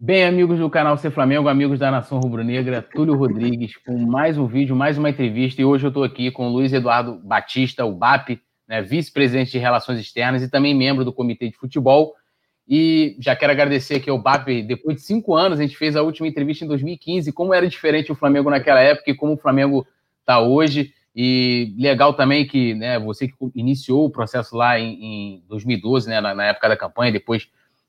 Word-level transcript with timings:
Bem, 0.00 0.24
amigos 0.24 0.60
do 0.60 0.70
canal 0.70 0.96
Ser 0.96 1.10
Flamengo, 1.10 1.48
amigos 1.48 1.76
da 1.76 1.90
Nação 1.90 2.20
Rubro-Negra, 2.20 2.80
Túlio 2.80 3.16
Rodrigues, 3.16 3.76
com 3.78 3.98
mais 3.98 4.38
um 4.38 4.46
vídeo, 4.46 4.76
mais 4.76 4.96
uma 4.96 5.10
entrevista. 5.10 5.60
E 5.60 5.64
hoje 5.64 5.86
eu 5.86 5.88
estou 5.88 6.04
aqui 6.04 6.30
com 6.30 6.46
o 6.46 6.52
Luiz 6.52 6.72
Eduardo 6.72 7.16
Batista, 7.16 7.84
o 7.84 7.90
BAP, 7.90 8.40
né, 8.68 8.80
vice-presidente 8.80 9.50
de 9.50 9.58
Relações 9.58 9.98
Externas 9.98 10.40
e 10.40 10.48
também 10.48 10.72
membro 10.72 11.04
do 11.04 11.12
Comitê 11.12 11.48
de 11.48 11.56
Futebol. 11.56 12.14
E 12.68 13.16
já 13.18 13.34
quero 13.34 13.50
agradecer 13.50 13.96
aqui 13.96 14.08
ao 14.08 14.22
BAP. 14.22 14.62
Depois 14.62 14.98
de 14.98 15.02
cinco 15.02 15.34
anos, 15.34 15.58
a 15.58 15.62
gente 15.62 15.76
fez 15.76 15.96
a 15.96 16.02
última 16.02 16.28
entrevista 16.28 16.64
em 16.64 16.68
2015. 16.68 17.32
Como 17.32 17.52
era 17.52 17.68
diferente 17.68 18.12
o 18.12 18.14
Flamengo 18.14 18.50
naquela 18.50 18.80
época 18.80 19.10
e 19.10 19.16
como 19.16 19.32
o 19.32 19.36
Flamengo 19.36 19.84
está 20.20 20.38
hoje. 20.38 20.94
E 21.12 21.74
legal 21.76 22.14
também 22.14 22.46
que 22.46 22.72
né, 22.72 23.00
você 23.00 23.26
que 23.26 23.34
iniciou 23.52 24.04
o 24.04 24.10
processo 24.10 24.56
lá 24.56 24.78
em, 24.78 25.38
em 25.38 25.44
2012, 25.48 26.08
né, 26.08 26.20
na, 26.20 26.36
na 26.36 26.44
época 26.44 26.68
da 26.68 26.76
campanha, 26.76 27.10
depois 27.10 27.48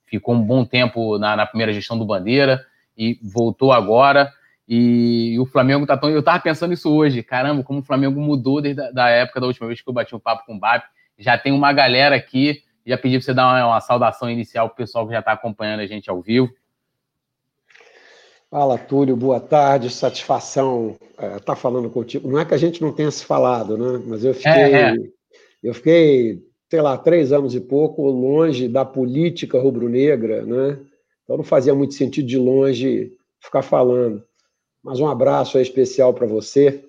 ficou 0.09 0.35
um 0.35 0.41
bom 0.41 0.65
tempo 0.65 1.17
na, 1.17 1.35
na 1.35 1.45
primeira 1.45 1.73
gestão 1.73 1.97
do 1.97 2.05
Bandeira 2.05 2.65
e 2.97 3.19
voltou 3.23 3.71
agora. 3.71 4.31
E, 4.67 5.33
e 5.33 5.39
o 5.39 5.45
Flamengo 5.45 5.86
tá 5.86 5.97
tão. 5.97 6.09
Eu 6.09 6.21
tava 6.21 6.39
pensando 6.39 6.73
isso 6.73 6.93
hoje, 6.93 7.23
caramba, 7.23 7.63
como 7.63 7.79
o 7.79 7.83
Flamengo 7.83 8.19
mudou 8.19 8.61
desde 8.61 8.81
a 8.81 8.91
da 8.91 9.09
época 9.09 9.39
da 9.39 9.47
última 9.47 9.67
vez 9.67 9.81
que 9.81 9.89
eu 9.89 9.93
bati 9.93 10.15
um 10.15 10.19
papo 10.19 10.45
com 10.45 10.55
o 10.55 10.59
BAP. 10.59 10.83
Já 11.17 11.37
tem 11.37 11.51
uma 11.51 11.73
galera 11.73 12.15
aqui. 12.15 12.64
Já 12.86 12.97
pedi 12.97 13.17
para 13.17 13.25
você 13.25 13.33
dar 13.33 13.47
uma, 13.47 13.67
uma 13.67 13.81
saudação 13.81 14.29
inicial 14.29 14.67
para 14.67 14.73
o 14.73 14.77
pessoal 14.77 15.05
que 15.05 15.14
já 15.14 15.19
está 15.19 15.31
acompanhando 15.31 15.81
a 15.81 15.86
gente 15.86 16.09
ao 16.09 16.21
vivo. 16.21 16.50
Fala, 18.50 18.79
Túlio, 18.79 19.15
boa 19.15 19.39
tarde, 19.39 19.91
satisfação 19.91 20.97
estar 21.11 21.36
é, 21.36 21.39
tá 21.39 21.55
falando 21.55 21.87
contigo. 21.89 22.28
Não 22.28 22.39
é 22.39 22.45
que 22.45 22.53
a 22.53 22.57
gente 22.57 22.81
não 22.81 22.91
tenha 22.91 23.11
se 23.11 23.23
falado, 23.23 23.78
né? 23.78 24.03
Mas 24.07 24.23
eu 24.23 24.33
fiquei, 24.33 24.51
é, 24.51 24.81
é. 24.89 24.95
eu 25.61 25.73
fiquei 25.73 26.48
sei 26.69 26.82
lá, 26.82 26.97
três 26.97 27.32
anos 27.32 27.55
e 27.55 27.59
pouco 27.59 28.07
longe 28.09 28.68
da 28.68 28.86
política 28.86 29.59
rubro-negra, 29.59 30.46
né? 30.46 30.79
Então 31.23 31.37
não 31.37 31.43
fazia 31.43 31.73
muito 31.73 31.93
sentido 31.93 32.28
de 32.28 32.38
longe 32.38 33.14
ficar 33.39 33.61
falando. 33.61 34.23
Mas 34.84 35.00
um 35.00 35.08
abraço 35.08 35.59
especial 35.59 36.14
para 36.14 36.28
você. 36.28 36.84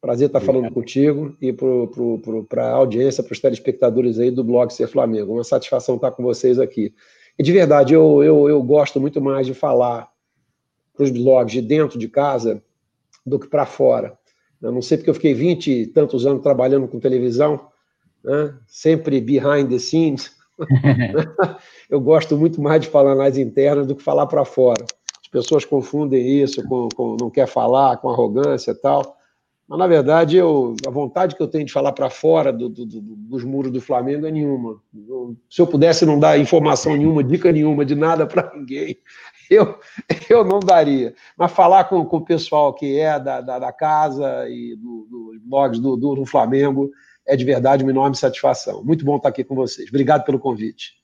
Prazer 0.00 0.28
estar 0.28 0.40
falando 0.40 0.72
contigo 0.72 1.36
e 1.40 1.52
para 1.52 2.64
a 2.64 2.72
audiência, 2.72 3.22
para 3.22 3.32
os 3.32 3.38
telespectadores 3.38 4.18
aí 4.18 4.30
do 4.30 4.42
blog 4.42 4.70
Ser 4.72 4.88
Flamengo. 4.88 5.34
Uma 5.34 5.44
satisfação 5.44 5.96
estar 5.96 6.10
com 6.10 6.22
vocês 6.22 6.58
aqui. 6.58 6.94
E 7.38 7.42
de 7.42 7.52
verdade, 7.52 7.94
eu, 7.94 8.22
eu, 8.22 8.48
eu 8.48 8.62
gosto 8.62 8.98
muito 9.00 9.20
mais 9.20 9.46
de 9.46 9.54
falar 9.54 10.10
para 10.94 11.04
os 11.04 11.10
blogs 11.10 11.52
de 11.52 11.60
dentro 11.60 11.98
de 11.98 12.08
casa 12.08 12.62
do 13.24 13.38
que 13.38 13.46
para 13.46 13.66
fora. 13.66 14.18
Eu 14.60 14.72
não 14.72 14.82
sei 14.82 14.98
porque 14.98 15.10
eu 15.10 15.14
fiquei 15.14 15.34
20 15.34 15.70
e 15.70 15.86
tantos 15.86 16.26
anos 16.26 16.42
trabalhando 16.42 16.88
com 16.88 16.98
televisão, 16.98 17.69
né? 18.22 18.54
sempre 18.66 19.20
behind 19.20 19.68
the 19.68 19.78
scenes. 19.78 20.30
eu 21.88 22.00
gosto 22.00 22.36
muito 22.36 22.60
mais 22.60 22.82
de 22.82 22.88
falar 22.88 23.14
nas 23.14 23.36
internas 23.36 23.86
do 23.86 23.94
que 23.94 24.02
falar 24.02 24.26
para 24.26 24.44
fora. 24.44 24.84
As 25.22 25.28
pessoas 25.28 25.64
confundem 25.64 26.42
isso 26.42 26.62
com, 26.66 26.88
com, 26.94 27.16
não 27.20 27.30
quer 27.30 27.46
falar, 27.46 27.96
com 27.98 28.10
arrogância 28.10 28.72
e 28.72 28.74
tal. 28.74 29.16
Mas, 29.70 29.78
na 29.78 29.86
verdade, 29.86 30.36
eu, 30.36 30.74
a 30.84 30.90
vontade 30.90 31.36
que 31.36 31.40
eu 31.40 31.46
tenho 31.46 31.64
de 31.64 31.72
falar 31.72 31.92
para 31.92 32.10
fora 32.10 32.52
do, 32.52 32.68
do, 32.68 32.84
do, 32.84 33.00
dos 33.00 33.44
muros 33.44 33.70
do 33.70 33.80
Flamengo 33.80 34.26
é 34.26 34.30
nenhuma. 34.32 34.82
Eu, 35.08 35.36
se 35.48 35.62
eu 35.62 35.66
pudesse 35.68 36.04
não 36.04 36.18
dar 36.18 36.40
informação 36.40 36.96
nenhuma, 36.96 37.22
dica 37.22 37.52
nenhuma, 37.52 37.84
de 37.84 37.94
nada 37.94 38.26
para 38.26 38.52
ninguém, 38.52 38.98
eu, 39.48 39.78
eu 40.28 40.44
não 40.44 40.58
daria. 40.58 41.14
Mas 41.38 41.52
falar 41.52 41.84
com, 41.84 42.04
com 42.04 42.16
o 42.16 42.24
pessoal 42.24 42.74
que 42.74 42.98
é 42.98 43.20
da, 43.20 43.40
da, 43.40 43.60
da 43.60 43.72
casa 43.72 44.48
e 44.48 44.74
dos 44.74 45.40
blogs 45.44 45.78
do, 45.78 45.96
do, 45.96 46.16
do 46.16 46.26
Flamengo 46.26 46.90
é 47.26 47.36
de 47.36 47.44
verdade 47.44 47.82
uma 47.82 47.92
enorme 47.92 48.16
satisfação. 48.16 48.82
Muito 48.84 49.04
bom 49.04 49.16
estar 49.16 49.28
aqui 49.28 49.44
com 49.44 49.54
vocês. 49.54 49.88
Obrigado 49.88 50.24
pelo 50.24 50.38
convite. 50.38 50.94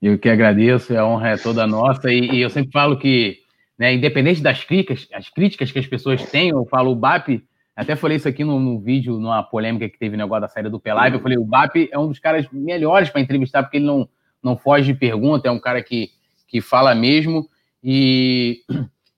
Eu 0.00 0.18
que 0.18 0.28
agradeço, 0.28 0.96
a 0.96 1.06
honra 1.06 1.30
é 1.30 1.36
toda 1.36 1.66
nossa. 1.66 2.12
E, 2.12 2.30
e 2.30 2.40
eu 2.42 2.50
sempre 2.50 2.70
falo 2.70 2.98
que, 2.98 3.38
né, 3.78 3.94
independente 3.94 4.42
das 4.42 4.62
críticas, 4.62 5.08
as 5.12 5.28
críticas 5.30 5.72
que 5.72 5.78
as 5.78 5.86
pessoas 5.86 6.22
têm, 6.30 6.50
eu 6.50 6.66
falo, 6.66 6.90
o 6.90 6.96
BAP, 6.96 7.42
até 7.74 7.96
falei 7.96 8.18
isso 8.18 8.28
aqui 8.28 8.44
no, 8.44 8.60
no 8.60 8.78
vídeo, 8.78 9.18
numa 9.18 9.42
polêmica 9.42 9.88
que 9.88 9.98
teve 9.98 10.16
no 10.16 10.22
negócio 10.22 10.42
da 10.42 10.48
saída 10.48 10.68
do 10.70 10.78
Pelaiva, 10.78 11.16
eu 11.16 11.20
falei, 11.20 11.38
o 11.38 11.44
BAP 11.44 11.88
é 11.90 11.98
um 11.98 12.08
dos 12.08 12.18
caras 12.18 12.46
melhores 12.52 13.10
para 13.10 13.20
entrevistar, 13.20 13.62
porque 13.62 13.78
ele 13.78 13.86
não, 13.86 14.08
não 14.42 14.56
foge 14.56 14.92
de 14.92 14.98
pergunta, 14.98 15.48
é 15.48 15.50
um 15.50 15.58
cara 15.58 15.82
que, 15.82 16.10
que 16.46 16.60
fala 16.60 16.94
mesmo. 16.94 17.48
E, 17.82 18.60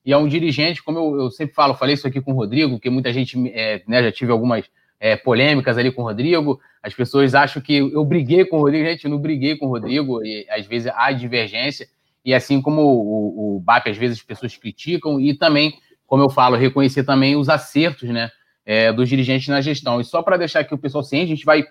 e 0.04 0.12
é 0.12 0.16
um 0.16 0.28
dirigente, 0.28 0.82
como 0.82 0.98
eu, 0.98 1.20
eu 1.22 1.30
sempre 1.30 1.54
falo, 1.54 1.74
falei 1.74 1.94
isso 1.94 2.06
aqui 2.06 2.20
com 2.20 2.32
o 2.32 2.36
Rodrigo, 2.36 2.78
que 2.78 2.88
muita 2.88 3.12
gente, 3.12 3.36
é, 3.48 3.82
né, 3.88 4.04
já 4.04 4.12
tive 4.12 4.30
algumas 4.30 4.70
é, 4.98 5.16
polêmicas 5.16 5.76
ali 5.78 5.92
com 5.92 6.02
o 6.02 6.04
Rodrigo. 6.04 6.60
As 6.82 6.94
pessoas 6.94 7.34
acham 7.34 7.60
que 7.60 7.76
eu 7.76 8.04
briguei 8.04 8.44
com 8.44 8.58
o 8.58 8.60
Rodrigo, 8.60 8.84
gente, 8.84 9.08
não 9.08 9.18
briguei 9.18 9.56
com 9.56 9.66
o 9.66 9.70
Rodrigo, 9.70 10.24
e 10.24 10.46
às 10.50 10.66
vezes 10.66 10.92
há 10.94 11.10
divergência, 11.12 11.88
e 12.24 12.34
assim 12.34 12.60
como 12.60 12.82
o, 12.82 13.56
o, 13.56 13.60
BAP, 13.60 13.88
às 13.88 13.96
vezes 13.96 14.18
as 14.18 14.24
pessoas 14.24 14.56
criticam, 14.56 15.20
e 15.20 15.34
também, 15.34 15.74
como 16.06 16.22
eu 16.22 16.30
falo, 16.30 16.56
reconhecer 16.56 17.04
também 17.04 17.36
os 17.36 17.48
acertos 17.48 18.08
né, 18.08 18.30
é, 18.64 18.92
dos 18.92 19.08
dirigentes 19.08 19.48
na 19.48 19.60
gestão. 19.60 20.00
E 20.00 20.04
só 20.04 20.22
para 20.22 20.36
deixar 20.36 20.60
aqui 20.60 20.74
o 20.74 20.78
pessoal 20.78 21.04
ciente, 21.04 21.32
a 21.32 21.34
gente 21.34 21.44
vai 21.44 21.64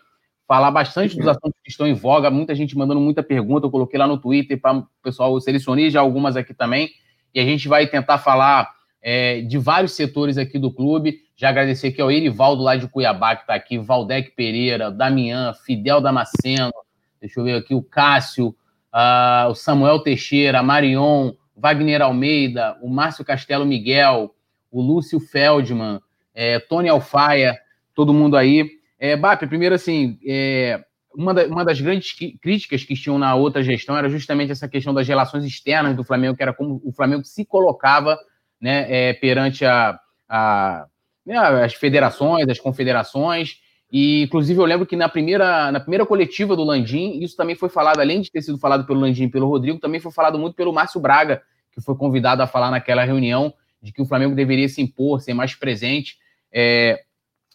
falar 0.48 0.70
bastante 0.70 1.18
dos 1.18 1.28
assuntos 1.28 1.60
que 1.64 1.72
estão 1.72 1.88
em 1.88 1.94
voga, 1.94 2.30
muita 2.30 2.54
gente 2.54 2.78
mandando 2.78 3.02
muita 3.02 3.24
pergunta, 3.24 3.66
eu 3.66 3.72
coloquei 3.72 3.98
lá 3.98 4.06
no 4.06 4.18
Twitter 4.18 4.60
para 4.60 4.78
o 4.78 4.88
pessoal, 5.02 5.40
selecionar 5.42 5.90
já 5.90 6.00
algumas 6.00 6.36
aqui 6.36 6.54
também, 6.54 6.90
e 7.34 7.40
a 7.40 7.44
gente 7.44 7.68
vai 7.68 7.88
tentar 7.88 8.20
falar 8.20 8.70
é, 9.02 9.42
de 9.42 9.58
vários 9.58 9.92
setores 9.92 10.38
aqui 10.38 10.58
do 10.58 10.72
clube. 10.72 11.20
Já 11.36 11.50
agradecer 11.50 11.88
aqui 11.88 12.02
ao 12.02 12.12
Erivaldo 12.12 12.64
lá 12.64 12.78
de 12.78 12.88
Cuiabá, 12.88 13.36
que 13.36 13.42
está 13.42 13.56
aqui, 13.56 13.78
Valdec 13.78 14.32
Pereira, 14.32 14.90
Damian, 14.90 15.54
Fidel 15.54 16.00
Damasceno, 16.00 16.72
deixa 17.20 17.40
eu 17.40 17.44
ver 17.44 17.58
aqui, 17.58 17.76
o 17.76 17.84
Cássio, 17.84 18.56
uh, 18.94 19.50
o 19.50 19.56
Samuel 19.56 20.00
Teixeira, 20.00 20.64
Marion, 20.64 21.34
Wagner 21.56 22.02
Almeida, 22.02 22.78
o 22.82 22.90
Márcio 22.90 23.26
Castelo 23.26 23.66
Miguel, 23.66 24.34
o 24.72 24.82
Lúcio 24.82 25.20
Feldman, 25.20 26.00
é, 26.34 26.60
Tony 26.60 26.88
Alfaia, 26.88 27.58
todo 27.94 28.14
mundo 28.14 28.38
aí. 28.38 28.70
É, 28.98 29.16
Bap, 29.18 29.46
primeiro 29.48 29.76
assim, 29.76 30.18
é, 30.26 30.84
uma, 31.14 31.34
da, 31.34 31.46
uma, 31.48 31.66
das 31.66 31.80
grandes 31.80 32.14
críticas 32.42 32.84
que 32.84 32.94
tinham 32.94 33.18
na 33.18 33.36
outra 33.36 33.62
gestão 33.62 33.98
era 33.98 34.10
justamente 34.10 34.52
essa 34.52 34.68
questão 34.68 34.94
das 34.94 35.08
relações 35.08 35.44
externas 35.44 35.96
do 35.96 36.04
Flamengo, 36.04 36.36
que 36.36 36.44
era 36.44 36.54
como 36.54 36.82
o 36.84 36.94
Flamengo 36.94 37.24
se 37.26 37.46
colocava 37.46 38.18
né, 38.60 38.86
é, 38.90 39.14
perante 39.14 39.66
a, 39.66 40.00
a 40.28 40.88
né, 41.26 41.38
as 41.38 41.74
federações, 41.74 42.48
as 42.48 42.60
confederações. 42.60 43.60
E, 43.92 44.24
inclusive, 44.24 44.60
eu 44.60 44.66
lembro 44.66 44.86
que 44.86 44.96
na 44.96 45.08
primeira, 45.08 45.72
na 45.72 45.80
primeira 45.80 46.06
coletiva 46.06 46.56
do 46.56 46.64
Landim, 46.64 47.20
isso 47.22 47.36
também 47.36 47.56
foi 47.56 47.70
falado, 47.70 48.00
além 48.00 48.22
de 48.22 48.32
ter 48.32 48.42
sido 48.42 48.58
falado 48.58 48.86
pelo 48.86 49.00
Landim 49.00 49.26
e 49.26 49.30
pelo 49.30 49.48
Rodrigo, 49.48 49.80
também 49.80 50.00
foi 50.00 50.12
falado 50.12 50.38
muito 50.38 50.56
pelo 50.56 50.74
Márcio 50.74 51.00
Braga, 51.00 51.42
que 51.72 51.82
foi 51.82 51.96
convidado 51.96 52.42
a 52.42 52.48
falar 52.48 52.72
naquela 52.72 53.04
reunião 53.04 53.54
de 53.82 53.92
que 53.92 54.02
o 54.02 54.06
Flamengo 54.06 54.36
deveria 54.36 54.68
se 54.68 54.82
impor, 54.82 55.22
ser 55.22 55.34
mais 55.34 55.54
presente 55.54 56.18
é, 56.52 57.04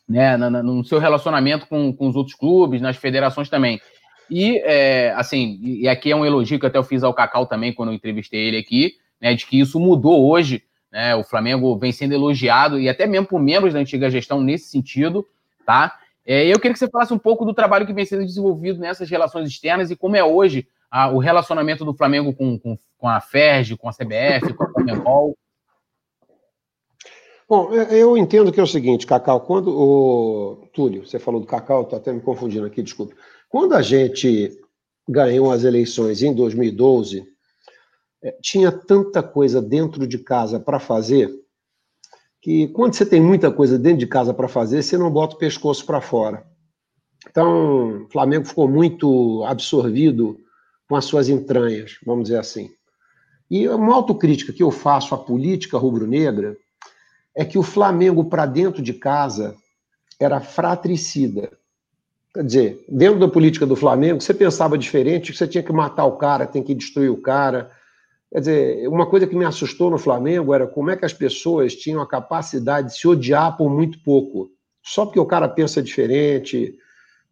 né, 0.09 0.37
no 0.37 0.85
seu 0.85 0.99
relacionamento 0.99 1.67
com, 1.67 1.93
com 1.93 2.09
os 2.09 2.17
outros 2.17 2.37
clubes, 2.37 2.81
nas 2.81 2.97
federações 2.97 3.49
também. 3.49 3.81
E, 4.31 4.59
é, 4.65 5.13
assim, 5.17 5.59
e 5.63 5.89
aqui 5.89 6.13
é 6.13 6.17
um 6.17 6.25
elogio 6.25 6.59
que 6.61 6.67
até 6.67 6.79
eu 6.79 6.85
fiz 6.85 7.03
ao 7.03 7.15
Cacau 7.15 7.47
também, 7.47 7.73
quando 7.73 7.89
eu 7.89 7.95
entrevistei 7.95 8.47
ele 8.47 8.59
aqui, 8.59 8.93
né, 9.21 9.35
de 9.35 9.47
que 9.47 9.59
isso 9.59 9.81
mudou 9.81 10.29
hoje 10.29 10.63
né? 10.91 11.15
O 11.15 11.23
Flamengo 11.23 11.77
vem 11.79 11.93
sendo 11.93 12.15
elogiado 12.15 12.79
e 12.79 12.89
até 12.89 13.07
mesmo 13.07 13.27
por 13.27 13.41
membros 13.41 13.75
da 13.75 13.81
antiga 13.81 14.11
gestão 14.11 14.41
nesse 14.41 14.69
sentido, 14.69 15.27
tá? 15.65 15.99
É, 16.27 16.47
eu 16.47 16.59
queria 16.59 16.73
que 16.73 16.79
você 16.79 16.89
falasse 16.89 17.13
um 17.13 17.19
pouco 17.19 17.45
do 17.45 17.55
trabalho 17.55 17.87
que 17.87 17.93
vem 17.93 18.05
sendo 18.05 18.25
desenvolvido 18.25 18.79
nessas 18.79 19.09
relações 19.09 19.49
externas 19.49 19.91
e 19.91 19.97
como 19.97 20.17
é 20.17 20.25
hoje 20.25 20.67
a, 20.91 21.11
o 21.11 21.19
relacionamento 21.19 21.85
do 21.85 21.95
Flamengo 21.95 22.33
com, 22.35 22.59
com, 22.59 22.79
com 22.99 23.09
a 23.09 23.21
FERJ, 23.21 23.77
com 23.77 23.89
a 23.89 23.93
CBF, 23.93 24.53
com 24.55 24.65
a 24.65 24.73
Comembol. 24.73 25.37
Bom, 27.49 27.73
é, 27.75 27.97
eu 27.97 28.17
entendo 28.17 28.53
que 28.53 28.61
é 28.61 28.63
o 28.63 28.67
seguinte, 28.67 29.07
Cacau, 29.07 29.41
quando 29.41 29.71
o 29.71 30.69
Túlio, 30.73 31.05
você 31.05 31.19
falou 31.19 31.41
do 31.41 31.47
Cacau, 31.47 31.83
estou 31.83 31.99
até 31.99 32.13
me 32.13 32.21
confundindo 32.21 32.67
aqui, 32.67 32.83
desculpa. 32.83 33.15
Quando 33.49 33.75
a 33.75 33.83
gente 33.83 34.57
ganhou 35.09 35.51
as 35.51 35.65
eleições 35.65 36.23
em 36.23 36.33
2012, 36.33 37.25
é, 37.25 37.29
tinha 38.41 38.71
tanta 38.71 39.23
coisa 39.23 39.61
dentro 39.63 40.07
de 40.07 40.19
casa 40.19 40.61
para 40.61 40.79
fazer 40.79 41.31
que 42.41 42.69
quando 42.69 42.95
você 42.95 43.05
tem 43.05 43.21
muita 43.21 43.53
coisa 43.53 43.79
dentro 43.79 43.99
de 43.99 44.07
casa 44.07 44.33
para 44.33 44.49
fazer, 44.49 44.83
você 44.83 44.97
não 44.97 45.11
bota 45.11 45.37
o 45.37 45.39
pescoço 45.39 45.85
para 45.85 46.01
fora. 46.01 46.47
Então, 47.29 48.05
o 48.05 48.09
Flamengo 48.11 48.47
ficou 48.47 48.67
muito 48.67 49.45
absorvido 49.45 50.39
com 50.89 50.97
as 50.97 51.05
suas 51.05 51.29
entranhas, 51.29 51.99
vamos 52.05 52.25
dizer 52.25 52.39
assim. 52.39 52.71
E 53.51 53.69
uma 53.69 53.95
autocrítica 53.95 54.53
que 54.53 54.63
eu 54.63 54.71
faço 54.71 55.15
à 55.15 55.19
política 55.19 55.77
rubro-negra 55.77 56.57
é 57.37 57.45
que 57.45 57.59
o 57.59 57.63
Flamengo, 57.63 58.25
para 58.25 58.47
dentro 58.47 58.83
de 58.83 58.95
casa, 58.95 59.55
era 60.19 60.41
fratricida. 60.41 61.53
Quer 62.33 62.45
dizer, 62.45 62.85
dentro 62.89 63.19
da 63.19 63.29
política 63.29 63.67
do 63.67 63.77
Flamengo, 63.77 64.21
você 64.21 64.33
pensava 64.33 64.79
diferente, 64.79 65.33
que 65.33 65.39
você 65.39 65.49
tinha 65.49 65.63
que 65.63 65.73
matar 65.73 66.07
o 66.07 66.17
cara, 66.17 66.47
tem 66.47 66.63
que 66.63 66.75
destruir 66.75 67.11
o 67.11 67.21
cara, 67.21 67.71
Quer 68.33 68.39
dizer, 68.39 68.89
uma 68.89 69.07
coisa 69.07 69.27
que 69.27 69.35
me 69.35 69.45
assustou 69.45 69.91
no 69.91 69.99
Flamengo 69.99 70.55
era 70.55 70.67
como 70.67 70.91
é 70.91 70.97
que 70.97 71.05
as 71.05 71.13
pessoas 71.13 71.75
tinham 71.75 72.01
a 72.01 72.07
capacidade 72.07 72.89
de 72.89 72.97
se 72.97 73.09
odiar 73.09 73.57
por 73.57 73.69
muito 73.69 73.99
pouco. 74.03 74.51
Só 74.83 75.05
porque 75.05 75.19
o 75.19 75.27
cara 75.27 75.49
pensa 75.49 75.83
diferente. 75.83 76.79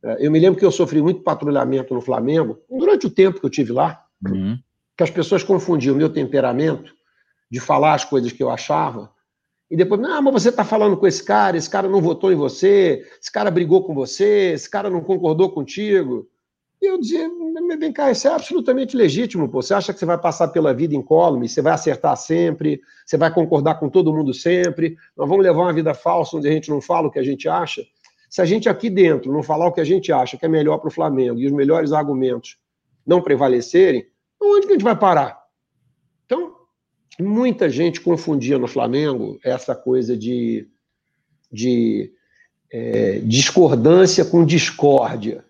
É, 0.02 0.26
eu 0.26 0.30
me 0.30 0.40
lembro 0.40 0.58
que 0.58 0.64
eu 0.64 0.72
sofri 0.72 1.00
muito 1.00 1.22
patrulhamento 1.22 1.94
no 1.94 2.00
Flamengo, 2.00 2.58
durante 2.68 3.06
o 3.06 3.10
tempo 3.10 3.38
que 3.38 3.46
eu 3.46 3.50
tive 3.50 3.72
lá, 3.72 4.04
uhum. 4.26 4.58
que 4.96 5.04
as 5.04 5.10
pessoas 5.10 5.42
confundiam 5.42 5.94
o 5.94 5.98
meu 5.98 6.08
temperamento 6.12 6.92
de 7.50 7.60
falar 7.60 7.94
as 7.94 8.04
coisas 8.04 8.32
que 8.32 8.42
eu 8.42 8.50
achava, 8.50 9.10
e 9.70 9.76
depois, 9.76 10.02
ah, 10.02 10.20
mas 10.20 10.32
você 10.32 10.48
está 10.48 10.64
falando 10.64 10.96
com 10.96 11.06
esse 11.06 11.22
cara, 11.22 11.56
esse 11.56 11.68
cara 11.68 11.88
não 11.88 12.00
votou 12.00 12.32
em 12.32 12.36
você, 12.36 13.06
esse 13.20 13.30
cara 13.30 13.50
brigou 13.50 13.84
com 13.84 13.94
você, 13.94 14.52
esse 14.54 14.68
cara 14.68 14.88
não 14.88 15.02
concordou 15.02 15.50
contigo. 15.50 16.26
E 16.80 16.86
eu 16.86 16.98
dizia, 17.00 17.28
vem 17.78 17.92
cá, 17.92 18.10
isso 18.10 18.28
é 18.28 18.32
absolutamente 18.32 18.96
legítimo, 18.96 19.48
pô. 19.48 19.60
Você 19.60 19.74
acha 19.74 19.92
que 19.92 19.98
você 19.98 20.06
vai 20.06 20.18
passar 20.18 20.48
pela 20.48 20.72
vida 20.72 20.94
incólume, 20.94 21.48
você 21.48 21.60
vai 21.60 21.72
acertar 21.72 22.16
sempre, 22.16 22.80
você 23.04 23.16
vai 23.16 23.32
concordar 23.32 23.80
com 23.80 23.88
todo 23.88 24.14
mundo 24.14 24.32
sempre, 24.32 24.96
nós 25.16 25.28
vamos 25.28 25.44
levar 25.44 25.62
uma 25.62 25.72
vida 25.72 25.92
falsa 25.92 26.36
onde 26.36 26.48
a 26.48 26.52
gente 26.52 26.70
não 26.70 26.80
fala 26.80 27.08
o 27.08 27.10
que 27.10 27.18
a 27.18 27.24
gente 27.24 27.48
acha? 27.48 27.82
Se 28.30 28.40
a 28.40 28.44
gente 28.44 28.68
aqui 28.68 28.88
dentro 28.90 29.32
não 29.32 29.42
falar 29.42 29.66
o 29.66 29.72
que 29.72 29.80
a 29.80 29.84
gente 29.84 30.12
acha 30.12 30.36
que 30.36 30.44
é 30.44 30.48
melhor 30.48 30.78
para 30.78 30.88
o 30.88 30.92
Flamengo 30.92 31.40
e 31.40 31.46
os 31.46 31.52
melhores 31.52 31.92
argumentos 31.92 32.58
não 33.04 33.22
prevalecerem, 33.22 34.06
onde 34.40 34.66
que 34.66 34.72
a 34.72 34.76
gente 34.76 34.84
vai 34.84 34.96
parar? 34.96 35.42
Então, 36.26 36.54
muita 37.18 37.68
gente 37.68 38.00
confundia 38.00 38.58
no 38.58 38.68
Flamengo 38.68 39.38
essa 39.42 39.74
coisa 39.74 40.16
de, 40.16 40.68
de 41.50 42.12
é, 42.70 43.18
discordância 43.20 44.24
com 44.24 44.44
discórdia. 44.44 45.44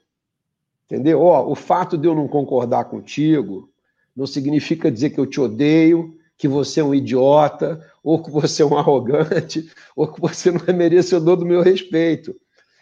Entendeu? 0.90 1.20
Ó, 1.20 1.50
o 1.50 1.54
fato 1.54 1.98
de 1.98 2.08
eu 2.08 2.14
não 2.14 2.26
concordar 2.26 2.86
contigo 2.86 3.70
não 4.16 4.26
significa 4.26 4.90
dizer 4.90 5.10
que 5.10 5.20
eu 5.20 5.26
te 5.26 5.38
odeio, 5.38 6.16
que 6.36 6.48
você 6.48 6.80
é 6.80 6.84
um 6.84 6.94
idiota, 6.94 7.84
ou 8.02 8.22
que 8.22 8.30
você 8.30 8.62
é 8.62 8.66
um 8.66 8.76
arrogante, 8.78 9.70
ou 9.94 10.08
que 10.08 10.18
você 10.18 10.50
não 10.50 10.62
é 10.66 10.72
merecedor 10.72 11.36
do 11.36 11.44
meu 11.44 11.60
respeito. 11.62 12.34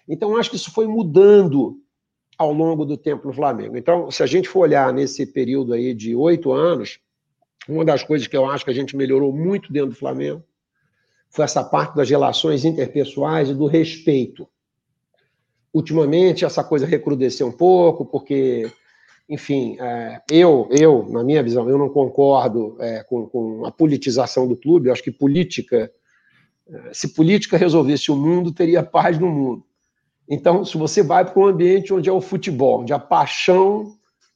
Então, 0.08 0.36
acho 0.36 0.50
que 0.50 0.56
isso 0.56 0.70
foi 0.70 0.86
mudando 0.86 1.80
ao 2.38 2.52
longo 2.52 2.84
do 2.84 2.96
tempo 2.96 3.26
no 3.26 3.34
Flamengo. 3.34 3.76
Então, 3.76 4.08
se 4.10 4.22
a 4.22 4.26
gente 4.26 4.48
for 4.48 4.60
olhar 4.60 4.92
nesse 4.92 5.26
período 5.26 5.72
aí 5.72 5.92
de 5.92 6.14
oito 6.14 6.52
anos, 6.52 7.00
uma 7.68 7.84
das 7.84 8.04
coisas 8.04 8.28
que 8.28 8.36
eu 8.36 8.48
acho 8.48 8.64
que 8.64 8.70
a 8.70 8.74
gente 8.74 8.96
melhorou 8.96 9.32
muito 9.32 9.72
dentro 9.72 9.90
do 9.90 9.96
Flamengo 9.96 10.44
foi 11.28 11.44
essa 11.44 11.64
parte 11.64 11.96
das 11.96 12.08
relações 12.08 12.64
interpessoais 12.64 13.50
e 13.50 13.54
do 13.54 13.66
respeito. 13.66 14.48
Ultimamente, 15.76 16.43
essa 16.43 16.64
coisa 16.64 16.87
recrudesceu 16.87 17.46
um 17.46 17.52
pouco, 17.52 18.06
porque, 18.06 18.73
enfim, 19.28 19.76
é, 19.78 20.23
eu, 20.31 20.67
eu, 20.70 21.06
na 21.11 21.23
minha 21.23 21.43
visão, 21.43 21.69
eu 21.69 21.76
não 21.76 21.90
concordo 21.90 22.78
é, 22.81 23.05
com, 23.05 23.26
com 23.26 23.67
a 23.67 23.70
politização 23.70 24.49
do 24.49 24.56
clube. 24.56 24.88
Eu 24.88 24.94
acho 24.94 25.02
que 25.02 25.11
política, 25.11 25.93
é, 26.67 26.94
se 26.94 27.08
política 27.12 27.58
resolvesse 27.58 28.11
o 28.11 28.17
mundo, 28.17 28.55
teria 28.55 28.82
paz 28.82 29.19
no 29.19 29.28
mundo. 29.28 29.67
Então, 30.26 30.64
se 30.64 30.78
você 30.78 31.02
vai 31.02 31.31
para 31.31 31.38
um 31.38 31.44
ambiente 31.44 31.93
onde 31.93 32.08
é 32.08 32.12
o 32.12 32.23
futebol, 32.23 32.81
onde 32.81 32.94
a 32.94 32.99
paixão 32.99 33.93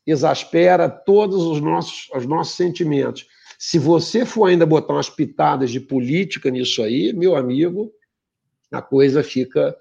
exaspera 0.06 0.90
todos 0.90 1.42
os 1.46 1.58
nossos, 1.58 2.10
os 2.14 2.26
nossos 2.26 2.54
sentimentos, 2.54 3.26
se 3.58 3.78
você 3.78 4.26
for 4.26 4.44
ainda 4.44 4.66
botar 4.66 4.92
umas 4.92 5.08
pitadas 5.08 5.70
de 5.70 5.80
política 5.80 6.50
nisso 6.50 6.82
aí, 6.82 7.14
meu 7.14 7.34
amigo, 7.34 7.90
a 8.70 8.82
coisa 8.82 9.22
fica 9.22 9.74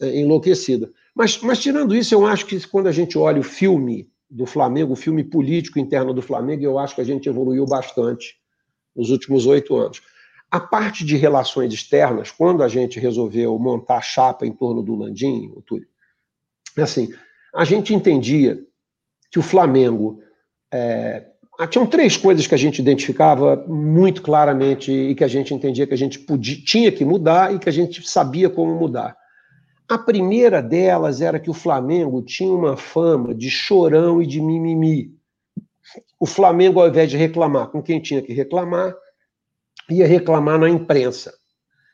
enlouquecida. 0.00 0.90
Mas, 1.14 1.40
mas 1.40 1.58
tirando 1.60 1.94
isso, 1.94 2.14
eu 2.14 2.26
acho 2.26 2.46
que 2.46 2.66
quando 2.68 2.88
a 2.88 2.92
gente 2.92 3.16
olha 3.16 3.40
o 3.40 3.44
filme 3.44 4.08
do 4.28 4.46
Flamengo, 4.46 4.92
o 4.92 4.96
filme 4.96 5.22
político 5.22 5.78
interno 5.78 6.12
do 6.12 6.22
Flamengo, 6.22 6.64
eu 6.64 6.78
acho 6.78 6.94
que 6.94 7.00
a 7.00 7.04
gente 7.04 7.28
evoluiu 7.28 7.64
bastante 7.66 8.36
nos 8.94 9.10
últimos 9.10 9.46
oito 9.46 9.76
anos. 9.76 10.02
A 10.50 10.60
parte 10.60 11.04
de 11.04 11.16
relações 11.16 11.72
externas, 11.72 12.30
quando 12.30 12.62
a 12.62 12.68
gente 12.68 12.98
resolveu 12.98 13.58
montar 13.58 13.98
a 13.98 14.02
chapa 14.02 14.46
em 14.46 14.52
torno 14.52 14.82
do 14.82 14.94
Landim, 14.94 15.52
Túlio, 15.66 15.86
é 16.76 16.82
assim, 16.82 17.12
a 17.54 17.64
gente 17.64 17.94
entendia 17.94 18.60
que 19.30 19.38
o 19.38 19.42
Flamengo. 19.42 20.20
É, 20.72 21.24
tinham 21.70 21.86
três 21.86 22.16
coisas 22.16 22.48
que 22.48 22.54
a 22.54 22.58
gente 22.58 22.80
identificava 22.80 23.64
muito 23.68 24.22
claramente 24.22 24.90
e 24.90 25.14
que 25.14 25.22
a 25.22 25.28
gente 25.28 25.54
entendia 25.54 25.86
que 25.86 25.94
a 25.94 25.98
gente 25.98 26.18
podia, 26.18 26.56
tinha 26.64 26.90
que 26.90 27.04
mudar 27.04 27.54
e 27.54 27.60
que 27.60 27.68
a 27.68 27.72
gente 27.72 28.08
sabia 28.08 28.50
como 28.50 28.74
mudar. 28.74 29.16
A 29.88 29.98
primeira 29.98 30.62
delas 30.62 31.20
era 31.20 31.38
que 31.38 31.50
o 31.50 31.54
Flamengo 31.54 32.22
tinha 32.22 32.52
uma 32.52 32.76
fama 32.76 33.34
de 33.34 33.50
chorão 33.50 34.22
e 34.22 34.26
de 34.26 34.40
mimimi. 34.40 35.14
O 36.18 36.24
Flamengo, 36.24 36.80
ao 36.80 36.88
invés 36.88 37.10
de 37.10 37.18
reclamar 37.18 37.68
com 37.68 37.82
quem 37.82 38.00
tinha 38.00 38.22
que 38.22 38.32
reclamar, 38.32 38.94
ia 39.90 40.06
reclamar 40.06 40.58
na 40.58 40.70
imprensa. 40.70 41.30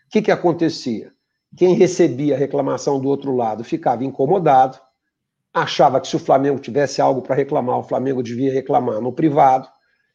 O 0.07 0.11
que, 0.11 0.23
que 0.23 0.31
acontecia? 0.31 1.13
Quem 1.57 1.75
recebia 1.75 2.37
a 2.37 2.39
reclamação 2.39 3.01
do 3.01 3.09
outro 3.09 3.35
lado 3.35 3.65
ficava 3.65 4.05
incomodado, 4.05 4.79
achava 5.53 6.01
que 6.01 6.07
se 6.07 6.15
o 6.15 6.21
Flamengo 6.21 6.61
tivesse 6.61 7.01
algo 7.01 7.23
para 7.23 7.35
reclamar, 7.35 7.79
o 7.79 7.83
Flamengo 7.83 8.23
devia 8.23 8.53
reclamar 8.53 9.01
no 9.01 9.13
privado 9.13 9.69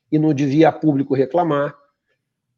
e 0.09 0.17
não 0.17 0.33
devia 0.33 0.69
a 0.69 0.71
público 0.71 1.13
reclamar. 1.13 1.75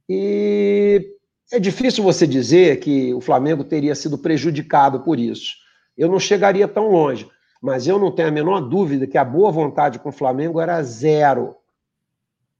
E 0.07 1.16
é 1.51 1.59
difícil 1.59 2.03
você 2.03 2.27
dizer 2.27 2.79
que 2.79 3.13
o 3.13 3.21
Flamengo 3.21 3.63
teria 3.63 3.95
sido 3.95 4.17
prejudicado 4.17 4.99
por 5.01 5.19
isso. 5.19 5.55
Eu 5.97 6.09
não 6.09 6.19
chegaria 6.19 6.67
tão 6.67 6.89
longe, 6.89 7.29
mas 7.61 7.87
eu 7.87 7.97
não 7.97 8.11
tenho 8.11 8.27
a 8.27 8.31
menor 8.31 8.61
dúvida 8.61 9.07
que 9.07 9.17
a 9.17 9.23
boa 9.23 9.51
vontade 9.51 9.97
com 9.99 10.09
o 10.09 10.13
Flamengo 10.13 10.59
era 10.59 10.81
zero. 10.83 11.55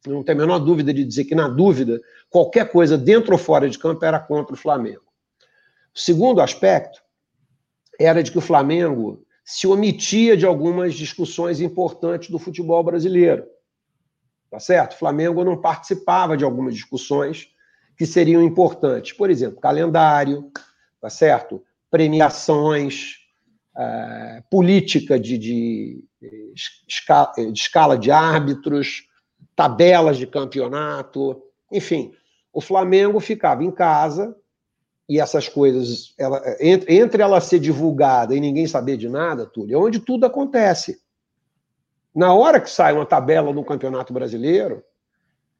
Eu 0.05 0.13
não 0.13 0.23
tenho 0.23 0.37
a 0.37 0.41
menor 0.41 0.59
dúvida 0.59 0.93
de 0.93 1.03
dizer 1.03 1.25
que, 1.25 1.35
na 1.35 1.47
dúvida, 1.47 1.99
qualquer 2.29 2.71
coisa 2.71 2.97
dentro 2.97 3.33
ou 3.33 3.37
fora 3.37 3.69
de 3.69 3.77
campo 3.77 4.03
era 4.05 4.19
contra 4.19 4.53
o 4.53 4.57
Flamengo. 4.57 5.03
O 5.93 5.99
segundo 5.99 6.41
aspecto 6.41 7.01
era 7.99 8.23
de 8.23 8.31
que 8.31 8.37
o 8.37 8.41
Flamengo 8.41 9.25
se 9.43 9.67
omitia 9.67 10.37
de 10.37 10.45
algumas 10.45 10.93
discussões 10.93 11.59
importantes 11.59 12.29
do 12.29 12.39
futebol 12.39 12.83
brasileiro. 12.83 13.45
Tá 14.49 14.59
certo? 14.59 14.93
O 14.93 14.97
Flamengo 14.97 15.43
não 15.43 15.59
participava 15.59 16.37
de 16.37 16.45
algumas 16.45 16.73
discussões 16.73 17.49
que 17.97 18.05
seriam 18.05 18.43
importantes. 18.43 19.13
Por 19.13 19.29
exemplo, 19.29 19.59
calendário, 19.59 20.51
tá 21.01 21.09
certo? 21.09 21.63
Premiações, 21.89 23.15
uh, 23.75 24.43
política 24.49 25.19
de, 25.19 25.37
de, 25.37 26.03
escala, 26.87 27.33
de 27.35 27.59
escala 27.59 27.97
de 27.97 28.11
árbitros, 28.11 29.07
tabelas 29.55 30.17
de 30.17 30.27
campeonato, 30.27 31.41
enfim. 31.71 32.13
O 32.53 32.61
Flamengo 32.61 33.19
ficava 33.19 33.63
em 33.63 33.71
casa 33.71 34.35
e 35.09 35.19
essas 35.19 35.47
coisas, 35.47 36.13
ela, 36.17 36.41
entre, 36.59 36.95
entre 36.95 37.23
ela 37.23 37.39
ser 37.39 37.59
divulgada 37.59 38.35
e 38.35 38.39
ninguém 38.39 38.67
saber 38.67 38.97
de 38.97 39.07
nada, 39.07 39.45
Túlio, 39.45 39.75
é 39.75 39.79
onde 39.79 39.99
tudo 39.99 40.25
acontece. 40.25 41.01
Na 42.13 42.33
hora 42.33 42.59
que 42.59 42.69
sai 42.69 42.93
uma 42.93 43.05
tabela 43.05 43.53
no 43.53 43.63
Campeonato 43.63 44.11
Brasileiro, 44.11 44.83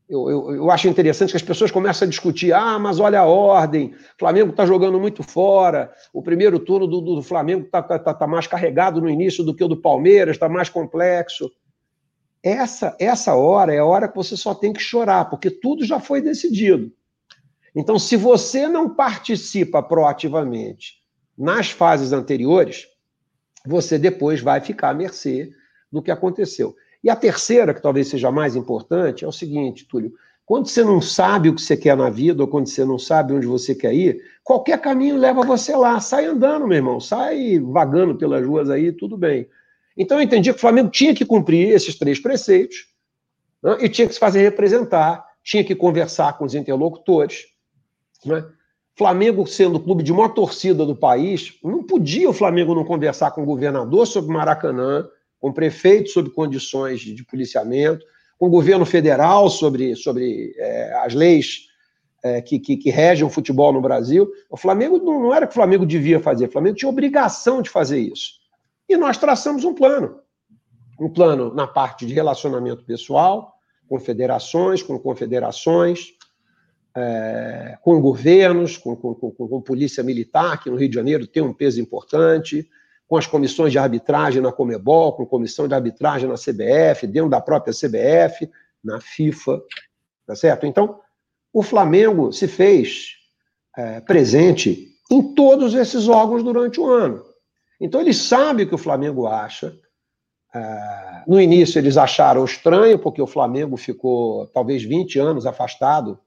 eu, 0.09 0.29
eu, 0.29 0.55
eu, 0.55 0.71
acho 0.71 0.87
interessante 0.87 1.31
que 1.31 1.37
as 1.37 1.43
pessoas 1.43 1.69
começam 1.69 2.05
a 2.05 2.09
discutir: 2.09 2.53
ah, 2.53 2.79
mas 2.79 2.99
olha 2.99 3.19
a 3.19 3.25
ordem, 3.25 3.93
o 3.93 4.19
Flamengo 4.19 4.51
está 4.51 4.65
jogando 4.65 4.99
muito 4.99 5.21
fora, 5.21 5.91
o 6.13 6.21
primeiro 6.21 6.59
turno 6.59 6.87
do, 6.87 7.01
do 7.01 7.21
Flamengo 7.21 7.65
está 7.65 7.81
tá, 7.83 7.99
tá, 7.99 8.13
tá 8.13 8.27
mais 8.27 8.47
carregado 8.47 9.01
no 9.01 9.09
início 9.09 9.43
do 9.43 9.53
que 9.53 9.63
o 9.63 9.67
do 9.67 9.75
Palmeiras, 9.75 10.35
está 10.35 10.47
mais 10.47 10.69
complexo. 10.69 11.51
Essa, 12.41 12.95
essa 12.99 13.35
hora 13.35 13.73
é 13.73 13.79
a 13.79 13.85
hora 13.85 14.07
que 14.07 14.15
você 14.15 14.37
só 14.37 14.55
tem 14.55 14.71
que 14.71 14.79
chorar, 14.79 15.25
porque 15.25 15.51
tudo 15.51 15.83
já 15.83 15.99
foi 15.99 16.21
decidido. 16.21 16.91
Então, 17.75 17.99
se 17.99 18.15
você 18.15 18.67
não 18.67 18.95
participa 18.95 19.83
proativamente 19.83 21.01
nas 21.37 21.69
fases 21.69 22.13
anteriores, 22.13 22.87
você 23.65 23.99
depois 23.99 24.39
vai 24.39 24.61
ficar 24.61 24.89
à 24.89 24.93
mercê 24.93 25.49
do 25.91 26.01
que 26.01 26.09
aconteceu. 26.09 26.73
E 27.03 27.09
a 27.09 27.15
terceira, 27.15 27.73
que 27.73 27.81
talvez 27.81 28.07
seja 28.07 28.31
mais 28.31 28.55
importante, 28.55 29.23
é 29.23 29.27
o 29.27 29.31
seguinte, 29.31 29.87
Túlio: 29.87 30.13
quando 30.45 30.67
você 30.67 30.83
não 30.83 31.01
sabe 31.01 31.49
o 31.49 31.55
que 31.55 31.61
você 31.61 31.77
quer 31.77 31.95
na 31.95 32.09
vida, 32.09 32.41
ou 32.41 32.47
quando 32.47 32.67
você 32.67 32.83
não 32.83 32.97
sabe 32.97 33.33
onde 33.33 33.45
você 33.45 33.75
quer 33.75 33.93
ir, 33.93 34.21
qualquer 34.43 34.79
caminho 34.79 35.17
leva 35.17 35.43
você 35.43 35.75
lá. 35.75 35.99
Sai 35.99 36.25
andando, 36.25 36.67
meu 36.67 36.77
irmão, 36.77 36.99
sai 36.99 37.59
vagando 37.59 38.15
pelas 38.15 38.45
ruas 38.45 38.69
aí, 38.69 38.91
tudo 38.91 39.17
bem. 39.17 39.47
Então 39.95 40.17
eu 40.17 40.23
entendi 40.23 40.51
que 40.51 40.57
o 40.57 40.61
Flamengo 40.61 40.89
tinha 40.89 41.13
que 41.13 41.25
cumprir 41.25 41.69
esses 41.69 41.97
três 41.97 42.19
preceitos 42.19 42.87
né, 43.61 43.77
e 43.81 43.89
tinha 43.89 44.07
que 44.07 44.13
se 44.13 44.19
fazer 44.19 44.41
representar, 44.41 45.25
tinha 45.43 45.63
que 45.63 45.75
conversar 45.75 46.37
com 46.37 46.45
os 46.45 46.53
interlocutores 46.53 47.45
né? 48.25 48.45
Flamengo 48.95 49.45
sendo 49.45 49.77
o 49.77 49.79
clube 49.79 50.03
de 50.03 50.11
maior 50.11 50.29
torcida 50.29 50.85
do 50.85 50.95
país, 50.95 51.53
não 51.63 51.83
podia 51.83 52.29
o 52.29 52.33
Flamengo 52.33 52.73
não 52.73 52.83
conversar 52.83 53.31
com 53.31 53.43
o 53.43 53.45
governador 53.45 54.07
sobre 54.07 54.31
Maracanã, 54.31 55.07
com 55.39 55.49
o 55.49 55.53
prefeito 55.53 56.09
sobre 56.09 56.31
condições 56.31 56.99
de, 56.99 57.13
de 57.13 57.23
policiamento, 57.23 58.05
com 58.37 58.47
o 58.47 58.51
governo 58.51 58.85
federal 58.85 59.49
sobre, 59.49 59.95
sobre 59.95 60.53
é, 60.57 60.93
as 61.03 61.13
leis 61.13 61.67
é, 62.23 62.41
que, 62.41 62.59
que, 62.59 62.77
que, 62.77 62.89
regem 62.89 63.25
o 63.25 63.29
futebol 63.29 63.71
no 63.71 63.81
Brasil. 63.81 64.29
O 64.49 64.57
Flamengo 64.57 64.97
não, 64.97 65.21
não 65.21 65.33
era 65.33 65.45
o 65.45 65.47
que 65.47 65.53
o 65.53 65.55
Flamengo 65.55 65.85
devia 65.85 66.19
fazer, 66.19 66.47
o 66.47 66.51
Flamengo 66.51 66.75
tinha 66.75 66.89
obrigação 66.89 67.61
de 67.61 67.69
fazer 67.69 67.99
isso. 67.99 68.33
E 68.87 68.95
nós 68.95 69.17
traçamos 69.17 69.63
um 69.63 69.73
plano. 69.73 70.19
Um 70.99 71.09
plano 71.09 71.53
na 71.53 71.67
parte 71.67 72.05
de 72.05 72.13
relacionamento 72.13 72.83
pessoal, 72.83 73.53
com 73.87 73.99
federações, 73.99 74.81
com 74.81 74.97
confederações, 74.99 76.13
é, 76.95 77.77
com 77.81 78.01
governos, 78.01 78.77
com, 78.77 78.95
com, 78.95 79.13
com, 79.13 79.31
com, 79.31 79.61
polícia 79.61 80.03
militar, 80.03 80.61
que 80.61 80.69
no 80.69 80.75
Rio 80.75 80.89
de 80.89 80.95
Janeiro 80.95 81.27
tem 81.27 81.43
um 81.43 81.53
peso 81.53 81.79
importante, 81.79 82.67
com 83.07 83.15
as 83.17 83.25
comissões 83.25 83.71
de 83.71 83.79
arbitragem 83.79 84.41
na 84.41 84.51
Comebol, 84.51 85.13
com 85.13 85.25
comissão 85.25 85.67
de 85.67 85.73
arbitragem 85.73 86.27
na 86.27 86.35
CBF, 86.35 87.07
dentro 87.07 87.29
da 87.29 87.39
própria 87.39 87.73
CBF, 87.73 88.49
na 88.83 88.99
FIFA, 88.99 89.61
tá 90.25 90.35
certo? 90.35 90.65
Então, 90.65 90.99
o 91.53 91.63
Flamengo 91.63 92.31
se 92.33 92.47
fez 92.47 93.13
é, 93.77 94.01
presente 94.01 94.89
em 95.09 95.33
todos 95.33 95.73
esses 95.73 96.07
órgãos 96.07 96.43
durante 96.43 96.79
o 96.79 96.89
ano. 96.89 97.23
Então, 97.79 98.01
ele 98.01 98.13
sabe 98.13 98.63
o 98.63 98.67
que 98.67 98.75
o 98.75 98.79
Flamengo 98.79 99.25
acha. 99.25 99.77
É, 100.53 101.23
no 101.27 101.39
início, 101.39 101.79
eles 101.79 101.95
acharam 101.95 102.43
estranho, 102.43 102.99
porque 102.99 103.21
o 103.21 103.27
Flamengo 103.27 103.77
ficou 103.77 104.47
talvez 104.47 104.83
20 104.83 105.19
anos 105.19 105.45
afastado 105.45 106.19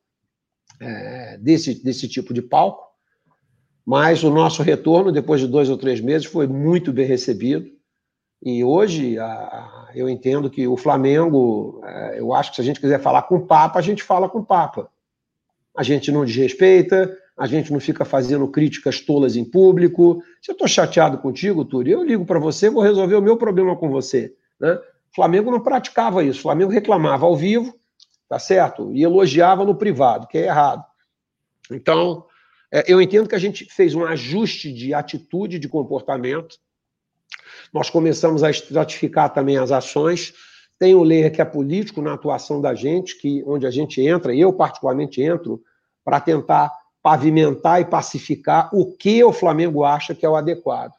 é, 0.81 1.37
desse, 1.39 1.83
desse 1.83 2.09
tipo 2.09 2.33
de 2.33 2.41
palco. 2.41 2.90
Mas 3.85 4.23
o 4.23 4.31
nosso 4.31 4.63
retorno, 4.63 5.11
depois 5.11 5.41
de 5.41 5.47
dois 5.47 5.69
ou 5.69 5.77
três 5.77 6.01
meses, 6.01 6.27
foi 6.27 6.47
muito 6.47 6.93
bem 6.93 7.07
recebido. 7.07 7.71
E 8.43 8.65
hoje, 8.65 9.19
a, 9.19 9.89
eu 9.95 10.09
entendo 10.09 10.49
que 10.49 10.67
o 10.67 10.77
Flamengo, 10.77 11.81
é, 11.85 12.21
eu 12.21 12.33
acho 12.33 12.51
que 12.51 12.57
se 12.57 12.63
a 12.63 12.65
gente 12.65 12.81
quiser 12.81 13.01
falar 13.01 13.23
com 13.23 13.37
o 13.37 13.47
Papa, 13.47 13.79
a 13.79 13.83
gente 13.83 14.03
fala 14.03 14.29
com 14.29 14.39
o 14.39 14.45
Papa. 14.45 14.91
A 15.77 15.83
gente 15.83 16.11
não 16.11 16.25
desrespeita, 16.25 17.17
a 17.37 17.47
gente 17.47 17.73
não 17.73 17.81
fica 17.81 18.05
fazendo 18.05 18.49
críticas 18.49 19.01
tolas 19.01 19.37
em 19.37 19.45
público. 19.45 20.23
Se 20.43 20.51
eu 20.51 20.53
estou 20.53 20.69
chateado 20.69 21.19
contigo, 21.19 21.65
Túlio, 21.65 21.95
eu 21.95 22.05
ligo 22.05 22.25
para 22.25 22.39
você, 22.39 22.69
vou 22.69 22.83
resolver 22.83 23.15
o 23.15 23.23
meu 23.23 23.37
problema 23.37 23.77
com 23.77 23.89
você. 23.89 24.35
Né? 24.61 24.75
O 24.75 25.15
Flamengo 25.15 25.51
não 25.51 25.61
praticava 25.61 26.23
isso. 26.23 26.41
O 26.41 26.43
Flamengo 26.43 26.71
reclamava 26.71 27.27
ao 27.27 27.37
vivo, 27.37 27.75
tá 28.29 28.39
certo? 28.39 28.93
E 28.93 29.03
elogiava 29.03 29.65
no 29.65 29.75
privado, 29.75 30.27
que 30.27 30.39
é 30.39 30.47
errado. 30.47 30.85
Então, 31.71 32.25
eu 32.87 33.01
entendo 33.01 33.29
que 33.29 33.35
a 33.35 33.41
gente 33.41 33.65
fez 33.65 33.95
um 33.95 34.05
ajuste 34.05 34.73
de 34.73 34.95
atitude, 34.95 35.59
de 35.59 35.69
comportamento. 35.69 36.57
Nós 37.73 37.91
começamos 37.91 38.43
a 38.43 38.51
estratificar 38.51 39.33
também 39.33 39.57
as 39.59 39.73
ações. 39.73 40.33
Tem 40.79 40.95
o 40.95 41.03
layer 41.03 41.33
que 41.33 41.43
é 41.43 41.45
político 41.45 42.01
na 42.01 42.15
atuação 42.15 42.61
da 42.61 42.75
gente, 42.75 43.19
que 43.19 43.43
onde 43.47 43.67
a 43.67 43.71
gente 43.71 44.01
entra, 44.01 44.35
eu 44.35 44.53
particularmente 44.53 45.21
entro, 45.21 45.63
para 46.05 46.21
tentar 46.21 46.73
pavimentar 47.03 47.81
e 47.81 47.85
pacificar 47.85 48.71
o 48.73 48.95
que 48.95 49.23
o 49.25 49.33
Flamengo 49.33 49.85
acha 49.85 50.15
que 50.15 50.25
é 50.25 50.29
o 50.29 50.37
adequado. 50.37 50.93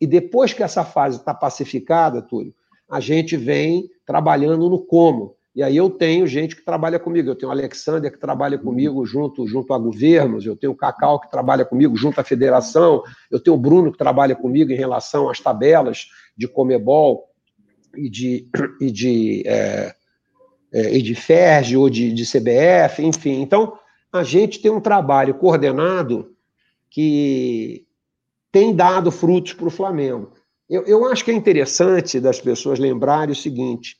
E 0.00 0.06
depois 0.06 0.52
que 0.52 0.62
essa 0.62 0.84
fase 0.84 1.18
está 1.18 1.32
pacificada, 1.32 2.20
Túlio, 2.20 2.54
a 2.88 3.00
gente 3.00 3.36
vem 3.36 3.88
trabalhando 4.04 4.68
no 4.68 4.78
como. 4.78 5.36
E 5.54 5.62
aí 5.62 5.76
eu 5.76 5.88
tenho 5.88 6.26
gente 6.26 6.56
que 6.56 6.64
trabalha 6.64 6.98
comigo. 6.98 7.30
Eu 7.30 7.36
tenho 7.36 7.48
o 7.48 7.52
Alexander 7.52 8.10
que 8.10 8.18
trabalha 8.18 8.58
comigo 8.58 9.06
junto, 9.06 9.46
junto 9.46 9.72
a 9.72 9.78
governos, 9.78 10.44
eu 10.44 10.56
tenho 10.56 10.72
o 10.72 10.76
Cacau 10.76 11.20
que 11.20 11.30
trabalha 11.30 11.64
comigo 11.64 11.96
junto 11.96 12.20
à 12.20 12.24
federação, 12.24 13.02
eu 13.30 13.38
tenho 13.38 13.56
o 13.56 13.60
Bruno 13.60 13.92
que 13.92 13.98
trabalha 13.98 14.34
comigo 14.34 14.72
em 14.72 14.76
relação 14.76 15.30
às 15.30 15.38
tabelas 15.38 16.06
de 16.36 16.48
Comebol 16.48 17.28
e 17.96 18.10
de, 18.10 18.48
e 18.80 18.90
de, 18.90 19.42
é, 19.46 19.94
é, 20.72 20.96
e 20.96 21.00
de 21.00 21.14
FERJ 21.14 21.76
ou 21.76 21.88
de, 21.88 22.12
de 22.12 22.24
CBF, 22.24 23.04
enfim. 23.04 23.40
Então, 23.40 23.78
a 24.12 24.24
gente 24.24 24.60
tem 24.60 24.72
um 24.72 24.80
trabalho 24.80 25.34
coordenado 25.34 26.34
que 26.90 27.86
tem 28.50 28.74
dado 28.74 29.10
frutos 29.10 29.52
para 29.52 29.66
o 29.66 29.70
Flamengo. 29.70 30.32
Eu, 30.68 30.82
eu, 30.84 31.04
acho 31.06 31.24
que 31.24 31.30
é 31.30 31.34
interessante 31.34 32.18
das 32.18 32.40
pessoas 32.40 32.78
lembrarem 32.78 33.32
o 33.32 33.36
seguinte: 33.36 33.96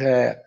é, 0.00 0.40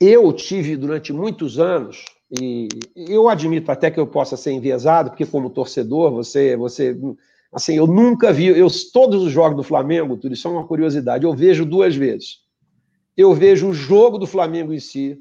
eu 0.00 0.32
tive 0.32 0.76
durante 0.76 1.12
muitos 1.12 1.58
anos, 1.58 2.04
e 2.30 2.68
eu 2.96 3.28
admito 3.28 3.70
até 3.70 3.90
que 3.90 4.00
eu 4.00 4.06
possa 4.06 4.36
ser 4.36 4.52
enviesado, 4.52 5.10
porque 5.10 5.24
como 5.24 5.50
torcedor, 5.50 6.10
você, 6.10 6.56
você 6.56 6.96
assim, 7.52 7.76
eu 7.76 7.86
nunca 7.86 8.32
vi, 8.32 8.46
eu, 8.46 8.68
todos 8.92 9.22
os 9.22 9.32
jogos 9.32 9.56
do 9.56 9.62
Flamengo, 9.62 10.16
tudo 10.16 10.34
isso 10.34 10.46
é 10.48 10.50
uma 10.50 10.66
curiosidade, 10.66 11.24
eu 11.24 11.34
vejo 11.34 11.64
duas 11.64 11.94
vezes. 11.94 12.44
Eu 13.16 13.32
vejo 13.32 13.68
o 13.68 13.72
jogo 13.72 14.18
do 14.18 14.26
Flamengo 14.26 14.74
em 14.74 14.80
si, 14.80 15.18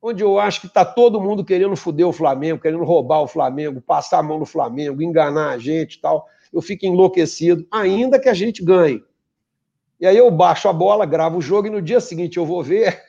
onde 0.00 0.22
eu 0.22 0.38
acho 0.38 0.60
que 0.60 0.66
está 0.66 0.84
todo 0.84 1.20
mundo 1.20 1.44
querendo 1.44 1.74
foder 1.74 2.06
o 2.06 2.12
Flamengo, 2.12 2.60
querendo 2.60 2.84
roubar 2.84 3.22
o 3.22 3.26
Flamengo, 3.26 3.80
passar 3.80 4.18
a 4.18 4.22
mão 4.22 4.38
no 4.38 4.44
Flamengo, 4.44 5.02
enganar 5.02 5.50
a 5.50 5.58
gente 5.58 5.94
e 5.94 6.00
tal. 6.00 6.26
Eu 6.52 6.60
fico 6.60 6.86
enlouquecido, 6.86 7.66
ainda 7.70 8.20
que 8.20 8.28
a 8.28 8.34
gente 8.34 8.62
ganhe. 8.62 9.02
E 9.98 10.06
aí 10.06 10.16
eu 10.16 10.30
baixo 10.30 10.68
a 10.68 10.72
bola, 10.72 11.06
gravo 11.06 11.38
o 11.38 11.42
jogo 11.42 11.66
e 11.66 11.70
no 11.70 11.80
dia 11.80 12.00
seguinte 12.00 12.36
eu 12.36 12.44
vou 12.44 12.62
ver. 12.62 13.02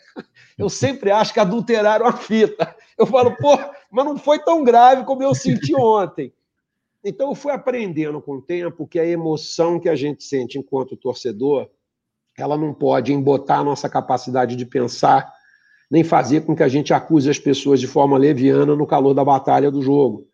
Eu 0.57 0.69
sempre 0.69 1.12
acho 1.12 1.34
que 1.34 1.39
adulteraram 1.39 2.05
a 2.05 2.13
fita. 2.13 2.75
Eu 2.98 3.05
falo, 3.05 3.36
pô, 3.36 3.57
mas 3.91 4.05
não 4.05 4.17
foi 4.17 4.39
tão 4.39 4.63
grave 4.63 5.03
como 5.03 5.22
eu 5.22 5.36
senti 5.36 5.75
ontem. 5.75 6.34
Então 7.03 7.29
eu 7.29 7.36
fui 7.36 7.51
aprendendo 7.51 8.22
com 8.22 8.36
o 8.36 8.41
tempo 8.41 8.88
que 8.88 9.00
a 9.00 9.05
emoção 9.05 9.79
que 9.79 9.89
a 9.89 9.95
gente 9.95 10.24
sente 10.24 10.57
enquanto 10.57 10.98
torcedor, 10.98 11.69
ela 12.38 12.57
não 12.57 12.74
pode 12.74 13.13
embotar 13.13 13.60
a 13.60 13.63
nossa 13.63 13.89
capacidade 13.89 14.55
de 14.55 14.65
pensar 14.65 15.31
nem 15.89 16.03
fazer 16.03 16.41
com 16.41 16.55
que 16.55 16.63
a 16.63 16.67
gente 16.67 16.93
acuse 16.93 17.29
as 17.29 17.38
pessoas 17.38 17.79
de 17.79 17.88
forma 17.88 18.17
leviana 18.17 18.75
no 18.75 18.88
calor 18.88 19.13
da 19.13 19.24
batalha 19.24 19.69
do 19.69 19.81
jogo. 19.81 20.27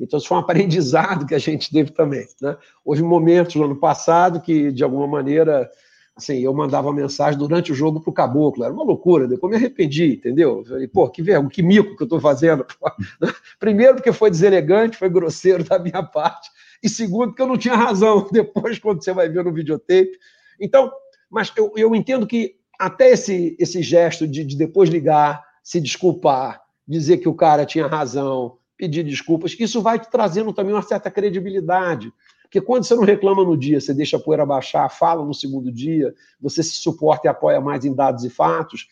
Então, 0.00 0.18
isso 0.18 0.28
foi 0.28 0.36
um 0.36 0.40
aprendizado 0.40 1.26
que 1.26 1.34
a 1.34 1.38
gente 1.38 1.70
teve 1.70 1.90
também. 1.90 2.26
Né? 2.40 2.56
Houve 2.84 3.02
momentos 3.02 3.54
no 3.54 3.64
ano 3.64 3.76
passado 3.76 4.40
que, 4.40 4.72
de 4.72 4.82
alguma 4.82 5.06
maneira, 5.06 5.70
assim, 6.16 6.38
eu 6.38 6.54
mandava 6.54 6.92
mensagem 6.92 7.38
durante 7.38 7.72
o 7.72 7.74
jogo 7.74 8.00
para 8.00 8.10
o 8.10 8.14
caboclo, 8.14 8.64
era 8.64 8.72
uma 8.72 8.84
loucura, 8.84 9.26
depois 9.26 9.50
me 9.50 9.56
arrependi, 9.56 10.14
entendeu? 10.14 10.64
Falei, 10.64 10.86
pô, 10.86 11.08
que 11.08 11.22
vergonha, 11.22 11.50
que 11.50 11.62
mico 11.62 11.96
que 11.96 12.02
eu 12.02 12.06
estou 12.06 12.20
fazendo. 12.20 12.64
Primeiro, 13.58 13.96
porque 13.96 14.12
foi 14.12 14.30
deselegante, 14.30 14.96
foi 14.96 15.08
grosseiro 15.08 15.64
da 15.64 15.78
minha 15.78 16.02
parte, 16.02 16.50
e 16.82 16.88
segundo, 16.88 17.28
porque 17.28 17.42
eu 17.42 17.48
não 17.48 17.58
tinha 17.58 17.74
razão, 17.74 18.28
depois, 18.30 18.78
quando 18.78 19.02
você 19.02 19.12
vai 19.12 19.28
ver 19.28 19.44
no 19.44 19.52
videotape. 19.52 20.12
Então, 20.60 20.92
mas 21.28 21.52
eu, 21.56 21.72
eu 21.76 21.94
entendo 21.94 22.26
que 22.26 22.56
até 22.78 23.10
esse, 23.10 23.56
esse 23.58 23.82
gesto 23.82 24.26
de, 24.26 24.44
de 24.44 24.56
depois 24.56 24.88
ligar, 24.88 25.42
se 25.62 25.80
desculpar, 25.80 26.62
dizer 26.86 27.18
que 27.18 27.28
o 27.28 27.34
cara 27.34 27.64
tinha 27.64 27.86
razão, 27.86 28.58
pedir 28.76 29.02
desculpas, 29.02 29.56
isso 29.58 29.80
vai 29.82 29.98
te 29.98 30.10
trazendo 30.10 30.52
também 30.52 30.74
uma 30.74 30.82
certa 30.82 31.10
credibilidade. 31.10 32.12
Porque 32.54 32.64
quando 32.64 32.84
você 32.84 32.94
não 32.94 33.02
reclama 33.02 33.42
no 33.42 33.56
dia, 33.56 33.80
você 33.80 33.92
deixa 33.92 34.16
a 34.16 34.20
poeira 34.20 34.46
baixar, 34.46 34.88
fala 34.88 35.24
no 35.24 35.34
segundo 35.34 35.72
dia, 35.72 36.14
você 36.40 36.62
se 36.62 36.76
suporta 36.76 37.26
e 37.26 37.28
apoia 37.28 37.60
mais 37.60 37.84
em 37.84 37.92
dados 37.92 38.22
e 38.22 38.30
fatos, 38.30 38.86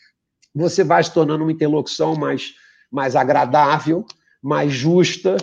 você 0.53 0.83
vai 0.83 1.01
se 1.01 1.13
tornando 1.13 1.45
uma 1.45 1.51
interlocução 1.51 2.13
mais, 2.13 2.55
mais 2.91 3.15
agradável, 3.15 4.05
mais 4.41 4.73
justa 4.73 5.37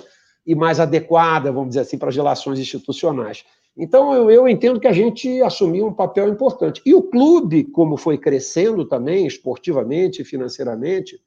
e 0.47 0.55
mais 0.55 0.79
adequada, 0.79 1.51
vamos 1.51 1.71
dizer 1.71 1.81
assim, 1.81 1.97
para 1.97 2.11
as 2.11 2.17
relações 2.17 2.59
institucionais. 2.59 3.43
Então, 3.75 4.13
eu, 4.13 4.31
eu, 4.31 4.47
entendo 4.47 4.79
que 4.79 4.89
a 4.89 4.93
gente 4.93 5.41
assumiu 5.41 5.87
um 5.87 5.95
papel 5.95 6.29
importante. 6.29 6.83
E 6.85 6.95
o 6.95 7.05
clube, 7.05 7.65
como 7.65 7.97
foi 7.97 8.19
crescendo 8.19 8.85
também, 8.85 9.27
esportivamente, 9.27 10.25
financeiramente, 10.25 11.19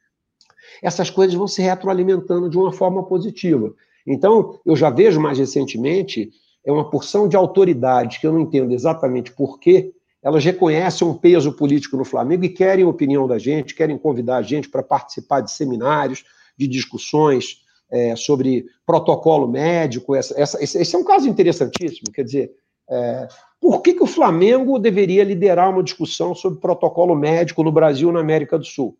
essas 0.79 1.09
coisas 1.09 1.33
vão 1.33 1.47
se 1.47 1.59
retroalimentando 1.59 2.51
de 2.51 2.57
uma 2.57 2.71
forma 2.71 3.03
positiva. 3.03 3.73
Então, 4.05 4.59
eu 4.63 4.75
já 4.75 4.91
vejo 4.91 5.19
mais 5.19 5.39
recentemente 5.39 6.31
é 6.65 6.71
uma 6.71 6.89
porção 6.89 7.27
de 7.27 7.35
autoridades 7.35 8.17
que 8.17 8.27
eu 8.27 8.31
não 8.31 8.41
entendo 8.41 8.73
exatamente 8.73 9.31
por 9.31 9.59
quê, 9.59 9.93
elas 10.21 10.43
reconhecem 10.45 11.05
um 11.05 11.13
peso 11.13 11.51
político 11.51 11.97
no 11.97 12.05
Flamengo 12.05 12.45
e 12.45 12.49
querem 12.49 12.85
a 12.85 12.87
opinião 12.87 13.27
da 13.27 13.37
gente, 13.37 13.75
querem 13.75 13.97
convidar 13.97 14.37
a 14.37 14.41
gente 14.41 14.69
para 14.69 14.81
participar 14.81 15.41
de 15.41 15.51
seminários, 15.51 16.23
de 16.57 16.65
discussões, 16.67 17.63
é, 17.91 18.15
sobre 18.15 18.65
protocolo 18.85 19.47
médico. 19.47 20.15
Essa, 20.15 20.39
essa, 20.39 20.63
esse, 20.63 20.77
esse, 20.79 20.95
é 20.95 20.97
um 20.99 21.03
caso 21.03 21.27
interessantíssimo. 21.27 22.11
Quer 22.11 22.23
dizer, 22.23 22.51
é, 22.89 23.27
por 23.59 23.81
que, 23.81 23.93
que 23.93 24.03
o 24.03 24.07
Flamengo 24.07 24.79
deveria 24.79 25.23
liderar 25.23 25.69
uma 25.69 25.83
discussão 25.83 26.33
sobre 26.33 26.59
protocolo 26.59 27.15
médico 27.15 27.63
no 27.63 27.71
Brasil 27.71 28.09
e 28.09 28.13
na 28.13 28.19
América 28.19 28.57
do 28.57 28.65
Sul? 28.65 28.97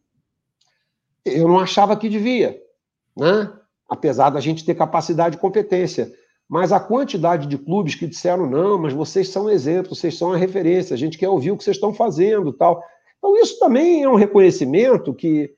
Eu 1.25 1.47
não 1.47 1.59
achava 1.59 1.95
que 1.95 2.09
devia, 2.09 2.61
né? 3.15 3.51
apesar 3.89 4.29
da 4.29 4.39
gente 4.39 4.65
ter 4.65 4.75
capacidade 4.75 5.37
e 5.37 5.39
competência. 5.39 6.11
Mas 6.53 6.71
a 6.71 6.79
quantidade 6.79 7.47
de 7.47 7.57
clubes 7.57 7.95
que 7.95 8.05
disseram, 8.05 8.47
não, 8.47 8.77
mas 8.77 8.93
vocês 8.93 9.27
são 9.29 9.49
exemplos, 9.49 9.97
vocês 9.97 10.15
são 10.15 10.33
a 10.33 10.37
referência, 10.37 10.93
a 10.93 10.97
gente 10.97 11.17
quer 11.17 11.27
ouvir 11.27 11.49
o 11.49 11.57
que 11.57 11.63
vocês 11.63 11.77
estão 11.77 11.91
fazendo 11.91 12.53
tal. 12.53 12.79
Então, 13.17 13.35
isso 13.41 13.57
também 13.57 14.03
é 14.03 14.07
um 14.07 14.13
reconhecimento 14.13 15.15
que 15.15 15.51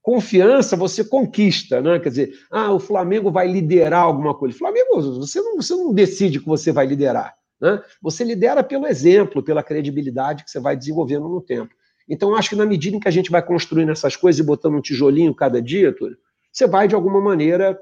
confiança 0.00 0.74
você 0.74 1.04
conquista, 1.04 1.82
né? 1.82 1.98
Quer 1.98 2.08
dizer, 2.08 2.32
ah, 2.50 2.72
o 2.72 2.80
Flamengo 2.80 3.30
vai 3.30 3.46
liderar 3.46 4.04
alguma 4.04 4.34
coisa. 4.34 4.56
Flamengo, 4.56 5.02
você 5.18 5.38
não, 5.38 5.56
você 5.56 5.74
não 5.74 5.92
decide 5.92 6.40
que 6.40 6.46
você 6.46 6.72
vai 6.72 6.86
liderar, 6.86 7.34
né? 7.60 7.82
Você 8.00 8.24
lidera 8.24 8.64
pelo 8.64 8.86
exemplo, 8.86 9.42
pela 9.42 9.62
credibilidade 9.62 10.44
que 10.44 10.50
você 10.50 10.58
vai 10.58 10.74
desenvolvendo 10.74 11.28
no 11.28 11.42
tempo. 11.42 11.74
Então, 12.08 12.34
acho 12.34 12.48
que 12.48 12.56
na 12.56 12.64
medida 12.64 12.96
em 12.96 13.00
que 13.00 13.08
a 13.08 13.10
gente 13.12 13.30
vai 13.30 13.42
construindo 13.42 13.92
essas 13.92 14.16
coisas 14.16 14.40
e 14.40 14.42
botando 14.42 14.76
um 14.76 14.80
tijolinho 14.80 15.34
cada 15.34 15.60
dia, 15.60 15.92
Túlio, 15.92 16.16
você 16.50 16.66
vai, 16.66 16.88
de 16.88 16.94
alguma 16.94 17.20
maneira, 17.20 17.78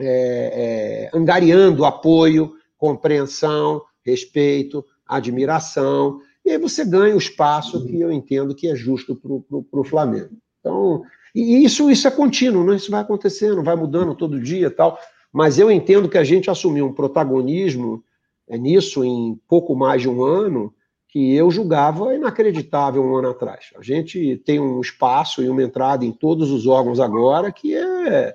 é, 0.00 1.08
é, 1.12 1.16
angariando 1.16 1.84
apoio, 1.84 2.54
compreensão, 2.76 3.82
respeito, 4.04 4.84
admiração, 5.06 6.20
e 6.44 6.50
aí 6.50 6.58
você 6.58 6.84
ganha 6.84 7.14
o 7.14 7.18
espaço 7.18 7.84
que 7.86 8.00
eu 8.00 8.10
entendo 8.10 8.54
que 8.54 8.68
é 8.68 8.74
justo 8.74 9.14
para 9.14 9.80
o 9.80 9.84
Flamengo. 9.84 10.30
Então, 10.60 11.02
e 11.34 11.62
isso, 11.62 11.90
isso 11.90 12.08
é 12.08 12.10
contínuo, 12.10 12.64
né? 12.64 12.76
isso 12.76 12.90
vai 12.90 13.02
acontecendo, 13.02 13.62
vai 13.62 13.76
mudando 13.76 14.14
todo 14.14 14.40
dia 14.40 14.70
tal. 14.70 14.98
Mas 15.30 15.58
eu 15.58 15.70
entendo 15.70 16.08
que 16.08 16.16
a 16.16 16.24
gente 16.24 16.50
assumiu 16.50 16.86
um 16.86 16.92
protagonismo 16.92 18.02
é, 18.48 18.56
nisso 18.56 19.04
em 19.04 19.38
pouco 19.46 19.76
mais 19.76 20.00
de 20.00 20.08
um 20.08 20.22
ano 20.24 20.72
que 21.08 21.34
eu 21.34 21.50
julgava 21.50 22.14
inacreditável 22.14 23.02
um 23.02 23.16
ano 23.16 23.28
atrás. 23.28 23.66
A 23.76 23.82
gente 23.82 24.38
tem 24.44 24.58
um 24.58 24.80
espaço 24.80 25.42
e 25.42 25.48
uma 25.48 25.62
entrada 25.62 26.04
em 26.04 26.12
todos 26.12 26.50
os 26.50 26.66
órgãos 26.66 26.98
agora 26.98 27.52
que 27.52 27.74
é, 27.74 28.34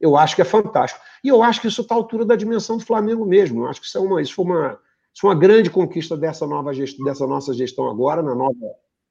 eu 0.00 0.16
acho 0.16 0.36
que 0.36 0.42
é 0.42 0.44
fantástico. 0.44 1.00
E 1.24 1.28
eu 1.28 1.42
acho 1.42 1.60
que 1.60 1.68
isso 1.68 1.82
está 1.82 1.94
à 1.94 1.98
altura 1.98 2.24
da 2.24 2.36
dimensão 2.36 2.76
do 2.76 2.84
Flamengo 2.84 3.24
mesmo. 3.24 3.62
Eu 3.62 3.68
acho 3.68 3.80
que 3.80 3.86
isso, 3.86 3.98
é 3.98 4.00
uma, 4.00 4.20
isso 4.20 4.34
foi 4.34 4.44
uma, 4.44 4.78
isso 5.12 5.20
foi 5.20 5.30
uma 5.30 5.40
grande 5.40 5.70
conquista 5.70 6.16
dessa, 6.16 6.46
nova 6.46 6.72
gestão, 6.72 7.04
dessa 7.04 7.26
nossa 7.26 7.54
gestão 7.54 7.88
agora, 7.88 8.22
na 8.22 8.34
nova, 8.34 8.54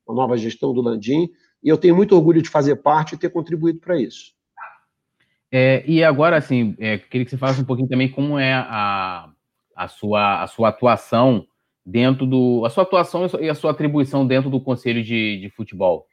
na 0.07 0.13
nova 0.13 0.37
gestão 0.37 0.73
do 0.73 0.81
Landim. 0.81 1.29
E 1.63 1.69
eu 1.69 1.77
tenho 1.77 1.95
muito 1.95 2.15
orgulho 2.15 2.41
de 2.41 2.49
fazer 2.49 2.75
parte 2.77 3.15
e 3.15 3.17
ter 3.17 3.29
contribuído 3.29 3.79
para 3.79 3.99
isso. 3.99 4.33
É, 5.51 5.83
e 5.87 6.03
agora, 6.03 6.37
assim, 6.37 6.75
é, 6.79 6.97
queria 6.97 7.25
que 7.25 7.31
você 7.31 7.37
falasse 7.37 7.61
um 7.61 7.65
pouquinho 7.65 7.87
também 7.87 8.11
como 8.11 8.37
é 8.37 8.53
a, 8.53 9.29
a, 9.75 9.87
sua, 9.87 10.43
a 10.43 10.47
sua 10.47 10.69
atuação 10.69 11.47
dentro 11.85 12.25
do. 12.25 12.63
a 12.65 12.69
sua 12.69 12.83
atuação 12.83 13.27
e 13.39 13.49
a 13.49 13.55
sua 13.55 13.71
atribuição 13.71 14.27
dentro 14.27 14.49
do 14.49 14.59
Conselho 14.59 15.03
de, 15.03 15.39
de 15.39 15.49
Futebol. 15.49 16.07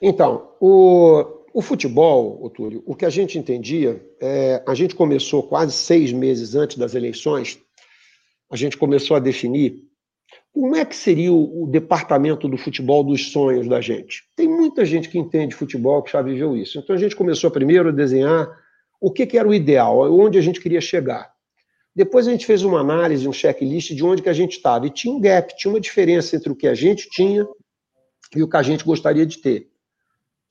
Então, 0.00 0.52
o, 0.60 1.43
o 1.54 1.62
futebol, 1.62 2.50
Túlio, 2.50 2.82
o 2.84 2.96
que 2.96 3.04
a 3.04 3.10
gente 3.10 3.38
entendia, 3.38 4.04
é, 4.20 4.60
a 4.66 4.74
gente 4.74 4.96
começou 4.96 5.40
quase 5.44 5.72
seis 5.72 6.12
meses 6.12 6.56
antes 6.56 6.76
das 6.76 6.96
eleições, 6.96 7.60
a 8.50 8.56
gente 8.56 8.76
começou 8.76 9.16
a 9.16 9.20
definir 9.20 9.84
como 10.52 10.74
é 10.74 10.84
que 10.84 10.96
seria 10.96 11.32
o, 11.32 11.62
o, 11.62 11.66
departamento 11.68 12.48
do 12.48 12.56
futebol 12.56 13.04
dos 13.04 13.30
sonhos 13.30 13.68
da 13.68 13.80
gente. 13.80 14.24
Tem 14.34 14.48
muita 14.48 14.84
gente 14.84 15.08
que 15.08 15.16
entende 15.16 15.54
futebol, 15.54 16.02
que 16.02 16.10
já 16.10 16.20
viveu 16.22 16.56
isso. 16.56 16.80
Então 16.80 16.94
a 16.94 16.98
gente 16.98 17.14
começou 17.14 17.48
primeiro 17.52 17.90
a 17.90 17.92
desenhar 17.92 18.48
o 19.00 19.12
que, 19.12 19.24
que 19.24 19.38
era 19.38 19.46
o 19.46 19.54
ideal, 19.54 20.12
onde 20.12 20.36
a 20.36 20.42
gente 20.42 20.60
queria 20.60 20.80
chegar. 20.80 21.32
Depois 21.94 22.26
a 22.26 22.32
gente 22.32 22.46
fez 22.46 22.64
uma 22.64 22.80
análise, 22.80 23.28
um 23.28 23.32
checklist 23.32 23.92
de 23.92 24.04
onde 24.04 24.22
que 24.22 24.28
a 24.28 24.32
gente 24.32 24.56
estava. 24.56 24.88
E 24.88 24.90
tinha 24.90 25.14
um 25.14 25.20
gap, 25.20 25.56
tinha 25.56 25.72
uma 25.72 25.80
diferença 25.80 26.34
entre 26.34 26.50
o 26.50 26.56
que 26.56 26.66
a 26.66 26.74
gente 26.74 27.08
tinha 27.10 27.46
e 28.34 28.42
o 28.42 28.48
que 28.48 28.56
a 28.56 28.62
gente 28.62 28.84
gostaria 28.84 29.24
de 29.24 29.38
ter 29.38 29.73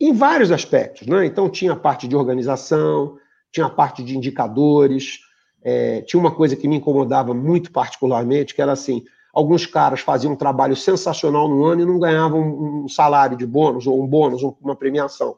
em 0.03 0.13
vários 0.13 0.51
aspectos. 0.51 1.07
Né? 1.07 1.25
Então, 1.25 1.49
tinha 1.49 1.71
a 1.71 1.77
parte 1.77 2.09
de 2.09 2.15
organização, 2.15 3.17
tinha 3.51 3.67
a 3.67 3.69
parte 3.69 4.03
de 4.03 4.17
indicadores, 4.17 5.21
é, 5.61 6.01
tinha 6.01 6.19
uma 6.19 6.31
coisa 6.31 6.57
que 6.57 6.67
me 6.67 6.75
incomodava 6.75 7.33
muito 7.33 7.71
particularmente, 7.71 8.53
que 8.53 8.61
era 8.61 8.73
assim, 8.73 9.05
alguns 9.33 9.65
caras 9.65 10.01
faziam 10.01 10.33
um 10.33 10.35
trabalho 10.35 10.75
sensacional 10.75 11.47
no 11.47 11.63
ano 11.63 11.81
e 11.81 11.85
não 11.85 11.99
ganhavam 11.99 12.83
um 12.83 12.89
salário 12.89 13.37
de 13.37 13.45
bônus, 13.45 13.87
ou 13.87 14.03
um 14.03 14.05
bônus, 14.05 14.43
uma 14.61 14.75
premiação, 14.75 15.37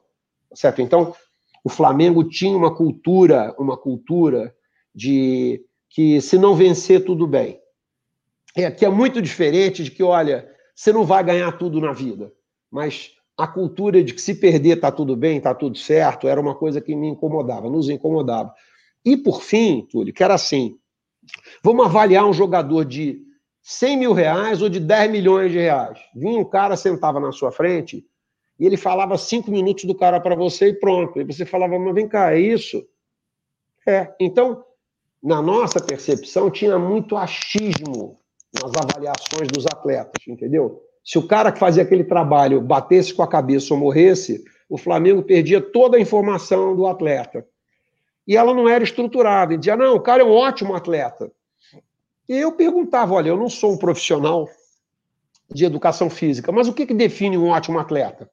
certo? 0.54 0.82
Então, 0.82 1.14
o 1.64 1.70
Flamengo 1.70 2.24
tinha 2.24 2.58
uma 2.58 2.74
cultura, 2.74 3.54
uma 3.60 3.78
cultura 3.78 4.56
de 4.94 5.64
que 5.90 6.20
se 6.22 6.40
não 6.40 6.56
vencer, 6.56 7.06
tudo 7.06 7.28
bem. 7.28 7.60
É, 8.56 8.72
que 8.72 8.86
é 8.86 8.90
muito 8.90 9.22
diferente 9.22 9.84
de 9.84 9.92
que, 9.92 10.02
olha, 10.02 10.50
você 10.74 10.92
não 10.92 11.06
vai 11.06 11.24
ganhar 11.24 11.52
tudo 11.52 11.80
na 11.80 11.92
vida, 11.92 12.32
mas 12.72 13.15
a 13.38 13.48
cultura 13.48 14.04
de 14.04 14.14
que 14.14 14.22
se 14.22 14.36
perder 14.36 14.78
está 14.78 14.92
tudo 14.92 15.16
bem, 15.16 15.38
está 15.38 15.54
tudo 15.54 15.78
certo, 15.78 16.28
era 16.28 16.40
uma 16.40 16.56
coisa 16.56 16.80
que 16.80 16.96
me 16.96 17.08
incomodava, 17.08 17.70
nos 17.70 17.90
incomodava. 17.90 18.54
E 19.04 19.18
por 19.18 19.42
fim, 19.42 19.86
Túlio, 19.92 20.14
que 20.14 20.24
era 20.24 20.34
assim: 20.34 20.78
vamos 21.64 21.86
avaliar 21.86 22.26
um 22.26 22.34
jogador 22.34 22.86
de 22.86 23.22
100 23.62 23.98
mil 23.98 24.14
reais 24.14 24.62
ou 24.62 24.70
de 24.70 24.80
10 24.80 25.12
milhões 25.12 25.52
de 25.52 25.58
reais. 25.58 26.00
Vinha 26.16 26.40
um 26.40 26.46
cara, 26.46 26.78
sentava 26.78 27.20
na 27.20 27.32
sua 27.32 27.52
frente 27.52 28.06
e 28.60 28.66
ele 28.66 28.78
falava 28.78 29.18
cinco 29.18 29.52
minutos 29.52 29.84
do 29.86 29.96
cara 29.96 30.20
para 30.20 30.36
você 30.36 30.70
e 30.70 30.74
pronto. 30.74 31.20
E 31.20 31.24
você 31.24 31.46
falava, 31.46 31.78
mas 31.78 31.94
vem 31.94 32.08
cá, 32.08 32.34
é 32.34 32.40
isso? 32.40 32.88
É. 33.86 34.14
Então, 34.20 34.64
na 35.22 35.42
nossa 35.42 35.82
percepção, 35.82 36.50
tinha 36.50 36.80
muito 36.80 37.18
achismo 37.18 38.20
nas 38.54 38.72
avaliações 38.76 39.50
dos 39.52 39.66
atletas, 39.66 40.26
entendeu? 40.28 40.82
Se 41.06 41.20
o 41.20 41.28
cara 41.28 41.52
que 41.52 41.60
fazia 41.60 41.84
aquele 41.84 42.04
trabalho 42.04 42.60
batesse 42.60 43.14
com 43.14 43.22
a 43.22 43.28
cabeça 43.28 43.72
ou 43.76 43.80
morresse, 43.80 44.44
o 44.68 44.76
Flamengo 44.76 45.22
perdia 45.22 45.62
toda 45.62 45.98
a 45.98 46.00
informação 46.00 46.76
do 46.76 46.88
atleta. 46.88 47.46
E 48.28 48.36
ela 48.36 48.56
não 48.56 48.68
era 48.68 48.84
estruturada. 48.84 49.54
E 49.54 49.58
dizia, 49.58 49.78
não, 49.78 49.96
o 49.96 50.00
cara 50.00 50.24
é 50.24 50.26
um 50.26 50.32
ótimo 50.32 50.74
atleta. 50.74 51.32
E 52.28 52.36
eu 52.36 52.52
perguntava, 52.54 53.14
olha, 53.14 53.30
eu 53.30 53.38
não 53.38 53.48
sou 53.50 53.74
um 53.74 53.78
profissional 53.78 54.50
de 55.48 55.64
educação 55.64 56.10
física, 56.10 56.52
mas 56.52 56.68
o 56.68 56.74
que, 56.74 56.88
que 56.88 56.94
define 56.94 57.38
um 57.38 57.50
ótimo 57.50 57.78
atleta? 57.78 58.28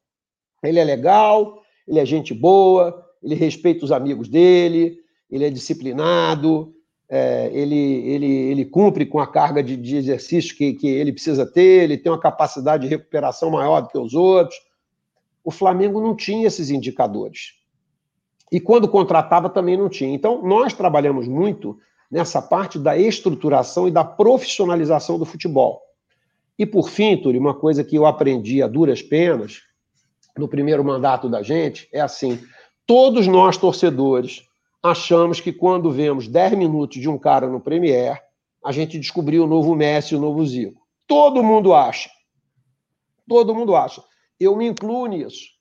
Ele 0.63 0.79
é 0.79 0.83
legal, 0.83 1.61
ele 1.87 1.99
é 1.99 2.05
gente 2.05 2.33
boa, 2.33 3.05
ele 3.21 3.35
respeita 3.35 3.85
os 3.85 3.91
amigos 3.91 4.27
dele, 4.27 4.97
ele 5.29 5.45
é 5.45 5.49
disciplinado, 5.51 6.73
é, 7.15 7.51
ele, 7.53 7.75
ele, 7.75 8.25
ele 8.25 8.65
cumpre 8.65 9.05
com 9.05 9.19
a 9.19 9.27
carga 9.27 9.61
de, 9.61 9.77
de 9.77 9.97
exercício 9.97 10.57
que, 10.57 10.73
que 10.73 10.87
ele 10.87 11.13
precisa 11.13 11.45
ter, 11.45 11.83
ele 11.83 11.95
tem 11.95 12.11
uma 12.11 12.19
capacidade 12.19 12.81
de 12.81 12.89
recuperação 12.89 13.51
maior 13.51 13.81
do 13.81 13.89
que 13.89 13.97
os 13.99 14.15
outros. 14.15 14.59
O 15.43 15.51
Flamengo 15.51 16.01
não 16.01 16.15
tinha 16.15 16.47
esses 16.47 16.71
indicadores. 16.71 17.53
E 18.51 18.59
quando 18.59 18.87
contratava 18.87 19.47
também 19.47 19.77
não 19.77 19.89
tinha. 19.89 20.11
Então, 20.11 20.41
nós 20.41 20.73
trabalhamos 20.73 21.27
muito 21.27 21.77
nessa 22.09 22.41
parte 22.41 22.79
da 22.79 22.97
estruturação 22.97 23.87
e 23.87 23.91
da 23.91 24.03
profissionalização 24.03 25.19
do 25.19 25.25
futebol. 25.25 25.83
E 26.57 26.65
por 26.65 26.89
fim, 26.89 27.15
Túlio, 27.15 27.39
uma 27.39 27.53
coisa 27.53 27.83
que 27.83 27.95
eu 27.95 28.07
aprendi 28.07 28.63
a 28.63 28.67
duras 28.67 29.03
penas 29.03 29.61
no 30.35 30.47
primeiro 30.47 30.83
mandato 30.83 31.29
da 31.29 31.43
gente 31.43 31.87
é 31.93 32.01
assim: 32.01 32.39
todos 32.87 33.27
nós 33.27 33.55
torcedores 33.55 34.47
achamos 34.83 35.39
que 35.39 35.53
quando 35.53 35.89
vemos 35.89 36.27
10 36.27 36.57
minutos 36.57 36.99
de 36.99 37.07
um 37.07 37.17
cara 37.17 37.47
no 37.47 37.61
Premiere, 37.61 38.19
a 38.63 38.71
gente 38.73 38.99
descobriu 38.99 39.45
o 39.45 39.47
novo 39.47 39.73
Messi 39.75 40.13
o 40.15 40.19
novo 40.19 40.45
Zico. 40.45 40.81
Todo 41.07 41.41
mundo 41.41 41.73
acha. 41.73 42.09
Todo 43.27 43.55
mundo 43.55 43.75
acha. 43.75 44.03
Eu 44.37 44.57
me 44.57 44.67
incluo 44.67 45.07
nisso. 45.07 45.53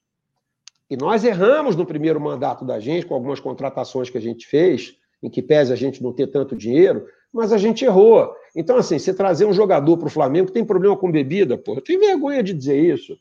E 0.90 0.96
nós 0.96 1.24
erramos 1.24 1.76
no 1.76 1.87
primeiro 1.87 2.20
mandato 2.20 2.64
da 2.64 2.80
gente, 2.80 3.06
com 3.06 3.14
algumas 3.14 3.38
contratações 3.38 4.11
que 4.11 4.18
a 4.18 4.20
gente 4.20 4.46
fez, 4.46 4.96
em 5.22 5.30
que 5.30 5.40
pese 5.40 5.72
a 5.72 5.76
gente 5.76 6.02
não 6.02 6.12
ter 6.12 6.26
tanto 6.26 6.56
dinheiro, 6.56 7.06
mas 7.32 7.52
a 7.52 7.58
gente 7.58 7.85
errou. 7.85 8.35
Então, 8.54 8.76
assim, 8.76 8.98
você 8.98 9.14
trazer 9.14 9.46
um 9.46 9.52
jogador 9.52 9.96
para 9.96 10.08
o 10.08 10.11
Flamengo 10.11 10.50
tem 10.50 10.64
problema 10.64 10.96
com 10.96 11.11
bebida, 11.11 11.56
pô, 11.56 11.74
eu 11.74 11.80
tenho 11.80 12.00
vergonha 12.00 12.42
de 12.42 12.52
dizer 12.52 12.78
isso. 12.78 13.16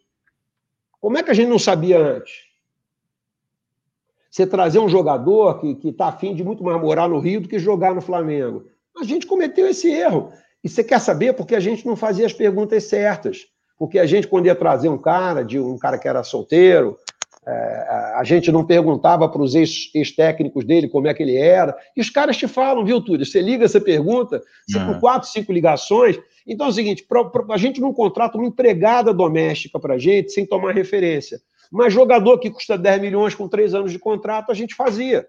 Como 0.99 1.17
é 1.17 1.23
que 1.23 1.31
a 1.31 1.33
gente 1.33 1.47
não 1.47 1.59
sabia 1.59 1.97
antes? 1.97 2.50
Você 4.31 4.47
trazer 4.47 4.79
um 4.79 4.87
jogador 4.87 5.59
que 5.59 5.89
está 5.89 6.07
afim 6.07 6.33
de 6.33 6.43
muito 6.43 6.63
mais 6.63 6.81
morar 6.81 7.09
no 7.09 7.19
Rio 7.19 7.41
do 7.41 7.49
que 7.49 7.59
jogar 7.59 7.93
no 7.93 8.01
Flamengo. 8.01 8.65
A 8.97 9.03
gente 9.03 9.27
cometeu 9.27 9.67
esse 9.67 9.89
erro. 9.89 10.31
E 10.63 10.69
você 10.69 10.83
quer 10.83 10.99
saber 10.99 11.33
porque 11.33 11.53
a 11.53 11.59
gente 11.59 11.85
não 11.85 11.97
fazia 11.97 12.25
as 12.25 12.31
perguntas 12.31 12.85
certas. 12.85 13.47
Porque 13.77 13.99
a 13.99 14.05
gente, 14.05 14.27
quando 14.27 14.45
ia 14.45 14.55
trazer 14.55 14.87
um 14.87 14.97
cara, 14.97 15.43
de 15.43 15.59
um 15.59 15.77
cara 15.77 15.97
que 15.97 16.07
era 16.07 16.23
solteiro, 16.23 16.97
é, 17.45 18.13
a 18.15 18.23
gente 18.23 18.51
não 18.51 18.63
perguntava 18.63 19.27
para 19.27 19.41
os 19.41 19.55
ex-técnicos 19.55 20.63
dele 20.63 20.87
como 20.87 21.07
é 21.07 21.13
que 21.13 21.23
ele 21.23 21.35
era. 21.35 21.75
E 21.97 21.99
os 21.99 22.09
caras 22.09 22.37
te 22.37 22.47
falam, 22.47 22.85
viu, 22.85 23.01
Túlio? 23.01 23.25
Você 23.25 23.41
liga 23.41 23.65
essa 23.65 23.81
pergunta, 23.81 24.41
você 24.65 24.79
com 24.79 24.99
quatro, 24.99 25.27
cinco 25.27 25.51
ligações. 25.51 26.17
Então 26.47 26.67
é 26.67 26.69
o 26.69 26.73
seguinte: 26.73 27.03
pra, 27.03 27.25
pra, 27.25 27.43
a 27.53 27.57
gente 27.57 27.81
não 27.81 27.91
contrata 27.91 28.37
uma 28.37 28.47
empregada 28.47 29.13
doméstica 29.13 29.79
para 29.79 29.95
a 29.95 29.97
gente 29.97 30.31
sem 30.31 30.45
tomar 30.45 30.73
referência. 30.73 31.41
Mas 31.71 31.93
jogador 31.93 32.37
que 32.37 32.51
custa 32.51 32.77
10 32.77 33.01
milhões 33.01 33.33
com 33.33 33.47
três 33.47 33.73
anos 33.73 33.91
de 33.91 33.99
contrato, 33.99 34.51
a 34.51 34.55
gente 34.55 34.75
fazia. 34.75 35.25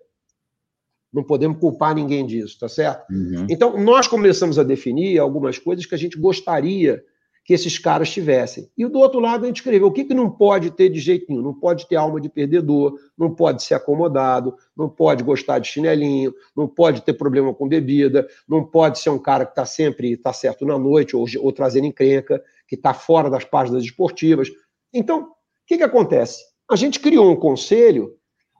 Não 1.12 1.22
podemos 1.22 1.58
culpar 1.58 1.94
ninguém 1.94 2.26
disso, 2.26 2.58
tá 2.58 2.68
certo? 2.68 3.10
Uhum. 3.12 3.46
Então, 3.48 3.78
nós 3.78 4.08
começamos 4.08 4.58
a 4.58 4.62
definir 4.62 5.18
algumas 5.18 5.58
coisas 5.58 5.86
que 5.86 5.94
a 5.94 5.98
gente 5.98 6.18
gostaria 6.18 7.04
que 7.44 7.52
esses 7.52 7.76
caras 7.76 8.10
tivessem. 8.10 8.70
E 8.78 8.86
do 8.86 8.98
outro 8.98 9.18
lado, 9.18 9.44
a 9.44 9.46
gente 9.46 9.56
escreveu 9.56 9.88
o 9.88 9.92
que, 9.92 10.04
que 10.04 10.14
não 10.14 10.30
pode 10.30 10.70
ter 10.70 10.88
de 10.88 11.00
jeito 11.00 11.26
nenhum. 11.28 11.42
Não 11.42 11.54
pode 11.54 11.88
ter 11.88 11.96
alma 11.96 12.20
de 12.20 12.28
perdedor, 12.28 12.96
não 13.18 13.34
pode 13.34 13.62
ser 13.62 13.74
acomodado, 13.74 14.54
não 14.76 14.88
pode 14.88 15.24
gostar 15.24 15.58
de 15.58 15.68
chinelinho, 15.68 16.32
não 16.56 16.68
pode 16.68 17.02
ter 17.02 17.14
problema 17.14 17.52
com 17.52 17.66
bebida, 17.66 18.28
não 18.48 18.64
pode 18.64 19.00
ser 19.00 19.10
um 19.10 19.18
cara 19.18 19.44
que 19.44 19.52
está 19.52 19.64
sempre 19.64 20.16
tá 20.16 20.32
certo 20.32 20.64
na 20.64 20.78
noite 20.78 21.16
ou, 21.16 21.26
ou 21.40 21.52
trazendo 21.52 21.86
encrenca, 21.86 22.42
que 22.66 22.76
está 22.76 22.94
fora 22.94 23.28
das 23.28 23.44
páginas 23.44 23.82
esportivas. 23.82 24.48
Então, 24.94 25.32
o 25.64 25.66
que, 25.66 25.78
que 25.78 25.82
acontece? 25.82 26.42
A 26.70 26.76
gente 26.76 27.00
criou 27.00 27.30
um 27.30 27.36
conselho 27.36 28.16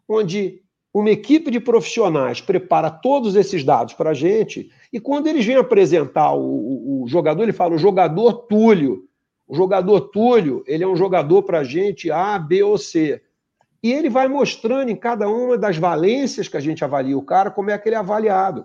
onde 0.09 0.62
uma 0.93 1.11
equipe 1.11 1.51
de 1.51 1.59
profissionais 1.59 2.41
prepara 2.41 2.91
todos 2.91 3.35
esses 3.35 3.65
dados 3.65 3.95
para 3.95 4.11
a 4.11 4.15
gente, 4.15 4.71
e 4.93 5.01
quando 5.01 5.27
eles 5.27 5.45
vêm 5.45 5.57
apresentar 5.57 6.35
o, 6.35 6.43
o, 6.43 7.03
o, 7.03 7.09
jogador, 7.09 7.43
ele 7.43 7.53
fala: 7.53 7.75
o 7.75 7.79
jogador 7.79 8.47
Túlio. 8.47 9.09
O 9.49 9.55
jogador 9.55 10.01
Túlio, 10.03 10.62
ele 10.67 10.85
é 10.85 10.88
um 10.88 10.97
jogador 10.97 11.43
para 11.43 11.59
a 11.59 11.65
gente 11.65 12.11
A, 12.11 12.38
B 12.38 12.62
ou 12.62 12.79
C. 12.79 13.21
E 13.83 13.93
ele 13.93 14.09
vai 14.09 14.29
mostrando 14.29 14.91
em 14.91 14.97
cada 14.97 15.29
uma 15.29 15.59
das 15.59 15.77
valências 15.77 16.47
que 16.47 16.57
a 16.57 16.61
gente 16.61 16.85
avalia 16.85 17.19
o 17.19 17.23
cara, 17.23 17.51
como 17.51 17.71
é 17.71 17.77
que 17.77 17.88
ele 17.88 17.97
é 17.97 17.99
avaliado. 17.99 18.65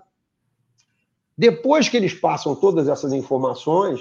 Depois 1.37 1.89
que 1.89 1.97
eles 1.97 2.13
passam 2.13 2.55
todas 2.55 2.87
essas 2.87 3.11
informações, 3.13 3.99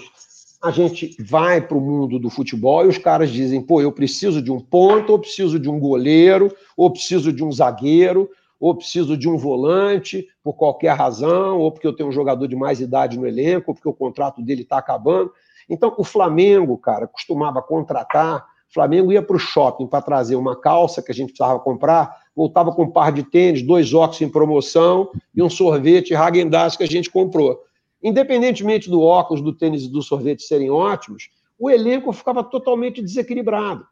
a 0.63 0.71
gente 0.71 1.17
vai 1.21 1.61
para 1.61 1.77
o 1.77 1.81
mundo 1.81 2.19
do 2.19 2.31
futebol 2.31 2.85
e 2.85 2.89
os 2.89 2.99
caras 2.99 3.31
dizem: 3.31 3.61
pô, 3.61 3.81
eu 3.81 3.93
preciso 3.93 4.41
de 4.43 4.51
um 4.51 4.61
ponto, 4.61 5.13
ou 5.13 5.19
preciso 5.19 5.59
de 5.59 5.69
um 5.69 5.79
goleiro, 5.79 6.55
ou 6.77 6.91
preciso 6.91 7.33
de 7.33 7.45
um 7.45 7.53
zagueiro, 7.53 8.29
ou 8.59 8.75
preciso 8.75 9.17
de 9.17 9.29
um 9.29 9.37
volante, 9.37 10.27
por 10.43 10.55
qualquer 10.55 10.97
razão, 10.97 11.59
ou 11.59 11.71
porque 11.71 11.87
eu 11.87 11.95
tenho 11.95 12.09
um 12.09 12.13
jogador 12.13 12.47
de 12.47 12.57
mais 12.57 12.81
idade 12.81 13.19
no 13.19 13.27
elenco, 13.27 13.71
ou 13.71 13.75
porque 13.75 13.89
o 13.89 13.95
contrato 13.95 14.43
dele 14.43 14.63
está 14.63 14.79
acabando. 14.79 15.33
Então, 15.69 15.95
o 15.99 16.05
Flamengo, 16.05 16.79
cara, 16.79 17.07
costumava 17.07 17.61
contratar 17.61 18.47
Flamengo 18.77 19.11
ia 19.11 19.23
para 19.23 19.37
o 19.37 19.39
shopping 19.39 19.87
para 19.87 20.03
trazer 20.03 20.37
uma 20.37 20.55
calça 20.55 21.01
que 21.01 21.11
a 21.11 21.15
gente 21.15 21.29
precisava 21.29 21.59
comprar, 21.61 22.15
voltava 22.37 22.71
com 22.73 22.83
um 22.83 22.91
par 22.91 23.11
de 23.11 23.23
tênis, 23.23 23.63
dois 23.63 23.95
óculos 23.95 24.21
em 24.21 24.29
promoção 24.29 25.11
e 25.35 25.43
um 25.43 25.49
sorvete 25.49 26.15
Hagen 26.15 26.51
que 26.77 26.83
a 26.83 26.87
gente 26.87 27.11
comprou. 27.11 27.59
Independentemente 28.07 28.89
do 28.89 29.03
óculos, 29.03 29.43
do 29.43 29.53
tênis 29.53 29.83
e 29.83 29.89
do 29.91 30.01
sorvete 30.01 30.45
serem 30.45 30.71
ótimos, 30.71 31.29
o 31.59 31.69
elenco 31.69 32.13
ficava 32.13 32.45
totalmente 32.45 33.03
desequilibrado. 33.03 33.85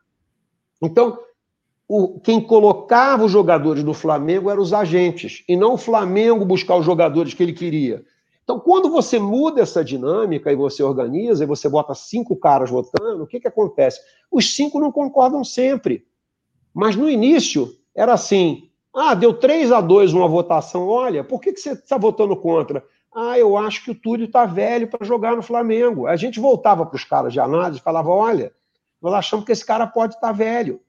Então, 0.81 1.19
o, 1.89 2.21
quem 2.21 2.41
colocava 2.41 3.25
os 3.25 3.33
jogadores 3.33 3.83
do 3.83 3.93
Flamengo 3.93 4.49
eram 4.49 4.63
os 4.63 4.73
agentes, 4.73 5.43
e 5.49 5.57
não 5.57 5.75
o 5.75 5.77
Flamengo 5.77 6.45
buscar 6.45 6.77
os 6.77 6.87
jogadores 6.87 7.35
que 7.35 7.43
ele 7.43 7.53
queria. 7.53 8.05
Então, 8.45 8.61
quando 8.61 8.89
você 8.89 9.19
muda 9.19 9.63
essa 9.63 9.85
dinâmica 9.85 10.53
e 10.53 10.55
você 10.55 10.81
organiza, 10.81 11.43
e 11.43 11.49
você 11.49 11.69
bota 11.69 11.93
cinco 11.93 12.37
caras 12.37 12.71
votando, 12.71 13.25
o 13.25 13.27
que, 13.27 13.41
que 13.41 13.49
acontece? 13.49 13.99
Os 14.31 14.55
cinco 14.55 14.79
não 14.79 14.93
concordam 14.93 15.43
sempre. 15.43 16.07
Mas 16.73 16.95
no 16.95 17.11
início, 17.11 17.75
era 17.93 18.13
assim: 18.13 18.71
ah, 18.95 19.13
deu 19.13 19.35
3 19.35 19.73
a 19.73 19.81
2 19.81 20.13
uma 20.13 20.29
votação. 20.29 20.87
Olha, 20.87 21.25
por 21.25 21.41
que, 21.41 21.53
que 21.53 21.59
você 21.59 21.73
está 21.73 21.99
votando 21.99 22.37
contra? 22.37 22.85
Ah, 23.15 23.39
eu 23.39 23.57
acho 23.57 23.85
que 23.85 23.93
o 23.93 23.95
Túlio 23.95 24.27
está 24.27 24.45
velho 24.45 24.89
para 24.89 25.07
jogar 25.07 25.37
no 25.37 25.43
Flamengo. 25.43 26.07
A 26.07 26.17
gente 26.17 26.41
voltava 26.41 26.85
para 26.85 26.97
os 26.97 27.05
caras 27.05 27.33
de 27.33 27.39
análise 27.39 27.79
e 27.79 27.83
falava: 27.83 28.11
olha, 28.11 28.53
nós 29.01 29.15
achamos 29.15 29.45
que 29.45 29.53
esse 29.53 29.65
cara 29.65 29.87
pode 29.87 30.15
estar 30.15 30.29
tá 30.29 30.33
velho. 30.33 30.81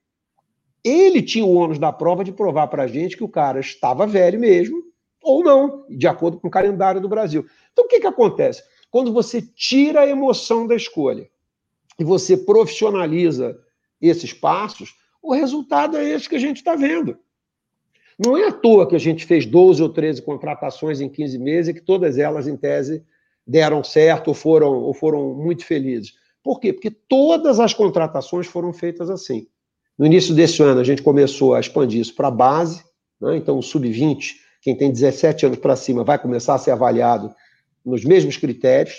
Ele 0.84 1.22
tinha 1.22 1.46
o 1.46 1.54
ônus 1.54 1.78
da 1.78 1.92
prova 1.92 2.24
de 2.24 2.32
provar 2.32 2.68
para 2.68 2.84
a 2.84 2.88
gente 2.88 3.16
que 3.18 3.24
o 3.24 3.30
cara 3.30 3.60
estava 3.60 4.08
velho 4.08 4.40
mesmo 4.40 4.84
ou 5.22 5.44
não, 5.44 5.86
de 5.90 6.08
acordo 6.08 6.40
com 6.40 6.48
o 6.48 6.52
calendário 6.52 7.02
do 7.02 7.10
Brasil. 7.10 7.46
Então, 7.74 7.86
o 7.86 7.88
que, 7.88 8.00
que 8.00 8.08
acontece? 8.08 8.64
Quando 8.92 9.12
você 9.12 9.42
tira 9.42 10.02
a 10.02 10.08
emoção 10.08 10.68
da 10.68 10.76
escolha 10.76 11.28
e 11.98 12.04
você 12.04 12.38
profissionaliza 12.38 13.58
esses 14.00 14.32
passos, 14.32 14.96
o 15.22 15.34
resultado 15.34 15.98
é 15.98 16.08
esse 16.08 16.30
que 16.30 16.36
a 16.36 16.40
gente 16.40 16.58
está 16.58 16.76
vendo. 16.76 17.18
Não 18.18 18.38
é 18.38 18.48
à 18.48 18.52
toa 18.52 18.88
que 18.88 18.96
a 18.96 19.00
gente 19.00 19.26
fez 19.26 19.46
12 19.46 19.82
ou 19.82 19.90
13 19.90 20.22
contratações 20.22 21.02
em 21.02 21.10
15 21.10 21.38
meses 21.38 21.70
e 21.70 21.74
que 21.74 21.82
todas 21.82 22.18
elas, 22.18 22.48
em 22.48 22.56
tese, 22.56 23.04
deram 23.46 23.84
certo 23.84 24.30
ou 24.30 24.34
foram, 24.34 24.74
ou 24.74 24.94
foram 24.94 25.34
muito 25.34 25.66
felizes. 25.66 26.14
Por 26.44 26.60
quê? 26.60 26.72
Porque 26.72 26.92
todas 26.92 27.60
as 27.60 27.74
contratações 27.74 28.48
foram 28.48 28.72
feitas 28.72 29.10
assim. 29.10 29.48
No 29.98 30.06
início 30.06 30.34
desse 30.34 30.62
ano, 30.62 30.80
a 30.80 30.84
gente 30.84 31.02
começou 31.02 31.54
a 31.56 31.60
expandir 31.60 32.02
isso 32.02 32.16
para 32.16 32.28
a 32.28 32.32
base, 32.32 32.84
né? 33.20 33.38
então 33.38 33.58
o 33.58 33.64
sub-20 33.64 34.46
quem 34.66 34.76
tem 34.76 34.92
17 34.92 35.46
anos 35.46 35.60
para 35.60 35.76
cima 35.76 36.04
vai 36.04 36.18
começar 36.18 36.56
a 36.56 36.58
ser 36.58 36.72
avaliado 36.72 37.32
nos 37.86 38.04
mesmos 38.04 38.36
critérios. 38.36 38.96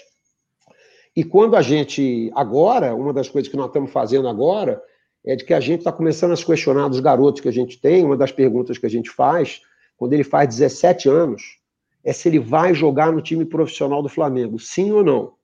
E 1.15 1.25
quando 1.25 1.57
a 1.57 1.61
gente, 1.61 2.31
agora, 2.37 2.95
uma 2.95 3.13
das 3.13 3.29
coisas 3.29 3.51
que 3.51 3.57
nós 3.57 3.67
estamos 3.67 3.91
fazendo 3.91 4.29
agora 4.29 4.81
é 5.27 5.35
de 5.35 5.45
que 5.45 5.53
a 5.53 5.61
gente 5.61 5.81
está 5.81 5.93
começando 5.93 6.33
a 6.33 6.37
se 6.37 6.47
questionar 6.47 6.89
dos 6.89 7.01
garotos 7.01 7.41
que 7.41 7.49
a 7.49 7.53
gente 7.53 7.81
tem. 7.81 8.05
Uma 8.05 8.17
das 8.17 8.31
perguntas 8.31 8.79
que 8.79 8.87
a 8.87 8.91
gente 8.91 9.11
faz, 9.11 9.61
quando 9.97 10.13
ele 10.13 10.25
faz 10.25 10.49
17 10.49 11.09
anos, 11.09 11.59
é 12.05 12.13
se 12.13 12.29
ele 12.29 12.39
vai 12.39 12.75
jogar 12.75 13.13
no 13.13 13.21
time 13.21 13.45
profissional 13.45 14.03
do 14.03 14.09
Flamengo, 14.09 14.59
sim 14.59 14.93
ou 14.93 15.03
não. 15.03 15.35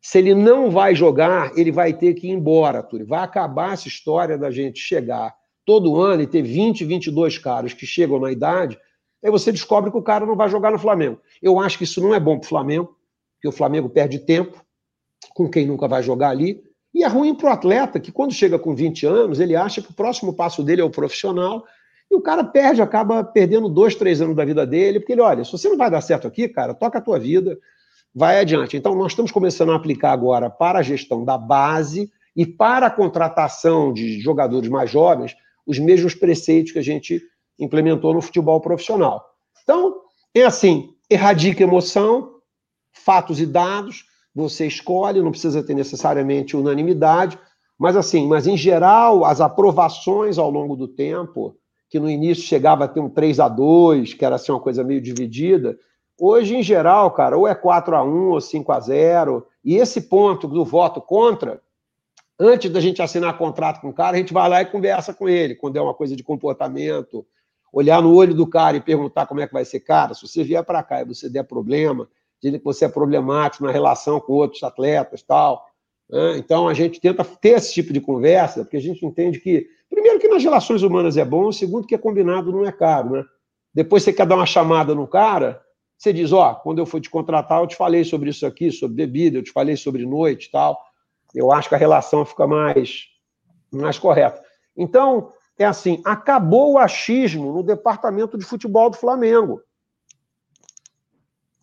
Se 0.00 0.18
ele 0.18 0.34
não 0.34 0.70
vai 0.70 0.94
jogar, 0.94 1.52
ele 1.58 1.70
vai 1.70 1.92
ter 1.92 2.14
que 2.14 2.28
ir 2.28 2.30
embora, 2.30 2.82
Túlio. 2.82 3.06
Vai 3.06 3.20
acabar 3.20 3.74
essa 3.74 3.86
história 3.86 4.38
da 4.38 4.50
gente 4.50 4.80
chegar 4.80 5.34
todo 5.66 6.00
ano 6.00 6.22
e 6.22 6.26
ter 6.26 6.42
20, 6.42 6.84
22 6.84 7.36
caras 7.36 7.74
que 7.74 7.84
chegam 7.84 8.18
na 8.18 8.32
idade 8.32 8.78
Aí 9.22 9.30
você 9.30 9.52
descobre 9.52 9.90
que 9.90 9.96
o 9.96 10.02
cara 10.02 10.24
não 10.24 10.34
vai 10.34 10.48
jogar 10.48 10.70
no 10.70 10.78
Flamengo. 10.78 11.20
Eu 11.42 11.58
acho 11.58 11.76
que 11.76 11.84
isso 11.84 12.00
não 12.00 12.14
é 12.14 12.20
bom 12.20 12.38
para 12.38 12.46
o 12.46 12.48
Flamengo, 12.48 12.96
porque 13.34 13.48
o 13.48 13.52
Flamengo 13.52 13.88
perde 13.88 14.18
tempo 14.18 14.64
com 15.34 15.48
quem 15.48 15.66
nunca 15.66 15.86
vai 15.86 16.02
jogar 16.02 16.30
ali. 16.30 16.62
E 16.92 17.04
é 17.04 17.06
ruim 17.06 17.34
para 17.34 17.50
o 17.50 17.52
atleta, 17.52 18.00
que 18.00 18.10
quando 18.10 18.32
chega 18.32 18.58
com 18.58 18.74
20 18.74 19.06
anos, 19.06 19.40
ele 19.40 19.54
acha 19.54 19.80
que 19.80 19.90
o 19.90 19.94
próximo 19.94 20.34
passo 20.34 20.62
dele 20.62 20.80
é 20.80 20.84
o 20.84 20.90
profissional, 20.90 21.64
e 22.10 22.16
o 22.16 22.20
cara 22.20 22.42
perde, 22.42 22.82
acaba 22.82 23.22
perdendo 23.22 23.68
dois, 23.68 23.94
três 23.94 24.20
anos 24.20 24.34
da 24.34 24.44
vida 24.44 24.66
dele, 24.66 24.98
porque 24.98 25.12
ele, 25.12 25.20
olha, 25.20 25.44
se 25.44 25.52
você 25.52 25.68
não 25.68 25.76
vai 25.76 25.88
dar 25.88 26.00
certo 26.00 26.26
aqui, 26.26 26.48
cara, 26.48 26.74
toca 26.74 26.98
a 26.98 27.00
tua 27.00 27.18
vida, 27.18 27.56
vai 28.12 28.40
adiante. 28.40 28.76
Então, 28.76 28.94
nós 28.96 29.12
estamos 29.12 29.30
começando 29.30 29.70
a 29.70 29.76
aplicar 29.76 30.10
agora 30.10 30.50
para 30.50 30.80
a 30.80 30.82
gestão 30.82 31.24
da 31.24 31.38
base 31.38 32.10
e 32.34 32.44
para 32.44 32.86
a 32.86 32.90
contratação 32.90 33.92
de 33.92 34.20
jogadores 34.20 34.68
mais 34.68 34.90
jovens 34.90 35.36
os 35.66 35.78
mesmos 35.78 36.14
preceitos 36.14 36.72
que 36.72 36.78
a 36.80 36.82
gente 36.82 37.22
implementou 37.58 38.12
no 38.12 38.20
futebol 38.20 38.60
profissional. 38.60 39.24
Então, 39.62 40.00
é 40.34 40.42
assim: 40.42 40.92
erradica 41.08 41.62
emoção, 41.62 42.40
fatos 42.92 43.40
e 43.40 43.46
dados, 43.46 44.04
você 44.34 44.66
escolhe, 44.66 45.22
não 45.22 45.30
precisa 45.30 45.62
ter 45.62 45.74
necessariamente 45.74 46.56
unanimidade, 46.56 47.38
mas 47.78 47.96
assim, 47.96 48.26
mas 48.26 48.46
em 48.46 48.56
geral, 48.56 49.24
as 49.24 49.40
aprovações 49.40 50.38
ao 50.38 50.50
longo 50.50 50.76
do 50.76 50.86
tempo, 50.86 51.56
que 51.88 51.98
no 51.98 52.08
início 52.08 52.44
chegava 52.44 52.84
a 52.84 52.88
ter 52.88 53.00
um 53.00 53.08
3 53.08 53.40
a 53.40 53.48
2 53.48 54.14
que 54.14 54.24
era 54.24 54.36
assim 54.36 54.52
uma 54.52 54.60
coisa 54.60 54.84
meio 54.84 55.00
dividida, 55.00 55.78
hoje, 56.18 56.54
em 56.54 56.62
geral, 56.62 57.10
cara, 57.10 57.36
ou 57.36 57.48
é 57.48 57.54
4 57.54 57.96
a 57.96 58.04
1 58.04 58.30
ou 58.30 58.40
5 58.40 58.70
a 58.70 58.80
0 58.80 59.46
e 59.64 59.76
esse 59.76 60.02
ponto 60.02 60.46
do 60.46 60.64
voto 60.64 61.00
contra, 61.00 61.60
antes 62.38 62.70
da 62.70 62.80
gente 62.80 63.02
assinar 63.02 63.38
contrato 63.38 63.80
com 63.80 63.88
o 63.88 63.94
cara, 63.94 64.16
a 64.16 64.20
gente 64.20 64.32
vai 64.32 64.48
lá 64.48 64.62
e 64.62 64.66
conversa 64.66 65.12
com 65.12 65.28
ele, 65.28 65.54
quando 65.54 65.76
é 65.76 65.80
uma 65.80 65.94
coisa 65.94 66.14
de 66.14 66.22
comportamento, 66.22 67.26
olhar 67.72 68.02
no 68.02 68.14
olho 68.14 68.34
do 68.34 68.46
cara 68.46 68.76
e 68.76 68.80
perguntar 68.80 69.26
como 69.26 69.40
é 69.40 69.46
que 69.46 69.52
vai 69.52 69.64
ser, 69.64 69.80
cara, 69.80 70.14
se 70.14 70.26
você 70.26 70.44
vier 70.44 70.64
para 70.64 70.82
cá 70.82 71.00
e 71.00 71.04
você 71.04 71.28
der 71.28 71.44
problema, 71.44 72.08
dizer 72.42 72.58
que 72.58 72.64
você 72.64 72.86
é 72.86 72.88
problemático 72.88 73.64
na 73.64 73.70
relação 73.70 74.20
com 74.20 74.32
outros 74.32 74.62
atletas 74.62 75.22
tal. 75.22 75.66
Né? 76.08 76.38
Então 76.38 76.68
a 76.68 76.74
gente 76.74 77.00
tenta 77.00 77.24
ter 77.24 77.50
esse 77.50 77.72
tipo 77.72 77.92
de 77.92 78.00
conversa, 78.00 78.64
porque 78.64 78.76
a 78.76 78.80
gente 78.82 79.04
entende 79.04 79.40
que, 79.40 79.66
primeiro, 79.88 80.18
que 80.18 80.28
nas 80.28 80.42
relações 80.42 80.82
humanas 80.82 81.16
é 81.16 81.24
bom, 81.24 81.50
segundo, 81.52 81.86
que 81.86 81.94
é 81.94 81.98
combinado 81.98 82.52
não 82.52 82.66
é 82.66 82.72
caro, 82.72 83.10
né? 83.10 83.24
Depois 83.72 84.02
você 84.02 84.12
quer 84.12 84.26
dar 84.26 84.34
uma 84.34 84.46
chamada 84.46 84.94
no 84.94 85.06
cara, 85.06 85.62
você 85.96 86.12
diz, 86.12 86.32
ó, 86.32 86.50
oh, 86.50 86.54
quando 86.56 86.78
eu 86.78 86.86
fui 86.86 87.00
te 87.00 87.10
contratar, 87.10 87.60
eu 87.60 87.66
te 87.66 87.76
falei 87.76 88.04
sobre 88.04 88.30
isso 88.30 88.46
aqui, 88.46 88.72
sobre 88.72 88.96
bebida, 88.96 89.38
eu 89.38 89.42
te 89.42 89.52
falei 89.52 89.76
sobre 89.76 90.06
noite 90.06 90.50
tal. 90.50 90.80
Eu 91.34 91.52
acho 91.52 91.68
que 91.68 91.74
a 91.74 91.78
relação 91.78 92.24
fica 92.24 92.46
mais, 92.46 93.04
mais 93.70 93.98
correta. 93.98 94.42
Então, 94.76 95.30
é 95.58 95.66
assim: 95.66 96.00
acabou 96.04 96.72
o 96.72 96.78
achismo 96.78 97.52
no 97.52 97.62
departamento 97.62 98.38
de 98.38 98.44
futebol 98.44 98.88
do 98.88 98.96
Flamengo. 98.96 99.60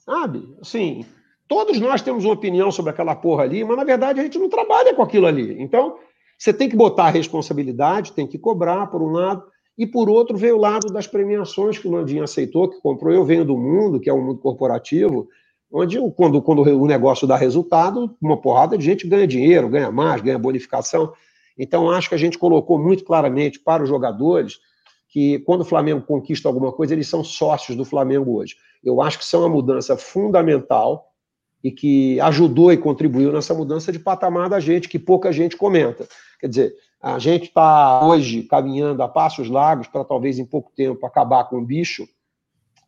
Sabe? 0.07 0.55
Assim, 0.61 1.05
todos 1.49 1.79
nós 1.81 2.01
temos 2.01 2.23
uma 2.23 2.33
opinião 2.33 2.71
sobre 2.71 2.91
aquela 2.91 3.13
porra 3.13 3.43
ali, 3.43 3.61
mas 3.65 3.75
na 3.75 3.83
verdade 3.83 4.21
a 4.21 4.23
gente 4.23 4.39
não 4.39 4.47
trabalha 4.47 4.93
com 4.93 5.01
aquilo 5.01 5.27
ali. 5.27 5.61
Então, 5.61 5.97
você 6.37 6.53
tem 6.53 6.69
que 6.69 6.77
botar 6.77 7.07
a 7.07 7.09
responsabilidade, 7.09 8.13
tem 8.13 8.25
que 8.25 8.37
cobrar, 8.37 8.87
por 8.87 9.01
um 9.01 9.11
lado, 9.11 9.43
e 9.77 9.85
por 9.85 10.09
outro 10.09 10.37
veio 10.37 10.55
o 10.55 10.59
lado 10.59 10.87
das 10.87 11.07
premiações 11.07 11.77
que 11.77 11.87
o 11.87 11.91
Landinho 11.91 12.23
aceitou, 12.23 12.69
que 12.69 12.79
comprou. 12.79 13.13
Eu 13.13 13.25
venho 13.25 13.43
do 13.43 13.57
mundo, 13.57 13.99
que 13.99 14.09
é 14.09 14.13
um 14.13 14.23
mundo 14.23 14.39
corporativo, 14.39 15.27
onde 15.69 15.99
quando, 16.15 16.41
quando 16.41 16.61
o 16.61 16.87
negócio 16.87 17.27
dá 17.27 17.35
resultado, 17.35 18.15
uma 18.21 18.37
porrada 18.37 18.77
de 18.77 18.85
gente 18.85 19.05
ganha 19.05 19.27
dinheiro, 19.27 19.67
ganha 19.67 19.91
mais, 19.91 20.21
ganha 20.21 20.39
bonificação. 20.39 21.11
Então, 21.57 21.91
acho 21.91 22.07
que 22.07 22.15
a 22.15 22.19
gente 22.19 22.37
colocou 22.37 22.79
muito 22.79 23.03
claramente 23.03 23.59
para 23.59 23.83
os 23.83 23.89
jogadores 23.89 24.59
que, 25.17 25.39
quando 25.39 25.61
o 25.61 25.65
Flamengo 25.65 26.05
conquista 26.05 26.47
alguma 26.47 26.71
coisa, 26.71 26.93
eles 26.93 27.07
são 27.07 27.23
sócios 27.23 27.75
do 27.75 27.83
Flamengo 27.83 28.37
hoje. 28.37 28.55
Eu 28.83 29.01
acho 29.01 29.17
que 29.17 29.23
isso 29.23 29.35
é 29.35 29.39
uma 29.39 29.49
mudança 29.49 29.97
fundamental 29.97 31.07
e 31.63 31.71
que 31.71 32.19
ajudou 32.19 32.71
e 32.71 32.77
contribuiu 32.77 33.33
nessa 33.33 33.51
mudança 33.51 33.91
de 33.91 33.97
patamar 33.97 34.47
da 34.47 34.59
gente, 34.59 34.87
que 34.87 34.99
pouca 34.99 35.31
gente 35.31 35.57
comenta. 35.57 36.07
Quer 36.39 36.47
dizer, 36.47 36.75
a 37.01 37.17
gente 37.17 37.45
está 37.45 38.05
hoje 38.05 38.43
caminhando 38.43 39.01
a 39.01 39.07
passos 39.07 39.49
largos 39.49 39.87
para 39.87 40.03
talvez 40.03 40.37
em 40.37 40.45
pouco 40.45 40.71
tempo 40.75 41.03
acabar 41.03 41.45
com 41.45 41.57
o 41.57 41.65
bicho, 41.65 42.07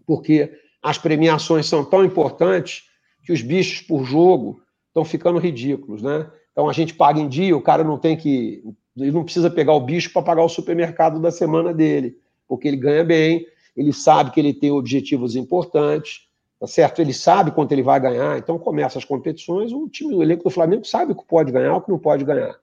porque 0.05 0.51
as 0.83 0.99
premiações 0.99 1.65
são 1.65 1.83
tão 1.83 2.05
importantes 2.05 2.83
que 3.23 3.33
os 3.33 3.41
bichos 3.41 3.81
por 3.81 4.03
jogo 4.03 4.61
estão 4.89 5.03
ficando 5.03 5.39
ridículos, 5.39 6.03
né? 6.03 6.29
Então 6.51 6.69
a 6.69 6.73
gente 6.73 6.93
paga 6.93 7.19
em 7.19 7.27
dia, 7.27 7.57
o 7.57 7.61
cara 7.61 7.83
não 7.83 7.97
tem 7.97 8.15
que. 8.15 8.61
Ele 9.03 9.11
não 9.11 9.23
precisa 9.23 9.49
pegar 9.49 9.73
o 9.73 9.79
bicho 9.79 10.11
para 10.11 10.21
pagar 10.21 10.43
o 10.43 10.49
supermercado 10.49 11.19
da 11.19 11.31
semana 11.31 11.73
dele, 11.73 12.17
porque 12.47 12.67
ele 12.67 12.77
ganha 12.77 13.03
bem, 13.03 13.45
ele 13.75 13.93
sabe 13.93 14.31
que 14.31 14.39
ele 14.39 14.53
tem 14.53 14.71
objetivos 14.71 15.35
importantes, 15.35 16.27
tá 16.59 16.67
certo? 16.67 16.99
Ele 16.99 17.13
sabe 17.13 17.51
quanto 17.51 17.71
ele 17.71 17.83
vai 17.83 17.99
ganhar, 17.99 18.37
então 18.37 18.59
começa 18.59 18.97
as 18.97 19.05
competições, 19.05 19.71
o 19.71 19.87
time, 19.87 20.13
o 20.15 20.23
elenco 20.23 20.43
do 20.43 20.49
Flamengo 20.49 20.85
sabe 20.85 21.11
o 21.11 21.15
que 21.15 21.25
pode 21.25 21.51
ganhar, 21.51 21.75
o 21.75 21.81
que 21.81 21.89
não 21.89 21.99
pode 21.99 22.23
ganhar. 22.23 22.55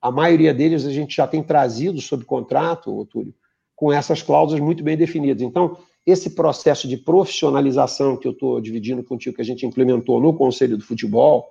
A 0.00 0.10
maioria 0.10 0.54
deles 0.54 0.86
a 0.86 0.90
gente 0.90 1.16
já 1.16 1.26
tem 1.26 1.42
trazido 1.42 2.00
sob 2.00 2.24
contrato, 2.24 3.04
Túlio, 3.06 3.34
com 3.74 3.92
essas 3.92 4.22
cláusulas 4.22 4.62
muito 4.62 4.82
bem 4.82 4.96
definidas. 4.96 5.42
Então, 5.42 5.76
esse 6.06 6.30
processo 6.30 6.86
de 6.86 6.96
profissionalização 6.96 8.16
que 8.16 8.28
eu 8.28 8.32
estou 8.32 8.60
dividindo 8.60 9.02
contigo, 9.02 9.36
que 9.36 9.42
a 9.42 9.44
gente 9.44 9.66
implementou 9.66 10.20
no 10.20 10.32
Conselho 10.32 10.76
do 10.76 10.84
Futebol, 10.84 11.50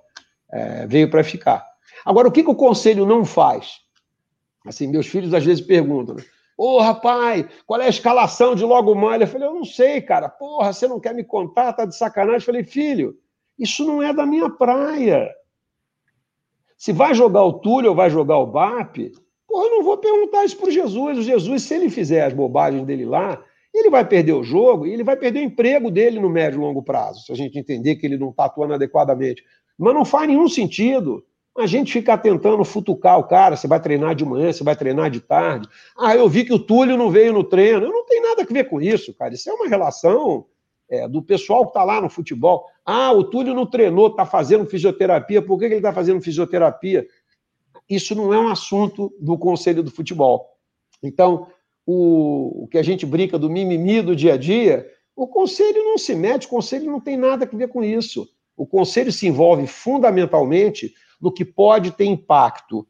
é, 0.50 0.86
veio 0.86 1.10
para 1.10 1.22
ficar. 1.22 1.64
Agora, 2.04 2.28
o 2.28 2.32
que, 2.32 2.42
que 2.42 2.50
o 2.50 2.54
conselho 2.54 3.04
não 3.04 3.24
faz? 3.24 3.80
Assim, 4.66 4.86
meus 4.86 5.06
filhos 5.06 5.32
às 5.32 5.44
vezes 5.44 5.64
perguntam, 5.64 6.16
né? 6.16 6.24
Ô, 6.58 6.76
oh, 6.76 6.80
rapaz, 6.80 7.46
qual 7.66 7.80
é 7.80 7.86
a 7.86 7.90
escalação 7.90 8.54
de 8.54 8.64
logo 8.64 8.94
mais? 8.94 9.20
Eu 9.20 9.26
falei, 9.26 9.46
eu 9.46 9.54
não 9.54 9.64
sei, 9.64 10.00
cara. 10.00 10.28
Porra, 10.28 10.72
você 10.72 10.88
não 10.88 10.98
quer 10.98 11.14
me 11.14 11.22
contar? 11.22 11.72
Tá 11.74 11.84
de 11.84 11.94
sacanagem? 11.94 12.36
Eu 12.36 12.46
falei, 12.46 12.64
filho, 12.64 13.14
isso 13.58 13.84
não 13.84 14.02
é 14.02 14.12
da 14.12 14.24
minha 14.24 14.48
praia. 14.48 15.30
Se 16.78 16.92
vai 16.92 17.14
jogar 17.14 17.44
o 17.44 17.54
Túlio 17.54 17.90
ou 17.90 17.96
vai 17.96 18.08
jogar 18.08 18.38
o 18.38 18.46
BAP, 18.46 19.12
Pô, 19.46 19.64
eu 19.64 19.70
não 19.70 19.82
vou 19.82 19.96
perguntar 19.96 20.44
isso 20.44 20.56
para 20.56 20.68
o 20.68 20.72
Jesus. 20.72 21.18
O 21.18 21.22
Jesus, 21.22 21.62
se 21.62 21.74
ele 21.74 21.88
fizer 21.88 22.24
as 22.24 22.32
bobagens 22.32 22.84
dele 22.84 23.04
lá, 23.04 23.42
ele 23.72 23.88
vai 23.88 24.06
perder 24.06 24.32
o 24.32 24.42
jogo 24.42 24.86
e 24.86 24.92
ele 24.92 25.04
vai 25.04 25.16
perder 25.16 25.40
o 25.40 25.44
emprego 25.44 25.90
dele 25.90 26.18
no 26.18 26.28
médio 26.28 26.58
e 26.58 26.60
longo 26.60 26.82
prazo, 26.82 27.24
se 27.24 27.32
a 27.32 27.34
gente 27.34 27.58
entender 27.58 27.96
que 27.96 28.06
ele 28.06 28.18
não 28.18 28.30
está 28.30 28.46
atuando 28.46 28.74
adequadamente. 28.74 29.42
Mas 29.78 29.94
não 29.94 30.04
faz 30.04 30.28
nenhum 30.28 30.48
sentido 30.48 31.24
a 31.58 31.66
gente 31.66 31.92
ficar 31.92 32.18
tentando 32.18 32.64
futucar 32.64 33.18
o 33.18 33.24
cara, 33.24 33.56
você 33.56 33.66
vai 33.66 33.80
treinar 33.80 34.14
de 34.14 34.24
manhã, 34.24 34.52
você 34.52 34.62
vai 34.62 34.76
treinar 34.76 35.10
de 35.10 35.20
tarde. 35.20 35.68
Ah, 35.96 36.14
eu 36.14 36.28
vi 36.28 36.44
que 36.44 36.52
o 36.52 36.58
Túlio 36.58 36.96
não 36.96 37.10
veio 37.10 37.32
no 37.32 37.44
treino. 37.44 37.84
Eu 37.84 37.92
não 37.92 38.04
tenho 38.04 38.22
nada 38.22 38.42
a 38.42 38.52
ver 38.52 38.68
com 38.68 38.80
isso, 38.80 39.14
cara. 39.14 39.34
Isso 39.34 39.48
é 39.48 39.52
uma 39.52 39.68
relação 39.68 40.46
é, 40.88 41.08
do 41.08 41.22
pessoal 41.22 41.62
que 41.64 41.70
está 41.70 41.82
lá 41.82 42.00
no 42.00 42.08
futebol. 42.08 42.66
Ah, 42.84 43.12
o 43.12 43.24
Túlio 43.24 43.54
não 43.54 43.66
treinou, 43.66 44.08
está 44.08 44.26
fazendo 44.26 44.66
fisioterapia. 44.66 45.40
Por 45.40 45.58
que, 45.58 45.66
que 45.66 45.74
ele 45.74 45.76
está 45.76 45.92
fazendo 45.92 46.20
fisioterapia? 46.20 47.06
Isso 47.88 48.14
não 48.14 48.34
é 48.34 48.38
um 48.38 48.48
assunto 48.48 49.12
do 49.20 49.38
Conselho 49.38 49.82
do 49.82 49.90
Futebol. 49.90 50.48
Então, 51.02 51.46
o, 51.86 52.64
o 52.64 52.68
que 52.68 52.78
a 52.78 52.82
gente 52.82 53.06
brinca 53.06 53.38
do 53.38 53.48
mimimi 53.48 54.02
do 54.02 54.16
dia 54.16 54.34
a 54.34 54.36
dia, 54.36 54.86
o 55.14 55.26
Conselho 55.26 55.84
não 55.84 55.96
se 55.96 56.14
mete, 56.14 56.46
o 56.46 56.50
Conselho 56.50 56.90
não 56.90 57.00
tem 57.00 57.16
nada 57.16 57.48
a 57.50 57.56
ver 57.56 57.68
com 57.68 57.82
isso. 57.82 58.28
O 58.56 58.66
Conselho 58.66 59.12
se 59.12 59.26
envolve 59.26 59.66
fundamentalmente 59.66 60.92
no 61.20 61.32
que 61.32 61.44
pode 61.44 61.90
ter 61.90 62.04
impacto 62.04 62.86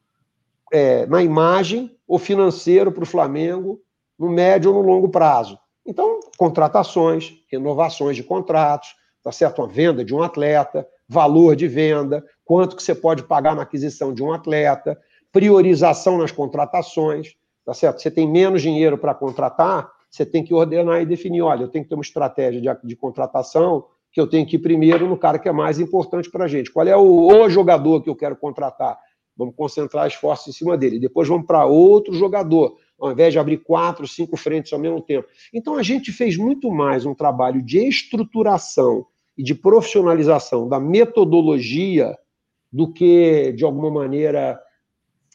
é, 0.72 1.06
na 1.06 1.22
imagem 1.22 1.96
ou 2.06 2.18
financeiro 2.18 2.90
para 2.92 3.02
o 3.02 3.06
Flamengo 3.06 3.80
no 4.18 4.28
médio 4.30 4.74
ou 4.74 4.82
no 4.82 4.88
longo 4.88 5.08
prazo. 5.08 5.58
Então, 5.84 6.20
contratações, 6.36 7.34
renovações 7.50 8.16
de 8.16 8.22
contratos, 8.22 8.96
tá 9.22 9.30
certo? 9.30 9.60
Uma 9.60 9.68
venda 9.68 10.04
de 10.04 10.14
um 10.14 10.22
atleta, 10.22 10.86
valor 11.08 11.54
de 11.54 11.68
venda, 11.68 12.24
quanto 12.44 12.74
que 12.74 12.82
você 12.82 12.94
pode 12.94 13.22
pagar 13.22 13.54
na 13.54 13.62
aquisição 13.62 14.12
de 14.12 14.22
um 14.22 14.32
atleta, 14.32 14.98
priorização 15.30 16.18
nas 16.18 16.32
contratações, 16.32 17.34
tá 17.64 17.74
certo? 17.74 18.00
Você 18.00 18.10
tem 18.10 18.28
menos 18.28 18.62
dinheiro 18.62 18.98
para 18.98 19.14
contratar, 19.14 19.90
você 20.10 20.24
tem 20.24 20.42
que 20.42 20.54
ordenar 20.54 21.02
e 21.02 21.06
definir, 21.06 21.42
olha, 21.42 21.62
eu 21.62 21.68
tenho 21.68 21.84
que 21.84 21.88
ter 21.88 21.94
uma 21.94 22.02
estratégia 22.02 22.60
de, 22.60 22.88
de 22.88 22.96
contratação 22.96 23.86
que 24.12 24.20
eu 24.20 24.26
tenho 24.26 24.46
que 24.46 24.56
ir 24.56 24.60
primeiro 24.60 25.08
no 25.08 25.16
cara 25.16 25.38
que 25.38 25.48
é 25.48 25.52
mais 25.52 25.78
importante 25.78 26.30
para 26.30 26.44
a 26.44 26.48
gente. 26.48 26.72
Qual 26.72 26.86
é 26.86 26.96
o, 26.96 27.26
o, 27.26 27.50
jogador 27.50 28.02
que 28.02 28.08
eu 28.08 28.16
quero 28.16 28.36
contratar? 28.36 28.98
Vamos 29.36 29.54
concentrar 29.54 30.06
esforços 30.06 30.48
em 30.48 30.56
cima 30.56 30.76
dele. 30.76 30.98
Depois 30.98 31.28
vamos 31.28 31.46
para 31.46 31.66
outro 31.66 32.14
jogador, 32.14 32.76
ao 32.98 33.12
invés 33.12 33.32
de 33.32 33.38
abrir 33.38 33.58
quatro, 33.58 34.08
cinco 34.08 34.36
frentes 34.36 34.72
ao 34.72 34.78
mesmo 34.78 35.02
tempo. 35.02 35.28
Então 35.52 35.76
a 35.76 35.82
gente 35.82 36.12
fez 36.12 36.36
muito 36.36 36.70
mais 36.70 37.04
um 37.04 37.14
trabalho 37.14 37.62
de 37.62 37.86
estruturação 37.86 39.06
e 39.36 39.42
de 39.42 39.54
profissionalização 39.54 40.66
da 40.66 40.80
metodologia 40.80 42.16
do 42.72 42.92
que, 42.92 43.52
de 43.52 43.64
alguma 43.64 43.90
maneira, 43.90 44.58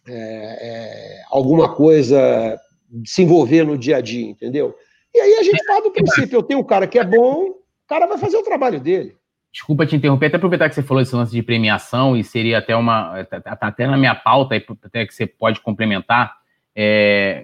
é, 0.08 0.14
é, 0.14 1.22
alguma 1.30 1.74
coisa 1.74 2.60
se 3.06 3.22
envolver 3.22 3.64
no 3.64 3.78
dia 3.78 3.98
a 3.98 4.02
dia, 4.02 4.28
entendeu? 4.28 4.76
E 5.14 5.20
aí 5.20 5.34
a 5.36 5.44
gente 5.44 5.64
fala 5.66 5.82
do 5.82 5.92
princípio, 5.92 6.38
eu 6.38 6.44
tenho 6.44 6.60
um 6.60 6.64
cara 6.64 6.88
que 6.88 6.98
é 6.98 7.04
bom, 7.04 7.56
cara 7.92 8.08
vai 8.08 8.18
fazer 8.18 8.38
o 8.38 8.44
trabalho 8.44 8.80
dele. 8.80 9.18
Desculpa 9.52 9.86
te 9.86 9.98
interromper, 9.98 10.28
até 10.28 10.38
aproveitar 10.38 10.70
que 10.70 10.76
você 10.76 10.82
falou 10.82 11.04
esse 11.04 11.14
lance 11.14 11.34
de 11.34 11.44
premiação, 11.44 12.16
e 12.16 12.24
seria 12.24 12.60
até 12.60 12.74
uma. 12.74 13.22
Tá, 13.26 13.42
tá 13.42 13.68
até 13.68 13.86
na 13.86 13.98
minha 13.98 14.16
pauta, 14.16 14.56
até 14.86 15.06
que 15.06 15.14
você 15.14 15.28
pode 15.28 15.60
complementar. 15.60 16.38
É, 16.74 17.44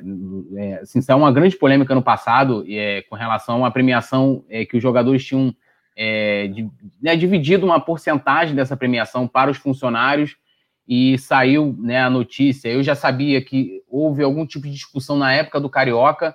é, 0.56 0.74
assim, 0.76 1.02
saiu 1.02 1.18
uma 1.18 1.34
grande 1.34 1.58
polêmica 1.58 1.94
no 1.94 2.02
passado 2.02 2.64
é, 2.66 3.02
com 3.10 3.16
relação 3.18 3.66
à 3.66 3.72
premiação 3.72 4.46
é, 4.48 4.64
que 4.64 4.78
os 4.78 4.82
jogadores 4.82 5.26
tinham 5.26 5.54
é, 5.98 6.48
de, 6.48 6.70
né, 7.02 7.18
dividido 7.18 7.66
uma 7.66 7.82
porcentagem 7.82 8.56
dessa 8.56 8.78
premiação 8.78 9.28
para 9.28 9.52
os 9.52 9.58
funcionários 9.58 10.38
e 10.88 11.18
saiu 11.18 11.76
né, 11.78 12.02
a 12.02 12.10
notícia. 12.10 12.70
Eu 12.70 12.82
já 12.82 12.96
sabia 12.96 13.44
que 13.44 13.82
houve 13.90 14.24
algum 14.24 14.46
tipo 14.46 14.66
de 14.66 14.74
discussão 14.74 15.18
na 15.18 15.34
época 15.34 15.60
do 15.60 15.70
Carioca 15.70 16.34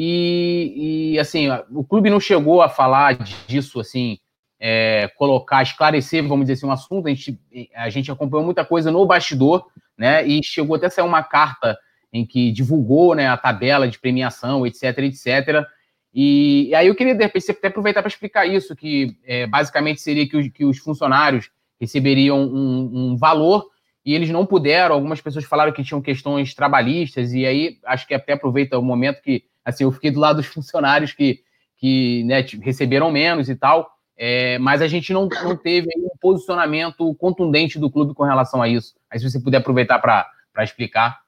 e, 0.00 1.14
e, 1.14 1.18
assim, 1.18 1.48
o 1.72 1.82
clube 1.82 2.08
não 2.08 2.20
chegou 2.20 2.62
a 2.62 2.68
falar 2.68 3.18
disso, 3.48 3.80
assim, 3.80 4.16
é, 4.60 5.10
colocar, 5.16 5.60
esclarecer, 5.60 6.22
vamos 6.22 6.44
dizer 6.44 6.52
assim, 6.52 6.66
um 6.66 6.70
assunto. 6.70 7.08
A 7.08 7.10
gente, 7.10 7.36
a 7.74 7.90
gente 7.90 8.08
acompanhou 8.08 8.44
muita 8.44 8.64
coisa 8.64 8.92
no 8.92 9.04
bastidor, 9.04 9.66
né? 9.98 10.24
E 10.24 10.40
chegou 10.40 10.76
até 10.76 10.86
a 10.86 10.90
sair 10.90 11.04
uma 11.04 11.24
carta 11.24 11.76
em 12.12 12.24
que 12.24 12.52
divulgou 12.52 13.12
né, 13.16 13.26
a 13.26 13.36
tabela 13.36 13.88
de 13.88 13.98
premiação, 13.98 14.64
etc, 14.64 14.98
etc. 14.98 15.66
E, 16.14 16.68
e 16.68 16.74
aí 16.76 16.86
eu 16.86 16.94
queria, 16.94 17.16
de 17.16 17.24
repente, 17.24 17.50
até 17.50 17.66
aproveitar 17.66 18.00
para 18.00 18.08
explicar 18.08 18.46
isso, 18.46 18.76
que 18.76 19.16
é, 19.26 19.48
basicamente 19.48 20.00
seria 20.00 20.28
que 20.28 20.36
os, 20.36 20.48
que 20.48 20.64
os 20.64 20.78
funcionários 20.78 21.50
receberiam 21.80 22.40
um, 22.40 22.90
um 22.92 23.16
valor 23.16 23.66
e 24.06 24.14
eles 24.14 24.30
não 24.30 24.46
puderam. 24.46 24.94
Algumas 24.94 25.20
pessoas 25.20 25.44
falaram 25.44 25.72
que 25.72 25.82
tinham 25.82 26.00
questões 26.00 26.54
trabalhistas, 26.54 27.32
e 27.32 27.44
aí 27.44 27.78
acho 27.84 28.06
que 28.06 28.14
até 28.14 28.34
aproveita 28.34 28.78
o 28.78 28.82
momento 28.82 29.20
que 29.20 29.42
Assim, 29.68 29.84
eu 29.84 29.92
fiquei 29.92 30.10
do 30.10 30.18
lado 30.18 30.36
dos 30.36 30.46
funcionários 30.46 31.12
que, 31.12 31.42
que 31.76 32.24
né, 32.24 32.40
receberam 32.62 33.10
menos 33.10 33.50
e 33.50 33.54
tal, 33.54 33.90
é, 34.16 34.58
mas 34.58 34.80
a 34.80 34.88
gente 34.88 35.12
não, 35.12 35.28
não 35.42 35.54
teve 35.54 35.88
um 35.94 36.08
posicionamento 36.18 37.14
contundente 37.16 37.78
do 37.78 37.90
clube 37.90 38.14
com 38.14 38.24
relação 38.24 38.62
a 38.62 38.68
isso. 38.68 38.94
Aí, 39.10 39.18
se 39.18 39.30
você 39.30 39.38
puder 39.38 39.58
aproveitar 39.58 39.98
para 39.98 40.64
explicar. 40.64 41.20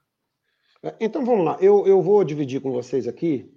É, 0.82 0.94
então, 0.98 1.22
vamos 1.22 1.44
lá. 1.44 1.58
Eu, 1.60 1.86
eu 1.86 2.00
vou 2.00 2.24
dividir 2.24 2.62
com 2.62 2.72
vocês 2.72 3.06
aqui 3.06 3.52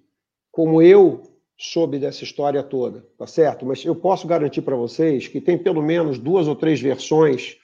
como 0.52 0.82
eu 0.82 1.24
soube 1.58 1.98
dessa 1.98 2.26
história 2.26 2.62
toda, 2.62 3.08
tá 3.18 3.26
certo? 3.26 3.66
Mas 3.66 3.86
eu 3.86 3.96
posso 3.96 4.28
garantir 4.28 4.64
para 4.64 4.76
vocês 4.76 5.30
que 5.30 5.40
tem 5.40 5.58
pelo 5.58 5.82
menos 5.82 6.20
duas 6.20 6.46
ou 6.46 6.58
três 6.58 6.82
versões. 6.82 7.56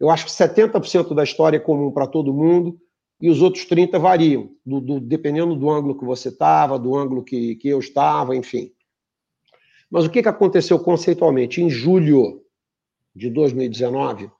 Eu 0.00 0.10
acho 0.10 0.24
que 0.24 0.32
70% 0.32 1.14
da 1.14 1.22
história 1.22 1.56
é 1.56 1.60
comum 1.60 1.92
para 1.92 2.08
todo 2.08 2.34
mundo 2.34 2.76
e 3.24 3.30
os 3.30 3.40
outros 3.40 3.64
30 3.64 3.98
variam, 3.98 4.50
do, 4.66 4.82
do, 4.82 5.00
dependendo 5.00 5.56
do 5.56 5.70
ângulo 5.70 5.98
que 5.98 6.04
você 6.04 6.28
estava, 6.28 6.78
do 6.78 6.94
ângulo 6.94 7.24
que, 7.24 7.56
que 7.56 7.66
eu 7.66 7.78
estava, 7.78 8.36
enfim. 8.36 8.70
Mas 9.90 10.04
o 10.04 10.10
que, 10.10 10.22
que 10.22 10.28
aconteceu 10.28 10.78
conceitualmente? 10.78 11.62
Em 11.62 11.70
julho 11.70 12.42
de 13.16 13.30
2019, 13.30 14.30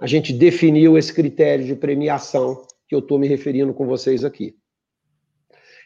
a 0.00 0.08
gente 0.08 0.32
definiu 0.32 0.98
esse 0.98 1.14
critério 1.14 1.64
de 1.64 1.76
premiação 1.76 2.66
que 2.88 2.96
eu 2.96 2.98
estou 2.98 3.16
me 3.16 3.28
referindo 3.28 3.72
com 3.72 3.86
vocês 3.86 4.24
aqui. 4.24 4.56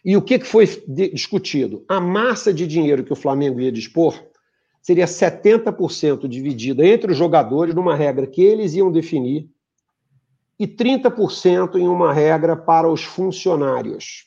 E 0.02 0.16
o 0.16 0.22
que, 0.22 0.38
que 0.38 0.46
foi 0.46 0.64
discutido? 0.88 1.84
A 1.86 2.00
massa 2.00 2.54
de 2.54 2.66
dinheiro 2.66 3.04
que 3.04 3.12
o 3.12 3.16
Flamengo 3.16 3.60
ia 3.60 3.70
dispor 3.70 4.18
seria 4.80 5.04
70% 5.04 6.26
dividida 6.26 6.86
entre 6.86 7.12
os 7.12 7.18
jogadores, 7.18 7.74
numa 7.74 7.94
regra 7.94 8.26
que 8.26 8.40
eles 8.42 8.72
iam 8.72 8.90
definir, 8.90 9.46
e 10.60 10.68
30% 10.68 11.76
em 11.76 11.88
uma 11.88 12.12
regra 12.12 12.54
para 12.54 12.86
os 12.86 13.02
funcionários. 13.02 14.26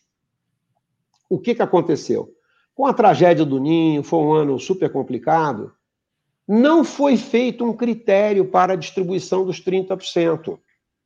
O 1.30 1.38
que, 1.38 1.54
que 1.54 1.62
aconteceu? 1.62 2.36
Com 2.74 2.88
a 2.88 2.94
tragédia 2.94 3.46
do 3.46 3.60
Ninho, 3.60 4.02
foi 4.02 4.18
um 4.18 4.34
ano 4.34 4.60
super 4.60 4.92
complicado, 4.92 5.72
não 6.48 6.84
foi 6.84 7.18
feito 7.18 7.64
um 7.64 7.72
critério 7.72 8.46
para 8.46 8.74
a 8.74 8.76
distribuição 8.76 9.46
dos 9.46 9.64
30%. 9.64 10.60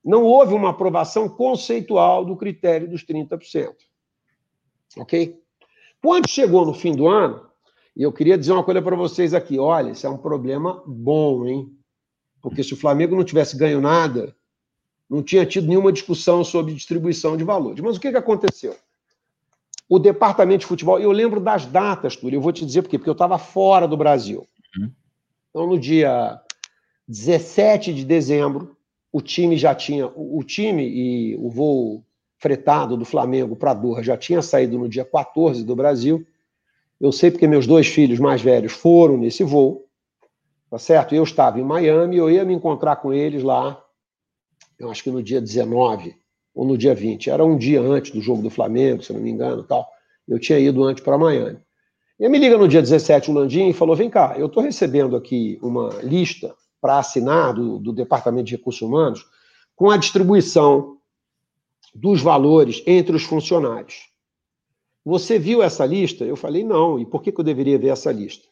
Não 0.03 0.23
houve 0.23 0.53
uma 0.53 0.69
aprovação 0.69 1.27
conceitual 1.27 2.23
do 2.23 2.37
critério 2.37 2.89
dos 2.89 3.05
30%. 3.05 3.75
Ok? 4.97 5.37
Quando 6.01 6.29
chegou 6.29 6.65
no 6.65 6.73
fim 6.73 6.95
do 6.95 7.05
ano, 7.05 7.45
e 7.97 8.01
eu 8.01 8.13
queria 8.13 8.37
dizer 8.37 8.53
uma 8.53 8.63
coisa 8.63 8.81
para 8.81 8.95
vocês 8.95 9.33
aqui: 9.33 9.59
olha, 9.59 9.91
isso 9.91 10.07
é 10.07 10.09
um 10.09 10.17
problema 10.17 10.81
bom, 10.87 11.45
hein? 11.45 11.69
Porque 12.41 12.63
se 12.63 12.73
o 12.73 12.77
Flamengo 12.77 13.13
não 13.13 13.25
tivesse 13.25 13.57
ganho 13.57 13.81
nada, 13.81 14.33
não 15.09 15.23
tinha 15.23 15.45
tido 15.45 15.67
nenhuma 15.67 15.91
discussão 15.91 16.43
sobre 16.43 16.73
distribuição 16.73 17.37
de 17.37 17.43
valores. 17.43 17.79
Mas 17.79 17.95
o 17.95 17.99
que, 17.99 18.11
que 18.11 18.17
aconteceu? 18.17 18.75
O 19.89 19.97
departamento 19.97 20.61
de 20.61 20.65
futebol, 20.65 20.99
eu 20.99 21.11
lembro 21.11 21.39
das 21.39 21.65
datas, 21.65 22.15
Túlio, 22.15 22.37
eu 22.37 22.41
vou 22.41 22.51
te 22.51 22.65
dizer 22.65 22.81
por 22.81 22.89
quê, 22.89 22.97
porque 22.97 23.09
eu 23.09 23.13
estava 23.13 23.37
fora 23.37 23.87
do 23.87 23.95
Brasil. 23.95 24.45
Uhum. 24.77 24.91
Então, 25.49 25.67
no 25.67 25.79
dia 25.79 26.39
17 27.07 27.93
de 27.93 28.03
dezembro, 28.03 28.75
o 29.11 29.21
time 29.21 29.55
já 29.55 29.73
tinha. 29.73 30.07
O, 30.07 30.39
o 30.39 30.43
time 30.43 30.83
e 30.83 31.35
o 31.37 31.49
voo 31.49 32.03
fretado 32.37 32.97
do 32.97 33.05
Flamengo 33.05 33.55
para 33.55 33.73
Doha 33.73 34.03
já 34.03 34.17
tinha 34.17 34.41
saído 34.41 34.77
no 34.77 34.89
dia 34.89 35.05
14 35.05 35.63
do 35.63 35.75
Brasil. 35.75 36.27
Eu 36.99 37.11
sei 37.11 37.31
porque 37.31 37.47
meus 37.47 37.65
dois 37.65 37.87
filhos 37.87 38.19
mais 38.19 38.41
velhos 38.41 38.73
foram 38.73 39.17
nesse 39.17 39.43
voo, 39.43 39.85
tá 40.69 40.77
certo? 40.77 41.15
Eu 41.15 41.23
estava 41.23 41.59
em 41.59 41.63
Miami, 41.63 42.17
eu 42.17 42.29
ia 42.29 42.43
me 42.43 42.53
encontrar 42.53 42.97
com 42.97 43.13
eles 43.13 43.41
lá 43.41 43.81
eu 44.79 44.89
acho 44.91 45.03
que 45.03 45.11
no 45.11 45.23
dia 45.23 45.41
19 45.41 46.15
ou 46.53 46.65
no 46.65 46.77
dia 46.77 46.93
20, 46.93 47.29
era 47.29 47.45
um 47.45 47.57
dia 47.57 47.81
antes 47.81 48.11
do 48.11 48.21
jogo 48.21 48.41
do 48.41 48.49
Flamengo, 48.49 49.03
se 49.03 49.13
não 49.13 49.19
me 49.19 49.29
engano, 49.29 49.63
tal. 49.63 49.87
Eu 50.27 50.39
tinha 50.39 50.59
ido 50.59 50.83
antes 50.83 51.03
para 51.03 51.17
Miami. 51.17 51.59
E 52.19 52.27
me 52.27 52.39
liga 52.39 52.57
no 52.57 52.67
dia 52.67 52.81
17 52.81 53.29
o 53.29 53.33
Landim 53.33 53.69
e 53.69 53.73
falou: 53.73 53.95
vem 53.95 54.09
cá, 54.09 54.35
eu 54.37 54.47
estou 54.47 54.63
recebendo 54.63 55.15
aqui 55.15 55.59
uma 55.61 55.89
lista 56.01 56.55
para 56.81 56.97
assinar 56.97 57.53
do, 57.53 57.77
do 57.77 57.93
Departamento 57.93 58.45
de 58.45 58.55
Recursos 58.55 58.81
Humanos 58.81 59.25
com 59.75 59.91
a 59.91 59.97
distribuição 59.97 60.97
dos 61.93 62.21
valores 62.21 62.83
entre 62.87 63.15
os 63.15 63.23
funcionários. 63.23 64.09
Você 65.05 65.37
viu 65.39 65.61
essa 65.61 65.85
lista? 65.85 66.25
Eu 66.25 66.35
falei, 66.35 66.63
não. 66.63 66.99
E 66.99 67.05
por 67.05 67.21
que, 67.21 67.31
que 67.31 67.39
eu 67.39 67.45
deveria 67.45 67.77
ver 67.77 67.89
essa 67.89 68.11
lista? 68.11 68.47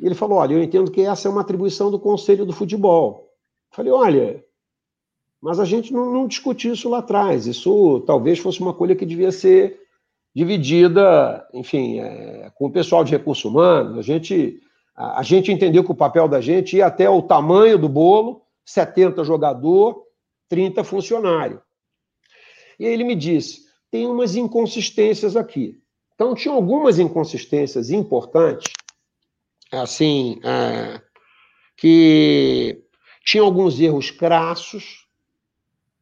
Ele 0.00 0.14
falou: 0.14 0.38
olha, 0.38 0.54
eu 0.54 0.62
entendo 0.62 0.90
que 0.90 1.02
essa 1.02 1.28
é 1.28 1.30
uma 1.30 1.42
atribuição 1.42 1.90
do 1.90 1.98
Conselho 1.98 2.46
do 2.46 2.52
Futebol. 2.52 3.28
Eu 3.70 3.76
falei, 3.76 3.92
olha, 3.92 4.44
Mas 5.40 5.58
a 5.58 5.64
gente 5.64 5.92
não, 5.92 6.12
não 6.12 6.26
discutiu 6.26 6.74
isso 6.74 6.88
lá 6.88 6.98
atrás. 6.98 7.46
Isso 7.46 8.00
talvez 8.06 8.38
fosse 8.38 8.60
uma 8.60 8.74
coisa 8.74 8.94
que 8.94 9.06
devia 9.06 9.32
ser 9.32 9.80
dividida, 10.34 11.46
enfim, 11.52 12.00
é, 12.00 12.50
com 12.54 12.66
o 12.66 12.72
pessoal 12.72 13.02
de 13.02 13.12
recursos 13.12 13.44
humanos. 13.44 13.98
A 13.98 14.02
gente, 14.02 14.60
a, 14.94 15.20
a, 15.20 15.22
gente 15.22 15.50
entendeu 15.50 15.82
que 15.82 15.90
o 15.90 15.96
papel 15.96 16.28
da 16.28 16.40
gente 16.40 16.76
ia 16.76 16.86
até 16.86 17.08
o 17.08 17.22
tamanho 17.22 17.78
do 17.78 17.88
bolo, 17.88 18.42
70 18.64 19.24
jogador, 19.24 20.04
30 20.48 20.84
funcionário. 20.84 21.60
E 22.78 22.86
aí 22.86 22.92
ele 22.92 23.04
me 23.04 23.14
disse, 23.14 23.62
tem 23.90 24.06
umas 24.06 24.36
inconsistências 24.36 25.36
aqui. 25.36 25.80
Então, 26.14 26.34
tinha 26.34 26.54
algumas 26.54 26.98
inconsistências 26.98 27.90
importantes, 27.90 28.72
assim, 29.72 30.38
é, 30.44 31.00
que 31.76 32.84
tinha 33.24 33.42
alguns 33.42 33.80
erros 33.80 34.10
crassos, 34.10 34.99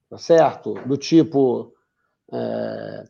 tá 0.09 0.19
certo? 0.19 0.75
Do 0.87 0.97
tipo, 0.97 1.73
é, 2.33 3.05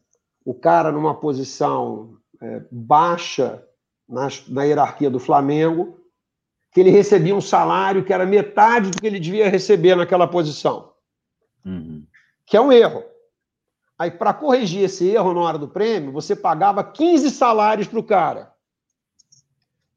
o 0.45 0.55
cara 0.55 0.91
numa 0.91 1.15
posição 1.15 2.17
é, 2.41 2.63
baixa 2.71 3.63
na, 4.09 4.29
na 4.49 4.65
hierarquia 4.65 5.11
do 5.11 5.19
Flamengo, 5.19 5.99
que 6.73 6.81
ele 6.81 6.91
recebia 6.91 7.35
um 7.35 7.41
salário 7.41 8.05
que 8.05 8.13
era 8.13 8.27
metade 8.27 8.91
do 8.91 9.01
que 9.01 9.07
ele 9.07 9.21
devia 9.21 9.49
receber 9.49 9.97
naquela 9.97 10.27
posição. 10.27 10.93
Uhum. 11.65 12.07
Que 12.47 12.57
é 12.57 12.61
um 12.61 12.73
erro. 12.73 13.05
Aí, 13.99 14.11
para 14.11 14.33
corrigir 14.33 14.85
esse 14.85 15.09
erro 15.09 15.35
na 15.35 15.41
hora 15.41 15.59
do 15.59 15.67
prêmio, 15.67 16.13
você 16.13 16.37
pagava 16.37 16.85
15 16.85 17.31
salários 17.31 17.89
para 17.89 17.99
o 17.99 18.05
cara. 18.05 18.53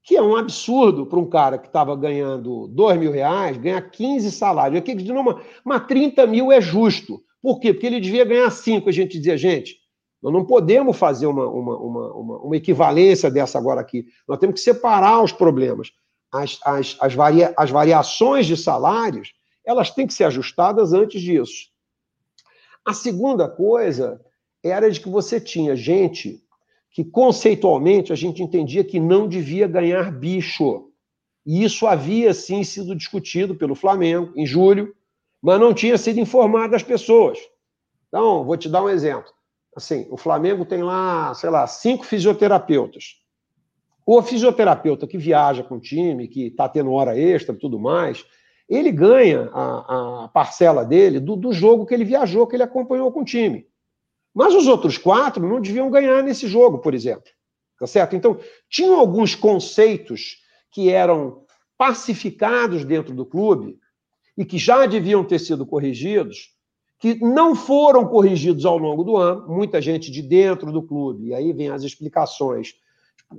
Que 0.04 0.16
é 0.16 0.22
um 0.22 0.36
absurdo 0.36 1.06
para 1.06 1.20
um 1.20 1.30
cara 1.30 1.58
que 1.58 1.68
estava 1.68 1.96
ganhando 1.96 2.68
2 2.68 3.00
mil 3.00 3.12
reais, 3.12 3.58
ganhar 3.58 3.82
15 3.82 4.32
salários. 4.32 4.80
Aqui, 4.80 4.94
uma, 5.12 5.42
uma 5.64 5.80
30 5.80 6.26
mil 6.26 6.52
é 6.52 6.60
justo. 6.60 7.24
Por 7.42 7.60
quê? 7.60 7.74
Porque 7.74 7.88
ele 7.88 8.00
devia 8.00 8.26
ganhar 8.26 8.50
5. 8.50 8.90
A 8.90 8.92
gente 8.92 9.18
dizia, 9.18 9.38
gente, 9.38 9.82
nós 10.22 10.32
não 10.32 10.46
podemos 10.46 10.98
fazer 10.98 11.26
uma, 11.26 11.48
uma, 11.48 11.78
uma, 11.78 12.14
uma, 12.14 12.38
uma 12.40 12.58
equivalência 12.58 13.30
dessa 13.32 13.58
agora 13.58 13.82
aqui. 13.82 14.06
Nós 14.28 14.40
temos 14.40 14.56
que 14.56 14.62
separar 14.62 15.24
os 15.24 15.32
problemas. 15.32 15.92
As, 16.32 16.60
as, 16.64 16.98
as, 17.00 17.14
varia, 17.14 17.54
as 17.58 17.70
variações 17.70 18.46
de 18.46 18.56
salários, 18.56 19.34
elas 19.66 19.92
têm 19.92 20.08
que 20.08 20.14
ser 20.14 20.26
ajustadas 20.26 20.94
antes 20.94 21.22
disso. 21.22 21.70
A 22.86 22.94
segunda 22.94 23.50
coisa 23.50 24.22
era 24.64 24.90
de 24.90 25.00
que 25.00 25.10
você 25.10 25.42
tinha 25.42 25.76
gente 25.76 26.42
que 26.92 27.04
conceitualmente 27.04 28.12
a 28.12 28.16
gente 28.16 28.44
entendia 28.44 28.84
que 28.84 29.00
não 29.00 29.28
devia 29.28 29.68
ganhar 29.68 30.12
bicho. 30.12 30.90
E 31.46 31.64
isso 31.64 31.88
havia 31.88 32.34
sim 32.34 32.64
sido 32.64 32.96
discutido 32.96 33.56
pelo 33.56 33.76
Flamengo 33.76 34.32
em 34.36 34.46
julho, 34.46 34.94
mas 35.42 35.60
não 35.60 35.74
tinha 35.74 35.98
sido 35.98 36.20
informado 36.20 36.76
às 36.76 36.84
pessoas. 36.84 37.40
Então, 38.08 38.44
vou 38.44 38.58
te 38.58 38.70
dar 38.70 38.84
um 38.84 38.90
exemplo 38.90 39.32
assim, 39.76 40.06
o 40.10 40.18
Flamengo 40.18 40.66
tem 40.66 40.84
lá, 40.84 41.34
sei 41.34 41.50
lá, 41.50 41.66
cinco 41.68 42.06
fisioterapeutas. 42.06 43.16
O 44.06 44.22
fisioterapeuta 44.22 45.08
que 45.08 45.18
viaja 45.18 45.64
com 45.64 45.76
o 45.76 45.80
time, 45.82 46.28
que 46.28 46.48
está 46.48 46.68
tendo 46.68 46.92
hora 46.92 47.18
extra 47.18 47.56
e 47.56 47.58
tudo 47.58 47.80
mais, 47.80 48.26
ele 48.68 48.92
ganha 48.92 49.50
a, 49.54 50.24
a 50.24 50.28
parcela 50.30 50.84
dele 50.84 51.20
do, 51.20 51.36
do, 51.36 51.54
jogo 51.54 51.86
que 51.86 51.94
ele 51.94 52.04
viajou, 52.04 52.48
que 52.48 52.56
ele 52.56 52.64
acompanhou 52.64 53.12
com 53.12 53.22
o 53.22 53.26
time. 53.26 53.66
Mas 54.34 54.54
os 54.54 54.68
outros 54.68 54.98
quatro 54.98 55.48
não 55.48 55.60
deviam 55.60 55.90
ganhar 55.90 56.24
nesse 56.24 56.48
jogo, 56.48 56.80
por 56.80 56.94
exemplo. 56.94 57.30
Tá 57.80 57.88
certo? 57.88 58.16
Então, 58.16 58.40
tinham 58.70 59.00
alguns 59.00 59.34
conceitos 59.34 60.38
que 60.72 60.90
eram 60.90 61.44
pacificados 61.78 62.86
dentro 62.86 63.14
do 63.14 63.26
clube 63.26 63.80
e 64.38 64.46
que 64.46 64.58
já 64.58 64.86
deviam 64.86 65.24
ter 65.24 65.40
sido 65.40 65.66
corrigidos, 65.66 66.52
que 67.00 67.16
não 67.16 67.56
foram 67.56 68.08
corrigidos 68.08 68.66
ao 68.66 68.78
longo 68.78 69.04
do 69.04 69.18
ano, 69.18 69.48
muita 69.48 69.82
gente 69.82 70.12
de 70.12 70.22
dentro 70.22 70.72
do 70.72 70.84
clube, 70.84 71.30
e 71.30 71.34
aí 71.34 71.52
vem 71.52 71.70
as 71.70 71.82
explicações, 71.82 72.76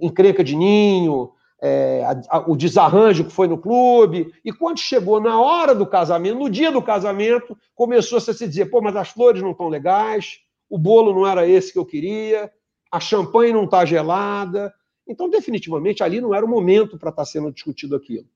encrenca 0.01 0.43
de 0.43 0.57
ninho, 0.57 1.31
é, 1.61 2.05
a, 2.05 2.39
a, 2.39 2.51
o 2.51 2.57
desarranjo 2.57 3.25
que 3.25 3.33
foi 3.33 3.47
no 3.47 3.57
clube, 3.57 4.33
e 4.45 4.53
quando 4.53 4.81
chegou 4.81 5.21
na 5.21 5.41
hora 5.41 5.77
do 5.77 5.87
casamento, 5.87 6.41
no 6.41 6.51
dia 6.51 6.73
do 6.73 6.83
casamento, 6.83 7.57
começou 7.77 8.19
-se 8.19 8.33
a 8.33 8.35
se 8.35 8.49
dizer, 8.49 8.67
pô, 8.67 8.83
mas 8.83 8.97
as 8.97 9.11
flores 9.11 9.41
não 9.41 9.53
estão 9.53 9.69
legais, 9.69 10.41
o 10.73 10.79
bolo 10.79 11.13
não 11.13 11.27
era 11.27 11.47
esse 11.47 11.71
que 11.71 11.79
eu 11.79 11.85
queria, 11.85 12.51
a 12.91 12.99
champanhe 12.99 13.53
não 13.53 13.65
está 13.65 13.85
gelada, 13.85 14.73
então 15.07 15.29
definitivamente 15.29 16.03
ali 16.03 16.19
não 16.19 16.35
era 16.35 16.47
o 16.47 16.49
momento 16.49 16.97
para 16.97 17.11
estar 17.11 17.23
tá 17.23 17.27
sendo 17.27 17.53
discutido 17.53 17.95
aquilo. 17.95 18.27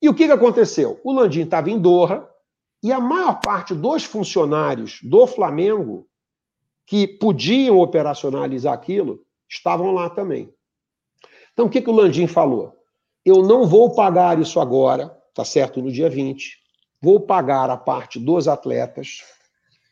E 0.00 0.08
o 0.08 0.14
que, 0.14 0.24
que 0.24 0.32
aconteceu? 0.32 0.98
O 1.04 1.12
Landim 1.12 1.42
estava 1.42 1.68
em 1.68 1.78
Doha, 1.78 2.26
e 2.82 2.90
a 2.90 2.98
maior 2.98 3.40
parte 3.40 3.74
dos 3.74 4.04
funcionários 4.04 5.00
do 5.02 5.26
Flamengo 5.26 6.08
que 6.86 7.06
podiam 7.06 7.78
operacionalizar 7.78 8.72
aquilo 8.72 9.22
estavam 9.46 9.92
lá 9.92 10.08
também. 10.08 10.50
Então, 11.52 11.66
o 11.66 11.68
que, 11.68 11.82
que 11.82 11.90
o 11.90 11.94
Landim 11.94 12.26
falou? 12.26 12.74
Eu 13.22 13.42
não 13.42 13.66
vou 13.66 13.94
pagar 13.94 14.40
isso 14.40 14.58
agora, 14.58 15.08
tá 15.34 15.44
certo? 15.44 15.82
No 15.82 15.92
dia 15.92 16.08
20. 16.08 16.56
Vou 17.02 17.20
pagar 17.20 17.68
a 17.68 17.76
parte 17.76 18.18
dos 18.18 18.48
atletas, 18.48 19.24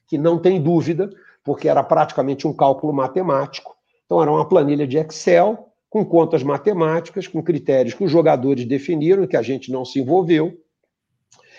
que 0.07 0.17
não 0.17 0.39
tem 0.39 0.63
dúvida, 0.63 1.11
porque 1.47 1.69
era 1.69 1.83
praticamente 1.85 2.45
um 2.47 2.53
cálculo 2.53 2.93
matemático. 2.93 3.77
Então, 4.05 4.21
era 4.21 4.31
uma 4.31 4.49
planilha 4.49 4.85
de 4.85 4.99
Excel 4.99 5.69
com 5.89 6.05
contas 6.05 6.43
matemáticas, 6.43 7.29
com 7.29 7.41
critérios 7.41 7.95
que 7.95 8.05
os 8.05 8.11
jogadores 8.11 8.67
definiram, 8.67 9.27
que 9.29 9.37
a 9.37 9.43
gente 9.43 9.71
não 9.71 9.85
se 9.85 10.01
envolveu 10.01 10.59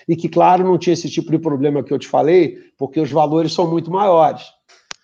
e 0.06 0.16
que, 0.16 0.28
claro, 0.28 0.66
não 0.66 0.78
tinha 0.78 0.94
esse 0.94 1.10
tipo 1.10 1.32
de 1.32 1.40
problema 1.40 1.82
que 1.82 1.94
eu 1.94 1.98
te 1.98 2.08
falei, 2.08 2.60
porque 2.78 3.00
os 3.00 3.10
valores 3.10 3.54
são 3.54 3.70
muito 3.70 3.90
maiores. 3.90 4.44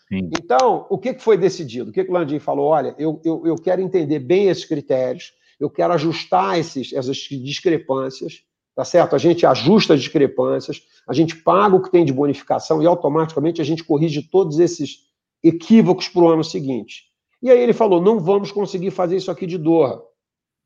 Sim. 0.09 0.29
Então, 0.37 0.85
o 0.89 0.97
que 0.97 1.17
foi 1.17 1.37
decidido? 1.37 1.89
O 1.89 1.93
que, 1.93 2.01
o 2.01 2.11
Landim 2.11 2.39
falou? 2.39 2.67
Olha, 2.67 2.93
eu, 2.97 3.21
eu, 3.23 3.41
eu 3.45 3.55
quero 3.55 3.81
entender 3.81 4.19
bem 4.19 4.49
esses 4.49 4.65
critérios, 4.65 5.33
eu 5.59 5.69
quero 5.69 5.93
ajustar 5.93 6.59
esses, 6.59 6.91
essas 6.93 7.17
discrepâncias, 7.17 8.43
tá 8.75 8.83
certo? 8.83 9.15
A 9.15 9.19
gente 9.19 9.45
ajusta 9.45 9.93
as 9.93 10.01
discrepâncias, 10.01 10.81
a 11.07 11.13
gente 11.13 11.35
paga 11.35 11.75
o 11.75 11.81
que 11.81 11.91
tem 11.91 12.03
de 12.03 12.13
bonificação 12.13 12.81
e 12.81 12.87
automaticamente 12.87 13.61
a 13.61 13.65
gente 13.65 13.83
corrige 13.83 14.21
todos 14.23 14.59
esses 14.59 15.07
equívocos 15.43 16.07
para 16.07 16.21
o 16.21 16.29
ano 16.29 16.43
seguinte. 16.43 17.03
E 17.41 17.49
aí 17.51 17.59
ele 17.59 17.73
falou: 17.73 18.01
não 18.01 18.19
vamos 18.19 18.51
conseguir 18.51 18.91
fazer 18.91 19.17
isso 19.17 19.29
aqui 19.29 19.45
de 19.45 19.57
Doha, 19.57 20.01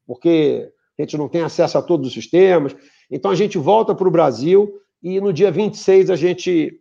porque 0.06 0.72
a 0.98 1.02
gente 1.02 1.18
não 1.18 1.28
tem 1.28 1.42
acesso 1.42 1.78
a 1.78 1.82
todos 1.82 2.08
os 2.08 2.14
sistemas. 2.14 2.76
Então 3.10 3.32
a 3.32 3.36
gente 3.36 3.58
volta 3.58 3.94
para 3.94 4.08
o 4.08 4.12
Brasil 4.12 4.80
e 5.02 5.20
no 5.20 5.34
dia 5.34 5.52
26 5.52 6.10
a 6.10 6.16
gente, 6.16 6.80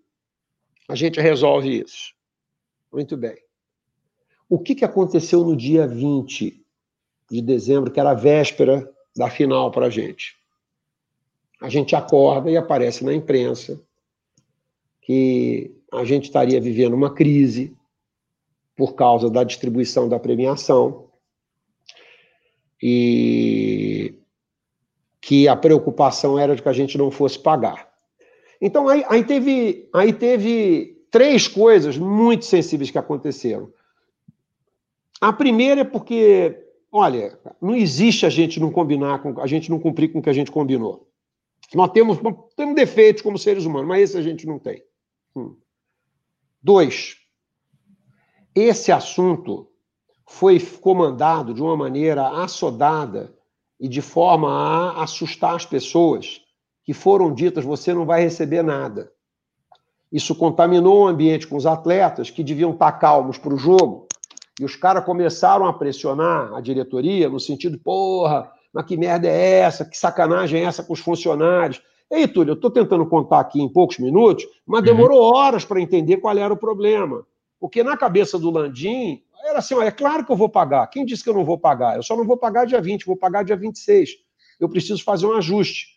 a 0.89 0.95
gente 0.95 1.21
resolve 1.21 1.83
isso. 1.83 2.15
Muito 2.93 3.17
bem. 3.17 3.37
O 4.49 4.59
que, 4.59 4.75
que 4.75 4.85
aconteceu 4.85 5.45
no 5.45 5.57
dia 5.57 5.87
20 5.87 6.65
de 7.31 7.43
dezembro, 7.43 7.91
que 7.91 7.99
era 7.99 8.11
a 8.11 8.15
véspera 8.15 8.89
da 9.15 9.29
final 9.29 9.71
para 9.71 9.87
a 9.87 9.91
gente? 9.91 10.36
A 11.61 11.69
gente 11.69 11.97
acorda 11.97 12.51
e 12.51 12.57
aparece 12.57 13.05
na 13.05 13.15
imprensa 13.15 13.81
que 15.01 15.75
a 15.93 16.05
gente 16.05 16.25
estaria 16.25 16.61
vivendo 16.61 16.95
uma 16.95 17.15
crise 17.15 17.75
por 18.77 18.95
causa 18.95 19.31
da 19.31 19.43
distribuição 19.43 20.09
da 20.09 20.19
premiação. 20.19 21.07
E 22.83 24.15
que 25.27 25.49
a 25.49 25.57
preocupação 25.57 26.39
era 26.39 26.55
de 26.55 26.63
que 26.63 26.69
a 26.69 26.73
gente 26.73 26.97
não 26.97 27.11
fosse 27.11 27.37
pagar. 27.37 27.89
Então, 28.61 28.89
aí, 28.89 29.05
aí, 29.09 29.25
teve, 29.25 29.89
aí 29.93 30.13
teve 30.13 31.05
três 31.11 31.49
coisas 31.49 31.99
muito 31.99 32.45
sensíveis 32.45 32.93
que 32.93 32.99
aconteceram. 32.99 33.73
A 35.21 35.33
primeira 35.33 35.81
é 35.81 35.85
porque, 35.85 36.57
olha, 36.93 37.39
não 37.61 37.75
existe 37.75 38.25
a 38.25 38.29
gente 38.29 38.61
não 38.61 38.71
combinar, 38.71 39.21
com, 39.21 39.41
a 39.41 39.47
gente 39.49 39.69
não 39.69 39.81
cumprir 39.81 40.13
com 40.13 40.21
o 40.21 40.23
que 40.23 40.31
a 40.31 40.33
gente 40.33 40.53
combinou. 40.53 41.09
Nós 41.75 41.91
temos, 41.91 42.19
temos 42.57 42.75
defeitos 42.75 43.23
como 43.23 43.39
seres 43.39 43.65
humanos, 43.65 43.89
mas 43.89 44.03
esse 44.03 44.19
a 44.19 44.23
gente 44.23 44.47
não 44.47 44.59
tem. 44.59 44.83
Hum. 45.35 45.57
Dois, 46.63 47.17
esse 48.55 48.91
assunto 48.91 49.69
foi 50.29 50.59
comandado 50.61 51.55
de 51.55 51.63
uma 51.63 51.77
maneira 51.77 52.43
assodada 52.43 53.35
e 53.79 53.89
de 53.89 54.01
forma 54.01 54.49
a 54.49 55.03
assustar 55.03 55.55
as 55.55 55.67
pessoas 55.67 56.41
que 56.85 56.95
foram 56.95 57.33
ditas: 57.33 57.65
você 57.65 57.93
não 57.93 58.07
vai 58.07 58.23
receber 58.23 58.63
nada. 58.63 59.13
Isso 60.11 60.35
contaminou 60.35 61.03
o 61.03 61.07
ambiente 61.07 61.47
com 61.47 61.57
os 61.57 61.67
atletas 61.67 62.31
que 62.31 62.45
deviam 62.45 62.73
estar 62.73 62.93
calmos 62.93 63.39
para 63.39 63.53
o 63.53 63.59
jogo. 63.59 64.07
E 64.59 64.65
os 64.65 64.75
caras 64.75 65.05
começaram 65.05 65.67
a 65.67 65.73
pressionar 65.73 66.55
a 66.55 66.61
diretoria 66.61 67.29
no 67.29 67.39
sentido: 67.39 67.79
porra, 67.79 68.51
mas 68.77 68.85
que 68.85 68.97
merda 68.97 69.27
é 69.27 69.61
essa? 69.61 69.85
Que 69.85 69.97
sacanagem 69.97 70.61
é 70.61 70.65
essa 70.65 70.83
com 70.83 70.93
os 70.93 71.01
funcionários? 71.01 71.81
Ei, 72.11 72.29
Túlio, 72.29 72.51
eu 72.51 72.57
estou 72.57 72.71
tentando 72.71 73.07
contar 73.07 73.41
aqui 73.41 73.61
em 73.61 73.69
poucos 73.69 73.99
minutos, 73.99 74.47
mas 74.67 74.81
uhum. 74.81 74.87
demorou 74.87 75.23
horas 75.35 75.65
para 75.65 75.81
entender 75.81 76.19
qual 76.19 76.37
era 76.37 76.53
o 76.53 76.57
problema. 76.57 77.27
Porque 77.59 77.83
na 77.83 77.97
cabeça 77.97 78.39
do 78.39 78.51
Landim, 78.51 79.23
era 79.45 79.61
assim: 79.61 79.75
é 79.81 79.91
claro 79.91 80.27
que 80.27 80.31
eu 80.31 80.37
vou 80.37 80.49
pagar. 80.49 80.87
Quem 80.89 81.07
disse 81.07 81.25
que 81.25 81.31
eu 81.31 81.35
não 81.35 81.45
vou 81.45 81.59
pagar? 81.59 81.97
Eu 81.97 82.03
só 82.03 82.15
não 82.15 82.27
vou 82.27 82.37
pagar 82.37 82.67
dia 82.67 82.81
20, 82.81 83.07
vou 83.07 83.17
pagar 83.17 83.45
dia 83.45 83.57
26. 83.57 84.11
Eu 84.61 84.69
preciso 84.69 85.03
fazer 85.03 85.27
um 85.27 85.33
ajuste. 85.33 85.89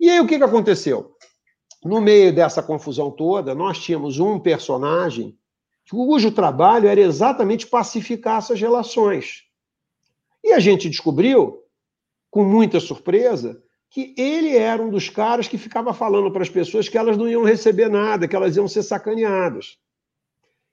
E 0.00 0.10
aí 0.10 0.18
o 0.18 0.26
que, 0.26 0.36
que 0.36 0.44
aconteceu? 0.44 1.14
no 1.84 2.00
meio 2.00 2.34
dessa 2.34 2.62
confusão 2.62 3.10
toda, 3.10 3.54
nós 3.54 3.78
tínhamos 3.78 4.18
um 4.18 4.38
personagem 4.38 5.36
cujo 5.88 6.30
trabalho 6.30 6.88
era 6.88 7.00
exatamente 7.00 7.66
pacificar 7.66 8.38
essas 8.38 8.60
relações. 8.60 9.42
E 10.44 10.52
a 10.52 10.60
gente 10.60 10.88
descobriu, 10.88 11.59
com 12.30 12.44
muita 12.44 12.78
surpresa, 12.78 13.62
que 13.90 14.14
ele 14.16 14.56
era 14.56 14.80
um 14.80 14.88
dos 14.88 15.08
caras 15.08 15.48
que 15.48 15.58
ficava 15.58 15.92
falando 15.92 16.30
para 16.30 16.42
as 16.42 16.48
pessoas 16.48 16.88
que 16.88 16.96
elas 16.96 17.16
não 17.16 17.28
iam 17.28 17.42
receber 17.42 17.88
nada, 17.88 18.28
que 18.28 18.36
elas 18.36 18.56
iam 18.56 18.68
ser 18.68 18.82
sacaneadas. 18.82 19.78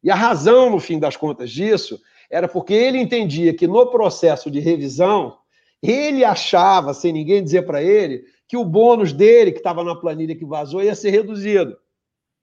E 0.03 0.11
a 0.11 0.15
razão, 0.15 0.69
no 0.69 0.79
fim 0.79 0.99
das 0.99 1.17
contas, 1.17 1.49
disso 1.49 1.99
era 2.29 2.47
porque 2.47 2.73
ele 2.73 2.99
entendia 2.99 3.53
que 3.53 3.65
no 3.65 3.87
processo 3.87 4.51
de 4.51 4.59
revisão, 4.59 5.37
ele 5.81 6.23
achava, 6.23 6.93
sem 6.93 7.11
ninguém 7.11 7.43
dizer 7.43 7.65
para 7.65 7.81
ele, 7.81 8.25
que 8.47 8.57
o 8.57 8.65
bônus 8.65 9.11
dele, 9.11 9.51
que 9.51 9.57
estava 9.57 9.83
na 9.83 9.95
planilha 9.95 10.35
que 10.35 10.45
vazou, 10.45 10.83
ia 10.83 10.95
ser 10.95 11.09
reduzido. 11.09 11.77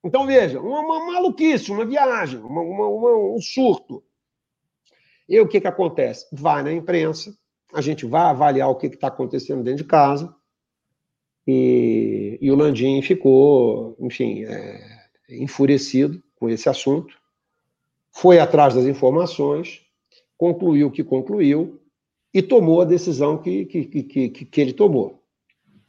Então, 0.03 0.25
veja, 0.25 0.59
uma, 0.59 0.79
uma 0.79 1.13
maluquice, 1.13 1.71
uma 1.71 1.85
viagem, 1.85 2.39
uma, 2.39 2.61
uma, 2.61 3.35
um 3.35 3.41
surto. 3.41 4.03
E 5.27 5.39
o 5.39 5.47
que, 5.47 5.59
que 5.59 5.67
acontece? 5.67 6.27
Vai 6.31 6.61
na 6.61 6.71
imprensa, 6.71 7.35
a 7.75 7.81
gente 7.81 8.05
vai 8.05 8.21
avaliar 8.21 8.69
o 8.69 8.75
que 8.75 8.87
está 8.87 9.07
acontecendo 9.07 9.61
dentro 9.61 9.83
de 9.83 9.89
casa, 9.89 10.33
e, 11.47 12.39
e 12.41 12.49
o 12.49 12.55
Landim 12.55 13.01
ficou, 13.01 13.95
enfim, 13.99 14.43
é, 14.45 14.81
enfurecido 15.29 16.23
com 16.35 16.49
esse 16.49 16.67
assunto, 16.67 17.15
foi 18.11 18.39
atrás 18.39 18.73
das 18.73 18.85
informações, 18.85 19.81
concluiu 20.37 20.87
o 20.87 20.91
que 20.91 21.03
concluiu 21.03 21.81
e 22.33 22.41
tomou 22.41 22.81
a 22.81 22.85
decisão 22.85 23.37
que, 23.37 23.65
que, 23.65 23.85
que, 23.85 24.29
que, 24.29 24.45
que 24.45 24.61
ele 24.61 24.73
tomou. 24.73 25.21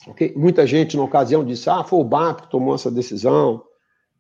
Okay? 0.08 0.34
Muita 0.36 0.66
gente, 0.66 0.96
na 0.96 1.04
ocasião, 1.04 1.44
disse: 1.44 1.70
ah, 1.70 1.84
foi 1.84 2.00
o 2.00 2.04
BAP 2.04 2.42
que 2.42 2.50
tomou 2.50 2.74
essa 2.74 2.90
decisão. 2.90 3.64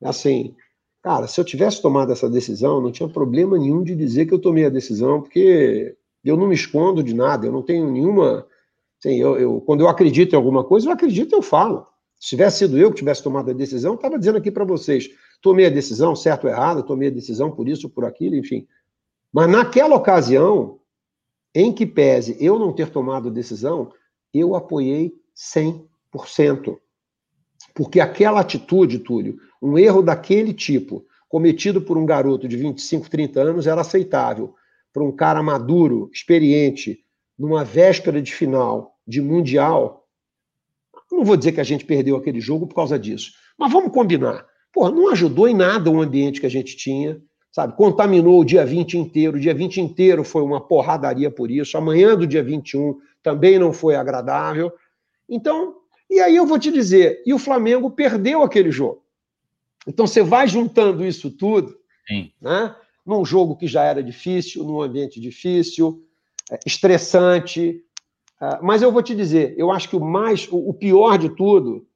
Assim, 0.02 0.54
cara, 1.02 1.26
se 1.26 1.40
eu 1.40 1.44
tivesse 1.44 1.82
tomado 1.82 2.12
essa 2.12 2.30
decisão, 2.30 2.80
não 2.80 2.90
tinha 2.90 3.08
problema 3.08 3.58
nenhum 3.58 3.82
de 3.82 3.94
dizer 3.94 4.26
que 4.26 4.34
eu 4.34 4.40
tomei 4.40 4.64
a 4.64 4.70
decisão, 4.70 5.20
porque 5.20 5.96
eu 6.28 6.36
não 6.36 6.48
me 6.48 6.54
escondo 6.54 7.02
de 7.02 7.14
nada, 7.14 7.46
eu 7.46 7.52
não 7.52 7.62
tenho 7.62 7.90
nenhuma. 7.90 8.46
Assim, 8.98 9.16
eu, 9.16 9.38
eu, 9.38 9.60
quando 9.60 9.80
eu 9.80 9.88
acredito 9.88 10.32
em 10.32 10.36
alguma 10.36 10.64
coisa, 10.64 10.88
eu 10.88 10.92
acredito 10.92 11.34
eu 11.34 11.42
falo. 11.42 11.86
Se 12.18 12.30
tivesse 12.30 12.58
sido 12.58 12.78
eu 12.78 12.90
que 12.90 12.96
tivesse 12.96 13.22
tomado 13.22 13.50
a 13.50 13.54
decisão, 13.54 13.92
eu 13.92 13.96
estava 13.96 14.18
dizendo 14.18 14.38
aqui 14.38 14.50
para 14.50 14.64
vocês: 14.64 15.08
tomei 15.42 15.66
a 15.66 15.70
decisão, 15.70 16.16
certo 16.16 16.44
ou 16.44 16.50
errado, 16.50 16.82
tomei 16.82 17.08
a 17.08 17.12
decisão 17.12 17.50
por 17.50 17.68
isso, 17.68 17.88
por 17.88 18.04
aquilo, 18.04 18.36
enfim. 18.36 18.66
Mas 19.32 19.50
naquela 19.50 19.96
ocasião, 19.96 20.80
em 21.54 21.72
que 21.72 21.86
pese 21.86 22.36
eu 22.40 22.58
não 22.58 22.72
ter 22.72 22.90
tomado 22.90 23.28
a 23.28 23.32
decisão, 23.32 23.92
eu 24.32 24.54
apoiei 24.54 25.14
100%. 25.36 26.76
Porque 27.74 28.00
aquela 28.00 28.40
atitude, 28.40 28.98
Túlio, 28.98 29.38
um 29.60 29.78
erro 29.78 30.02
daquele 30.02 30.54
tipo, 30.54 31.04
cometido 31.28 31.80
por 31.80 31.98
um 31.98 32.06
garoto 32.06 32.48
de 32.48 32.56
25, 32.56 33.10
30 33.10 33.40
anos, 33.40 33.66
era 33.66 33.80
aceitável. 33.80 34.54
Para 34.96 35.04
um 35.04 35.12
cara 35.12 35.42
maduro, 35.42 36.08
experiente, 36.10 37.04
numa 37.38 37.62
véspera 37.62 38.22
de 38.22 38.34
final 38.34 38.96
de 39.06 39.20
Mundial, 39.20 40.08
não 41.12 41.22
vou 41.22 41.36
dizer 41.36 41.52
que 41.52 41.60
a 41.60 41.64
gente 41.64 41.84
perdeu 41.84 42.16
aquele 42.16 42.40
jogo 42.40 42.66
por 42.66 42.76
causa 42.76 42.98
disso, 42.98 43.32
mas 43.58 43.70
vamos 43.70 43.92
combinar. 43.92 44.46
Porra, 44.72 44.90
não 44.90 45.10
ajudou 45.10 45.46
em 45.46 45.54
nada 45.54 45.90
o 45.90 46.00
ambiente 46.00 46.40
que 46.40 46.46
a 46.46 46.50
gente 46.50 46.78
tinha, 46.78 47.20
sabe? 47.52 47.76
Contaminou 47.76 48.40
o 48.40 48.44
dia 48.44 48.64
20 48.64 48.96
inteiro, 48.96 49.36
o 49.36 49.40
dia 49.40 49.52
20 49.52 49.82
inteiro 49.82 50.24
foi 50.24 50.40
uma 50.40 50.62
porradaria 50.62 51.30
por 51.30 51.50
isso, 51.50 51.76
amanhã 51.76 52.16
do 52.16 52.26
dia 52.26 52.42
21 52.42 52.98
também 53.22 53.58
não 53.58 53.74
foi 53.74 53.96
agradável. 53.96 54.72
Então, 55.28 55.74
e 56.08 56.20
aí 56.20 56.36
eu 56.36 56.46
vou 56.46 56.58
te 56.58 56.72
dizer, 56.72 57.22
e 57.26 57.34
o 57.34 57.38
Flamengo 57.38 57.90
perdeu 57.90 58.42
aquele 58.42 58.70
jogo. 58.70 59.04
Então 59.86 60.06
você 60.06 60.22
vai 60.22 60.48
juntando 60.48 61.04
isso 61.04 61.30
tudo, 61.30 61.76
Sim. 62.08 62.32
né? 62.40 62.74
Num 63.06 63.24
jogo 63.24 63.56
que 63.56 63.66
já 63.66 63.84
era 63.84 64.02
difícil, 64.02 64.64
num 64.64 64.82
ambiente 64.82 65.20
difícil, 65.20 66.02
é, 66.50 66.58
estressante. 66.66 67.80
É, 68.40 68.58
mas 68.60 68.82
eu 68.82 68.90
vou 68.90 69.02
te 69.02 69.14
dizer, 69.14 69.54
eu 69.56 69.70
acho 69.70 69.88
que 69.88 69.96
o 69.96 70.04
mais, 70.04 70.48
o 70.50 70.74
pior 70.74 71.16
de 71.16 71.28
tudo 71.28 71.86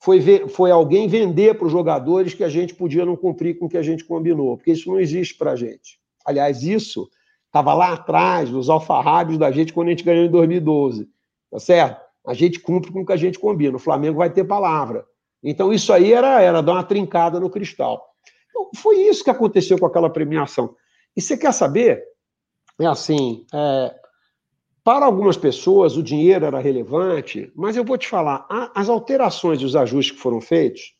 foi, 0.00 0.18
ver, 0.18 0.48
foi 0.48 0.70
alguém 0.70 1.06
vender 1.06 1.56
para 1.56 1.66
os 1.66 1.72
jogadores 1.72 2.34
que 2.34 2.42
a 2.42 2.48
gente 2.48 2.74
podia 2.74 3.04
não 3.04 3.16
cumprir 3.16 3.58
com 3.58 3.66
o 3.66 3.68
que 3.68 3.76
a 3.76 3.82
gente 3.82 4.04
combinou, 4.04 4.56
porque 4.56 4.72
isso 4.72 4.88
não 4.88 4.98
existe 4.98 5.36
para 5.36 5.52
a 5.52 5.56
gente. 5.56 6.00
Aliás, 6.24 6.62
isso 6.62 7.08
estava 7.46 7.74
lá 7.74 7.92
atrás, 7.92 8.50
nos 8.50 8.70
alfarrábios 8.70 9.38
da 9.38 9.50
gente, 9.50 9.72
quando 9.72 9.88
a 9.88 9.90
gente 9.90 10.04
ganhou 10.04 10.24
em 10.24 10.30
2012, 10.30 11.08
tá 11.50 11.58
certo? 11.58 12.00
A 12.26 12.34
gente 12.34 12.58
cumpre 12.58 12.90
com 12.90 13.02
o 13.02 13.06
que 13.06 13.12
a 13.12 13.16
gente 13.16 13.38
combina. 13.38 13.76
O 13.76 13.80
Flamengo 13.80 14.18
vai 14.18 14.30
ter 14.30 14.44
palavra. 14.44 15.04
Então, 15.42 15.72
isso 15.72 15.92
aí 15.92 16.12
era, 16.12 16.40
era 16.40 16.62
dar 16.62 16.72
uma 16.72 16.84
trincada 16.84 17.38
no 17.38 17.50
cristal. 17.50 18.11
Então, 18.52 18.70
foi 18.76 19.00
isso 19.00 19.24
que 19.24 19.30
aconteceu 19.30 19.78
com 19.78 19.86
aquela 19.86 20.10
premiação. 20.10 20.76
E 21.16 21.22
você 21.22 21.36
quer 21.36 21.52
saber? 21.52 22.04
É 22.78 22.86
assim, 22.86 23.46
é, 23.52 23.94
para 24.84 25.06
algumas 25.06 25.36
pessoas 25.36 25.96
o 25.96 26.02
dinheiro 26.02 26.44
era 26.44 26.58
relevante, 26.58 27.50
mas 27.54 27.76
eu 27.76 27.84
vou 27.84 27.96
te 27.96 28.08
falar, 28.08 28.46
as 28.74 28.88
alterações 28.88 29.60
e 29.60 29.64
os 29.64 29.76
ajustes 29.76 30.16
que 30.16 30.22
foram 30.22 30.40
feitos 30.40 30.94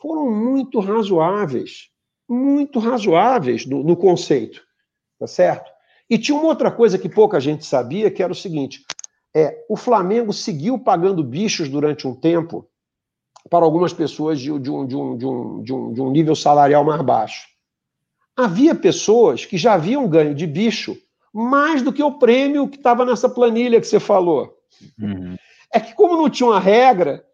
foram 0.00 0.30
muito 0.30 0.80
razoáveis, 0.80 1.90
muito 2.28 2.78
razoáveis 2.78 3.66
no, 3.66 3.82
no 3.84 3.96
conceito, 3.96 4.62
tá 5.18 5.26
certo? 5.26 5.70
E 6.08 6.16
tinha 6.18 6.36
uma 6.36 6.46
outra 6.46 6.70
coisa 6.70 6.98
que 6.98 7.08
pouca 7.08 7.38
gente 7.38 7.66
sabia, 7.66 8.10
que 8.10 8.22
era 8.22 8.32
o 8.32 8.36
seguinte: 8.36 8.84
é, 9.34 9.64
o 9.68 9.76
Flamengo 9.76 10.32
seguiu 10.32 10.78
pagando 10.78 11.22
bichos 11.22 11.68
durante 11.68 12.08
um 12.08 12.14
tempo 12.14 12.69
para 13.48 13.64
algumas 13.64 13.92
pessoas 13.92 14.40
de, 14.40 14.56
de, 14.58 14.70
um, 14.70 14.86
de, 14.86 14.96
um, 14.96 15.16
de, 15.16 15.26
um, 15.26 15.62
de, 15.62 15.72
um, 15.72 15.92
de 15.92 16.00
um 16.02 16.10
nível 16.10 16.34
salarial 16.34 16.84
mais 16.84 17.00
baixo. 17.02 17.48
Havia 18.36 18.74
pessoas 18.74 19.44
que 19.44 19.56
já 19.56 19.74
haviam 19.74 20.08
ganho 20.08 20.34
de 20.34 20.46
bicho 20.46 20.96
mais 21.32 21.82
do 21.82 21.92
que 21.92 22.02
o 22.02 22.18
prêmio 22.18 22.68
que 22.68 22.76
estava 22.76 23.04
nessa 23.04 23.28
planilha 23.28 23.80
que 23.80 23.86
você 23.86 24.00
falou. 24.00 24.56
Uhum. 24.98 25.36
É 25.72 25.78
que, 25.78 25.94
como 25.94 26.16
não 26.16 26.28
tinha 26.28 26.48
uma 26.48 26.58
regra, 26.58 27.24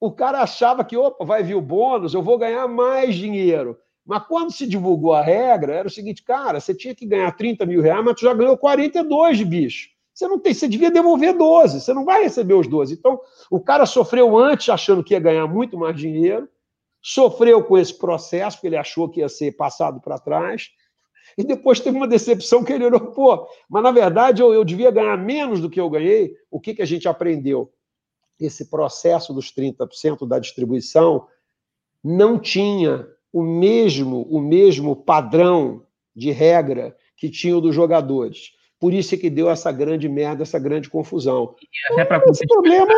o 0.00 0.10
cara 0.10 0.40
achava 0.40 0.84
que, 0.84 0.96
opa, 0.96 1.24
vai 1.24 1.42
vir 1.42 1.54
o 1.54 1.60
bônus, 1.60 2.14
eu 2.14 2.22
vou 2.22 2.36
ganhar 2.36 2.66
mais 2.66 3.14
dinheiro. 3.14 3.78
Mas 4.04 4.26
quando 4.26 4.52
se 4.52 4.66
divulgou 4.66 5.14
a 5.14 5.22
regra, 5.22 5.74
era 5.74 5.88
o 5.88 5.90
seguinte, 5.90 6.22
cara, 6.22 6.60
você 6.60 6.74
tinha 6.74 6.94
que 6.94 7.06
ganhar 7.06 7.32
30 7.32 7.64
mil 7.64 7.80
reais, 7.80 8.04
mas 8.04 8.14
tu 8.16 8.22
já 8.22 8.34
ganhou 8.34 8.58
42 8.58 9.38
de 9.38 9.44
bicho. 9.44 9.88
Você 10.14 10.28
não 10.28 10.38
tem, 10.38 10.54
você 10.54 10.68
devia 10.68 10.92
devolver 10.92 11.36
12, 11.36 11.80
você 11.80 11.92
não 11.92 12.04
vai 12.04 12.22
receber 12.22 12.54
os 12.54 12.68
12. 12.68 12.94
Então, 12.94 13.20
o 13.50 13.60
cara 13.60 13.84
sofreu 13.84 14.38
antes 14.38 14.68
achando 14.68 15.02
que 15.02 15.12
ia 15.12 15.18
ganhar 15.18 15.46
muito 15.48 15.76
mais 15.76 15.96
dinheiro, 15.96 16.48
sofreu 17.02 17.64
com 17.64 17.76
esse 17.76 17.98
processo, 17.98 18.56
porque 18.56 18.68
ele 18.68 18.76
achou 18.76 19.08
que 19.08 19.20
ia 19.20 19.28
ser 19.28 19.56
passado 19.56 20.00
para 20.00 20.18
trás, 20.18 20.70
e 21.36 21.42
depois 21.42 21.80
teve 21.80 21.96
uma 21.96 22.06
decepção 22.06 22.62
que 22.62 22.72
ele 22.72 22.84
olhou, 22.84 23.12
pô, 23.12 23.48
mas 23.68 23.82
na 23.82 23.90
verdade 23.90 24.40
eu, 24.40 24.54
eu 24.54 24.64
devia 24.64 24.90
ganhar 24.90 25.16
menos 25.18 25.60
do 25.60 25.68
que 25.68 25.80
eu 25.80 25.90
ganhei. 25.90 26.36
O 26.48 26.60
que, 26.60 26.74
que 26.74 26.82
a 26.82 26.86
gente 26.86 27.08
aprendeu? 27.08 27.72
Esse 28.38 28.70
processo 28.70 29.32
dos 29.34 29.52
30% 29.52 30.28
da 30.28 30.38
distribuição 30.38 31.26
não 32.02 32.38
tinha 32.38 33.08
o 33.32 33.42
mesmo, 33.42 34.22
o 34.30 34.40
mesmo 34.40 34.94
padrão 34.94 35.84
de 36.14 36.30
regra 36.30 36.96
que 37.16 37.28
tinha 37.28 37.56
o 37.56 37.60
dos 37.60 37.74
jogadores. 37.74 38.52
Por 38.84 38.92
isso 38.92 39.14
é 39.14 39.16
que 39.16 39.30
deu 39.30 39.48
essa 39.48 39.72
grande 39.72 40.06
merda, 40.10 40.42
essa 40.42 40.58
grande 40.58 40.90
confusão. 40.90 41.54
Então, 41.90 42.30
esse 42.30 42.46
problema 42.46 42.92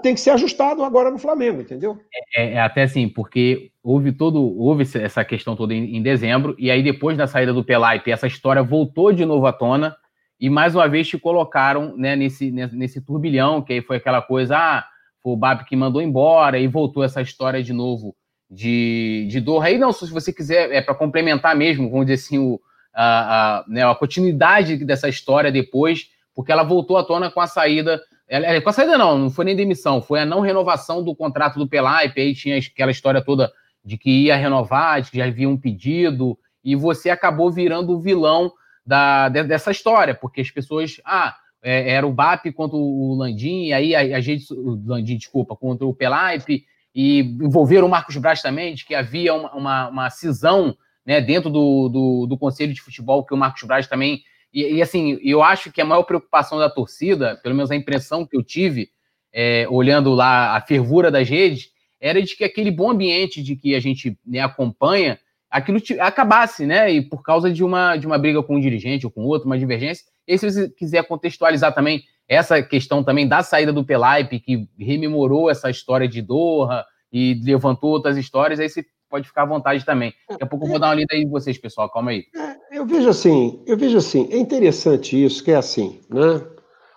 tem 0.00 0.14
que 0.14 0.20
ser 0.20 0.30
ajustado 0.30 0.84
agora 0.84 1.10
no 1.10 1.18
Flamengo, 1.18 1.60
entendeu? 1.60 1.98
É, 2.36 2.52
é, 2.52 2.60
até 2.60 2.84
assim, 2.84 3.08
porque 3.08 3.72
houve 3.82 4.12
todo, 4.12 4.40
houve 4.40 4.84
essa 4.96 5.24
questão 5.24 5.56
toda 5.56 5.74
em, 5.74 5.96
em 5.96 6.00
dezembro, 6.00 6.54
e 6.56 6.70
aí 6.70 6.84
depois 6.84 7.18
da 7.18 7.26
saída 7.26 7.52
do 7.52 7.64
Pelaipe, 7.64 8.12
essa 8.12 8.28
história 8.28 8.62
voltou 8.62 9.12
de 9.12 9.24
novo 9.24 9.44
à 9.44 9.52
tona, 9.52 9.96
e 10.38 10.48
mais 10.48 10.76
uma 10.76 10.88
vez 10.88 11.08
te 11.08 11.18
colocaram 11.18 11.96
né, 11.96 12.14
nesse, 12.14 12.52
nesse 12.52 13.00
turbilhão, 13.00 13.60
que 13.60 13.72
aí 13.72 13.82
foi 13.82 13.96
aquela 13.96 14.22
coisa, 14.22 14.56
ah, 14.56 14.84
foi 15.20 15.32
o 15.32 15.36
Bab 15.36 15.64
que 15.64 15.74
mandou 15.74 16.00
embora, 16.00 16.60
e 16.60 16.68
voltou 16.68 17.02
essa 17.02 17.20
história 17.20 17.60
de 17.60 17.72
novo 17.72 18.14
de, 18.48 19.26
de 19.28 19.40
dor. 19.40 19.64
Aí 19.64 19.78
não, 19.78 19.92
se 19.92 20.08
você 20.12 20.32
quiser, 20.32 20.70
é 20.70 20.80
para 20.80 20.94
complementar 20.94 21.56
mesmo, 21.56 21.90
vamos 21.90 22.06
dizer 22.06 22.24
assim, 22.24 22.38
o, 22.38 22.60
a, 23.00 23.58
a, 23.60 23.64
né, 23.68 23.88
a 23.88 23.94
continuidade 23.94 24.76
dessa 24.84 25.08
história 25.08 25.52
depois, 25.52 26.10
porque 26.34 26.50
ela 26.50 26.64
voltou 26.64 26.96
à 26.96 27.04
tona 27.04 27.30
com 27.30 27.40
a 27.40 27.46
saída. 27.46 28.00
Ela, 28.28 28.60
com 28.60 28.68
a 28.68 28.72
saída, 28.72 28.98
não, 28.98 29.16
não 29.16 29.30
foi 29.30 29.44
nem 29.44 29.54
demissão, 29.54 30.02
foi 30.02 30.20
a 30.20 30.26
não 30.26 30.40
renovação 30.40 31.02
do 31.04 31.14
contrato 31.14 31.60
do 31.60 31.68
Pelaipe, 31.68 32.20
aí 32.20 32.34
tinha 32.34 32.58
aquela 32.58 32.90
história 32.90 33.22
toda 33.22 33.52
de 33.84 33.96
que 33.96 34.24
ia 34.24 34.36
renovar, 34.36 35.00
de 35.00 35.12
que 35.12 35.18
já 35.18 35.26
havia 35.26 35.48
um 35.48 35.56
pedido, 35.56 36.36
e 36.64 36.74
você 36.74 37.08
acabou 37.08 37.52
virando 37.52 37.92
o 37.92 38.00
vilão 38.00 38.52
da, 38.84 39.28
dessa 39.28 39.70
história, 39.70 40.14
porque 40.14 40.40
as 40.40 40.50
pessoas. 40.50 41.00
Ah, 41.04 41.36
é, 41.62 41.90
era 41.92 42.06
o 42.06 42.12
BAP 42.12 42.52
contra 42.52 42.76
o 42.76 43.14
Landim, 43.16 43.66
e 43.66 43.72
aí 43.72 43.94
a, 43.94 44.16
a 44.16 44.20
gente. 44.20 44.52
O 44.52 44.80
Landim, 44.84 45.16
desculpa, 45.16 45.54
contra 45.54 45.86
o 45.86 45.94
Pelaipe, 45.94 46.64
e 46.92 47.20
envolveram 47.20 47.86
o 47.86 47.90
Marcos 47.90 48.16
Braz 48.16 48.42
também, 48.42 48.74
de 48.74 48.84
que 48.84 48.94
havia 48.94 49.34
uma, 49.34 49.54
uma, 49.54 49.88
uma 49.88 50.10
cisão 50.10 50.76
né, 51.08 51.22
dentro 51.22 51.48
do, 51.48 51.88
do, 51.88 52.26
do, 52.26 52.36
Conselho 52.36 52.74
de 52.74 52.82
Futebol, 52.82 53.24
que 53.24 53.32
o 53.32 53.36
Marcos 53.36 53.62
Braz 53.62 53.86
também. 53.86 54.20
E, 54.52 54.74
e, 54.74 54.82
assim, 54.82 55.18
eu 55.22 55.42
acho 55.42 55.72
que 55.72 55.80
a 55.80 55.84
maior 55.84 56.02
preocupação 56.02 56.58
da 56.58 56.68
torcida, 56.68 57.34
pelo 57.42 57.54
menos 57.54 57.70
a 57.70 57.76
impressão 57.76 58.26
que 58.26 58.36
eu 58.36 58.42
tive, 58.42 58.90
é, 59.32 59.66
olhando 59.70 60.12
lá 60.12 60.54
a 60.54 60.60
fervura 60.60 61.10
das 61.10 61.26
redes, 61.26 61.70
era 61.98 62.20
de 62.20 62.36
que 62.36 62.44
aquele 62.44 62.70
bom 62.70 62.90
ambiente 62.90 63.42
de 63.42 63.56
que 63.56 63.74
a 63.74 63.80
gente 63.80 64.18
né, 64.26 64.40
acompanha, 64.40 65.18
aquilo 65.50 65.80
acabasse, 65.98 66.66
né? 66.66 66.92
E 66.92 67.00
por 67.00 67.22
causa 67.22 67.50
de 67.50 67.64
uma, 67.64 67.96
de 67.96 68.06
uma 68.06 68.18
briga 68.18 68.42
com 68.42 68.56
um 68.56 68.60
dirigente 68.60 69.06
ou 69.06 69.10
com 69.10 69.22
outro, 69.22 69.46
uma 69.46 69.58
divergência. 69.58 70.04
E 70.26 70.36
se 70.36 70.50
você 70.50 70.68
quiser 70.68 71.04
contextualizar 71.04 71.74
também 71.74 72.02
essa 72.28 72.62
questão 72.62 73.02
também 73.02 73.26
da 73.26 73.42
saída 73.42 73.72
do 73.72 73.82
Pelaipe, 73.82 74.40
que 74.40 74.68
rememorou 74.78 75.48
essa 75.48 75.70
história 75.70 76.06
de 76.06 76.20
Doha 76.20 76.84
e 77.10 77.40
levantou 77.42 77.92
outras 77.92 78.18
histórias, 78.18 78.60
aí 78.60 78.68
você 78.68 78.84
pode 79.08 79.26
ficar 79.26 79.42
à 79.42 79.46
vontade 79.46 79.84
também. 79.84 80.12
Daqui 80.28 80.44
a 80.44 80.46
pouco 80.46 80.66
eu 80.66 80.70
vou 80.70 80.78
dar 80.78 80.88
uma 80.88 80.94
lida 80.94 81.14
aí 81.14 81.22
em 81.22 81.28
vocês, 81.28 81.58
pessoal. 81.58 81.90
Calma 81.90 82.10
aí. 82.10 82.26
É, 82.34 82.78
eu 82.78 82.86
vejo 82.86 83.08
assim, 83.08 83.62
eu 83.66 83.76
vejo 83.76 83.98
assim, 83.98 84.28
é 84.30 84.38
interessante 84.38 85.22
isso, 85.22 85.42
que 85.42 85.50
é 85.50 85.56
assim, 85.56 86.00
né? 86.08 86.46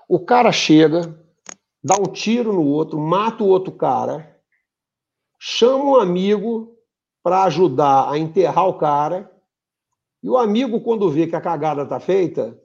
O 0.07 0.19
cara 0.19 0.51
chega, 0.51 1.17
dá 1.83 1.95
um 1.95 2.11
tiro 2.11 2.51
no 2.51 2.65
outro, 2.65 2.99
mata 2.99 3.43
o 3.43 3.47
outro 3.47 3.71
cara, 3.71 4.37
chama 5.39 5.83
um 5.83 5.95
amigo 5.95 6.75
para 7.23 7.43
ajudar 7.43 8.11
a 8.11 8.17
enterrar 8.17 8.67
o 8.67 8.77
cara, 8.77 9.31
e 10.23 10.29
o 10.29 10.37
amigo, 10.37 10.81
quando 10.81 11.09
vê 11.09 11.25
que 11.25 11.35
a 11.35 11.41
cagada 11.41 11.85
tá 11.85 11.99
feita, 11.99 12.59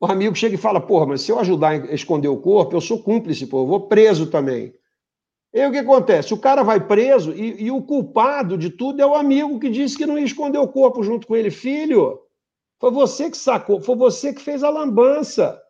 o 0.00 0.06
amigo 0.06 0.34
chega 0.34 0.54
e 0.54 0.58
fala: 0.58 0.80
Porra, 0.80 1.06
mas 1.06 1.22
se 1.22 1.32
eu 1.32 1.38
ajudar 1.38 1.70
a 1.70 1.94
esconder 1.94 2.28
o 2.28 2.40
corpo, 2.40 2.76
eu 2.76 2.80
sou 2.80 3.02
cúmplice, 3.02 3.46
pô, 3.46 3.62
eu 3.62 3.66
vou 3.66 3.88
preso 3.88 4.30
também. 4.30 4.72
E 5.52 5.60
aí 5.60 5.68
o 5.68 5.72
que 5.72 5.78
acontece? 5.78 6.32
O 6.32 6.38
cara 6.38 6.62
vai 6.62 6.86
preso 6.86 7.32
e, 7.32 7.64
e, 7.64 7.70
o 7.70 7.82
culpado 7.82 8.56
de 8.56 8.70
tudo 8.70 9.02
é 9.02 9.06
o 9.06 9.14
amigo 9.14 9.58
que 9.58 9.68
disse 9.68 9.96
que 9.96 10.06
não 10.06 10.16
ia 10.16 10.24
esconder 10.24 10.58
o 10.58 10.68
corpo 10.68 11.02
junto 11.02 11.26
com 11.26 11.34
ele. 11.34 11.50
Filho, 11.50 12.20
foi 12.78 12.90
você 12.92 13.28
que 13.28 13.36
sacou, 13.36 13.80
foi 13.80 13.96
você 13.96 14.32
que 14.32 14.40
fez 14.40 14.62
a 14.62 14.70
lambança. 14.70 15.60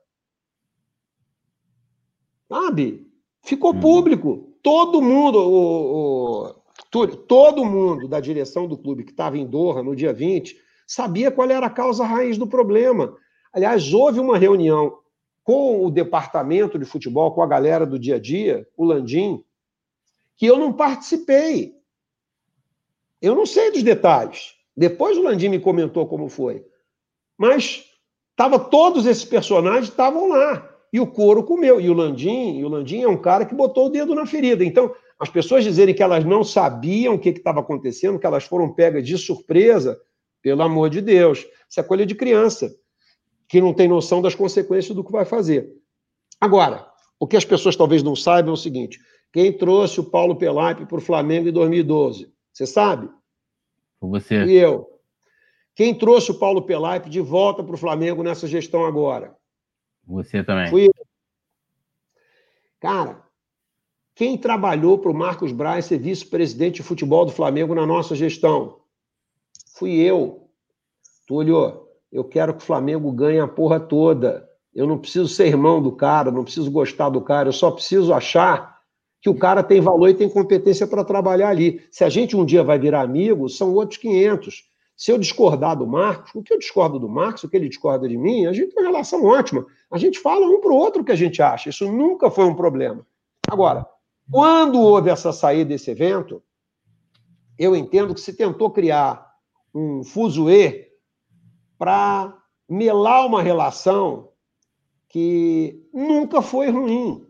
Sabe? 2.48 3.06
Ficou 3.42 3.72
uhum. 3.72 3.80
público. 3.80 4.54
Todo 4.62 5.00
mundo, 5.00 5.38
o, 5.38 6.44
o, 6.44 7.14
todo 7.26 7.64
mundo 7.64 8.06
da 8.06 8.20
direção 8.20 8.68
do 8.68 8.76
clube 8.76 9.04
que 9.04 9.12
estava 9.12 9.38
em 9.38 9.46
Doha 9.46 9.82
no 9.82 9.96
dia 9.96 10.12
20 10.12 10.56
sabia 10.86 11.30
qual 11.30 11.48
era 11.48 11.66
a 11.66 11.70
causa 11.70 12.04
raiz 12.04 12.36
do 12.36 12.46
problema. 12.46 13.16
Aliás, 13.52 13.94
houve 13.94 14.20
uma 14.20 14.36
reunião 14.36 14.98
com 15.42 15.84
o 15.86 15.90
departamento 15.90 16.78
de 16.78 16.84
futebol, 16.84 17.32
com 17.32 17.42
a 17.42 17.46
galera 17.46 17.86
do 17.86 17.98
dia 17.98 18.16
a 18.16 18.20
dia, 18.20 18.68
o 18.76 18.84
Landim, 18.84 19.42
que 20.40 20.46
eu 20.46 20.58
não 20.58 20.72
participei. 20.72 21.74
Eu 23.20 23.34
não 23.34 23.44
sei 23.44 23.70
dos 23.70 23.82
detalhes. 23.82 24.54
Depois 24.74 25.18
o 25.18 25.22
Landim 25.22 25.50
me 25.50 25.60
comentou 25.60 26.06
como 26.06 26.30
foi. 26.30 26.64
Mas 27.36 27.84
tava 28.34 28.58
todos 28.58 29.04
esses 29.04 29.22
personagens 29.22 29.90
estavam 29.90 30.30
lá. 30.30 30.66
E 30.90 30.98
o 30.98 31.06
couro 31.06 31.44
comeu. 31.44 31.78
E 31.78 31.90
o 31.90 31.92
Landim, 31.92 32.58
e 32.58 32.64
o 32.64 32.70
Landim 32.70 33.02
é 33.02 33.08
um 33.08 33.20
cara 33.20 33.44
que 33.44 33.54
botou 33.54 33.88
o 33.88 33.90
dedo 33.90 34.14
na 34.14 34.24
ferida. 34.24 34.64
Então, 34.64 34.94
as 35.18 35.28
pessoas 35.28 35.62
dizerem 35.62 35.94
que 35.94 36.02
elas 36.02 36.24
não 36.24 36.42
sabiam 36.42 37.16
o 37.16 37.18
que 37.18 37.28
estava 37.28 37.60
acontecendo, 37.60 38.18
que 38.18 38.26
elas 38.26 38.44
foram 38.44 38.72
pegas 38.72 39.06
de 39.06 39.18
surpresa, 39.18 40.00
pelo 40.40 40.62
amor 40.62 40.88
de 40.88 41.02
Deus. 41.02 41.46
Isso 41.68 41.80
é 41.80 41.82
coisa 41.82 42.06
de 42.06 42.14
criança 42.14 42.74
que 43.46 43.60
não 43.60 43.74
tem 43.74 43.86
noção 43.86 44.22
das 44.22 44.34
consequências 44.34 44.96
do 44.96 45.04
que 45.04 45.12
vai 45.12 45.26
fazer. 45.26 45.70
Agora, 46.40 46.88
o 47.18 47.26
que 47.26 47.36
as 47.36 47.44
pessoas 47.44 47.76
talvez 47.76 48.02
não 48.02 48.16
saibam 48.16 48.52
é 48.52 48.54
o 48.54 48.56
seguinte: 48.56 48.98
quem 49.32 49.52
trouxe 49.52 50.00
o 50.00 50.04
Paulo 50.04 50.36
Pelaipe 50.36 50.86
para 50.86 50.98
o 50.98 51.00
Flamengo 51.00 51.48
em 51.48 51.52
2012? 51.52 52.32
Você 52.52 52.66
sabe? 52.66 53.08
Você. 54.00 54.44
E 54.44 54.54
eu. 54.54 54.88
Quem 55.74 55.94
trouxe 55.94 56.30
o 56.30 56.38
Paulo 56.38 56.62
Pelaipe 56.62 57.08
de 57.08 57.20
volta 57.20 57.62
para 57.62 57.74
o 57.74 57.78
Flamengo 57.78 58.22
nessa 58.22 58.46
gestão 58.46 58.84
agora? 58.84 59.36
Você 60.06 60.42
também. 60.42 60.68
Fui 60.68 60.86
eu. 60.86 61.06
Cara, 62.80 63.22
quem 64.14 64.36
trabalhou 64.36 64.98
para 64.98 65.10
o 65.10 65.14
Marcos 65.14 65.52
Braz 65.52 65.84
ser 65.84 65.98
vice-presidente 65.98 66.76
de 66.76 66.82
futebol 66.82 67.24
do 67.24 67.32
Flamengo 67.32 67.74
na 67.74 67.86
nossa 67.86 68.14
gestão? 68.16 68.80
Fui 69.74 69.92
eu. 69.92 70.50
Túlio, 71.26 71.86
eu 72.10 72.24
quero 72.24 72.54
que 72.54 72.62
o 72.62 72.66
Flamengo 72.66 73.12
ganhe 73.12 73.38
a 73.38 73.46
porra 73.46 73.78
toda. 73.78 74.48
Eu 74.74 74.86
não 74.86 74.98
preciso 74.98 75.28
ser 75.28 75.46
irmão 75.46 75.80
do 75.80 75.92
cara, 75.92 76.30
não 76.30 76.44
preciso 76.44 76.70
gostar 76.70 77.08
do 77.10 77.20
cara, 77.20 77.48
eu 77.48 77.52
só 77.52 77.70
preciso 77.70 78.12
achar 78.12 78.79
que 79.20 79.28
o 79.28 79.34
cara 79.34 79.62
tem 79.62 79.80
valor 79.80 80.08
e 80.08 80.14
tem 80.14 80.28
competência 80.28 80.86
para 80.86 81.04
trabalhar 81.04 81.48
ali. 81.48 81.82
Se 81.90 82.04
a 82.04 82.08
gente 82.08 82.36
um 82.36 82.44
dia 82.44 82.64
vai 82.64 82.78
virar 82.78 83.02
amigo, 83.02 83.48
são 83.48 83.74
outros 83.74 83.98
500. 83.98 84.64
Se 84.96 85.10
eu 85.12 85.18
discordar 85.18 85.76
do 85.76 85.86
Marcos, 85.86 86.34
o 86.34 86.42
que 86.42 86.52
eu 86.52 86.58
discordo 86.58 86.98
do 86.98 87.08
Marcos, 87.08 87.44
o 87.44 87.48
que 87.48 87.56
ele 87.56 87.68
discorda 87.68 88.08
de 88.08 88.16
mim, 88.16 88.46
a 88.46 88.52
gente 88.52 88.74
tem 88.74 88.82
uma 88.82 88.90
relação 88.90 89.24
ótima. 89.24 89.66
A 89.90 89.98
gente 89.98 90.18
fala 90.18 90.46
um 90.46 90.60
para 90.60 90.72
o 90.72 90.76
outro 90.76 91.02
o 91.02 91.04
que 91.04 91.12
a 91.12 91.16
gente 91.16 91.42
acha. 91.42 91.68
Isso 91.68 91.90
nunca 91.90 92.30
foi 92.30 92.44
um 92.44 92.54
problema. 92.54 93.06
Agora, 93.48 93.86
quando 94.30 94.80
houve 94.80 95.10
essa 95.10 95.32
saída 95.32 95.70
desse 95.70 95.90
evento, 95.90 96.42
eu 97.58 97.76
entendo 97.76 98.14
que 98.14 98.20
se 98.20 98.32
tentou 98.32 98.70
criar 98.70 99.26
um 99.74 100.02
fuzuê 100.02 100.88
para 101.78 102.36
melar 102.68 103.26
uma 103.26 103.42
relação 103.42 104.30
que 105.08 105.82
nunca 105.92 106.40
foi 106.40 106.70
ruim. 106.70 107.26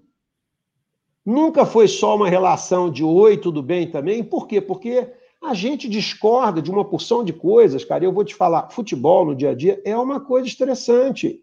Nunca 1.30 1.64
foi 1.64 1.86
só 1.86 2.16
uma 2.16 2.28
relação 2.28 2.90
de 2.90 3.04
oi, 3.04 3.36
tudo 3.36 3.62
bem 3.62 3.88
também. 3.88 4.20
Por 4.20 4.48
quê? 4.48 4.60
Porque 4.60 5.12
a 5.40 5.54
gente 5.54 5.88
discorda 5.88 6.60
de 6.60 6.72
uma 6.72 6.84
porção 6.84 7.22
de 7.22 7.32
coisas, 7.32 7.84
cara. 7.84 8.04
Eu 8.04 8.12
vou 8.12 8.24
te 8.24 8.34
falar, 8.34 8.68
futebol 8.70 9.24
no 9.24 9.36
dia 9.36 9.50
a 9.50 9.54
dia 9.54 9.80
é 9.84 9.96
uma 9.96 10.18
coisa 10.18 10.48
estressante. 10.48 11.40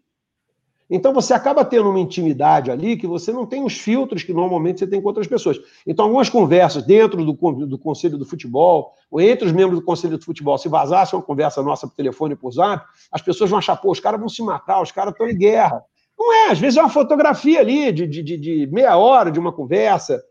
Então 0.89 1.13
você 1.13 1.33
acaba 1.33 1.63
tendo 1.63 1.89
uma 1.89 2.01
intimidade 2.01 2.69
ali 2.69 2.97
que 2.97 3.07
você 3.07 3.31
não 3.31 3.45
tem 3.45 3.63
os 3.63 3.77
filtros 3.77 4.23
que 4.23 4.33
normalmente 4.33 4.79
você 4.79 4.87
tem 4.87 5.01
com 5.01 5.07
outras 5.07 5.25
pessoas. 5.25 5.57
Então, 5.85 6.03
algumas 6.03 6.27
conversas 6.27 6.83
dentro 6.83 7.23
do, 7.23 7.31
do 7.65 7.79
Conselho 7.79 8.17
do 8.17 8.25
Futebol, 8.25 8.93
ou 9.09 9.21
entre 9.21 9.47
os 9.47 9.53
membros 9.53 9.79
do 9.79 9.85
Conselho 9.85 10.17
do 10.17 10.25
Futebol, 10.25 10.57
se 10.57 10.67
vazasse 10.67 11.15
uma 11.15 11.21
conversa 11.21 11.63
nossa 11.63 11.87
por 11.87 11.95
telefone 11.95 12.33
e 12.33 12.37
por 12.37 12.51
zap, 12.51 12.85
as 13.09 13.21
pessoas 13.21 13.49
vão 13.49 13.59
achar, 13.59 13.77
pô, 13.77 13.89
os 13.89 14.01
caras 14.01 14.19
vão 14.19 14.27
se 14.27 14.43
matar, 14.43 14.81
os 14.81 14.91
caras 14.91 15.13
estão 15.13 15.29
em 15.29 15.37
guerra. 15.37 15.81
Não 16.17 16.33
é, 16.33 16.51
às 16.51 16.59
vezes 16.59 16.77
é 16.77 16.81
uma 16.81 16.89
fotografia 16.89 17.59
ali 17.59 17.91
de, 17.91 18.07
de, 18.07 18.23
de, 18.23 18.37
de 18.37 18.67
meia 18.67 18.97
hora 18.97 19.31
de 19.31 19.39
uma 19.39 19.53
conversa, 19.53 20.23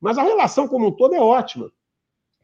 mas 0.00 0.18
a 0.18 0.22
relação 0.22 0.68
como 0.68 0.88
um 0.88 0.92
todo 0.92 1.14
é 1.14 1.20
ótima. 1.20 1.72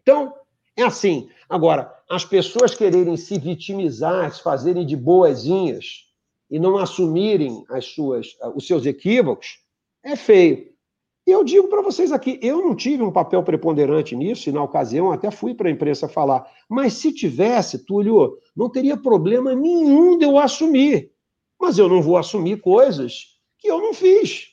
Então, 0.00 0.32
é 0.76 0.82
assim. 0.82 1.28
Agora, 1.48 1.94
as 2.08 2.24
pessoas 2.24 2.74
quererem 2.74 3.16
se 3.16 3.38
vitimizar, 3.38 4.32
se 4.32 4.42
fazerem 4.42 4.86
de 4.86 4.96
boazinhas, 4.96 6.06
e 6.50 6.58
não 6.58 6.78
assumirem 6.78 7.64
as 7.68 7.86
suas, 7.86 8.36
os 8.54 8.66
seus 8.66 8.86
equívocos, 8.86 9.58
é 10.02 10.14
feio. 10.14 10.72
E 11.26 11.30
eu 11.32 11.42
digo 11.42 11.66
para 11.66 11.82
vocês 11.82 12.12
aqui, 12.12 12.38
eu 12.40 12.62
não 12.62 12.76
tive 12.76 13.02
um 13.02 13.10
papel 13.10 13.42
preponderante 13.42 14.14
nisso, 14.14 14.48
e 14.48 14.52
na 14.52 14.62
ocasião 14.62 15.10
até 15.10 15.28
fui 15.28 15.54
para 15.54 15.68
a 15.68 15.72
imprensa 15.72 16.08
falar. 16.08 16.48
Mas 16.68 16.92
se 16.94 17.12
tivesse, 17.12 17.84
Túlio, 17.84 18.38
não 18.54 18.70
teria 18.70 18.96
problema 18.96 19.52
nenhum 19.52 20.16
de 20.16 20.24
eu 20.24 20.38
assumir. 20.38 21.10
Mas 21.60 21.78
eu 21.78 21.88
não 21.88 22.02
vou 22.02 22.16
assumir 22.16 22.60
coisas 22.60 23.36
que 23.58 23.68
eu 23.68 23.80
não 23.80 23.94
fiz. 23.94 24.48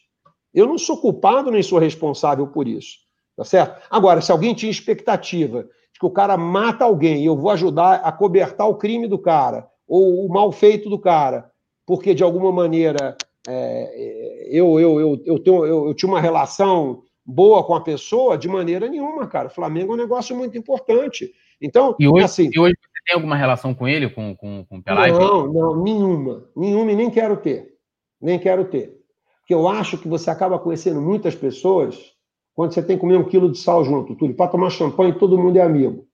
Eu 0.53 0.67
não 0.67 0.77
sou 0.77 0.97
culpado 0.97 1.51
nem 1.51 1.63
sou 1.63 1.79
responsável 1.79 2.47
por 2.47 2.67
isso. 2.67 2.97
Tá 3.35 3.43
certo? 3.43 3.81
Agora, 3.89 4.21
se 4.21 4.31
alguém 4.31 4.53
tinha 4.53 4.71
expectativa 4.71 5.63
de 5.63 5.99
que 5.99 6.05
o 6.05 6.11
cara 6.11 6.37
mata 6.37 6.85
alguém 6.85 7.23
e 7.23 7.25
eu 7.25 7.35
vou 7.35 7.49
ajudar 7.49 7.95
a 7.95 8.11
cobertar 8.11 8.67
o 8.67 8.75
crime 8.75 9.07
do 9.07 9.17
cara, 9.17 9.67
ou 9.87 10.25
o 10.25 10.29
mal 10.29 10.51
feito 10.51 10.89
do 10.89 10.99
cara, 10.99 11.51
porque 11.85 12.13
de 12.13 12.23
alguma 12.23 12.51
maneira 12.51 13.17
é, 13.47 14.47
eu, 14.49 14.79
eu, 14.79 14.99
eu, 14.99 15.21
eu, 15.25 15.39
tenho, 15.39 15.65
eu, 15.65 15.87
eu 15.87 15.93
tinha 15.93 16.09
uma 16.09 16.21
relação 16.21 17.03
boa 17.25 17.63
com 17.63 17.73
a 17.73 17.81
pessoa, 17.81 18.37
de 18.37 18.47
maneira 18.47 18.87
nenhuma, 18.87 19.27
cara. 19.27 19.47
O 19.47 19.51
Flamengo 19.51 19.93
é 19.93 19.95
um 19.95 19.99
negócio 19.99 20.35
muito 20.35 20.57
importante. 20.57 21.33
Então, 21.61 21.95
e 21.99 22.07
hoje, 22.07 22.25
assim, 22.25 22.49
e 22.53 22.59
hoje 22.59 22.75
tem 23.05 23.15
alguma 23.15 23.35
relação 23.35 23.73
com 23.73 23.87
ele, 23.87 24.09
com, 24.09 24.35
com, 24.35 24.65
com 24.65 24.77
o 24.77 24.83
Pelai? 24.83 25.11
Não, 25.11 25.51
não, 25.51 25.83
nenhuma. 25.83 26.49
Nenhuma 26.55 26.91
e 26.91 26.95
nem 26.95 27.09
quero 27.09 27.37
ter. 27.37 27.73
Nem 28.21 28.39
quero 28.39 28.65
ter. 28.65 28.97
Porque 29.39 29.53
eu 29.53 29.67
acho 29.67 29.97
que 29.97 30.07
você 30.07 30.29
acaba 30.29 30.57
conhecendo 30.57 31.01
muitas 31.01 31.35
pessoas 31.35 32.13
quando 32.55 32.73
você 32.73 32.81
tem 32.81 32.95
que 32.95 33.01
comer 33.01 33.17
um 33.17 33.23
quilo 33.23 33.51
de 33.51 33.57
sal 33.57 33.83
junto, 33.83 34.15
tudo. 34.15 34.33
Para 34.33 34.51
tomar 34.51 34.69
champanhe, 34.69 35.17
todo 35.17 35.37
mundo 35.37 35.57
é 35.57 35.61
amigo. 35.61 36.07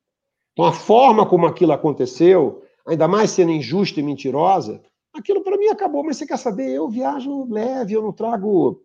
Então, 0.54 0.66
a 0.66 0.74
forma 0.74 1.26
como 1.26 1.46
aquilo 1.46 1.72
aconteceu, 1.74 2.64
ainda 2.88 3.08
mais 3.08 3.30
sendo 3.30 3.52
injusta 3.52 4.00
e 4.00 4.04
mentirosa, 4.04 4.82
aquilo 5.14 5.44
para 5.44 5.58
mim 5.58 5.68
acabou. 5.68 6.04
Mas 6.04 6.18
você 6.18 6.26
quer 6.26 6.38
saber? 6.38 6.70
Eu 6.72 6.90
viajo 6.90 7.48
leve, 7.52 7.94
eu 7.94 8.02
não 8.02 8.12
trago. 8.12 8.82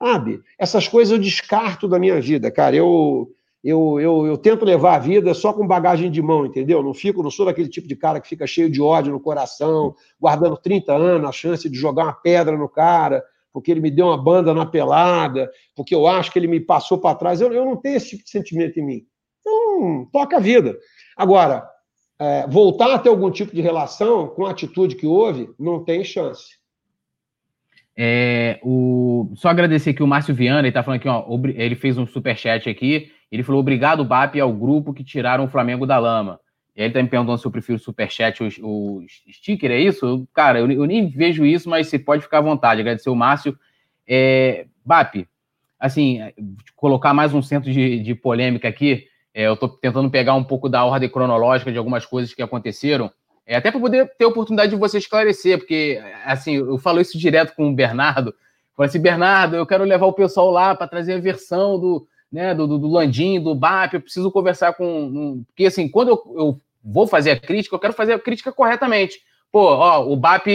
Sabe? 0.00 0.40
Essas 0.58 0.86
coisas 0.86 1.12
eu 1.12 1.18
descarto 1.18 1.88
da 1.88 1.98
minha 1.98 2.20
vida, 2.20 2.50
cara. 2.50 2.76
Eu, 2.76 3.30
eu, 3.62 3.98
eu, 4.00 4.26
eu 4.26 4.36
tento 4.36 4.64
levar 4.64 4.94
a 4.94 4.98
vida 4.98 5.34
só 5.34 5.52
com 5.52 5.66
bagagem 5.66 6.10
de 6.10 6.22
mão, 6.22 6.46
entendeu? 6.46 6.82
Não 6.82 6.94
fico, 6.94 7.22
não 7.22 7.30
sou 7.30 7.46
daquele 7.46 7.68
tipo 7.68 7.88
de 7.88 7.96
cara 7.96 8.20
que 8.20 8.28
fica 8.28 8.46
cheio 8.46 8.70
de 8.70 8.80
ódio 8.80 9.12
no 9.12 9.20
coração, 9.20 9.94
guardando 10.20 10.56
30 10.56 10.92
anos 10.92 11.28
a 11.28 11.32
chance 11.32 11.68
de 11.68 11.76
jogar 11.76 12.04
uma 12.04 12.12
pedra 12.12 12.56
no 12.56 12.68
cara, 12.68 13.24
porque 13.52 13.70
ele 13.70 13.80
me 13.80 13.90
deu 13.90 14.06
uma 14.06 14.16
banda 14.16 14.54
na 14.54 14.64
pelada, 14.64 15.50
porque 15.74 15.94
eu 15.94 16.06
acho 16.06 16.30
que 16.30 16.38
ele 16.38 16.46
me 16.46 16.60
passou 16.60 16.98
para 16.98 17.16
trás. 17.16 17.40
Eu, 17.40 17.52
eu 17.52 17.64
não 17.64 17.76
tenho 17.76 17.96
esse 17.96 18.10
tipo 18.10 18.24
de 18.24 18.30
sentimento 18.30 18.78
em 18.78 18.84
mim. 18.84 19.06
Então, 19.40 20.08
toca 20.12 20.36
a 20.36 20.40
vida. 20.40 20.76
Agora, 21.16 21.68
é, 22.20 22.46
voltar 22.46 22.94
a 22.94 22.98
ter 22.98 23.08
algum 23.08 23.30
tipo 23.30 23.54
de 23.54 23.60
relação 23.60 24.28
com 24.28 24.46
a 24.46 24.50
atitude 24.50 24.94
que 24.94 25.06
houve, 25.06 25.50
não 25.58 25.84
tem 25.84 26.04
chance. 26.04 26.58
É, 27.96 28.60
o... 28.62 29.32
Só 29.34 29.48
agradecer 29.48 29.90
aqui 29.90 30.02
o 30.04 30.06
Márcio 30.06 30.32
Viana, 30.32 30.60
ele 30.60 30.72
tá 30.72 30.84
falando 30.84 31.00
aqui, 31.00 31.08
ó, 31.08 31.26
ele 31.56 31.74
fez 31.74 31.98
um 31.98 32.06
superchat 32.06 32.68
aqui, 32.70 33.10
ele 33.30 33.42
falou, 33.42 33.60
obrigado, 33.60 34.04
BAP, 34.04 34.36
ao 34.40 34.52
grupo 34.52 34.94
que 34.94 35.04
tiraram 35.04 35.44
o 35.44 35.48
Flamengo 35.48 35.86
da 35.86 35.98
lama. 35.98 36.40
E 36.74 36.82
ele 36.82 36.92
tá 36.92 37.02
me 37.02 37.08
perguntando 37.08 37.38
se 37.38 37.46
eu 37.46 37.50
prefiro 37.50 37.78
superchat 37.78 38.42
ou, 38.62 38.98
o 38.98 39.06
sticker, 39.32 39.70
é 39.70 39.80
isso? 39.80 40.26
Cara, 40.32 40.60
eu, 40.60 40.70
eu, 40.70 40.84
nem 40.84 41.08
vejo 41.08 41.44
isso, 41.44 41.68
mas 41.68 41.88
você 41.88 41.98
pode 41.98 42.22
ficar 42.22 42.38
à 42.38 42.42
vontade. 42.42 42.80
Agradecer 42.80 43.10
o 43.10 43.16
Márcio. 43.16 43.58
É, 44.06 44.66
BAP, 44.84 45.26
assim, 45.78 46.20
colocar 46.76 47.12
mais 47.12 47.34
um 47.34 47.42
centro 47.42 47.70
de, 47.70 47.98
de 48.00 48.14
polêmica 48.14 48.68
aqui, 48.68 49.06
é, 49.34 49.46
eu 49.46 49.54
estou 49.54 49.68
tentando 49.68 50.10
pegar 50.10 50.34
um 50.34 50.44
pouco 50.44 50.68
da 50.68 50.84
ordem 50.84 51.08
cronológica 51.08 51.70
de 51.70 51.78
algumas 51.78 52.06
coisas 52.06 52.32
que 52.32 52.42
aconteceram, 52.42 53.10
é, 53.46 53.56
até 53.56 53.70
para 53.70 53.80
poder 53.80 54.10
ter 54.16 54.24
a 54.24 54.28
oportunidade 54.28 54.70
de 54.70 54.76
você 54.76 54.98
esclarecer, 54.98 55.58
porque, 55.58 56.00
assim, 56.24 56.56
eu 56.56 56.78
falo 56.78 57.00
isso 57.00 57.18
direto 57.18 57.54
com 57.54 57.68
o 57.68 57.74
Bernardo. 57.74 58.34
Falei 58.76 58.88
assim, 58.88 59.00
Bernardo, 59.00 59.56
eu 59.56 59.66
quero 59.66 59.84
levar 59.84 60.06
o 60.06 60.12
pessoal 60.12 60.50
lá 60.50 60.74
para 60.74 60.86
trazer 60.86 61.14
a 61.14 61.20
versão 61.20 61.78
do, 61.78 62.06
né, 62.30 62.54
do, 62.54 62.66
do, 62.66 62.78
do 62.78 62.88
Landim, 62.88 63.40
do 63.40 63.54
BAP, 63.54 63.94
eu 63.94 64.00
preciso 64.00 64.30
conversar 64.30 64.74
com. 64.74 64.86
Um, 64.86 65.44
porque, 65.46 65.66
assim, 65.66 65.88
quando 65.88 66.08
eu, 66.08 66.22
eu, 66.36 66.60
vou 66.82 67.06
fazer 67.06 67.32
a 67.32 67.40
crítica, 67.40 67.74
eu 67.74 67.80
quero 67.80 67.92
fazer 67.92 68.12
a 68.12 68.18
crítica 68.18 68.52
corretamente. 68.52 69.18
Pô, 69.50 69.62
ó, 69.62 70.06
o 70.06 70.16
BAP, 70.16 70.46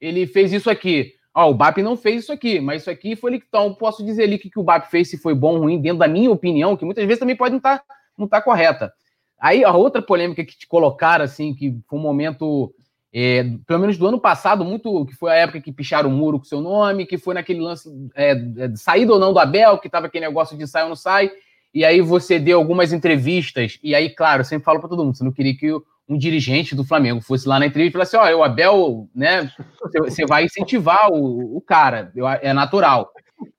ele 0.00 0.26
fez 0.26 0.52
isso 0.52 0.70
aqui. 0.70 1.12
Ó, 1.34 1.50
o 1.50 1.54
BAP 1.54 1.78
não 1.78 1.96
fez 1.96 2.24
isso 2.24 2.32
aqui, 2.32 2.60
mas 2.60 2.82
isso 2.82 2.90
aqui 2.90 3.16
foi 3.16 3.32
ele. 3.32 3.42
Então, 3.46 3.74
posso 3.74 4.04
dizer 4.04 4.24
ali 4.24 4.38
que, 4.38 4.50
que 4.50 4.60
o 4.60 4.62
BAP 4.62 4.90
fez, 4.90 5.08
se 5.08 5.16
foi 5.16 5.34
bom 5.34 5.54
ou 5.54 5.60
ruim, 5.60 5.80
dentro 5.80 5.98
da 5.98 6.08
minha 6.08 6.30
opinião, 6.30 6.76
que 6.76 6.84
muitas 6.84 7.04
vezes 7.04 7.18
também 7.18 7.36
pode 7.36 7.52
não 7.52 7.58
estar 7.58 7.78
tá, 7.78 7.84
não 8.16 8.28
tá 8.28 8.40
correta. 8.40 8.92
Aí 9.40 9.64
a 9.64 9.72
outra 9.72 10.00
polêmica 10.00 10.44
que 10.44 10.56
te 10.56 10.68
colocaram, 10.68 11.24
assim, 11.24 11.54
que 11.54 11.76
foi 11.88 11.98
um 11.98 12.02
momento, 12.02 12.72
é, 13.14 13.44
pelo 13.66 13.80
menos 13.80 13.98
do 13.98 14.06
ano 14.06 14.18
passado, 14.18 14.64
muito, 14.64 15.04
que 15.04 15.14
foi 15.14 15.30
a 15.30 15.34
época 15.34 15.60
que 15.60 15.70
picharam 15.70 16.08
o 16.08 16.12
muro 16.12 16.38
com 16.38 16.44
seu 16.46 16.62
nome, 16.62 17.04
que 17.04 17.18
foi 17.18 17.34
naquele 17.34 17.60
lance 17.60 17.88
é, 18.14 18.30
é, 18.30 18.74
saída 18.74 19.12
ou 19.12 19.18
não 19.18 19.34
do 19.34 19.38
Abel, 19.38 19.76
que 19.78 19.88
tava 19.88 20.06
aquele 20.06 20.26
negócio 20.26 20.56
de 20.56 20.66
sai 20.66 20.84
ou 20.84 20.88
não 20.88 20.96
sai, 20.96 21.30
e 21.74 21.84
aí 21.84 22.00
você 22.00 22.38
deu 22.38 22.58
algumas 22.58 22.92
entrevistas, 22.92 23.78
e 23.82 23.94
aí, 23.94 24.08
claro, 24.08 24.40
eu 24.40 24.44
sempre 24.44 24.64
falo 24.64 24.80
para 24.80 24.88
todo 24.88 25.04
mundo, 25.04 25.16
você 25.16 25.24
não 25.24 25.32
queria 25.32 25.54
que 25.54 25.70
um 26.08 26.16
dirigente 26.16 26.74
do 26.74 26.84
Flamengo 26.84 27.20
fosse 27.20 27.46
lá 27.46 27.58
na 27.58 27.66
entrevista 27.66 27.90
e 27.90 27.92
falasse, 27.92 28.16
ó, 28.16 28.34
oh, 28.34 28.40
o 28.40 28.44
Abel, 28.44 29.08
né, 29.14 29.50
você 29.98 30.24
vai 30.26 30.44
incentivar 30.44 31.10
o, 31.10 31.56
o 31.56 31.60
cara, 31.60 32.12
é 32.40 32.52
natural. 32.52 33.12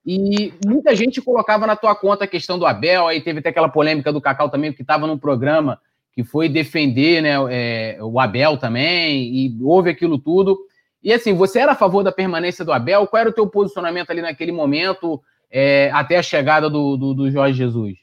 E 0.04 0.52
muita 0.66 0.94
gente 0.96 1.22
colocava 1.22 1.66
na 1.66 1.76
tua 1.76 1.94
conta 1.94 2.24
a 2.24 2.28
questão 2.28 2.58
do 2.58 2.66
Abel, 2.66 3.06
aí 3.06 3.20
teve 3.20 3.38
até 3.38 3.50
aquela 3.50 3.68
polêmica 3.68 4.12
do 4.12 4.20
Cacau 4.20 4.48
também, 4.48 4.72
que 4.72 4.82
estava 4.82 5.06
num 5.06 5.18
programa 5.18 5.78
que 6.14 6.22
foi 6.22 6.48
defender 6.48 7.20
né, 7.22 7.34
é, 7.50 7.98
o 8.00 8.20
Abel 8.20 8.56
também, 8.56 9.24
e 9.34 9.58
houve 9.62 9.90
aquilo 9.90 10.18
tudo. 10.18 10.58
E 11.02 11.12
assim, 11.12 11.34
você 11.34 11.58
era 11.58 11.72
a 11.72 11.76
favor 11.76 12.02
da 12.02 12.12
permanência 12.12 12.64
do 12.64 12.72
Abel? 12.72 13.06
Qual 13.06 13.20
era 13.20 13.30
o 13.30 13.34
teu 13.34 13.46
posicionamento 13.46 14.10
ali 14.10 14.22
naquele 14.22 14.52
momento, 14.52 15.20
é, 15.50 15.90
até 15.92 16.16
a 16.18 16.22
chegada 16.22 16.70
do, 16.70 16.96
do, 16.96 17.14
do, 17.14 17.30
Jorge 17.30 17.58
Jesus? 17.58 17.98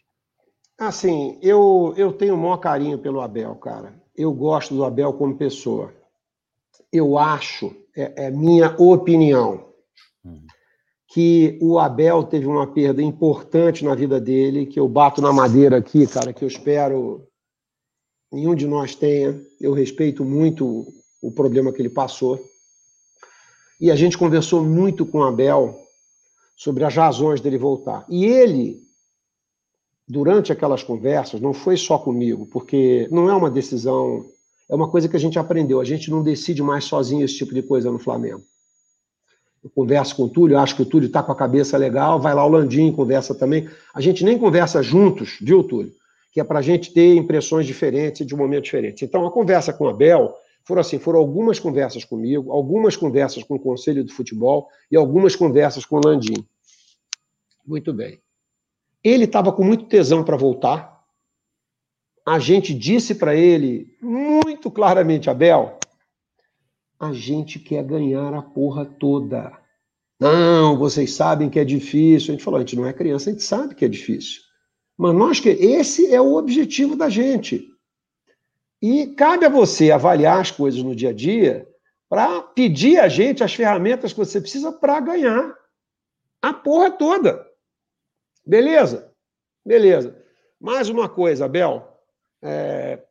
Assim, 0.79 1.37
eu, 1.41 1.93
eu 1.95 2.11
tenho 2.11 2.35
o 2.35 2.37
maior 2.37 2.57
carinho 2.57 2.97
pelo 2.97 3.21
Abel, 3.21 3.55
cara. 3.55 3.93
Eu 4.15 4.33
gosto 4.33 4.75
do 4.75 4.83
Abel 4.83 5.13
como 5.13 5.37
pessoa. 5.37 5.93
Eu 6.91 7.17
acho, 7.17 7.75
é, 7.95 8.27
é 8.27 8.31
minha 8.31 8.75
opinião, 8.77 9.67
uhum 10.23 10.41
que 11.13 11.59
o 11.61 11.77
Abel 11.77 12.23
teve 12.23 12.47
uma 12.47 12.65
perda 12.65 13.01
importante 13.01 13.83
na 13.83 13.93
vida 13.93 14.19
dele, 14.19 14.65
que 14.65 14.79
eu 14.79 14.87
bato 14.87 15.21
na 15.21 15.33
madeira 15.33 15.77
aqui, 15.77 16.07
cara, 16.07 16.31
que 16.31 16.41
eu 16.41 16.47
espero 16.47 17.27
nenhum 18.31 18.55
de 18.55 18.67
nós 18.67 18.95
tenha. 18.95 19.39
Eu 19.59 19.73
respeito 19.73 20.23
muito 20.23 20.87
o 21.21 21.31
problema 21.31 21.71
que 21.71 21.81
ele 21.81 21.89
passou. 21.89 22.39
E 23.79 23.89
a 23.91 23.95
gente 23.95 24.17
conversou 24.17 24.63
muito 24.63 25.05
com 25.05 25.23
Abel 25.23 25.77
sobre 26.55 26.83
as 26.83 26.95
razões 26.95 27.41
dele 27.41 27.57
voltar. 27.57 28.05
E 28.09 28.25
ele, 28.25 28.81
durante 30.07 30.51
aquelas 30.51 30.83
conversas, 30.83 31.41
não 31.41 31.53
foi 31.53 31.77
só 31.77 31.97
comigo, 31.97 32.45
porque 32.45 33.07
não 33.11 33.29
é 33.29 33.33
uma 33.33 33.49
decisão, 33.49 34.25
é 34.69 34.75
uma 34.75 34.89
coisa 34.89 35.09
que 35.09 35.15
a 35.15 35.19
gente 35.19 35.39
aprendeu. 35.39 35.79
A 35.79 35.85
gente 35.85 36.11
não 36.11 36.21
decide 36.21 36.61
mais 36.61 36.85
sozinho 36.85 37.25
esse 37.25 37.37
tipo 37.37 37.53
de 37.53 37.63
coisa 37.63 37.91
no 37.91 37.99
Flamengo 37.99 38.43
eu 39.63 39.69
converso 39.69 40.15
com 40.15 40.23
o 40.23 40.29
Túlio, 40.29 40.57
acho 40.57 40.75
que 40.75 40.81
o 40.81 40.85
Túlio 40.85 41.07
está 41.07 41.21
com 41.21 41.31
a 41.31 41.35
cabeça 41.35 41.77
legal, 41.77 42.19
vai 42.19 42.33
lá 42.33 42.43
o 42.43 42.49
Landim, 42.49 42.91
conversa 42.91 43.35
também. 43.35 43.69
A 43.93 44.01
gente 44.01 44.23
nem 44.23 44.37
conversa 44.37 44.81
juntos, 44.81 45.37
viu, 45.39 45.63
Túlio? 45.63 45.93
Que 46.31 46.39
é 46.39 46.43
para 46.43 46.59
a 46.59 46.61
gente 46.61 46.93
ter 46.93 47.15
impressões 47.15 47.67
diferentes 47.67 48.25
de 48.25 48.33
um 48.33 48.37
momento 48.37 48.63
diferente. 48.63 49.03
Então, 49.03 49.25
a 49.27 49.31
conversa 49.31 49.73
com 49.73 49.87
a 49.87 49.93
Bel 49.93 50.33
foram 50.63 50.81
assim, 50.81 50.99
foram 50.99 51.19
algumas 51.19 51.59
conversas 51.59 52.05
comigo, 52.05 52.51
algumas 52.51 52.95
conversas 52.95 53.43
com 53.43 53.55
o 53.55 53.59
Conselho 53.59 54.03
do 54.03 54.13
Futebol 54.13 54.69
e 54.89 54.95
algumas 54.95 55.35
conversas 55.35 55.85
com 55.85 55.97
o 55.97 56.01
Landim. 56.03 56.45
Muito 57.65 57.93
bem. 57.93 58.21
Ele 59.03 59.25
estava 59.25 59.51
com 59.51 59.63
muito 59.63 59.85
tesão 59.85 60.23
para 60.23 60.37
voltar. 60.37 61.01
A 62.25 62.37
gente 62.37 62.73
disse 62.73 63.15
para 63.15 63.35
ele 63.35 63.97
muito 63.99 64.69
claramente, 64.69 65.29
Abel, 65.29 65.79
a 66.99 67.11
gente 67.11 67.59
quer 67.59 67.83
ganhar 67.83 68.31
a 68.33 68.43
porra 68.43 68.85
toda. 68.85 69.51
Não, 70.19 70.77
vocês 70.77 71.15
sabem 71.15 71.49
que 71.49 71.59
é 71.59 71.65
difícil. 71.65 72.29
A 72.29 72.31
gente 72.33 72.43
falou, 72.43 72.59
a 72.59 72.61
gente 72.61 72.75
não 72.75 72.85
é 72.85 72.93
criança, 72.93 73.31
a 73.31 73.33
gente 73.33 73.43
sabe 73.43 73.73
que 73.73 73.83
é 73.83 73.87
difícil. 73.87 74.41
Mas 74.97 75.15
nós 75.15 75.39
que 75.39 75.49
esse 75.49 76.13
é 76.13 76.21
o 76.21 76.35
objetivo 76.35 76.95
da 76.95 77.09
gente. 77.09 77.67
E 78.81 79.07
cabe 79.07 79.45
a 79.45 79.49
você 79.49 79.91
avaliar 79.91 80.39
as 80.39 80.51
coisas 80.51 80.81
no 80.81 80.95
dia 80.95 81.09
a 81.09 81.13
dia 81.13 81.67
para 82.09 82.41
pedir 82.41 82.99
a 82.99 83.07
gente 83.07 83.43
as 83.43 83.53
ferramentas 83.53 84.11
que 84.11 84.19
você 84.19 84.41
precisa 84.41 84.71
para 84.71 84.99
ganhar 84.99 85.55
a 86.41 86.53
porra 86.53 86.91
toda. 86.91 87.47
Beleza? 88.45 89.13
Beleza. 89.65 90.19
Mais 90.59 90.89
uma 90.89 91.07
coisa, 91.07 91.45
Abel. 91.45 91.87
É, 92.41 93.03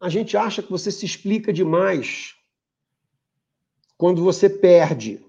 a 0.00 0.08
gente 0.08 0.36
acha 0.36 0.62
que 0.62 0.70
você 0.70 0.92
se 0.92 1.04
explica 1.04 1.52
demais 1.52 2.34
quando 3.96 4.22
você 4.22 4.48
perde. 4.48 5.23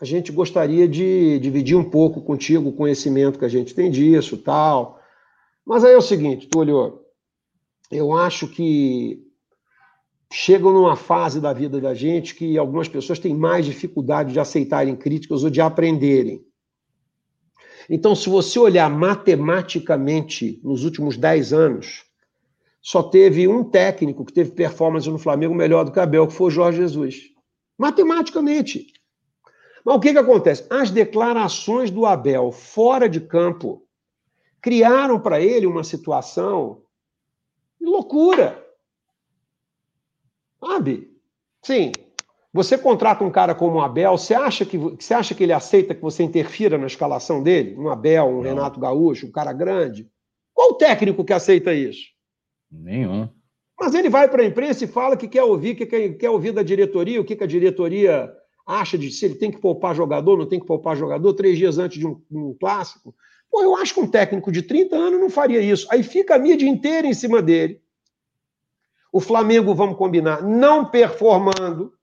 A 0.00 0.04
gente 0.04 0.30
gostaria 0.30 0.86
de 0.86 1.38
dividir 1.38 1.76
um 1.76 1.84
pouco 1.84 2.20
contigo 2.20 2.68
o 2.68 2.72
conhecimento 2.72 3.38
que 3.38 3.44
a 3.44 3.48
gente 3.48 3.74
tem 3.74 3.90
disso, 3.90 4.36
tal. 4.36 5.00
Mas 5.64 5.84
aí 5.84 5.94
é 5.94 5.96
o 5.96 6.02
seguinte, 6.02 6.46
Túlio, 6.46 7.00
eu 7.90 8.12
acho 8.12 8.46
que 8.46 9.24
chegam 10.32 10.72
numa 10.72 10.96
fase 10.96 11.40
da 11.40 11.52
vida 11.52 11.80
da 11.80 11.94
gente 11.94 12.34
que 12.34 12.58
algumas 12.58 12.88
pessoas 12.88 13.18
têm 13.18 13.34
mais 13.34 13.64
dificuldade 13.64 14.32
de 14.32 14.40
aceitarem 14.40 14.94
críticas 14.96 15.42
ou 15.42 15.50
de 15.50 15.60
aprenderem. 15.60 16.44
Então, 17.88 18.14
se 18.14 18.28
você 18.28 18.58
olhar 18.58 18.90
matematicamente 18.90 20.60
nos 20.62 20.84
últimos 20.84 21.16
10 21.16 21.52
anos, 21.52 22.04
só 22.82 23.02
teve 23.02 23.48
um 23.48 23.64
técnico 23.64 24.24
que 24.24 24.32
teve 24.32 24.50
performance 24.50 25.08
no 25.08 25.18
Flamengo 25.18 25.54
melhor 25.54 25.84
do 25.84 25.92
que 25.92 26.00
Abel, 26.00 26.26
que 26.26 26.34
foi 26.34 26.48
o 26.48 26.50
Jorge 26.50 26.78
Jesus. 26.78 27.22
Matematicamente. 27.78 28.92
Mas 29.86 29.94
o 29.94 30.00
que, 30.00 30.12
que 30.12 30.18
acontece? 30.18 30.66
As 30.68 30.90
declarações 30.90 31.92
do 31.92 32.04
Abel 32.06 32.50
fora 32.50 33.08
de 33.08 33.20
campo 33.20 33.86
criaram 34.60 35.20
para 35.20 35.40
ele 35.40 35.64
uma 35.64 35.84
situação 35.84 36.82
de 37.80 37.86
loucura. 37.86 38.66
Sabe? 40.58 41.16
Sim. 41.62 41.92
Você 42.52 42.76
contrata 42.76 43.22
um 43.22 43.30
cara 43.30 43.54
como 43.54 43.76
o 43.76 43.80
Abel, 43.80 44.18
você 44.18 44.34
acha 44.34 44.66
que 44.66 44.76
você 44.76 45.14
acha 45.14 45.36
que 45.36 45.44
ele 45.44 45.52
aceita 45.52 45.94
que 45.94 46.02
você 46.02 46.24
interfira 46.24 46.76
na 46.76 46.88
escalação 46.88 47.40
dele? 47.40 47.76
Um 47.78 47.88
Abel, 47.88 48.26
um 48.26 48.36
Não. 48.38 48.42
Renato 48.42 48.80
Gaúcho, 48.80 49.28
um 49.28 49.30
cara 49.30 49.52
grande? 49.52 50.10
Qual 50.52 50.70
o 50.70 50.74
técnico 50.74 51.24
que 51.24 51.32
aceita 51.32 51.72
isso? 51.72 52.06
Nenhum. 52.68 53.28
Mas 53.78 53.94
ele 53.94 54.10
vai 54.10 54.26
para 54.26 54.42
a 54.42 54.46
imprensa 54.46 54.82
e 54.82 54.88
fala 54.88 55.16
que 55.16 55.28
quer 55.28 55.44
ouvir, 55.44 55.76
que 55.76 55.86
quer, 55.86 56.08
quer 56.14 56.30
ouvir 56.30 56.50
da 56.50 56.64
diretoria, 56.64 57.20
o 57.20 57.24
que, 57.24 57.36
que 57.36 57.44
a 57.44 57.46
diretoria 57.46 58.34
acha 58.66 58.98
de 58.98 59.10
se 59.10 59.24
ele 59.24 59.36
tem 59.36 59.50
que 59.50 59.58
poupar 59.58 59.94
jogador, 59.94 60.36
não 60.36 60.46
tem 60.46 60.58
que 60.58 60.66
poupar 60.66 60.96
jogador, 60.96 61.32
três 61.34 61.56
dias 61.56 61.78
antes 61.78 61.98
de 61.98 62.06
um, 62.06 62.20
um 62.30 62.52
clássico. 62.52 63.14
Pô, 63.48 63.62
eu 63.62 63.76
acho 63.76 63.94
que 63.94 64.00
um 64.00 64.08
técnico 64.08 64.50
de 64.50 64.62
30 64.62 64.96
anos 64.96 65.20
não 65.20 65.30
faria 65.30 65.60
isso. 65.60 65.86
Aí 65.90 66.02
fica 66.02 66.34
a 66.34 66.38
mídia 66.38 66.68
inteira 66.68 67.06
em 67.06 67.14
cima 67.14 67.40
dele. 67.40 67.80
O 69.12 69.20
Flamengo, 69.20 69.74
vamos 69.74 69.96
combinar, 69.96 70.42
não 70.42 70.84
performando, 70.84 71.94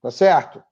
tá 0.00 0.10
certo? 0.10 0.62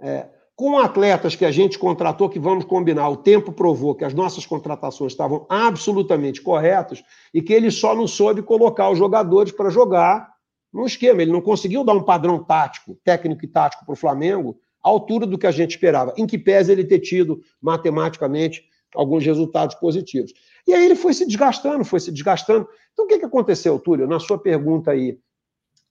É, 0.00 0.28
com 0.54 0.78
atletas 0.78 1.34
que 1.34 1.44
a 1.44 1.50
gente 1.50 1.78
contratou, 1.78 2.28
que 2.28 2.38
vamos 2.38 2.64
combinar, 2.64 3.08
o 3.08 3.16
tempo 3.16 3.52
provou 3.52 3.94
que 3.94 4.04
as 4.04 4.14
nossas 4.14 4.46
contratações 4.46 5.12
estavam 5.12 5.44
absolutamente 5.48 6.40
corretas 6.40 7.02
e 7.34 7.42
que 7.42 7.52
ele 7.52 7.70
só 7.70 7.94
não 7.94 8.06
soube 8.06 8.42
colocar 8.42 8.90
os 8.90 8.96
jogadores 8.96 9.52
para 9.52 9.70
jogar 9.70 10.31
no 10.72 10.86
esquema. 10.86 11.22
Ele 11.22 11.32
não 11.32 11.40
conseguiu 11.40 11.84
dar 11.84 11.92
um 11.92 12.02
padrão 12.02 12.42
tático, 12.42 12.98
técnico 13.04 13.44
e 13.44 13.48
tático 13.48 13.84
para 13.84 13.92
o 13.92 13.96
Flamengo 13.96 14.58
à 14.82 14.88
altura 14.88 15.26
do 15.26 15.38
que 15.38 15.46
a 15.46 15.50
gente 15.50 15.72
esperava, 15.72 16.12
em 16.16 16.26
que 16.26 16.38
pese 16.38 16.72
ele 16.72 16.84
ter 16.84 17.00
tido 17.00 17.40
matematicamente 17.60 18.64
alguns 18.94 19.24
resultados 19.24 19.74
positivos. 19.76 20.32
E 20.66 20.72
aí 20.72 20.84
ele 20.84 20.96
foi 20.96 21.14
se 21.14 21.26
desgastando, 21.26 21.84
foi 21.84 22.00
se 22.00 22.10
desgastando. 22.10 22.68
Então 22.92 23.04
o 23.04 23.08
que, 23.08 23.18
que 23.18 23.24
aconteceu, 23.24 23.78
Túlio? 23.78 24.06
Na 24.06 24.20
sua 24.20 24.38
pergunta 24.38 24.90
aí, 24.90 25.18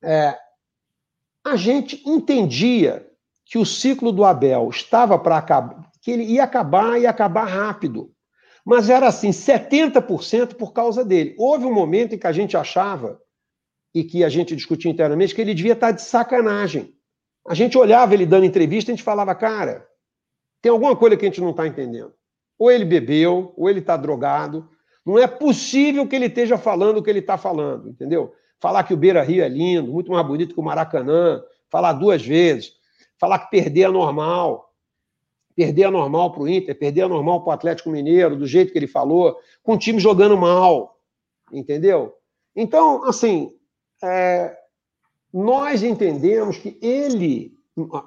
é, 0.01 0.37
a 1.43 1.55
gente 1.55 2.01
entendia 2.05 3.07
que 3.45 3.57
o 3.57 3.65
ciclo 3.65 4.11
do 4.11 4.23
Abel 4.23 4.69
estava 4.69 5.17
para 5.17 5.37
acabar, 5.37 5.91
que 6.01 6.11
ele 6.11 6.23
ia 6.23 6.43
acabar 6.43 6.99
e 6.99 7.05
acabar 7.05 7.45
rápido. 7.45 8.11
Mas 8.63 8.89
era 8.89 9.07
assim, 9.07 9.31
70% 9.31 10.55
por 10.55 10.71
causa 10.71 11.03
dele. 11.03 11.35
Houve 11.37 11.65
um 11.65 11.73
momento 11.73 12.13
em 12.13 12.17
que 12.17 12.27
a 12.27 12.31
gente 12.31 12.55
achava, 12.55 13.19
e 13.93 14.03
que 14.03 14.23
a 14.23 14.29
gente 14.29 14.55
discutia 14.55 14.91
internamente, 14.91 15.35
que 15.35 15.41
ele 15.41 15.53
devia 15.53 15.73
estar 15.73 15.91
de 15.91 16.01
sacanagem. 16.01 16.93
A 17.47 17.53
gente 17.53 17.77
olhava 17.77 18.13
ele 18.13 18.25
dando 18.25 18.45
entrevista 18.45 18.89
e 18.89 18.93
a 18.93 18.95
gente 18.95 19.03
falava, 19.03 19.33
cara, 19.35 19.87
tem 20.61 20.71
alguma 20.71 20.95
coisa 20.95 21.17
que 21.17 21.25
a 21.25 21.27
gente 21.27 21.41
não 21.41 21.51
está 21.51 21.67
entendendo. 21.67 22.13
Ou 22.57 22.71
ele 22.71 22.85
bebeu, 22.85 23.53
ou 23.57 23.69
ele 23.69 23.79
está 23.79 23.97
drogado. 23.97 24.69
Não 25.05 25.17
é 25.17 25.27
possível 25.27 26.07
que 26.07 26.15
ele 26.15 26.27
esteja 26.27 26.57
falando 26.57 26.97
o 26.97 27.03
que 27.03 27.09
ele 27.09 27.19
está 27.19 27.37
falando, 27.37 27.89
entendeu? 27.89 28.33
Falar 28.59 28.83
que 28.83 28.93
o 28.93 28.97
Beira 28.97 29.23
Rio 29.23 29.43
é 29.43 29.49
lindo, 29.49 29.91
muito 29.91 30.11
mais 30.11 30.25
bonito 30.25 30.53
que 30.53 30.59
o 30.59 30.63
Maracanã, 30.63 31.41
falar 31.67 31.93
duas 31.93 32.23
vezes, 32.23 32.73
falar 33.17 33.39
que 33.39 33.49
perder 33.49 33.83
é 33.83 33.87
normal, 33.87 34.71
perder 35.55 35.83
é 35.83 35.89
normal 35.89 36.31
para 36.31 36.43
o 36.43 36.47
Inter, 36.47 36.77
perder 36.77 37.01
é 37.01 37.07
normal 37.07 37.43
para 37.43 37.49
o 37.49 37.53
Atlético 37.53 37.89
Mineiro, 37.89 38.35
do 38.35 38.45
jeito 38.45 38.71
que 38.71 38.77
ele 38.77 38.87
falou, 38.87 39.39
com 39.63 39.73
o 39.73 39.77
time 39.77 39.99
jogando 39.99 40.37
mal, 40.37 40.99
entendeu? 41.51 42.15
Então, 42.55 43.03
assim, 43.05 43.51
é, 44.03 44.55
nós 45.33 45.83
entendemos 45.83 46.57
que 46.57 46.77
ele, 46.81 47.53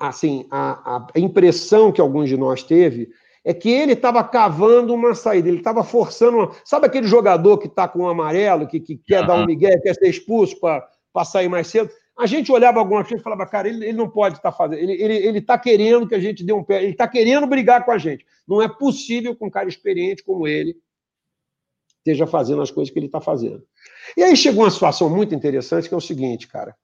assim, 0.00 0.46
a, 0.50 1.06
a 1.14 1.18
impressão 1.18 1.90
que 1.90 2.00
alguns 2.00 2.28
de 2.28 2.36
nós 2.36 2.62
teve 2.62 3.10
é 3.44 3.52
que 3.52 3.70
ele 3.70 3.92
estava 3.92 4.24
cavando 4.24 4.94
uma 4.94 5.14
saída, 5.14 5.48
ele 5.48 5.58
estava 5.58 5.84
forçando. 5.84 6.38
Uma... 6.38 6.50
Sabe 6.64 6.86
aquele 6.86 7.06
jogador 7.06 7.58
que 7.58 7.66
está 7.66 7.86
com 7.86 8.00
um 8.00 8.08
amarelo, 8.08 8.66
que, 8.66 8.80
que 8.80 8.96
quer 8.96 9.20
uhum. 9.20 9.26
dar 9.26 9.34
um 9.36 9.46
migué, 9.46 9.78
quer 9.80 9.94
ser 9.94 10.08
expulso 10.08 10.58
para 10.58 11.24
sair 11.24 11.48
mais 11.48 11.66
cedo? 11.66 11.90
A 12.16 12.26
gente 12.26 12.50
olhava 12.50 12.78
algumas 12.78 13.06
vezes 13.06 13.20
e 13.20 13.24
falava, 13.24 13.44
cara, 13.44 13.68
ele, 13.68 13.84
ele 13.84 13.98
não 13.98 14.08
pode 14.08 14.36
estar 14.36 14.52
tá 14.52 14.56
fazendo, 14.56 14.78
ele 14.78 14.92
está 14.92 15.04
ele, 15.04 15.26
ele 15.26 15.40
tá 15.40 15.58
querendo 15.58 16.08
que 16.08 16.14
a 16.14 16.20
gente 16.20 16.44
dê 16.44 16.52
um 16.52 16.62
pé, 16.62 16.82
ele 16.82 16.92
está 16.92 17.08
querendo 17.08 17.46
brigar 17.46 17.84
com 17.84 17.90
a 17.90 17.98
gente. 17.98 18.24
Não 18.46 18.62
é 18.62 18.68
possível 18.68 19.34
que 19.34 19.44
um 19.44 19.50
cara 19.50 19.68
experiente 19.68 20.22
como 20.22 20.46
ele 20.46 20.76
esteja 22.04 22.26
fazendo 22.26 22.60
as 22.60 22.70
coisas 22.70 22.92
que 22.92 22.98
ele 22.98 23.06
está 23.06 23.20
fazendo. 23.20 23.62
E 24.14 24.22
aí 24.22 24.36
chegou 24.36 24.62
uma 24.62 24.70
situação 24.70 25.08
muito 25.08 25.34
interessante, 25.34 25.88
que 25.88 25.94
é 25.94 25.96
o 25.96 26.00
seguinte, 26.00 26.46
cara. 26.46 26.76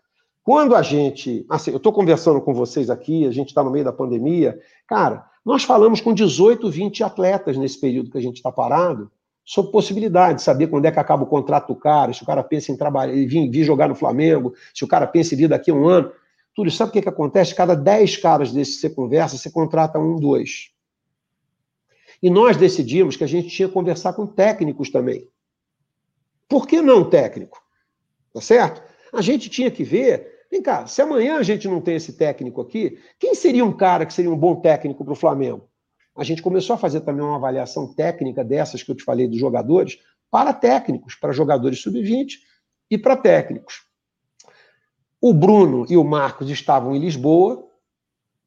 Quando 0.42 0.74
a 0.74 0.80
gente. 0.80 1.44
Assim, 1.48 1.70
eu 1.70 1.76
estou 1.76 1.92
conversando 1.92 2.40
com 2.40 2.54
vocês 2.54 2.88
aqui, 2.88 3.26
a 3.26 3.30
gente 3.30 3.48
está 3.48 3.62
no 3.62 3.70
meio 3.70 3.84
da 3.84 3.92
pandemia. 3.92 4.58
Cara, 4.88 5.26
nós 5.44 5.62
falamos 5.62 6.00
com 6.00 6.14
18, 6.14 6.70
20 6.70 7.04
atletas 7.04 7.56
nesse 7.58 7.78
período 7.78 8.10
que 8.10 8.16
a 8.16 8.22
gente 8.22 8.36
está 8.36 8.50
parado, 8.50 9.10
sobre 9.44 9.70
possibilidade 9.70 10.38
de 10.38 10.42
saber 10.42 10.68
quando 10.68 10.86
é 10.86 10.90
que 10.90 10.98
acaba 10.98 11.24
o 11.24 11.26
contrato 11.26 11.68
do 11.68 11.76
cara, 11.76 12.12
se 12.12 12.22
o 12.22 12.26
cara 12.26 12.42
pensa 12.42 12.72
em 12.72 12.76
trabalhar, 12.76 13.12
vir, 13.12 13.50
vir 13.50 13.64
jogar 13.64 13.88
no 13.88 13.94
Flamengo, 13.94 14.54
se 14.74 14.84
o 14.84 14.88
cara 14.88 15.06
pensa 15.06 15.34
em 15.34 15.38
vir 15.38 15.48
daqui 15.48 15.70
a 15.70 15.74
um 15.74 15.86
ano. 15.86 16.10
Túlio, 16.54 16.72
sabe 16.72 16.90
o 16.90 16.92
que, 16.92 17.02
que 17.02 17.08
acontece? 17.08 17.54
Cada 17.54 17.74
10 17.74 18.16
caras 18.16 18.52
desses 18.52 18.76
que 18.76 18.80
você 18.80 18.90
conversa, 18.90 19.36
você 19.36 19.50
contrata 19.50 19.98
um, 19.98 20.16
dois. 20.16 20.70
E 22.22 22.28
nós 22.28 22.56
decidimos 22.56 23.16
que 23.16 23.24
a 23.24 23.26
gente 23.26 23.48
tinha 23.48 23.68
que 23.68 23.74
conversar 23.74 24.12
com 24.12 24.26
técnicos 24.26 24.90
também. 24.90 25.28
Por 26.48 26.66
que 26.66 26.82
não 26.82 27.08
técnico? 27.08 27.62
Tá 28.32 28.40
certo? 28.40 28.82
A 29.12 29.22
gente 29.22 29.48
tinha 29.48 29.70
que 29.70 29.82
ver 29.82 30.40
Vem 30.50 30.60
cá, 30.60 30.84
se 30.86 31.00
amanhã 31.00 31.36
a 31.36 31.42
gente 31.44 31.68
não 31.68 31.80
tem 31.80 31.94
esse 31.94 32.14
técnico 32.14 32.60
aqui, 32.60 32.98
quem 33.20 33.36
seria 33.36 33.64
um 33.64 33.72
cara 33.72 34.04
que 34.04 34.12
seria 34.12 34.32
um 34.32 34.36
bom 34.36 34.56
técnico 34.56 35.04
para 35.04 35.12
o 35.12 35.16
Flamengo? 35.16 35.68
A 36.16 36.24
gente 36.24 36.42
começou 36.42 36.74
a 36.74 36.78
fazer 36.78 37.02
também 37.02 37.24
uma 37.24 37.36
avaliação 37.36 37.94
técnica 37.94 38.42
dessas 38.42 38.82
que 38.82 38.90
eu 38.90 38.96
te 38.96 39.04
falei 39.04 39.28
dos 39.28 39.38
jogadores, 39.38 40.00
para 40.28 40.52
técnicos, 40.52 41.14
para 41.14 41.32
jogadores 41.32 41.80
sub-20 41.80 42.32
e 42.90 42.98
para 42.98 43.16
técnicos. 43.16 43.84
O 45.20 45.32
Bruno 45.32 45.86
e 45.88 45.96
o 45.96 46.02
Marcos 46.02 46.50
estavam 46.50 46.96
em 46.96 46.98
Lisboa, 46.98 47.68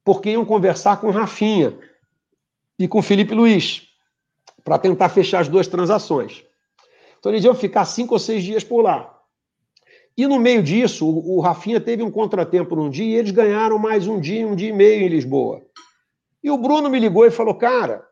porque 0.04 0.32
iam 0.32 0.44
conversar 0.44 1.00
com 1.00 1.08
o 1.08 1.12
Rafinha 1.12 1.78
e 2.84 2.88
com 2.88 3.02
Felipe 3.02 3.34
Luiz, 3.34 3.88
para 4.62 4.78
tentar 4.78 5.08
fechar 5.08 5.40
as 5.40 5.48
duas 5.48 5.68
transações. 5.68 6.44
Então 7.18 7.32
eles 7.32 7.46
iam 7.46 7.56
ficar 7.56 7.86
cinco 7.86 8.14
ou 8.14 8.20
seis 8.20 8.44
dias 8.44 8.62
por 8.62 8.82
lá. 8.82 9.22
E 10.18 10.28
no 10.28 10.38
meio 10.38 10.62
disso, 10.62 11.08
o, 11.08 11.38
o 11.38 11.40
Rafinha 11.40 11.80
teve 11.80 12.04
um 12.04 12.12
contratempo 12.12 12.76
num 12.76 12.90
dia 12.90 13.06
e 13.06 13.16
eles 13.16 13.32
ganharam 13.32 13.80
mais 13.80 14.06
um 14.06 14.20
dia, 14.20 14.46
um 14.46 14.54
dia 14.54 14.68
e 14.68 14.74
meio 14.74 15.04
em 15.04 15.08
Lisboa. 15.08 15.62
E 16.44 16.52
o 16.52 16.58
Bruno 16.58 16.90
me 16.90 17.00
ligou 17.00 17.26
e 17.26 17.32
falou: 17.32 17.56
Cara, 17.56 18.06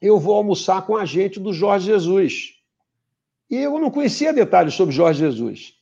eu 0.00 0.16
vou 0.16 0.36
almoçar 0.36 0.86
com 0.86 0.96
a 0.96 1.04
gente 1.04 1.40
do 1.40 1.52
Jorge 1.52 1.86
Jesus. 1.86 2.52
E 3.50 3.56
eu 3.56 3.80
não 3.80 3.90
conhecia 3.90 4.32
detalhes 4.32 4.74
sobre 4.74 4.94
Jorge 4.94 5.18
Jesus. 5.18 5.74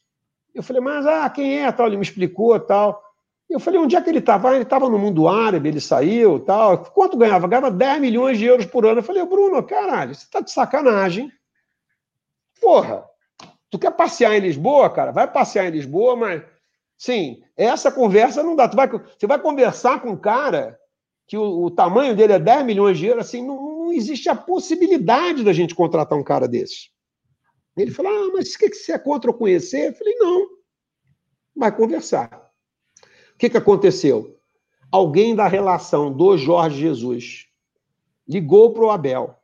Eu 0.54 0.62
falei, 0.62 0.80
mas 0.80 1.04
ah, 1.04 1.28
quem 1.28 1.58
é? 1.58 1.70
Tal, 1.70 1.86
ele 1.86 1.98
me 1.98 2.02
explicou 2.02 2.58
tal. 2.58 3.02
Eu 3.50 3.58
falei, 3.58 3.80
onde 3.80 3.96
é 3.96 4.00
que 4.00 4.08
ele 4.08 4.20
estava? 4.20 4.54
Ele 4.54 4.62
estava 4.62 4.88
no 4.88 4.98
mundo 4.98 5.28
árabe, 5.28 5.68
ele 5.68 5.80
saiu 5.80 6.38
tal. 6.40 6.78
Quanto 6.78 7.16
ganhava? 7.16 7.48
Ganhava 7.48 7.70
10 7.70 8.00
milhões 8.00 8.38
de 8.38 8.44
euros 8.44 8.64
por 8.64 8.86
ano. 8.86 9.00
Eu 9.00 9.04
falei, 9.04 9.24
Bruno, 9.26 9.62
caralho, 9.62 10.14
você 10.14 10.22
está 10.22 10.40
de 10.40 10.52
sacanagem. 10.52 11.32
Porra, 12.60 13.10
Tu 13.70 13.78
quer 13.78 13.92
passear 13.92 14.36
em 14.36 14.40
Lisboa, 14.40 14.90
cara? 14.90 15.12
Vai 15.12 15.30
passear 15.32 15.66
em 15.66 15.70
Lisboa, 15.70 16.16
mas. 16.16 16.42
Sim, 16.98 17.42
essa 17.56 17.90
conversa 17.90 18.42
não 18.42 18.56
dá. 18.56 18.68
Tu 18.68 18.76
vai, 18.76 18.88
você 18.88 19.26
vai 19.26 19.40
conversar 19.40 20.02
com 20.02 20.10
um 20.10 20.16
cara 20.16 20.78
que 21.26 21.38
o, 21.38 21.64
o, 21.64 21.70
tamanho 21.70 22.14
dele 22.14 22.32
é 22.34 22.38
10 22.38 22.66
milhões 22.66 22.98
de 22.98 23.06
euros, 23.06 23.26
assim, 23.26 23.46
não, 23.46 23.84
não, 23.84 23.92
existe 23.92 24.28
a 24.28 24.34
possibilidade 24.34 25.44
da 25.44 25.52
gente 25.52 25.74
contratar 25.74 26.18
um 26.18 26.24
cara 26.24 26.48
desse. 26.48 26.90
Ele 27.76 27.92
falou: 27.92 28.12
Ah, 28.12 28.32
mas 28.34 28.52
o 28.52 28.58
que, 28.58 28.68
que 28.68 28.76
você 28.76 28.92
é 28.92 28.98
contra 28.98 29.30
eu 29.30 29.34
conhecer? 29.34 29.90
Eu 29.90 29.94
falei: 29.94 30.14
Não. 30.16 30.48
Vai 31.56 31.74
conversar. 31.74 32.49
Que, 33.40 33.48
que 33.48 33.56
aconteceu? 33.56 34.38
Alguém 34.92 35.34
da 35.34 35.48
relação 35.48 36.12
do 36.12 36.36
Jorge 36.36 36.78
Jesus 36.78 37.46
ligou 38.28 38.74
para 38.74 38.84
o 38.84 38.90
Abel 38.90 39.34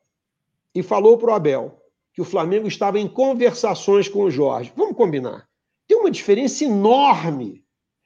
e 0.74 0.82
falou 0.82 1.16
para 1.16 1.30
o 1.30 1.34
Abel: 1.34 1.82
que 2.12 2.20
o 2.20 2.24
Flamengo 2.24 2.68
estava 2.68 3.00
em 3.00 3.08
conversações 3.08 4.06
com 4.06 4.24
o 4.24 4.30
Jorge. 4.30 4.70
Vamos 4.76 4.94
combinar. 4.94 5.48
Tem 5.88 5.96
uma 5.96 6.10
diferença 6.10 6.62
enorme 6.62 7.64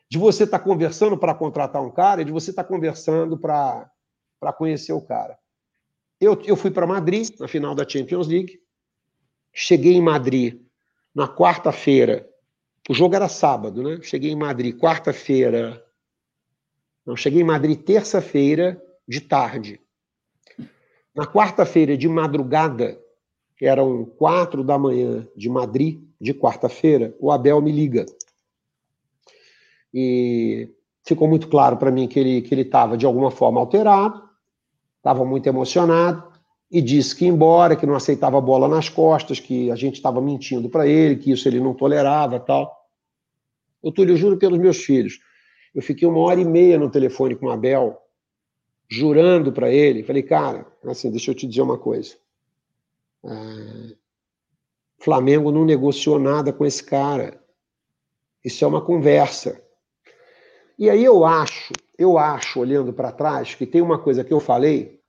de 0.08 0.16
você 0.16 0.44
estar 0.44 0.60
tá 0.60 0.64
conversando 0.64 1.18
para 1.18 1.34
contratar 1.34 1.82
um 1.82 1.90
cara 1.90 2.22
e 2.22 2.24
de 2.24 2.30
você 2.30 2.50
estar 2.50 2.62
tá 2.62 2.68
conversando 2.68 3.36
para 3.36 3.90
conhecer 4.56 4.92
o 4.92 5.00
cara. 5.00 5.36
Eu, 6.20 6.40
eu 6.44 6.54
fui 6.54 6.70
para 6.70 6.86
Madrid 6.86 7.30
na 7.40 7.48
final 7.48 7.74
da 7.74 7.88
Champions 7.88 8.28
League. 8.28 8.60
Cheguei 9.52 9.94
em 9.94 10.02
Madrid 10.02 10.62
na 11.12 11.26
quarta-feira. 11.26 12.29
O 12.88 12.94
jogo 12.94 13.14
era 13.14 13.28
sábado, 13.28 13.82
né? 13.82 14.00
Cheguei 14.02 14.30
em 14.30 14.36
Madrid 14.36 14.76
quarta-feira. 14.76 15.84
Não, 17.06 17.16
cheguei 17.16 17.40
em 17.40 17.44
Madrid 17.44 17.80
terça-feira 17.80 18.82
de 19.06 19.20
tarde. 19.20 19.80
Na 21.14 21.26
quarta-feira 21.26 21.96
de 21.96 22.08
madrugada, 22.08 22.98
eram 23.60 24.04
quatro 24.04 24.64
da 24.64 24.78
manhã 24.78 25.28
de 25.36 25.48
Madrid, 25.48 26.02
de 26.20 26.32
quarta-feira, 26.32 27.14
o 27.18 27.30
Abel 27.30 27.60
me 27.60 27.72
liga. 27.72 28.06
E 29.92 30.72
ficou 31.04 31.28
muito 31.28 31.48
claro 31.48 31.76
para 31.76 31.90
mim 31.90 32.06
que 32.06 32.18
ele 32.18 32.42
que 32.42 32.54
ele 32.54 32.62
estava 32.62 32.96
de 32.96 33.04
alguma 33.04 33.30
forma 33.30 33.60
alterado, 33.60 34.22
estava 34.98 35.24
muito 35.24 35.46
emocionado 35.46 36.29
e 36.70 36.80
disse 36.80 37.16
que 37.16 37.24
ia 37.24 37.30
embora, 37.30 37.74
que 37.74 37.84
não 37.84 37.96
aceitava 37.96 38.40
bola 38.40 38.68
nas 38.68 38.88
costas, 38.88 39.40
que 39.40 39.70
a 39.70 39.76
gente 39.76 39.96
estava 39.96 40.20
mentindo 40.20 40.68
para 40.68 40.86
ele, 40.86 41.16
que 41.16 41.32
isso 41.32 41.48
ele 41.48 41.58
não 41.58 41.74
tolerava, 41.74 42.38
tal. 42.38 42.72
Eu 43.82 43.90
Túlio, 43.90 44.16
juro 44.16 44.36
pelos 44.36 44.58
meus 44.58 44.78
filhos, 44.84 45.18
eu 45.74 45.82
fiquei 45.82 46.06
uma 46.06 46.20
hora 46.20 46.40
e 46.40 46.44
meia 46.44 46.78
no 46.78 46.90
telefone 46.90 47.34
com 47.34 47.46
o 47.46 47.50
Abel, 47.50 48.00
jurando 48.88 49.52
para 49.52 49.70
ele, 49.70 50.04
falei, 50.04 50.22
cara, 50.22 50.66
assim, 50.84 51.10
deixa 51.10 51.30
eu 51.30 51.34
te 51.34 51.46
dizer 51.46 51.62
uma 51.62 51.78
coisa. 51.78 52.16
Ah, 53.24 53.94
Flamengo 54.98 55.50
não 55.50 55.64
negociou 55.64 56.18
nada 56.18 56.52
com 56.52 56.64
esse 56.64 56.84
cara. 56.84 57.42
Isso 58.44 58.64
é 58.64 58.68
uma 58.68 58.82
conversa. 58.82 59.60
E 60.78 60.88
aí 60.88 61.04
eu 61.04 61.24
acho, 61.24 61.72
eu 61.98 62.18
acho, 62.18 62.60
olhando 62.60 62.92
para 62.92 63.12
trás, 63.12 63.54
que 63.54 63.66
tem 63.66 63.80
uma 63.80 63.98
coisa 63.98 64.24
que 64.24 64.32
eu 64.32 64.40
falei, 64.40 64.99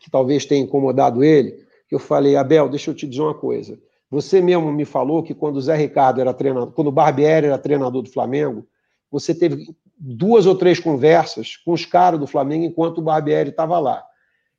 que 0.00 0.10
talvez 0.10 0.44
tenha 0.44 0.62
incomodado 0.62 1.22
ele, 1.22 1.66
que 1.88 1.94
eu 1.94 1.98
falei, 1.98 2.36
Abel, 2.36 2.68
deixa 2.68 2.90
eu 2.90 2.94
te 2.94 3.06
dizer 3.06 3.22
uma 3.22 3.34
coisa. 3.34 3.78
Você 4.10 4.40
mesmo 4.40 4.72
me 4.72 4.84
falou 4.84 5.22
que 5.22 5.34
quando 5.34 5.56
o 5.56 5.60
Zé 5.60 5.76
Ricardo 5.76 6.20
era 6.20 6.32
treinador, 6.32 6.72
quando 6.72 6.88
o 6.88 6.92
Barbieri 6.92 7.46
era 7.46 7.58
treinador 7.58 8.02
do 8.02 8.10
Flamengo, 8.10 8.66
você 9.10 9.34
teve 9.34 9.74
duas 9.98 10.46
ou 10.46 10.54
três 10.54 10.80
conversas 10.80 11.56
com 11.56 11.72
os 11.72 11.84
caras 11.84 12.18
do 12.18 12.26
Flamengo 12.26 12.64
enquanto 12.64 12.98
o 12.98 13.02
Barbieri 13.02 13.50
estava 13.50 13.78
lá. 13.78 14.02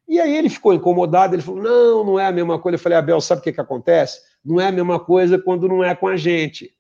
E 0.08 0.20
aí 0.20 0.36
ele 0.36 0.50
ficou 0.50 0.74
incomodado, 0.74 1.36
ele 1.36 1.42
falou: 1.42 1.62
não, 1.62 2.04
não 2.04 2.20
é 2.20 2.26
a 2.26 2.32
mesma 2.32 2.60
coisa. 2.60 2.76
Eu 2.76 2.80
falei, 2.80 2.98
Abel, 2.98 3.22
sabe 3.22 3.42
o 3.42 3.44
que, 3.44 3.54
que 3.54 3.62
acontece? 3.62 4.20
Não 4.44 4.60
é 4.60 4.68
a 4.68 4.72
mesma 4.72 5.00
coisa 5.00 5.38
quando 5.38 5.68
não 5.68 5.84
é 5.84 5.96
com 5.96 6.08
a 6.08 6.18
gente. 6.18 6.76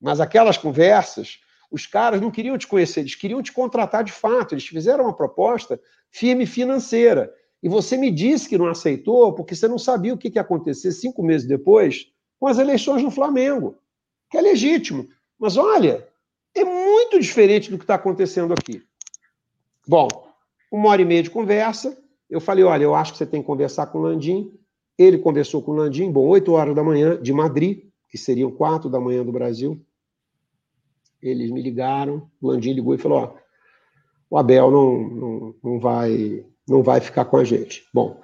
Mas 0.00 0.20
aquelas 0.20 0.56
conversas, 0.56 1.38
os 1.76 1.86
caras 1.86 2.20
não 2.20 2.30
queriam 2.30 2.56
te 2.56 2.66
conhecer, 2.66 3.00
eles 3.00 3.14
queriam 3.14 3.42
te 3.42 3.52
contratar 3.52 4.02
de 4.02 4.10
fato. 4.10 4.54
Eles 4.54 4.66
fizeram 4.66 5.04
uma 5.04 5.14
proposta 5.14 5.78
firme 6.10 6.46
financeira. 6.46 7.32
E 7.62 7.68
você 7.68 7.96
me 7.96 8.10
disse 8.10 8.48
que 8.48 8.58
não 8.58 8.66
aceitou 8.66 9.32
porque 9.34 9.54
você 9.54 9.68
não 9.68 9.78
sabia 9.78 10.14
o 10.14 10.18
que 10.18 10.32
ia 10.34 10.40
acontecer 10.40 10.90
cinco 10.92 11.22
meses 11.22 11.46
depois 11.46 12.10
com 12.40 12.46
as 12.46 12.58
eleições 12.58 13.02
no 13.02 13.10
Flamengo, 13.10 13.76
que 14.30 14.38
é 14.38 14.40
legítimo. 14.40 15.06
Mas 15.38 15.56
olha, 15.56 16.06
é 16.54 16.64
muito 16.64 17.20
diferente 17.20 17.70
do 17.70 17.76
que 17.76 17.84
está 17.84 17.96
acontecendo 17.96 18.54
aqui. 18.54 18.82
Bom, 19.86 20.08
uma 20.72 20.88
hora 20.88 21.02
e 21.02 21.04
meia 21.04 21.22
de 21.22 21.30
conversa, 21.30 21.96
eu 22.28 22.40
falei, 22.40 22.64
olha, 22.64 22.84
eu 22.84 22.94
acho 22.94 23.12
que 23.12 23.18
você 23.18 23.26
tem 23.26 23.40
que 23.40 23.46
conversar 23.46 23.86
com 23.86 23.98
o 23.98 24.02
Landim. 24.02 24.52
Ele 24.98 25.18
conversou 25.18 25.60
com 25.60 25.72
o 25.72 25.76
Landim, 25.76 26.10
bom, 26.10 26.26
8 26.26 26.50
horas 26.52 26.74
da 26.74 26.82
manhã 26.82 27.20
de 27.20 27.32
Madrid, 27.32 27.84
que 28.08 28.16
seriam 28.16 28.50
4 28.50 28.88
da 28.88 28.98
manhã 28.98 29.22
do 29.22 29.32
Brasil. 29.32 29.80
Eles 31.28 31.50
me 31.50 31.60
ligaram, 31.62 32.28
o 32.40 32.48
Landim 32.48 32.72
ligou 32.72 32.94
e 32.94 32.98
falou, 32.98 33.18
ó, 33.18 33.34
o 34.30 34.38
Abel 34.38 34.70
não, 34.70 35.08
não, 35.08 35.54
não, 35.62 35.78
vai, 35.78 36.44
não 36.68 36.82
vai 36.82 37.00
ficar 37.00 37.24
com 37.24 37.36
a 37.36 37.44
gente. 37.44 37.84
Bom, 37.92 38.20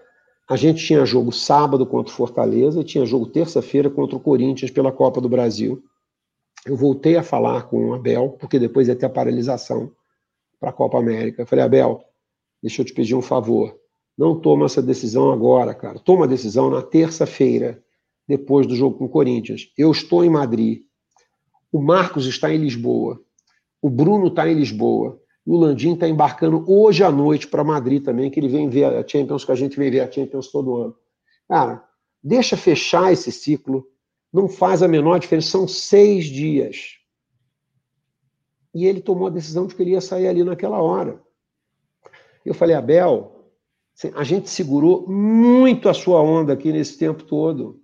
a 0.48 0.56
gente 0.56 0.84
tinha 0.84 1.06
jogo 1.06 1.32
sábado 1.32 1.86
contra 1.86 2.12
o 2.12 2.16
Fortaleza 2.16 2.84
tinha 2.84 3.06
jogo 3.06 3.26
terça-feira 3.26 3.88
contra 3.88 4.16
o 4.16 4.20
Corinthians 4.20 4.70
pela 4.70 4.92
Copa 4.92 5.20
do 5.20 5.28
Brasil. 5.28 5.82
Eu 6.66 6.76
voltei 6.76 7.16
a 7.16 7.22
falar 7.22 7.62
com 7.62 7.88
o 7.88 7.94
Abel, 7.94 8.36
porque 8.38 8.58
depois 8.58 8.88
ia 8.88 8.96
ter 8.96 9.06
a 9.06 9.10
paralisação 9.10 9.90
para 10.60 10.70
a 10.70 10.72
Copa 10.72 10.98
América. 10.98 11.42
Eu 11.42 11.46
falei, 11.46 11.64
Abel, 11.64 12.04
deixa 12.62 12.82
eu 12.82 12.86
te 12.86 12.92
pedir 12.92 13.14
um 13.14 13.22
favor. 13.22 13.76
Não 14.16 14.38
toma 14.38 14.66
essa 14.66 14.82
decisão 14.82 15.32
agora, 15.32 15.74
cara. 15.74 15.98
Toma 15.98 16.24
a 16.24 16.28
decisão 16.28 16.70
na 16.70 16.82
terça-feira, 16.82 17.82
depois 18.28 18.66
do 18.66 18.76
jogo 18.76 18.98
com 18.98 19.06
o 19.06 19.08
Corinthians. 19.08 19.72
Eu 19.76 19.90
estou 19.90 20.24
em 20.24 20.30
Madrid. 20.30 20.82
O 21.72 21.80
Marcos 21.80 22.26
está 22.26 22.52
em 22.52 22.58
Lisboa. 22.58 23.20
O 23.80 23.88
Bruno 23.88 24.28
está 24.28 24.46
em 24.46 24.54
Lisboa. 24.54 25.18
E 25.46 25.50
o 25.50 25.56
Landim 25.56 25.94
está 25.94 26.06
embarcando 26.06 26.64
hoje 26.70 27.02
à 27.02 27.10
noite 27.10 27.48
para 27.48 27.64
Madrid 27.64 28.04
também, 28.04 28.30
que 28.30 28.38
ele 28.38 28.48
vem 28.48 28.68
ver 28.68 28.84
a 28.84 29.08
Champions, 29.08 29.44
que 29.44 29.50
a 29.50 29.56
gente 29.56 29.76
vem 29.76 29.90
ver 29.90 30.00
a 30.00 30.12
Champions 30.12 30.48
todo 30.48 30.76
ano. 30.76 30.96
Cara, 31.48 31.82
deixa 32.22 32.56
fechar 32.56 33.12
esse 33.12 33.32
ciclo. 33.32 33.88
Não 34.32 34.48
faz 34.48 34.82
a 34.82 34.88
menor 34.88 35.18
diferença. 35.18 35.48
São 35.48 35.66
seis 35.66 36.26
dias. 36.26 36.98
E 38.74 38.86
ele 38.86 39.00
tomou 39.00 39.26
a 39.26 39.30
decisão 39.30 39.66
de 39.66 39.74
que 39.74 39.82
ele 39.82 39.92
ia 39.92 40.00
sair 40.00 40.28
ali 40.28 40.44
naquela 40.44 40.80
hora. 40.80 41.20
Eu 42.44 42.54
falei, 42.54 42.74
Abel, 42.76 43.50
a 44.14 44.24
gente 44.24 44.48
segurou 44.48 45.08
muito 45.08 45.88
a 45.88 45.94
sua 45.94 46.20
onda 46.20 46.52
aqui 46.52 46.72
nesse 46.72 46.98
tempo 46.98 47.24
todo. 47.24 47.80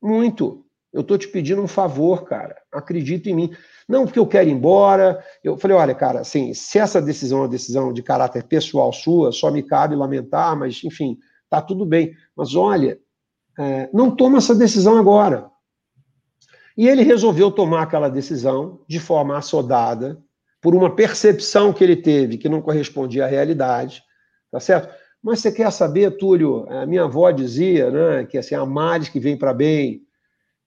Muito. 0.00 0.64
Eu 0.92 1.02
estou 1.02 1.16
te 1.16 1.28
pedindo 1.28 1.62
um 1.62 1.68
favor, 1.68 2.24
cara. 2.24 2.56
Acredita 2.72 3.30
em 3.30 3.34
mim. 3.34 3.50
Não 3.88 4.04
porque 4.04 4.18
eu 4.18 4.26
quero 4.26 4.48
ir 4.48 4.52
embora. 4.52 5.22
Eu 5.42 5.56
falei, 5.56 5.76
olha, 5.76 5.94
cara, 5.94 6.20
assim, 6.20 6.52
se 6.52 6.78
essa 6.78 7.00
decisão 7.00 7.38
é 7.38 7.42
uma 7.42 7.48
decisão 7.48 7.92
de 7.92 8.02
caráter 8.02 8.44
pessoal 8.44 8.92
sua, 8.92 9.30
só 9.30 9.50
me 9.50 9.62
cabe 9.62 9.94
lamentar, 9.94 10.56
mas, 10.56 10.82
enfim, 10.84 11.16
tá 11.48 11.62
tudo 11.62 11.86
bem. 11.86 12.14
Mas 12.36 12.54
olha, 12.54 12.98
é, 13.58 13.88
não 13.92 14.10
toma 14.10 14.38
essa 14.38 14.54
decisão 14.54 14.98
agora. 14.98 15.48
E 16.76 16.88
ele 16.88 17.02
resolveu 17.02 17.50
tomar 17.50 17.82
aquela 17.82 18.08
decisão 18.08 18.80
de 18.88 18.98
forma 18.98 19.36
assodada, 19.36 20.20
por 20.60 20.74
uma 20.74 20.94
percepção 20.94 21.72
que 21.72 21.82
ele 21.82 21.96
teve 21.96 22.36
que 22.36 22.48
não 22.48 22.60
correspondia 22.60 23.24
à 23.24 23.28
realidade, 23.28 24.02
tá 24.50 24.60
certo? 24.60 24.94
Mas 25.22 25.40
você 25.40 25.50
quer 25.52 25.70
saber, 25.72 26.16
Túlio? 26.16 26.66
A 26.70 26.86
minha 26.86 27.04
avó 27.04 27.30
dizia, 27.30 27.90
né, 27.90 28.24
que 28.24 28.38
assim, 28.38 28.54
a 28.54 28.64
males 28.64 29.08
que 29.08 29.20
vem 29.20 29.36
para 29.36 29.52
bem, 29.52 30.02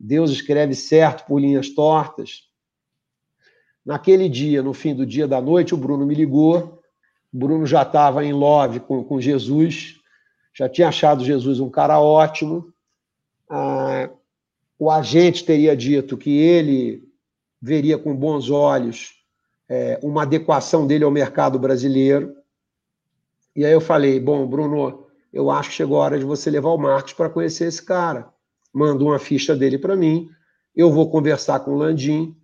Deus 0.06 0.32
escreve 0.32 0.76
certo 0.76 1.26
por 1.26 1.40
linhas 1.40 1.70
tortas. 1.70 2.50
Naquele 3.86 4.28
dia, 4.28 4.62
no 4.62 4.74
fim 4.74 4.94
do 4.94 5.06
dia 5.06 5.26
da 5.26 5.40
noite, 5.40 5.74
o 5.74 5.78
Bruno 5.78 6.06
me 6.06 6.14
ligou. 6.14 6.84
O 7.34 7.38
Bruno 7.38 7.66
já 7.66 7.84
estava 7.84 8.24
em 8.26 8.34
love 8.34 8.82
com, 8.82 9.02
com 9.02 9.22
Jesus, 9.22 10.02
já 10.54 10.68
tinha 10.68 10.90
achado 10.90 11.24
Jesus 11.24 11.62
um 11.62 11.70
cara 11.70 12.02
ótimo. 12.02 12.74
Ah, 13.50 14.10
o 14.78 14.92
agente 14.92 15.46
teria 15.46 15.74
dito 15.74 16.18
que 16.18 16.38
ele 16.38 17.08
veria 17.62 17.98
com 17.98 18.14
bons 18.14 18.50
olhos 18.50 19.14
é, 19.70 19.98
uma 20.04 20.24
adequação 20.24 20.86
dele 20.86 21.06
ao 21.06 21.12
mercado 21.12 21.58
brasileiro. 21.58 22.36
E 23.56 23.64
aí 23.64 23.72
eu 23.72 23.80
falei: 23.80 24.20
bom, 24.20 24.46
Bruno, 24.46 25.08
eu 25.32 25.50
acho 25.50 25.70
que 25.70 25.76
chegou 25.76 26.02
a 26.02 26.04
hora 26.04 26.20
de 26.20 26.26
você 26.26 26.50
levar 26.50 26.72
o 26.72 26.78
Marcos 26.78 27.14
para 27.14 27.30
conhecer 27.30 27.70
esse 27.70 27.82
cara. 27.82 28.33
Mandou 28.74 29.10
uma 29.10 29.20
ficha 29.20 29.56
dele 29.56 29.78
para 29.78 29.96
mim. 29.96 30.30
Eu 30.76 30.92
vou 30.92 31.10
conversar 31.10 31.60
com 31.60 31.72
o 31.72 31.78
Landim. 31.78 32.36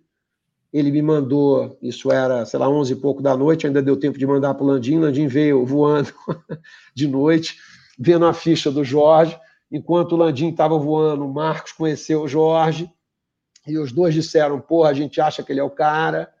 Ele 0.72 0.92
me 0.92 1.02
mandou, 1.02 1.76
isso 1.82 2.12
era, 2.12 2.46
sei 2.46 2.60
lá, 2.60 2.68
11 2.68 2.92
e 2.92 2.96
pouco 2.96 3.20
da 3.20 3.36
noite, 3.36 3.66
ainda 3.66 3.82
deu 3.82 3.96
tempo 3.96 4.16
de 4.16 4.26
mandar 4.26 4.54
para 4.54 4.62
o 4.62 4.66
Landim. 4.66 4.98
Landim 4.98 5.26
veio 5.26 5.66
voando 5.66 6.12
de 6.94 7.08
noite, 7.08 7.56
vendo 7.98 8.24
a 8.24 8.32
ficha 8.32 8.70
do 8.70 8.84
Jorge. 8.84 9.36
Enquanto 9.70 10.12
o 10.12 10.16
Landim 10.16 10.50
estava 10.50 10.78
voando, 10.78 11.24
o 11.26 11.32
Marcos 11.32 11.72
conheceu 11.72 12.22
o 12.22 12.28
Jorge. 12.28 12.88
E 13.66 13.78
os 13.78 13.90
dois 13.90 14.14
disseram: 14.14 14.60
porra, 14.60 14.90
a 14.90 14.94
gente 14.94 15.20
acha 15.20 15.42
que 15.42 15.52
ele 15.52 15.60
é 15.60 15.64
o 15.64 15.70
cara. 15.70 16.32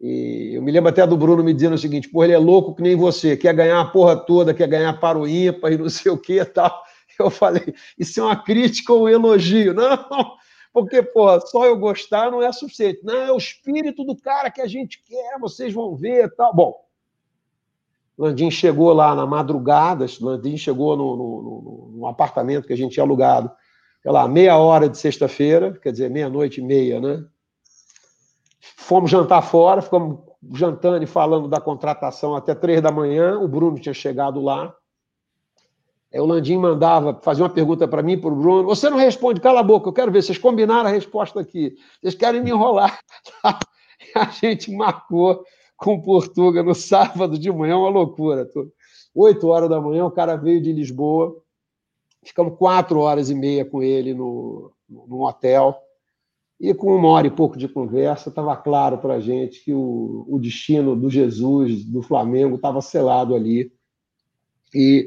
E 0.00 0.52
eu 0.54 0.62
me 0.62 0.72
lembro 0.72 0.90
até 0.90 1.06
do 1.06 1.16
Bruno 1.16 1.44
me 1.44 1.54
dizendo 1.54 1.74
o 1.74 1.78
seguinte: 1.78 2.08
porra, 2.08 2.26
ele 2.26 2.34
é 2.34 2.38
louco 2.38 2.74
que 2.74 2.82
nem 2.82 2.96
você, 2.96 3.36
quer 3.36 3.54
ganhar 3.54 3.80
a 3.80 3.84
porra 3.84 4.16
toda, 4.16 4.52
quer 4.52 4.66
ganhar 4.66 4.98
para 4.98 5.18
o 5.18 5.26
ímpar 5.26 5.72
e 5.72 5.78
não 5.78 5.88
sei 5.88 6.10
o 6.10 6.18
que 6.18 6.40
e 6.40 6.44
tal. 6.44 6.82
Eu 7.18 7.30
falei: 7.30 7.74
isso 7.98 8.20
é 8.20 8.22
uma 8.22 8.36
crítica 8.36 8.92
ou 8.92 9.04
um 9.04 9.08
elogio? 9.08 9.74
Não, 9.74 10.36
porque, 10.72 11.02
porra, 11.02 11.40
só 11.40 11.66
eu 11.66 11.76
gostar 11.78 12.30
não 12.30 12.42
é 12.42 12.50
suficiente. 12.50 13.00
Não, 13.04 13.14
é 13.14 13.30
o 13.30 13.36
espírito 13.36 14.04
do 14.04 14.16
cara 14.16 14.50
que 14.50 14.60
a 14.60 14.66
gente 14.66 15.02
quer, 15.02 15.38
vocês 15.38 15.74
vão 15.74 15.94
ver 15.94 16.34
tal. 16.34 16.54
Bom, 16.54 16.82
Landim 18.16 18.50
chegou 18.50 18.92
lá 18.94 19.14
na 19.14 19.26
madrugada, 19.26 20.06
Landim 20.20 20.56
chegou 20.56 20.96
no, 20.96 21.14
no, 21.14 21.42
no, 21.42 21.92
no 21.98 22.06
apartamento 22.06 22.66
que 22.66 22.72
a 22.72 22.76
gente 22.76 22.92
tinha 22.92 23.04
alugado, 23.04 23.50
sei 24.02 24.10
lá, 24.10 24.26
meia 24.26 24.56
hora 24.56 24.88
de 24.88 24.96
sexta-feira, 24.96 25.72
quer 25.72 25.92
dizer, 25.92 26.08
meia-noite 26.08 26.60
e 26.60 26.64
meia, 26.64 27.00
né? 27.00 27.22
Fomos 28.76 29.10
jantar 29.10 29.42
fora, 29.42 29.82
ficamos 29.82 30.20
jantando 30.54 31.04
e 31.04 31.06
falando 31.06 31.48
da 31.48 31.60
contratação 31.60 32.34
até 32.34 32.54
três 32.54 32.80
da 32.80 32.90
manhã. 32.90 33.38
O 33.38 33.46
Bruno 33.46 33.78
tinha 33.78 33.94
chegado 33.94 34.40
lá. 34.40 34.74
O 36.14 36.26
Landim 36.26 36.58
mandava 36.58 37.18
fazer 37.22 37.42
uma 37.42 37.48
pergunta 37.48 37.88
para 37.88 38.02
mim, 38.02 38.18
para 38.18 38.30
o 38.30 38.36
Bruno. 38.36 38.64
Você 38.64 38.90
não 38.90 38.98
responde, 38.98 39.40
cala 39.40 39.60
a 39.60 39.62
boca, 39.62 39.88
eu 39.88 39.92
quero 39.92 40.12
ver. 40.12 40.22
Vocês 40.22 40.36
combinaram 40.36 40.88
a 40.88 40.92
resposta 40.92 41.40
aqui. 41.40 41.74
Vocês 42.00 42.14
querem 42.14 42.42
me 42.42 42.50
enrolar. 42.50 43.00
a 44.14 44.26
gente 44.26 44.70
marcou 44.70 45.42
com 45.76 46.00
Portuga 46.00 46.62
no 46.62 46.74
sábado 46.74 47.38
de 47.38 47.50
manhã, 47.50 47.78
uma 47.78 47.88
loucura. 47.88 48.48
Oito 49.14 49.48
horas 49.48 49.70
da 49.70 49.80
manhã, 49.80 50.04
o 50.04 50.10
cara 50.10 50.36
veio 50.36 50.60
de 50.60 50.72
Lisboa. 50.72 51.34
Ficamos 52.22 52.56
quatro 52.56 53.00
horas 53.00 53.30
e 53.30 53.34
meia 53.34 53.64
com 53.64 53.82
ele 53.82 54.14
no, 54.14 54.70
no 54.88 55.26
hotel. 55.26 55.76
E 56.60 56.72
com 56.72 56.94
uma 56.94 57.08
hora 57.08 57.26
e 57.26 57.30
pouco 57.30 57.58
de 57.58 57.68
conversa, 57.68 58.28
estava 58.28 58.56
claro 58.56 58.98
para 58.98 59.14
a 59.14 59.20
gente 59.20 59.64
que 59.64 59.74
o, 59.74 60.24
o 60.28 60.38
destino 60.38 60.94
do 60.94 61.10
Jesus, 61.10 61.84
do 61.84 62.02
Flamengo, 62.02 62.54
estava 62.54 62.80
selado 62.80 63.34
ali. 63.34 63.72
E, 64.72 65.06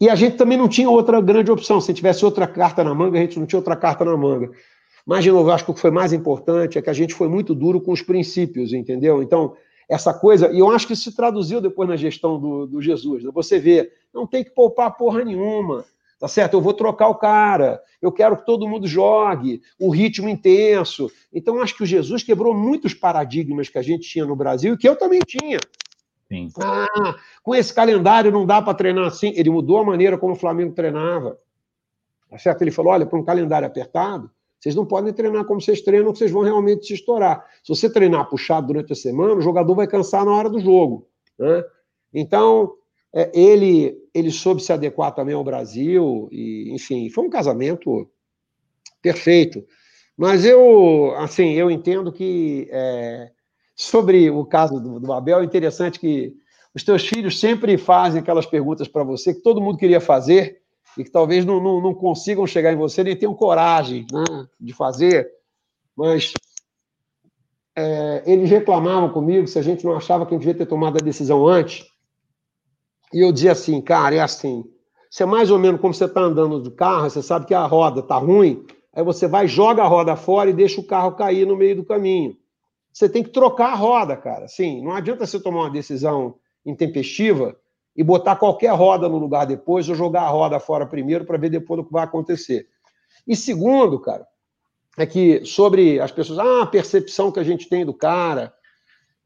e 0.00 0.08
a 0.08 0.14
gente 0.14 0.36
também 0.36 0.58
não 0.58 0.68
tinha 0.68 0.88
outra 0.88 1.20
grande 1.20 1.50
opção. 1.50 1.80
Se 1.80 1.94
tivesse 1.94 2.24
outra 2.24 2.46
carta 2.46 2.82
na 2.82 2.94
manga, 2.94 3.18
a 3.18 3.22
gente 3.22 3.38
não 3.38 3.46
tinha 3.46 3.58
outra 3.58 3.76
carta 3.76 4.04
na 4.04 4.16
manga. 4.16 4.50
Mas, 5.06 5.22
de 5.22 5.30
novo, 5.30 5.50
acho 5.50 5.64
que 5.64 5.70
o 5.70 5.74
que 5.74 5.80
foi 5.80 5.90
mais 5.90 6.12
importante 6.12 6.78
é 6.78 6.82
que 6.82 6.90
a 6.90 6.94
gente 6.94 7.14
foi 7.14 7.28
muito 7.28 7.54
duro 7.54 7.80
com 7.80 7.92
os 7.92 8.02
princípios, 8.02 8.72
entendeu? 8.72 9.22
Então, 9.22 9.54
essa 9.88 10.14
coisa, 10.14 10.50
e 10.50 10.58
eu 10.58 10.70
acho 10.70 10.86
que 10.86 10.94
isso 10.94 11.10
se 11.10 11.16
traduziu 11.16 11.60
depois 11.60 11.88
na 11.88 11.96
gestão 11.96 12.40
do, 12.40 12.66
do 12.66 12.80
Jesus. 12.80 13.22
Né? 13.22 13.30
Você 13.34 13.58
vê, 13.58 13.92
não 14.12 14.26
tem 14.26 14.42
que 14.42 14.50
poupar 14.50 14.96
porra 14.96 15.24
nenhuma 15.24 15.84
tá 16.24 16.28
certo? 16.28 16.54
Eu 16.54 16.60
vou 16.62 16.72
trocar 16.72 17.08
o 17.08 17.16
cara, 17.16 17.82
eu 18.00 18.10
quero 18.10 18.36
que 18.38 18.46
todo 18.46 18.66
mundo 18.66 18.86
jogue, 18.86 19.60
o 19.78 19.90
ritmo 19.90 20.26
intenso. 20.26 21.10
Então, 21.30 21.60
acho 21.60 21.76
que 21.76 21.82
o 21.82 21.86
Jesus 21.86 22.22
quebrou 22.22 22.54
muitos 22.54 22.94
paradigmas 22.94 23.68
que 23.68 23.76
a 23.76 23.82
gente 23.82 24.08
tinha 24.08 24.24
no 24.24 24.34
Brasil 24.34 24.72
e 24.72 24.78
que 24.78 24.88
eu 24.88 24.96
também 24.96 25.20
tinha. 25.20 25.58
Sim. 26.28 26.48
Ah, 26.62 27.14
com 27.42 27.54
esse 27.54 27.72
calendário 27.72 28.30
não 28.30 28.46
dá 28.46 28.60
para 28.62 28.74
treinar 28.74 29.06
assim. 29.06 29.32
Ele 29.36 29.50
mudou 29.50 29.78
a 29.78 29.84
maneira 29.84 30.18
como 30.18 30.32
o 30.32 30.36
Flamengo 30.36 30.74
treinava. 30.74 31.38
Tá 32.30 32.38
certo? 32.38 32.62
Ele 32.62 32.70
falou: 32.70 32.92
olha, 32.92 33.06
para 33.06 33.18
um 33.18 33.24
calendário 33.24 33.66
apertado, 33.66 34.30
vocês 34.58 34.74
não 34.74 34.86
podem 34.86 35.12
treinar 35.12 35.44
como 35.44 35.60
vocês 35.60 35.82
treinam, 35.82 36.12
que 36.12 36.18
vocês 36.18 36.30
vão 36.30 36.42
realmente 36.42 36.86
se 36.86 36.94
estourar. 36.94 37.44
Se 37.62 37.68
você 37.68 37.90
treinar 37.90 38.28
puxado 38.28 38.68
durante 38.68 38.92
a 38.92 38.96
semana, 38.96 39.34
o 39.34 39.40
jogador 39.40 39.74
vai 39.74 39.86
cansar 39.86 40.24
na 40.24 40.32
hora 40.32 40.48
do 40.48 40.58
jogo. 40.58 41.06
Né? 41.38 41.62
Então, 42.12 42.72
é, 43.12 43.30
ele, 43.34 43.96
ele 44.14 44.30
soube 44.30 44.62
se 44.62 44.72
adequar 44.72 45.14
também 45.14 45.34
ao 45.34 45.44
Brasil, 45.44 46.28
e, 46.32 46.72
enfim, 46.74 47.10
foi 47.10 47.24
um 47.24 47.30
casamento 47.30 48.08
perfeito. 49.02 49.62
Mas 50.16 50.44
eu, 50.44 51.14
assim, 51.18 51.52
eu 51.52 51.70
entendo 51.70 52.10
que 52.10 52.66
é, 52.70 53.30
sobre 53.74 54.30
o 54.30 54.44
caso 54.44 54.80
do, 54.80 55.00
do 55.00 55.12
Abel, 55.12 55.40
é 55.40 55.44
interessante 55.44 55.98
que 55.98 56.34
os 56.74 56.82
teus 56.82 57.06
filhos 57.06 57.38
sempre 57.38 57.76
fazem 57.78 58.20
aquelas 58.20 58.46
perguntas 58.46 58.88
para 58.88 59.04
você 59.04 59.34
que 59.34 59.42
todo 59.42 59.60
mundo 59.60 59.78
queria 59.78 60.00
fazer 60.00 60.60
e 60.98 61.04
que 61.04 61.10
talvez 61.10 61.44
não, 61.44 61.62
não, 61.62 61.80
não 61.80 61.94
consigam 61.94 62.46
chegar 62.46 62.72
em 62.72 62.76
você, 62.76 63.02
nem 63.02 63.16
tenham 63.16 63.34
coragem 63.34 64.06
né, 64.12 64.46
de 64.60 64.72
fazer, 64.72 65.28
mas 65.96 66.32
é, 67.76 68.22
eles 68.26 68.50
reclamavam 68.50 69.10
comigo 69.10 69.46
se 69.46 69.58
a 69.58 69.62
gente 69.62 69.84
não 69.84 69.96
achava 69.96 70.24
que 70.24 70.34
a 70.34 70.36
gente 70.36 70.46
devia 70.46 70.58
ter 70.58 70.66
tomado 70.66 70.96
a 70.96 71.04
decisão 71.04 71.46
antes, 71.46 71.84
e 73.12 73.20
eu 73.24 73.32
dizia 73.32 73.52
assim, 73.52 73.80
cara, 73.80 74.16
é 74.16 74.20
assim. 74.20 74.64
Você 75.08 75.22
é 75.22 75.26
mais 75.26 75.50
ou 75.50 75.58
menos 75.58 75.80
como 75.80 75.94
você 75.94 76.06
está 76.06 76.20
andando 76.20 76.60
de 76.60 76.70
carro, 76.72 77.08
você 77.08 77.22
sabe 77.22 77.46
que 77.46 77.54
a 77.54 77.64
roda 77.64 78.00
está 78.00 78.16
ruim, 78.16 78.64
aí 78.92 79.04
você 79.04 79.28
vai, 79.28 79.46
joga 79.46 79.82
a 79.82 79.86
roda 79.86 80.16
fora 80.16 80.50
e 80.50 80.52
deixa 80.52 80.80
o 80.80 80.86
carro 80.86 81.12
cair 81.12 81.46
no 81.46 81.56
meio 81.56 81.76
do 81.76 81.84
caminho. 81.84 82.36
Você 82.94 83.08
tem 83.08 83.24
que 83.24 83.30
trocar 83.30 83.72
a 83.72 83.74
roda, 83.74 84.16
cara. 84.16 84.46
Sim, 84.46 84.80
não 84.80 84.92
adianta 84.92 85.26
você 85.26 85.40
tomar 85.40 85.62
uma 85.62 85.70
decisão 85.70 86.36
intempestiva 86.64 87.56
e 87.96 88.04
botar 88.04 88.36
qualquer 88.36 88.72
roda 88.72 89.08
no 89.08 89.18
lugar 89.18 89.46
depois 89.46 89.88
ou 89.88 89.96
jogar 89.96 90.22
a 90.22 90.28
roda 90.28 90.60
fora 90.60 90.86
primeiro 90.86 91.24
para 91.24 91.36
ver 91.36 91.50
depois 91.50 91.80
o 91.80 91.84
que 91.84 91.92
vai 91.92 92.04
acontecer. 92.04 92.68
E 93.26 93.34
segundo, 93.34 93.98
cara, 93.98 94.24
é 94.96 95.04
que 95.04 95.44
sobre 95.44 95.98
as 95.98 96.12
pessoas, 96.12 96.38
ah, 96.38 96.62
a 96.62 96.66
percepção 96.66 97.32
que 97.32 97.40
a 97.40 97.44
gente 97.44 97.68
tem 97.68 97.84
do 97.84 97.92
cara, 97.92 98.54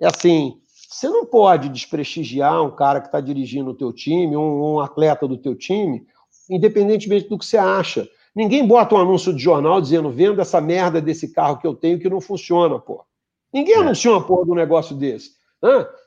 é 0.01 0.07
assim, 0.07 0.63
você 0.89 1.07
não 1.11 1.27
pode 1.27 1.69
desprestigiar 1.69 2.63
um 2.63 2.75
cara 2.75 3.03
que 3.03 3.09
está 3.09 3.21
dirigindo 3.21 3.71
o 3.71 3.75
teu 3.75 3.93
time, 3.93 4.35
um, 4.35 4.77
um, 4.77 4.81
atleta 4.81 5.29
do 5.29 5.37
teu 5.37 5.55
time, 5.55 6.07
independentemente 6.49 7.29
do 7.29 7.39
que 7.39 7.45
você 7.45 7.59
acha. 7.59 8.09
Ninguém 8.35 8.67
bota 8.67 8.95
um 8.95 8.99
anúncio 8.99 9.35
de 9.35 9.43
jornal 9.43 9.79
dizendo, 9.79 10.11
vendo 10.11 10.41
essa 10.41 10.59
merda 10.59 11.03
desse 11.03 11.35
carro 11.35 11.59
que 11.59 11.67
eu 11.67 11.75
tenho 11.75 11.99
que 11.99 12.09
não 12.09 12.21
funciona, 12.21 12.79
pô. 12.79 13.05
Ninguém 13.53 13.77
é. 13.77 13.79
anuncia 13.79 14.11
uma 14.11 14.25
porra 14.25 14.45
de 14.45 14.51
um 14.51 14.55
negócio 14.55 14.95
desse. 14.97 15.39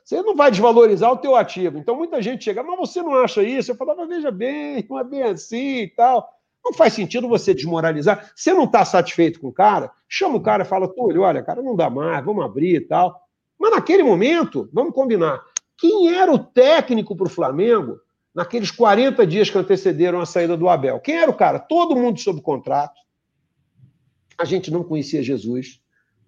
Você 0.04 0.22
não 0.22 0.34
vai 0.34 0.50
desvalorizar 0.50 1.12
o 1.12 1.18
teu 1.18 1.36
ativo. 1.36 1.78
Então 1.78 1.96
muita 1.96 2.22
gente 2.22 2.44
chega, 2.44 2.62
mas 2.62 2.78
você 2.78 3.02
não 3.02 3.14
acha 3.14 3.42
isso? 3.42 3.70
Eu 3.70 3.76
falava, 3.76 4.06
veja 4.06 4.30
bem, 4.30 4.84
não 4.88 4.98
é 4.98 5.04
bem 5.04 5.22
assim 5.22 5.82
e 5.82 5.88
tal. 5.88 6.28
Não 6.64 6.72
faz 6.72 6.92
sentido 6.92 7.28
você 7.28 7.52
desmoralizar. 7.52 8.32
Você 8.34 8.52
não 8.52 8.64
está 8.64 8.84
satisfeito 8.84 9.40
com 9.40 9.48
o 9.48 9.52
cara, 9.52 9.90
chama 10.08 10.36
o 10.36 10.42
cara 10.42 10.62
e 10.62 10.66
fala, 10.66 10.88
Túlio, 10.88 11.22
olha, 11.22 11.42
cara, 11.42 11.60
não 11.60 11.74
dá 11.74 11.90
mais, 11.90 12.24
vamos 12.24 12.44
abrir 12.44 12.76
e 12.76 12.80
tal. 12.80 13.20
Mas 13.58 13.72
naquele 13.72 14.02
momento, 14.02 14.68
vamos 14.72 14.94
combinar, 14.94 15.42
quem 15.76 16.14
era 16.14 16.32
o 16.32 16.38
técnico 16.38 17.16
para 17.16 17.26
o 17.26 17.30
Flamengo 17.30 18.00
naqueles 18.34 18.70
40 18.70 19.26
dias 19.26 19.50
que 19.50 19.58
antecederam 19.58 20.20
a 20.20 20.26
saída 20.26 20.56
do 20.56 20.68
Abel? 20.68 21.00
Quem 21.00 21.16
era 21.16 21.30
o 21.30 21.36
cara? 21.36 21.58
Todo 21.58 21.96
mundo 21.96 22.20
sob 22.20 22.40
contrato. 22.40 23.00
A 24.38 24.44
gente 24.44 24.70
não 24.70 24.84
conhecia 24.84 25.22
Jesus. 25.22 25.80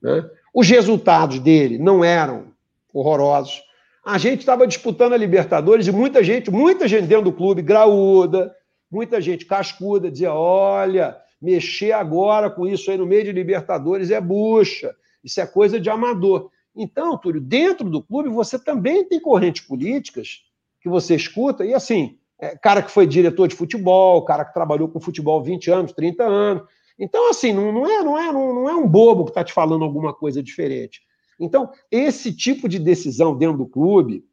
Né? 0.03 0.29
Os 0.55 0.69
resultados 0.69 1.41
dele 1.41 1.79
não 1.79 2.05
eram 2.05 2.53
horrorosos. 2.93 3.61
A 4.07 4.17
gente 4.19 4.41
estava 4.41 4.69
disputando 4.69 5.13
a 5.13 5.17
Libertadores 5.17 5.89
e 5.89 5.93
muita 5.93 6.23
gente, 6.23 6.49
muita 6.49 6.87
gente 6.87 7.09
dentro 7.09 7.25
do 7.25 7.33
clube, 7.33 7.61
graúda, 7.61 8.55
muita 8.89 9.21
gente 9.21 9.47
cascuda, 9.47 10.09
dizia: 10.09 10.33
olha, 10.33 11.17
mexer 11.43 11.91
agora 11.91 12.49
com 12.49 12.69
isso 12.69 12.89
aí 12.89 12.97
no 12.97 13.07
meio 13.07 13.25
de 13.25 13.33
Libertadores 13.33 14.13
é 14.13 14.21
bucha, 14.21 14.95
isso 15.25 15.41
é 15.41 15.47
coisa 15.47 15.81
de 15.81 15.91
amador. 15.91 16.51
Então, 16.77 17.19
Túlio, 17.19 17.41
dentro 17.41 17.91
do 17.91 18.01
clube 18.01 18.29
você 18.29 18.57
também 18.57 19.05
tem 19.05 19.19
correntes 19.19 19.63
políticas 19.63 20.43
que 20.81 20.89
você 20.89 21.17
escuta, 21.17 21.65
e 21.65 21.75
assim, 21.75 22.17
é, 22.39 22.57
cara 22.57 22.83
que 22.83 22.91
foi 22.91 23.07
diretor 23.07 23.49
de 23.49 23.57
futebol, 23.57 24.25
cara 24.25 24.45
que 24.45 24.55
trabalhou 24.55 24.89
com 24.89 25.01
futebol 25.01 25.43
20 25.43 25.71
anos, 25.71 25.93
30 25.93 26.25
anos. 26.25 26.63
Então, 26.99 27.29
assim, 27.29 27.53
não, 27.53 27.73
não, 27.73 27.87
é, 27.87 28.03
não, 28.03 28.19
é, 28.19 28.33
não, 28.33 28.55
não 28.55 28.69
é 28.69 28.75
um 28.75 28.87
bobo 28.87 29.25
que 29.25 29.31
está 29.31 29.43
te 29.43 29.53
falando 29.53 29.85
alguma 29.85 30.15
coisa 30.15 30.43
diferente. 30.43 31.01
Então, 31.39 31.71
esse 31.91 32.33
tipo 32.33 32.69
de 32.69 32.79
decisão 32.79 33.37
dentro 33.37 33.59
do 33.59 33.67
clube, 33.67 34.25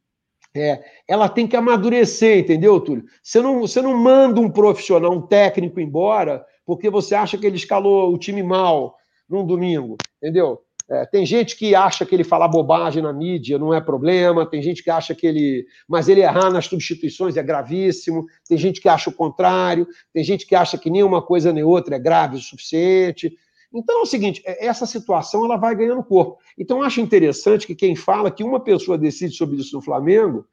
é, 0.55 0.83
ela 1.07 1.29
tem 1.29 1.47
que 1.47 1.55
amadurecer, 1.55 2.39
entendeu, 2.39 2.79
Túlio? 2.79 3.05
Você 3.23 3.41
não, 3.41 3.61
você 3.61 3.81
não 3.81 3.97
manda 3.97 4.39
um 4.39 4.49
profissional, 4.49 5.11
um 5.11 5.21
técnico 5.21 5.79
embora, 5.79 6.45
porque 6.65 6.89
você 6.89 7.15
acha 7.15 7.37
que 7.37 7.45
ele 7.45 7.55
escalou 7.55 8.13
o 8.13 8.17
time 8.17 8.43
mal 8.43 8.95
num 9.27 9.45
domingo, 9.45 9.97
entendeu? 10.17 10.61
É, 10.91 11.05
tem 11.05 11.25
gente 11.25 11.55
que 11.55 11.73
acha 11.73 12.05
que 12.05 12.13
ele 12.13 12.23
falar 12.25 12.49
bobagem 12.49 13.01
na 13.01 13.13
mídia 13.13 13.57
não 13.57 13.73
é 13.73 13.79
problema, 13.79 14.45
tem 14.45 14.61
gente 14.61 14.83
que 14.83 14.89
acha 14.89 15.15
que 15.15 15.25
ele. 15.25 15.65
Mas 15.87 16.09
ele 16.09 16.19
errar 16.19 16.49
nas 16.49 16.65
substituições 16.65 17.37
é 17.37 17.43
gravíssimo, 17.43 18.25
tem 18.45 18.57
gente 18.57 18.81
que 18.81 18.89
acha 18.89 19.09
o 19.09 19.13
contrário, 19.13 19.87
tem 20.13 20.21
gente 20.21 20.45
que 20.45 20.53
acha 20.53 20.77
que 20.77 20.89
nenhuma 20.89 21.21
coisa 21.21 21.53
nem 21.53 21.63
outra 21.63 21.95
é 21.95 21.99
grave 21.99 22.35
o 22.35 22.41
suficiente. 22.41 23.33
Então 23.73 23.99
é 23.99 24.01
o 24.01 24.05
seguinte, 24.05 24.43
é, 24.45 24.65
essa 24.65 24.85
situação 24.85 25.45
ela 25.45 25.55
vai 25.55 25.73
ganhando 25.73 26.03
corpo. 26.03 26.39
Então 26.57 26.83
acho 26.83 26.99
interessante 26.99 27.65
que 27.65 27.73
quem 27.73 27.95
fala 27.95 28.29
que 28.29 28.43
uma 28.43 28.59
pessoa 28.59 28.97
decide 28.97 29.33
sobre 29.33 29.55
isso 29.55 29.73
no 29.73 29.81
Flamengo, 29.81 30.45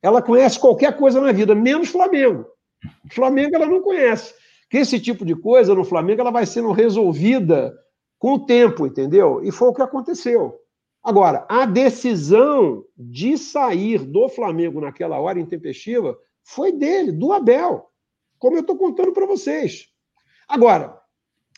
ela 0.00 0.22
conhece 0.22 0.56
qualquer 0.56 0.96
coisa 0.96 1.20
na 1.20 1.32
vida, 1.32 1.52
menos 1.52 1.88
Flamengo. 1.88 2.46
Flamengo 3.10 3.56
ela 3.56 3.66
não 3.66 3.82
conhece. 3.82 4.34
Que 4.70 4.78
esse 4.78 5.00
tipo 5.00 5.24
de 5.24 5.34
coisa 5.34 5.74
no 5.74 5.82
Flamengo 5.82 6.20
ela 6.20 6.30
vai 6.30 6.46
sendo 6.46 6.70
resolvida 6.70 7.74
com 8.20 8.34
o 8.34 8.38
tempo, 8.38 8.86
entendeu? 8.86 9.42
E 9.42 9.50
foi 9.50 9.68
o 9.68 9.74
que 9.74 9.80
aconteceu. 9.80 10.60
Agora, 11.02 11.46
a 11.48 11.64
decisão 11.64 12.84
de 12.96 13.38
sair 13.38 14.04
do 14.04 14.28
Flamengo 14.28 14.78
naquela 14.78 15.18
hora 15.18 15.40
intempestiva 15.40 16.16
foi 16.44 16.70
dele, 16.70 17.10
do 17.10 17.32
Abel, 17.32 17.86
como 18.38 18.56
eu 18.56 18.60
estou 18.60 18.76
contando 18.76 19.12
para 19.12 19.26
vocês. 19.26 19.88
Agora, 20.46 21.00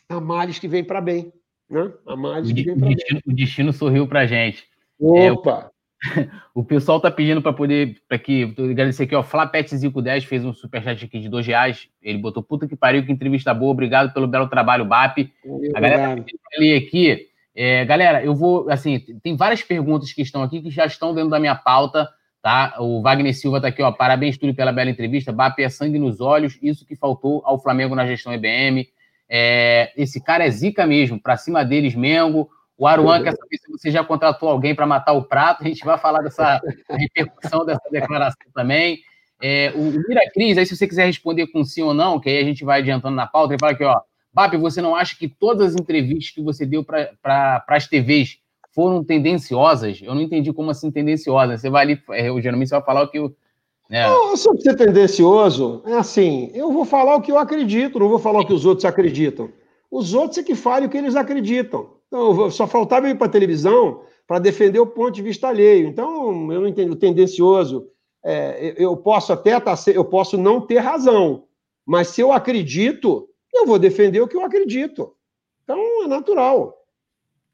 a 0.07 0.21
males 0.21 0.57
que 0.57 0.67
vem 0.69 0.85
para 0.85 1.01
bem. 1.01 1.33
Né? 1.69 1.93
A 2.07 2.15
males 2.15 2.53
que 2.53 2.63
vem 2.63 2.77
para 2.77 2.87
bem. 2.87 3.21
O 3.27 3.33
destino 3.33 3.73
sorriu 3.73 4.07
para 4.07 4.25
gente. 4.25 4.63
Opa! 4.97 5.69
O, 6.53 6.63
pessoal 6.63 6.99
tá 6.99 7.09
pedindo 7.09 7.41
para 7.41 7.51
poder, 7.51 7.95
para 8.07 8.19
que, 8.19 8.53
agradecer 8.57 9.03
aqui, 9.03 9.15
ó, 9.15 9.23
Flapet510 9.23 10.25
fez 10.25 10.45
um 10.45 10.53
superchat 10.53 11.03
aqui 11.05 11.19
de 11.19 11.27
dois 11.27 11.47
reais, 11.47 11.87
ele 12.01 12.19
botou, 12.19 12.43
puta 12.43 12.67
que 12.67 12.75
pariu, 12.75 13.03
que 13.03 13.11
entrevista 13.11 13.53
boa, 13.53 13.71
obrigado 13.71 14.13
pelo 14.13 14.27
belo 14.27 14.47
trabalho, 14.47 14.85
BAP. 14.85 15.31
a 15.75 15.79
galera 15.79 16.15
tá 16.15 16.23
ali 16.55 16.75
aqui, 16.75 17.27
é, 17.55 17.85
galera, 17.85 18.23
eu 18.23 18.35
vou, 18.35 18.69
assim, 18.69 18.99
tem 19.23 19.35
várias 19.35 19.63
perguntas 19.63 20.13
que 20.13 20.21
estão 20.21 20.43
aqui 20.43 20.61
que 20.61 20.69
já 20.69 20.85
estão 20.85 21.15
dentro 21.15 21.31
da 21.31 21.39
minha 21.39 21.55
pauta, 21.55 22.07
tá? 22.41 22.75
O 22.79 23.01
Wagner 23.01 23.33
Silva 23.35 23.59
tá 23.59 23.69
aqui, 23.69 23.81
ó, 23.81 23.91
parabéns, 23.91 24.37
Túlio, 24.37 24.55
pela 24.55 24.71
bela 24.71 24.91
entrevista, 24.91 25.31
BAP 25.31 25.59
é 25.59 25.69
sangue 25.69 25.97
nos 25.97 26.21
olhos, 26.21 26.59
isso 26.61 26.85
que 26.85 26.95
faltou 26.95 27.41
ao 27.45 27.59
Flamengo 27.59 27.95
na 27.95 28.05
gestão 28.05 28.31
EBM, 28.31 28.87
é, 29.29 29.91
esse 29.97 30.21
cara 30.21 30.45
é 30.45 30.49
zica 30.51 30.85
mesmo, 30.85 31.19
para 31.19 31.37
cima 31.37 31.63
deles, 31.63 31.95
Mengo. 31.95 32.49
O 32.83 32.87
Aruan 32.87 33.23
quer 33.23 33.31
saber 33.31 33.57
se 33.57 33.71
você 33.71 33.89
já 33.89 34.03
contratou 34.03 34.49
alguém 34.49 34.75
para 34.75 34.85
matar 34.85 35.13
o 35.13 35.23
prato. 35.23 35.63
A 35.63 35.67
gente 35.69 35.85
vai 35.85 35.97
falar 35.97 36.21
dessa 36.21 36.61
repercussão 36.89 37.63
dessa 37.65 37.89
declaração 37.89 38.45
também. 38.53 38.99
É, 39.41 39.71
o 39.73 39.83
Miracris, 40.05 40.57
aí 40.57 40.65
se 40.65 40.75
você 40.75 40.85
quiser 40.85 41.05
responder 41.05 41.47
com 41.47 41.63
sim 41.63 41.81
ou 41.81 41.93
não, 41.93 42.19
que 42.19 42.27
aí 42.27 42.39
a 42.39 42.43
gente 42.43 42.65
vai 42.65 42.81
adiantando 42.81 43.15
na 43.15 43.25
pauta, 43.25 43.53
ele 43.53 43.59
fala 43.61 43.71
aqui, 43.71 43.85
ó, 43.85 44.01
Bap, 44.33 44.57
você 44.57 44.81
não 44.81 44.97
acha 44.97 45.17
que 45.17 45.29
todas 45.29 45.73
as 45.73 45.79
entrevistas 45.79 46.31
que 46.31 46.41
você 46.41 46.65
deu 46.65 46.83
para 46.83 47.63
as 47.69 47.87
TVs 47.87 48.39
foram 48.75 49.01
tendenciosas? 49.01 50.01
Eu 50.03 50.13
não 50.13 50.21
entendi 50.21 50.51
como 50.51 50.69
assim 50.69 50.91
tendenciosas. 50.91 51.61
Você 51.61 51.69
vai 51.69 51.83
ali, 51.83 52.03
é, 52.11 52.41
geralmente 52.41 52.67
você 52.67 52.75
vai 52.75 52.83
falar 52.83 53.03
o 53.03 53.07
que 53.07 53.19
o, 53.21 53.33
é. 53.89 54.05
Não, 54.05 54.35
sobre 54.35 54.61
ser 54.61 54.75
tendencioso, 54.75 55.83
é 55.85 55.93
assim, 55.93 56.51
eu 56.53 56.69
vou 56.69 56.83
falar 56.83 57.15
o 57.15 57.21
que 57.21 57.31
eu 57.31 57.37
acredito, 57.37 57.97
não 57.97 58.09
vou 58.09 58.19
falar 58.19 58.41
o 58.41 58.45
que 58.45 58.51
os 58.51 58.65
outros 58.65 58.83
acreditam. 58.83 59.49
Os 59.89 60.13
outros 60.13 60.37
é 60.39 60.43
que 60.43 60.53
falem 60.53 60.87
o 60.87 60.91
que 60.91 60.97
eles 60.97 61.15
acreditam. 61.15 61.93
Então, 62.13 62.51
só 62.51 62.67
faltava 62.67 63.09
ir 63.09 63.17
para 63.17 63.25
a 63.25 63.31
televisão 63.31 64.03
para 64.27 64.37
defender 64.37 64.79
o 64.79 64.85
ponto 64.85 65.15
de 65.15 65.23
vista 65.23 65.47
alheio. 65.47 65.87
Então, 65.87 66.51
eu 66.53 66.61
não 66.61 66.67
entendo 66.67 66.95
tendencioso. 66.95 67.87
É, 68.23 68.75
eu 68.77 68.95
posso 68.95 69.33
até 69.33 69.59
tá, 69.59 69.73
eu 69.87 70.05
posso 70.05 70.37
não 70.37 70.61
ter 70.61 70.77
razão, 70.77 71.45
mas 71.83 72.09
se 72.09 72.21
eu 72.21 72.31
acredito, 72.31 73.27
eu 73.51 73.65
vou 73.65 73.79
defender 73.79 74.21
o 74.21 74.27
que 74.27 74.37
eu 74.37 74.45
acredito. 74.45 75.15
Então, 75.63 76.03
é 76.03 76.07
natural. 76.07 76.85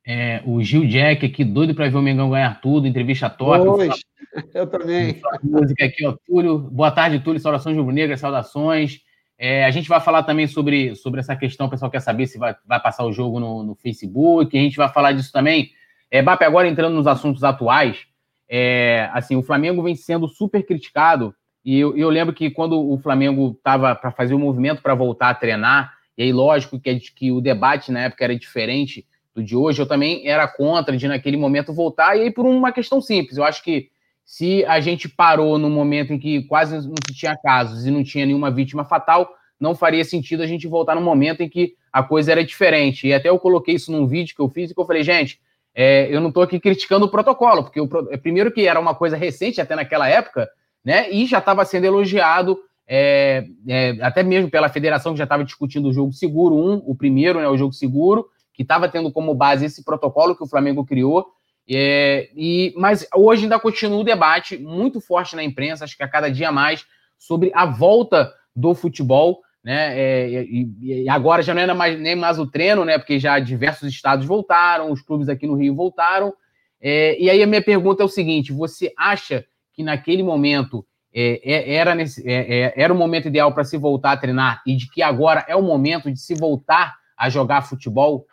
É, 0.06 0.44
o 0.46 0.62
Gil 0.62 0.86
Jack 0.86 1.26
aqui, 1.26 1.46
doido 1.46 1.74
para 1.74 1.88
ver 1.88 1.98
o 1.98 2.02
Mengão 2.02 2.30
ganhar 2.30 2.60
tudo, 2.60 2.86
entrevista 2.86 3.30
top. 3.30 3.64
Pois, 3.66 4.02
eu 4.54 4.68
também. 4.68 5.22
Música 5.42 5.86
aqui, 5.86 6.06
ó, 6.06 6.18
Túlio. 6.28 6.60
Boa 6.60 6.92
tarde, 6.92 7.22
Túlio. 7.22 7.40
Saudações 7.40 7.78
rubro-negras, 7.78 8.20
saudações. 8.20 9.00
É, 9.42 9.64
a 9.64 9.72
gente 9.72 9.88
vai 9.88 10.02
falar 10.02 10.24
também 10.24 10.48
sobre, 10.48 10.94
sobre 10.96 11.22
essa 11.22 11.34
questão, 11.34 11.68
o 11.68 11.70
pessoal 11.70 11.90
quer 11.90 12.02
saber 12.02 12.28
se 12.28 12.38
vai, 12.38 12.54
vai 12.68 12.78
passar 12.78 13.06
o 13.06 13.14
jogo 13.14 13.40
no, 13.40 13.64
no 13.64 13.74
Facebook, 13.74 14.58
a 14.58 14.62
gente 14.62 14.76
vai 14.76 14.90
falar 14.90 15.14
disso 15.14 15.32
também. 15.32 15.72
É, 16.12 16.22
Bap, 16.22 16.44
agora 16.44 16.68
entrando 16.68 16.94
nos 16.96 17.08
assuntos 17.08 17.42
atuais, 17.42 18.06
é, 18.50 19.10
assim, 19.14 19.38
o 19.38 19.42
Flamengo 19.42 19.82
vem 19.82 19.96
sendo 19.96 20.28
super 20.28 20.62
criticado, 20.66 21.34
e 21.64 21.80
eu, 21.80 21.96
eu 21.96 22.10
lembro 22.10 22.34
que 22.34 22.50
quando 22.50 22.78
o 22.78 22.98
Flamengo 22.98 23.56
estava 23.58 23.96
para 23.96 24.12
fazer 24.12 24.34
o 24.34 24.40
movimento 24.40 24.82
para 24.82 24.94
voltar 24.94 25.30
a 25.30 25.36
treinar, 25.36 25.94
e 26.18 26.24
aí 26.24 26.34
lógico 26.34 26.78
que, 26.78 27.00
que 27.00 27.32
o 27.32 27.40
debate 27.40 27.94
na 27.94 28.02
época 28.02 28.26
era 28.26 28.38
diferente, 28.38 29.08
do 29.34 29.42
de 29.42 29.56
hoje, 29.56 29.82
eu 29.82 29.88
também 29.88 30.28
era 30.28 30.50
contra 30.50 30.98
de 30.98 31.08
naquele 31.08 31.38
momento 31.38 31.74
voltar, 31.74 32.18
e 32.18 32.24
aí 32.24 32.32
por 32.32 32.46
uma 32.46 32.74
questão 32.74 33.00
simples, 33.00 33.38
eu 33.38 33.46
acho 33.46 33.64
que 33.64 33.90
se 34.30 34.64
a 34.66 34.80
gente 34.80 35.10
parou 35.10 35.58
no 35.58 35.72
momento 35.72 36.14
em 36.14 36.20
que 36.20 36.44
quase 36.44 36.76
não 36.88 36.94
se 37.08 37.16
tinha 37.16 37.36
casos 37.36 37.88
e 37.88 37.90
não 37.90 38.04
tinha 38.04 38.28
nenhuma 38.28 38.52
vítima 38.52 38.86
fatal, 38.86 39.28
não 39.60 39.74
faria 39.74 40.06
sentido 40.06 40.44
a 40.44 40.46
gente 40.46 40.68
voltar 40.68 40.94
no 40.94 41.02
momento 41.02 41.42
em 41.42 41.50
que 41.50 41.74
a 41.92 42.04
coisa 42.04 42.32
era 42.32 42.46
diferente. 42.46 43.08
E 43.08 43.14
até 43.14 43.30
eu 43.30 43.40
coloquei 43.40 43.74
isso 43.74 43.92
num 43.92 44.06
vídeo 44.06 44.36
que 44.36 44.40
eu 44.40 44.48
fiz 44.48 44.70
e 44.70 44.76
que 44.76 44.80
eu 44.80 44.86
falei, 44.86 45.02
gente, 45.02 45.42
é, 45.74 46.08
eu 46.16 46.22
não 46.22 46.28
estou 46.28 46.44
aqui 46.44 46.60
criticando 46.60 47.08
o 47.08 47.10
protocolo, 47.10 47.64
porque 47.64 47.82
o, 47.82 47.90
é, 48.12 48.18
primeiro 48.18 48.52
que 48.52 48.68
era 48.68 48.80
uma 48.80 48.94
coisa 48.94 49.18
recente 49.18 49.60
até 49.60 49.76
naquela 49.76 50.08
época, 50.08 50.48
né? 50.86 51.10
E 51.10 51.26
já 51.26 51.40
estava 51.40 51.66
sendo 51.66 51.86
elogiado 51.86 52.56
é, 52.88 53.48
é, 53.68 53.98
até 54.00 54.22
mesmo 54.22 54.52
pela 54.52 54.70
federação 54.70 55.14
que 55.14 55.18
já 55.18 55.24
estava 55.24 55.44
discutindo 55.44 55.90
o 55.90 55.94
jogo 55.94 56.14
seguro, 56.14 56.54
um, 56.54 56.84
o 56.86 56.94
primeiro, 56.94 57.40
né, 57.40 57.50
o 57.50 57.58
jogo 57.58 57.74
seguro, 57.74 58.28
que 58.54 58.62
estava 58.62 58.88
tendo 58.88 59.12
como 59.12 59.34
base 59.34 59.66
esse 59.66 59.84
protocolo 59.84 60.36
que 60.36 60.44
o 60.44 60.48
Flamengo 60.48 60.86
criou. 60.86 61.34
É, 61.72 62.30
e, 62.36 62.74
mas 62.76 63.08
hoje 63.16 63.44
ainda 63.44 63.60
continua 63.60 64.00
o 64.00 64.04
debate 64.04 64.58
muito 64.58 65.00
forte 65.00 65.36
na 65.36 65.44
imprensa, 65.44 65.84
acho 65.84 65.96
que 65.96 66.04
a 66.04 66.08
cada 66.08 66.30
dia 66.30 66.52
mais, 66.52 66.86
sobre 67.18 67.52
a 67.54 67.66
volta 67.66 68.34
do 68.56 68.74
futebol. 68.74 69.42
Né? 69.64 70.00
É, 70.00 70.44
e, 70.44 70.70
e, 70.82 71.10
agora 71.10 71.44
já 71.44 71.54
não 71.54 71.62
era 71.62 71.76
mais, 71.76 72.00
nem 72.00 72.16
mais 72.16 72.40
o 72.40 72.48
treino, 72.48 72.86
né? 72.86 72.98
Porque 72.98 73.20
já 73.20 73.38
diversos 73.40 73.90
estados 73.90 74.26
voltaram, 74.26 74.92
os 74.92 75.02
clubes 75.02 75.30
aqui 75.30 75.46
no 75.46 75.56
Rio 75.56 75.76
voltaram. 75.76 76.34
É, 76.82 77.22
e 77.22 77.30
aí 77.30 77.44
a 77.44 77.48
minha 77.48 77.62
pergunta 77.62 78.02
é 78.02 78.06
o 78.06 78.10
seguinte: 78.10 78.54
você 78.54 78.92
acha 78.98 79.46
que 79.74 79.84
naquele 79.84 80.24
momento 80.24 80.86
é, 81.14 81.42
é, 81.44 81.74
era, 81.76 81.94
nesse, 81.94 82.28
é, 82.28 82.62
é, 82.62 82.74
era 82.76 82.94
o 82.94 82.98
momento 82.98 83.28
ideal 83.28 83.54
para 83.54 83.64
se 83.64 83.78
voltar 83.78 84.14
a 84.14 84.18
treinar 84.18 84.62
e 84.66 84.76
de 84.76 84.90
que 84.90 85.02
agora 85.02 85.44
é 85.48 85.56
o 85.56 85.62
momento 85.62 86.12
de 86.12 86.20
se 86.20 86.36
voltar 86.36 86.96
a 87.18 87.30
jogar 87.30 87.64
futebol? 87.64 88.26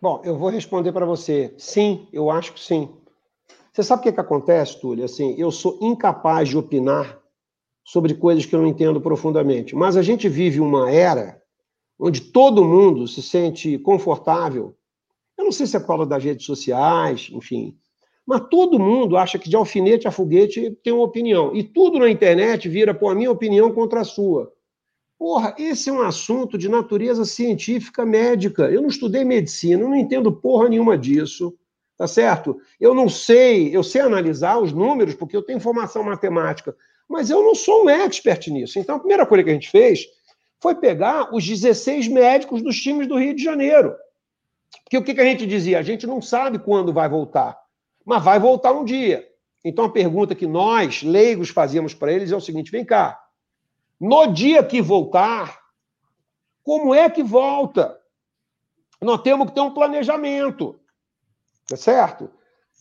Bom, 0.00 0.20
eu 0.24 0.36
vou 0.36 0.50
responder 0.50 0.92
para 0.92 1.06
você. 1.06 1.54
Sim, 1.56 2.06
eu 2.12 2.30
acho 2.30 2.52
que 2.52 2.60
sim. 2.60 2.90
Você 3.72 3.82
sabe 3.82 4.00
o 4.00 4.02
que, 4.04 4.12
que 4.12 4.20
acontece, 4.20 4.80
Túlio? 4.80 5.04
Assim, 5.04 5.34
eu 5.38 5.50
sou 5.50 5.78
incapaz 5.80 6.48
de 6.48 6.58
opinar 6.58 7.18
sobre 7.82 8.14
coisas 8.14 8.44
que 8.44 8.54
eu 8.54 8.60
não 8.60 8.68
entendo 8.68 9.00
profundamente. 9.00 9.74
Mas 9.74 9.96
a 9.96 10.02
gente 10.02 10.28
vive 10.28 10.60
uma 10.60 10.90
era 10.90 11.40
onde 11.98 12.20
todo 12.20 12.64
mundo 12.64 13.08
se 13.08 13.22
sente 13.22 13.78
confortável. 13.78 14.76
Eu 15.38 15.44
não 15.44 15.52
sei 15.52 15.66
se 15.66 15.76
é 15.76 15.80
por 15.80 15.86
causa 15.86 16.06
das 16.06 16.22
redes 16.22 16.44
sociais, 16.44 17.30
enfim. 17.32 17.76
Mas 18.26 18.48
todo 18.50 18.78
mundo 18.78 19.16
acha 19.16 19.38
que 19.38 19.48
de 19.48 19.56
alfinete 19.56 20.06
a 20.06 20.10
foguete 20.10 20.72
tem 20.82 20.92
uma 20.92 21.04
opinião. 21.04 21.54
E 21.54 21.62
tudo 21.62 21.98
na 21.98 22.10
internet 22.10 22.68
vira, 22.68 22.92
pô, 22.92 23.08
a 23.08 23.14
minha 23.14 23.30
opinião 23.30 23.72
contra 23.72 24.00
a 24.00 24.04
sua. 24.04 24.52
Porra, 25.18 25.54
esse 25.58 25.88
é 25.88 25.92
um 25.92 26.02
assunto 26.02 26.58
de 26.58 26.68
natureza 26.68 27.24
científica 27.24 28.04
médica. 28.04 28.64
Eu 28.70 28.82
não 28.82 28.88
estudei 28.88 29.24
medicina, 29.24 29.82
eu 29.82 29.88
não 29.88 29.96
entendo 29.96 30.30
porra 30.30 30.68
nenhuma 30.68 30.96
disso. 30.96 31.56
Tá 31.96 32.06
certo? 32.06 32.60
Eu 32.78 32.94
não 32.94 33.08
sei, 33.08 33.74
eu 33.74 33.82
sei 33.82 34.02
analisar 34.02 34.58
os 34.58 34.70
números, 34.70 35.14
porque 35.14 35.34
eu 35.34 35.42
tenho 35.42 35.58
formação 35.58 36.04
matemática, 36.04 36.76
mas 37.08 37.30
eu 37.30 37.42
não 37.42 37.54
sou 37.54 37.84
um 37.84 37.88
expert 37.88 38.48
nisso. 38.48 38.78
Então, 38.78 38.96
a 38.96 38.98
primeira 38.98 39.24
coisa 39.24 39.42
que 39.42 39.48
a 39.48 39.54
gente 39.54 39.70
fez 39.70 40.06
foi 40.60 40.74
pegar 40.74 41.34
os 41.34 41.46
16 41.46 42.08
médicos 42.08 42.60
dos 42.60 42.78
times 42.78 43.08
do 43.08 43.18
Rio 43.18 43.34
de 43.34 43.42
Janeiro. 43.42 43.94
Porque 44.84 44.98
o 44.98 45.02
que 45.02 45.18
a 45.18 45.24
gente 45.24 45.46
dizia? 45.46 45.78
A 45.78 45.82
gente 45.82 46.06
não 46.06 46.20
sabe 46.20 46.58
quando 46.58 46.92
vai 46.92 47.08
voltar, 47.08 47.58
mas 48.04 48.22
vai 48.22 48.38
voltar 48.38 48.72
um 48.72 48.84
dia. 48.84 49.26
Então, 49.64 49.86
a 49.86 49.90
pergunta 49.90 50.34
que 50.34 50.46
nós, 50.46 51.02
leigos, 51.02 51.48
fazíamos 51.48 51.94
para 51.94 52.12
eles 52.12 52.30
é 52.30 52.36
o 52.36 52.40
seguinte: 52.40 52.70
vem 52.70 52.84
cá, 52.84 53.18
no 54.00 54.26
dia 54.26 54.62
que 54.62 54.80
voltar, 54.82 55.58
como 56.62 56.94
é 56.94 57.08
que 57.08 57.22
volta? 57.22 57.98
Nós 59.00 59.22
temos 59.22 59.48
que 59.48 59.54
ter 59.54 59.60
um 59.60 59.72
planejamento, 59.72 60.78
tá 61.68 61.76
certo? 61.76 62.30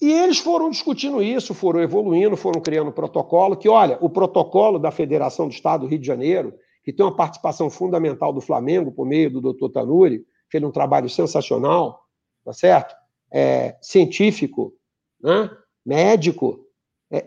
E 0.02 0.12
eles 0.12 0.40
foram 0.40 0.70
discutindo 0.70 1.22
isso, 1.22 1.54
foram 1.54 1.82
evoluindo, 1.82 2.36
foram 2.36 2.62
criando 2.62 2.92
protocolo, 2.92 3.56
que, 3.56 3.70
olha, 3.70 3.98
o 4.02 4.10
protocolo 4.10 4.78
da 4.78 4.92
Federação 4.92 5.48
do 5.48 5.54
Estado 5.54 5.82
do 5.82 5.88
Rio 5.88 6.00
de 6.00 6.08
Janeiro, 6.08 6.54
que 6.84 6.92
tem 6.92 7.06
uma 7.06 7.16
participação 7.16 7.70
fundamental 7.70 8.34
do 8.34 8.42
Flamengo, 8.42 8.92
por 8.92 9.06
meio 9.06 9.32
do 9.32 9.42
doutor 9.42 9.70
Tanuri, 9.70 10.26
fez 10.52 10.64
um 10.64 10.72
trabalho 10.72 11.10
sensacional, 11.10 12.06
tá 12.44 12.54
certo? 12.54 12.96
É, 13.32 13.78
científico, 13.82 14.74
né? 15.22 15.50
médico, 15.86 16.65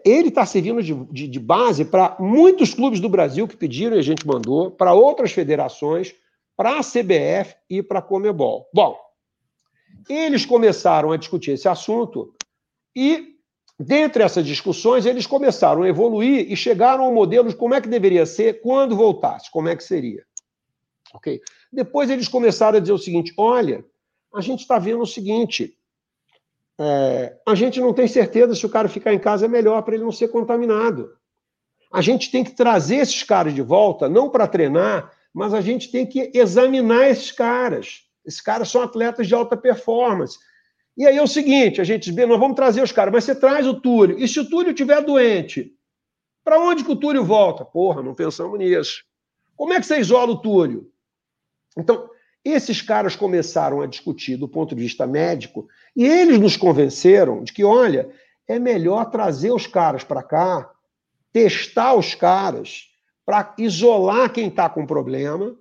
ele 0.05 0.29
está 0.29 0.45
servindo 0.45 0.83
de, 0.83 0.95
de, 1.07 1.29
de 1.29 1.41
base 1.41 1.85
para 1.85 2.17
muitos 2.19 2.75
clubes 2.75 3.01
do 3.01 3.09
Brasil 3.09 3.47
que 3.47 3.57
pediram 3.57 3.97
e 3.97 4.01
a 4.01 4.03
gente 4.03 4.27
mandou, 4.27 4.71
para 4.71 4.93
outras 4.93 5.33
federações, 5.33 6.15
para 6.57 6.79
a 6.79 6.83
CBF 6.83 7.55
e 7.71 7.83
para 7.83 8.01
a 8.01 8.03
Comebol. 8.03 8.69
Bom, 8.75 8.99
eles 10.09 10.45
começaram 10.45 11.13
a 11.13 11.17
discutir 11.17 11.53
esse 11.53 11.69
assunto 11.69 12.35
e, 12.95 13.37
dentre 13.79 14.23
essas 14.23 14.45
discussões, 14.45 15.07
eles 15.07 15.27
começaram 15.27 15.83
a 15.83 15.89
evoluir 15.89 16.51
e 16.51 16.57
chegaram 16.57 17.05
ao 17.05 17.15
modelo 17.15 17.49
de 17.49 17.55
como 17.55 17.75
é 17.75 17.81
que 17.81 17.89
deveria 17.89 18.27
ser 18.27 18.61
quando 18.61 18.97
voltasse, 18.97 19.51
como 19.53 19.69
é 19.69 19.77
que 19.77 19.85
seria. 19.85 20.25
Ok? 21.15 21.41
Depois 21.73 22.11
eles 22.11 22.27
começaram 22.27 22.79
a 22.79 22.81
dizer 22.81 22.93
o 22.93 22.99
seguinte: 22.99 23.33
olha, 23.37 23.85
a 24.35 24.41
gente 24.41 24.61
está 24.61 24.79
vendo 24.79 25.03
o 25.03 25.07
seguinte, 25.07 25.78
é, 26.81 27.37
a 27.47 27.55
gente 27.55 27.81
não 27.81 27.93
tem 27.93 28.07
certeza 28.07 28.55
se 28.55 28.65
o 28.65 28.69
cara 28.69 28.89
ficar 28.89 29.13
em 29.13 29.19
casa 29.19 29.47
é 29.47 29.49
melhor 29.49 29.83
para 29.83 29.95
ele 29.95 30.05
não 30.05 30.13
ser 30.13 30.29
contaminado. 30.29 31.11
A 31.93 32.01
gente 32.01 32.31
tem 32.31 32.45
que 32.45 32.53
trazer 32.53 32.97
esses 32.97 33.23
caras 33.23 33.55
de 33.55 33.63
volta, 33.63 34.09
não 34.09 34.31
para 34.31 34.47
treinar, 34.47 35.11
mas 35.33 35.55
a 35.55 35.61
gente 35.61 35.91
tem 35.91 36.07
que 36.07 36.31
examinar 36.35 37.09
esses 37.09 37.33
caras. 37.33 38.03
Esses 38.25 38.41
caras 38.41 38.69
são 38.69 38.83
atletas 38.83 39.27
de 39.27 39.35
alta 39.35 39.57
performance. 39.57 40.39
E 40.97 41.07
aí 41.07 41.17
é 41.17 41.23
o 41.23 41.29
seguinte, 41.29 41.81
a 41.81 41.85
gente 41.85 42.13
diz, 42.13 42.29
nós 42.29 42.39
vamos 42.39 42.57
trazer 42.57 42.83
os 42.83 42.93
caras, 42.93 43.13
mas 43.13 43.25
você 43.25 43.35
traz 43.35 43.67
o 43.67 43.81
Túlio. 43.81 44.19
E 44.19 44.29
se 44.29 44.41
o 44.41 44.49
Túlio 44.49 44.71
estiver 44.71 45.01
doente, 45.03 45.73
para 46.45 46.61
onde 46.61 46.85
que 46.85 46.93
o 46.93 46.97
Túlio 46.97 47.25
volta? 47.25 47.65
Porra, 47.65 48.03
não 48.03 48.15
pensamos 48.15 48.59
nisso. 48.59 49.05
Como 49.57 49.73
é 49.73 49.81
que 49.81 49.87
você 49.87 49.99
isola 49.99 50.33
o 50.33 50.41
Túlio? 50.41 50.91
Então, 51.77 52.11
esses 52.51 52.83
caras 52.83 53.17
começaram 53.17 53.81
a 53.81 53.87
discutir 53.87 54.37
do 54.37 54.49
ponto 54.49 54.75
de 54.75 54.83
vista 54.83 55.07
médico 55.07 55.69
e 55.95 56.07
eles 56.07 56.39
nos 56.39 56.57
convenceram 56.57 57.43
de 57.43 57.53
que, 57.53 57.65
olha, 57.65 58.11
é 58.47 58.59
melhor 58.59 59.11
trazer 59.11 59.51
os 59.51 59.67
caras 59.67 60.05
para 60.05 60.23
cá, 60.23 60.71
testar 61.33 61.95
os 61.95 62.15
caras, 62.15 62.89
para 63.27 63.55
isolar 63.59 64.33
quem 64.33 64.49
está 64.49 64.71
com 64.71 64.87
problema, 64.87 65.55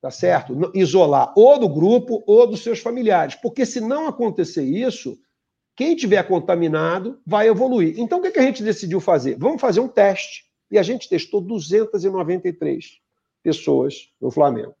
tá 0.00 0.10
certo? 0.10 0.70
Isolar 0.74 1.34
ou 1.36 1.58
do 1.58 1.68
grupo 1.68 2.24
ou 2.26 2.46
dos 2.46 2.62
seus 2.62 2.78
familiares. 2.78 3.34
Porque 3.34 3.66
se 3.66 3.80
não 3.80 4.08
acontecer 4.08 4.64
isso, 4.64 5.18
quem 5.76 5.94
tiver 5.94 6.22
contaminado 6.26 7.20
vai 7.26 7.48
evoluir. 7.48 7.98
Então, 7.98 8.18
o 8.18 8.22
que 8.22 8.38
a 8.38 8.42
gente 8.42 8.62
decidiu 8.62 9.00
fazer? 9.00 9.36
Vamos 9.38 9.60
fazer 9.60 9.80
um 9.80 9.88
teste. 9.88 10.44
E 10.70 10.78
a 10.78 10.82
gente 10.82 11.08
testou 11.08 11.40
293 11.40 12.86
pessoas 13.42 14.10
no 14.20 14.30
Flamengo. 14.30 14.74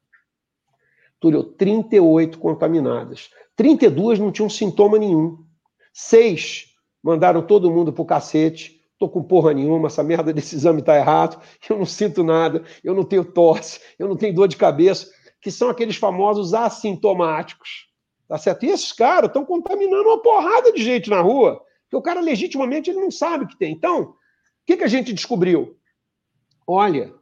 Túlio, 1.20 1.44
38 1.44 2.38
contaminadas. 2.38 3.28
32 3.54 4.18
não 4.18 4.32
tinham 4.32 4.48
sintoma 4.48 4.98
nenhum. 4.98 5.44
Seis 5.92 6.70
mandaram 7.02 7.42
todo 7.42 7.70
mundo 7.70 7.92
pro 7.92 8.06
cacete. 8.06 8.80
Tô 8.98 9.08
com 9.08 9.22
porra 9.22 9.52
nenhuma, 9.52 9.86
essa 9.86 10.02
merda 10.02 10.32
desse 10.32 10.56
exame 10.56 10.82
tá 10.82 10.96
errado. 10.96 11.40
Eu 11.68 11.78
não 11.78 11.86
sinto 11.86 12.24
nada, 12.24 12.64
eu 12.82 12.94
não 12.94 13.04
tenho 13.04 13.24
tosse, 13.24 13.80
eu 13.98 14.08
não 14.08 14.16
tenho 14.16 14.34
dor 14.34 14.48
de 14.48 14.56
cabeça, 14.56 15.10
que 15.40 15.50
são 15.50 15.70
aqueles 15.70 15.96
famosos 15.96 16.54
assintomáticos. 16.54 17.88
Tá 18.26 18.38
certo? 18.38 18.64
E 18.64 18.70
esses 18.70 18.92
caras 18.92 19.28
estão 19.28 19.44
contaminando 19.44 20.08
uma 20.08 20.22
porrada 20.22 20.72
de 20.72 20.82
gente 20.82 21.10
na 21.10 21.20
rua, 21.20 21.62
que 21.88 21.96
o 21.96 22.02
cara 22.02 22.20
legitimamente 22.20 22.88
ele 22.88 23.00
não 23.00 23.10
sabe 23.10 23.46
que 23.46 23.58
tem. 23.58 23.72
Então, 23.72 24.02
o 24.02 24.14
que, 24.64 24.76
que 24.76 24.84
a 24.84 24.88
gente 24.88 25.12
descobriu? 25.12 25.76
Olha, 26.66 27.12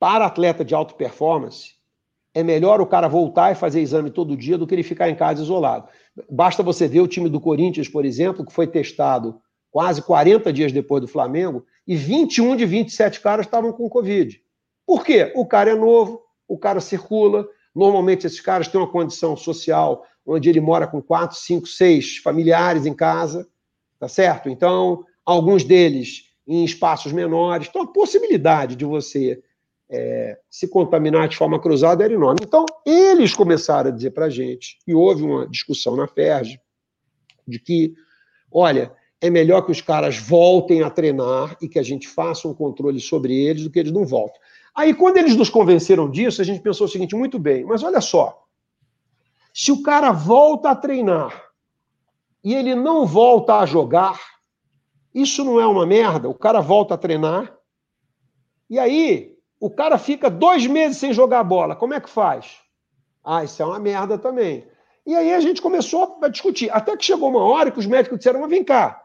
para 0.00 0.26
atleta 0.26 0.64
de 0.64 0.74
alta 0.74 0.94
performance, 0.94 1.76
é 2.34 2.42
melhor 2.42 2.80
o 2.80 2.86
cara 2.86 3.08
voltar 3.08 3.52
e 3.52 3.54
fazer 3.54 3.80
exame 3.80 4.10
todo 4.10 4.36
dia 4.36 4.56
do 4.56 4.66
que 4.66 4.74
ele 4.74 4.82
ficar 4.82 5.08
em 5.08 5.14
casa 5.14 5.42
isolado. 5.42 5.88
Basta 6.30 6.62
você 6.62 6.88
ver 6.88 7.00
o 7.00 7.08
time 7.08 7.28
do 7.28 7.40
Corinthians, 7.40 7.88
por 7.88 8.04
exemplo, 8.04 8.44
que 8.44 8.52
foi 8.52 8.66
testado 8.66 9.40
quase 9.70 10.02
40 10.02 10.52
dias 10.52 10.72
depois 10.72 11.00
do 11.00 11.08
Flamengo, 11.08 11.64
e 11.86 11.96
21 11.96 12.56
de 12.56 12.66
27 12.66 13.20
caras 13.20 13.46
estavam 13.46 13.72
com 13.72 13.88
Covid. 13.88 14.38
Por 14.86 15.04
quê? 15.04 15.32
O 15.34 15.46
cara 15.46 15.70
é 15.70 15.74
novo, 15.74 16.20
o 16.46 16.58
cara 16.58 16.80
circula, 16.80 17.48
normalmente 17.74 18.26
esses 18.26 18.40
caras 18.40 18.68
têm 18.68 18.80
uma 18.80 18.90
condição 18.90 19.36
social 19.36 20.04
onde 20.24 20.48
ele 20.48 20.60
mora 20.60 20.86
com 20.86 21.02
quatro, 21.02 21.36
cinco, 21.36 21.66
seis 21.66 22.18
familiares 22.18 22.86
em 22.86 22.94
casa, 22.94 23.48
tá 23.98 24.08
certo? 24.08 24.48
Então, 24.48 25.04
alguns 25.24 25.64
deles 25.64 26.30
em 26.46 26.64
espaços 26.64 27.12
menores. 27.12 27.68
Então, 27.68 27.82
a 27.82 27.92
possibilidade 27.92 28.76
de 28.76 28.84
você 28.84 29.42
é, 29.92 30.38
se 30.48 30.66
contaminar 30.66 31.28
de 31.28 31.36
forma 31.36 31.60
cruzada 31.60 32.02
era 32.02 32.14
enorme. 32.14 32.40
Então, 32.42 32.64
eles 32.86 33.34
começaram 33.34 33.90
a 33.90 33.92
dizer 33.92 34.12
para 34.12 34.24
a 34.24 34.30
gente, 34.30 34.78
e 34.86 34.94
houve 34.94 35.22
uma 35.22 35.46
discussão 35.46 35.94
na 35.94 36.08
FERJ, 36.08 36.58
de 37.46 37.58
que, 37.58 37.92
olha, 38.50 38.90
é 39.20 39.28
melhor 39.28 39.62
que 39.62 39.70
os 39.70 39.82
caras 39.82 40.16
voltem 40.16 40.82
a 40.82 40.88
treinar 40.88 41.56
e 41.60 41.68
que 41.68 41.78
a 41.78 41.82
gente 41.82 42.08
faça 42.08 42.48
um 42.48 42.54
controle 42.54 42.98
sobre 43.00 43.36
eles 43.36 43.64
do 43.64 43.70
que 43.70 43.78
eles 43.78 43.92
não 43.92 44.06
voltem. 44.06 44.40
Aí, 44.74 44.94
quando 44.94 45.18
eles 45.18 45.36
nos 45.36 45.50
convenceram 45.50 46.10
disso, 46.10 46.40
a 46.40 46.44
gente 46.44 46.62
pensou 46.62 46.86
o 46.86 46.90
seguinte: 46.90 47.14
muito 47.14 47.38
bem, 47.38 47.62
mas 47.62 47.82
olha 47.82 48.00
só, 48.00 48.42
se 49.52 49.70
o 49.70 49.82
cara 49.82 50.10
volta 50.10 50.70
a 50.70 50.74
treinar 50.74 51.50
e 52.42 52.54
ele 52.54 52.74
não 52.74 53.04
volta 53.06 53.58
a 53.58 53.66
jogar, 53.66 54.18
isso 55.14 55.44
não 55.44 55.60
é 55.60 55.66
uma 55.66 55.84
merda? 55.84 56.30
O 56.30 56.34
cara 56.34 56.60
volta 56.60 56.94
a 56.94 56.98
treinar, 56.98 57.54
e 58.70 58.78
aí 58.78 59.31
o 59.62 59.70
cara 59.70 59.96
fica 59.96 60.28
dois 60.28 60.66
meses 60.66 60.96
sem 60.96 61.12
jogar 61.12 61.44
bola. 61.44 61.76
Como 61.76 61.94
é 61.94 62.00
que 62.00 62.10
faz? 62.10 62.56
Ah, 63.22 63.44
isso 63.44 63.62
é 63.62 63.64
uma 63.64 63.78
merda 63.78 64.18
também. 64.18 64.66
E 65.06 65.14
aí 65.14 65.32
a 65.32 65.38
gente 65.38 65.62
começou 65.62 66.18
a 66.20 66.26
discutir. 66.26 66.68
Até 66.72 66.96
que 66.96 67.04
chegou 67.04 67.28
uma 67.28 67.44
hora 67.44 67.70
que 67.70 67.78
os 67.78 67.86
médicos 67.86 68.18
disseram: 68.18 68.40
mas 68.40 68.50
vem 68.50 68.64
cá, 68.64 69.00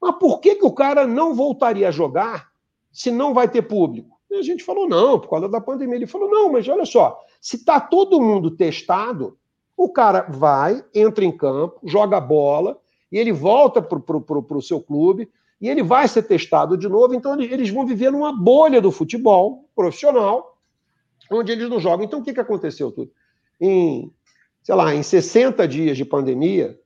mas 0.00 0.16
por 0.16 0.40
que, 0.40 0.56
que 0.56 0.66
o 0.66 0.72
cara 0.72 1.06
não 1.06 1.36
voltaria 1.36 1.86
a 1.86 1.92
jogar 1.92 2.48
se 2.90 3.12
não 3.12 3.32
vai 3.32 3.46
ter 3.46 3.62
público? 3.62 4.18
E 4.28 4.34
a 4.34 4.42
gente 4.42 4.64
falou: 4.64 4.88
não, 4.88 5.20
por 5.20 5.30
causa 5.30 5.48
da 5.48 5.60
pandemia. 5.60 5.94
Ele 5.94 6.06
falou: 6.08 6.28
não, 6.28 6.50
mas 6.50 6.66
olha 6.66 6.84
só, 6.84 7.20
se 7.40 7.54
está 7.54 7.78
todo 7.78 8.20
mundo 8.20 8.50
testado, 8.50 9.38
o 9.76 9.88
cara 9.88 10.26
vai, 10.28 10.84
entra 10.92 11.24
em 11.24 11.30
campo, 11.30 11.78
joga 11.84 12.20
bola, 12.20 12.76
e 13.12 13.18
ele 13.18 13.30
volta 13.30 13.80
para 13.80 14.58
o 14.58 14.62
seu 14.62 14.80
clube, 14.80 15.30
e 15.62 15.68
ele 15.68 15.84
vai 15.84 16.08
ser 16.08 16.24
testado 16.24 16.76
de 16.76 16.88
novo, 16.88 17.14
então 17.14 17.40
eles 17.40 17.70
vão 17.70 17.86
viver 17.86 18.10
numa 18.10 18.32
bolha 18.32 18.80
do 18.80 18.90
futebol 18.90 19.68
profissional, 19.76 20.58
onde 21.30 21.52
eles 21.52 21.70
não 21.70 21.78
jogam. 21.78 22.04
Então 22.04 22.18
o 22.18 22.24
que, 22.24 22.34
que 22.34 22.40
aconteceu 22.40 22.90
tudo? 22.90 23.12
Em, 23.60 24.12
sei 24.60 24.74
lá, 24.74 24.92
em 24.92 25.04
60 25.04 25.68
dias 25.68 25.96
de 25.96 26.04
pandemia, 26.04 26.76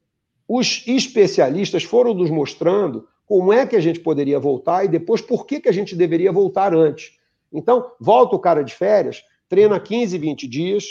os 0.47 0.85
especialistas 0.87 1.85
foram 1.85 2.13
nos 2.13 2.29
mostrando 2.29 3.09
como 3.25 3.51
é 3.51 3.67
que 3.67 3.77
a 3.77 3.81
gente 3.81 3.99
poderia 3.99 4.39
voltar 4.39 4.85
e 4.85 4.89
depois 4.89 5.23
por 5.23 5.47
que, 5.47 5.59
que 5.59 5.71
a 5.71 5.73
gente 5.73 5.97
deveria 5.97 6.31
voltar 6.31 6.75
antes. 6.75 7.13
Então, 7.51 7.91
volta 7.99 8.37
o 8.37 8.39
cara 8.39 8.63
de 8.63 8.75
férias, 8.75 9.25
treina 9.49 9.81
15, 9.81 10.19
20 10.19 10.47
dias, 10.47 10.85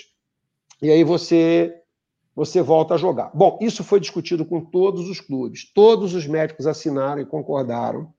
e 0.82 0.90
aí 0.90 1.04
você 1.04 1.82
você 2.36 2.62
volta 2.62 2.96
a 2.96 2.98
jogar. 2.98 3.32
Bom, 3.34 3.58
isso 3.62 3.84
foi 3.84 4.00
discutido 4.00 4.46
com 4.46 4.60
todos 4.60 5.10
os 5.10 5.22
clubes. 5.22 5.72
Todos 5.74 6.14
os 6.14 6.28
médicos 6.28 6.68
assinaram 6.68 7.22
e 7.22 7.26
concordaram. 7.26 8.14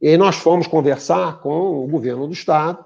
E 0.00 0.08
aí 0.08 0.16
nós 0.18 0.36
fomos 0.36 0.66
conversar 0.66 1.40
com 1.40 1.84
o 1.84 1.88
governo 1.88 2.26
do 2.26 2.32
estado. 2.34 2.84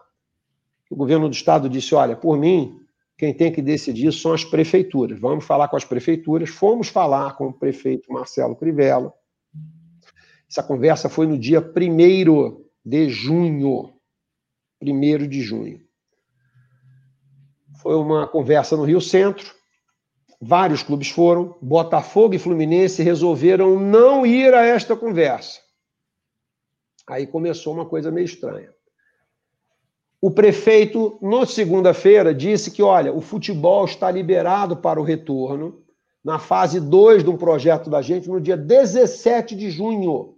O 0.88 0.94
governo 0.94 1.28
do 1.28 1.34
estado 1.34 1.68
disse: 1.68 1.94
"Olha, 1.94 2.16
por 2.16 2.38
mim, 2.38 2.80
quem 3.18 3.34
tem 3.34 3.52
que 3.52 3.60
decidir 3.60 4.12
são 4.12 4.32
as 4.32 4.44
prefeituras. 4.44 5.18
Vamos 5.18 5.44
falar 5.44 5.68
com 5.68 5.76
as 5.76 5.84
prefeituras". 5.84 6.48
Fomos 6.48 6.88
falar 6.88 7.36
com 7.36 7.48
o 7.48 7.52
prefeito 7.52 8.12
Marcelo 8.12 8.54
Crivella. 8.54 9.12
Essa 10.48 10.62
conversa 10.62 11.08
foi 11.08 11.26
no 11.26 11.38
dia 11.38 11.60
1 11.60 12.62
de 12.84 13.08
junho. 13.08 13.92
1 14.80 15.26
de 15.28 15.40
junho. 15.40 15.80
Foi 17.82 17.96
uma 17.96 18.28
conversa 18.28 18.76
no 18.76 18.84
Rio 18.84 19.00
Centro. 19.00 19.61
Vários 20.44 20.82
clubes 20.82 21.08
foram. 21.08 21.56
Botafogo 21.62 22.34
e 22.34 22.38
Fluminense 22.38 23.00
resolveram 23.00 23.78
não 23.78 24.26
ir 24.26 24.52
a 24.52 24.66
esta 24.66 24.96
conversa. 24.96 25.60
Aí 27.06 27.28
começou 27.28 27.72
uma 27.72 27.86
coisa 27.86 28.10
meio 28.10 28.24
estranha. 28.24 28.74
O 30.20 30.32
prefeito, 30.32 31.16
na 31.22 31.46
segunda-feira, 31.46 32.34
disse 32.34 32.72
que, 32.72 32.82
olha, 32.82 33.12
o 33.12 33.20
futebol 33.20 33.84
está 33.84 34.10
liberado 34.10 34.76
para 34.76 35.00
o 35.00 35.04
retorno 35.04 35.80
na 36.24 36.40
fase 36.40 36.80
2 36.80 37.22
de 37.22 37.30
um 37.30 37.36
projeto 37.36 37.88
da 37.88 38.02
gente 38.02 38.28
no 38.28 38.40
dia 38.40 38.56
17 38.56 39.54
de 39.54 39.70
junho. 39.70 40.36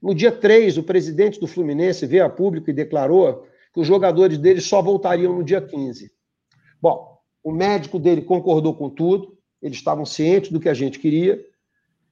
No 0.00 0.14
dia 0.14 0.32
3, 0.32 0.78
o 0.78 0.82
presidente 0.82 1.38
do 1.38 1.46
Fluminense 1.46 2.06
veio 2.06 2.24
a 2.24 2.30
público 2.30 2.70
e 2.70 2.74
declarou 2.74 3.46
que 3.74 3.80
os 3.80 3.86
jogadores 3.86 4.38
dele 4.38 4.62
só 4.62 4.80
voltariam 4.80 5.34
no 5.34 5.44
dia 5.44 5.60
15. 5.60 6.10
Bom, 6.80 7.17
o 7.48 7.52
médico 7.52 7.98
dele 7.98 8.20
concordou 8.20 8.74
com 8.74 8.90
tudo, 8.90 9.36
eles 9.62 9.78
estavam 9.78 10.04
cientes 10.04 10.50
do 10.50 10.60
que 10.60 10.68
a 10.68 10.74
gente 10.74 10.98
queria, 10.98 11.42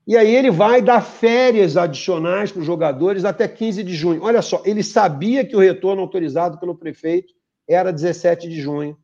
e 0.06 0.16
aí 0.16 0.34
ele 0.34 0.50
vai 0.50 0.80
dar 0.80 1.02
férias 1.02 1.76
adicionais 1.76 2.50
para 2.50 2.60
os 2.60 2.66
jogadores 2.66 3.24
até 3.24 3.46
15 3.46 3.82
de 3.82 3.94
junho. 3.94 4.22
Olha 4.22 4.40
só, 4.40 4.62
ele 4.64 4.82
sabia 4.82 5.44
que 5.44 5.54
o 5.54 5.60
retorno 5.60 6.00
autorizado 6.00 6.58
pelo 6.58 6.74
prefeito 6.74 7.34
era 7.68 7.92
17 7.92 8.48
de 8.48 8.60
junho. 8.60 8.96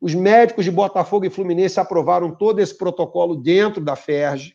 Os 0.00 0.14
médicos 0.14 0.64
de 0.64 0.70
Botafogo 0.70 1.24
e 1.24 1.30
Fluminense 1.30 1.80
aprovaram 1.80 2.30
todo 2.30 2.60
esse 2.60 2.76
protocolo 2.76 3.34
dentro 3.34 3.82
da 3.82 3.96
FERJ. 3.96 4.54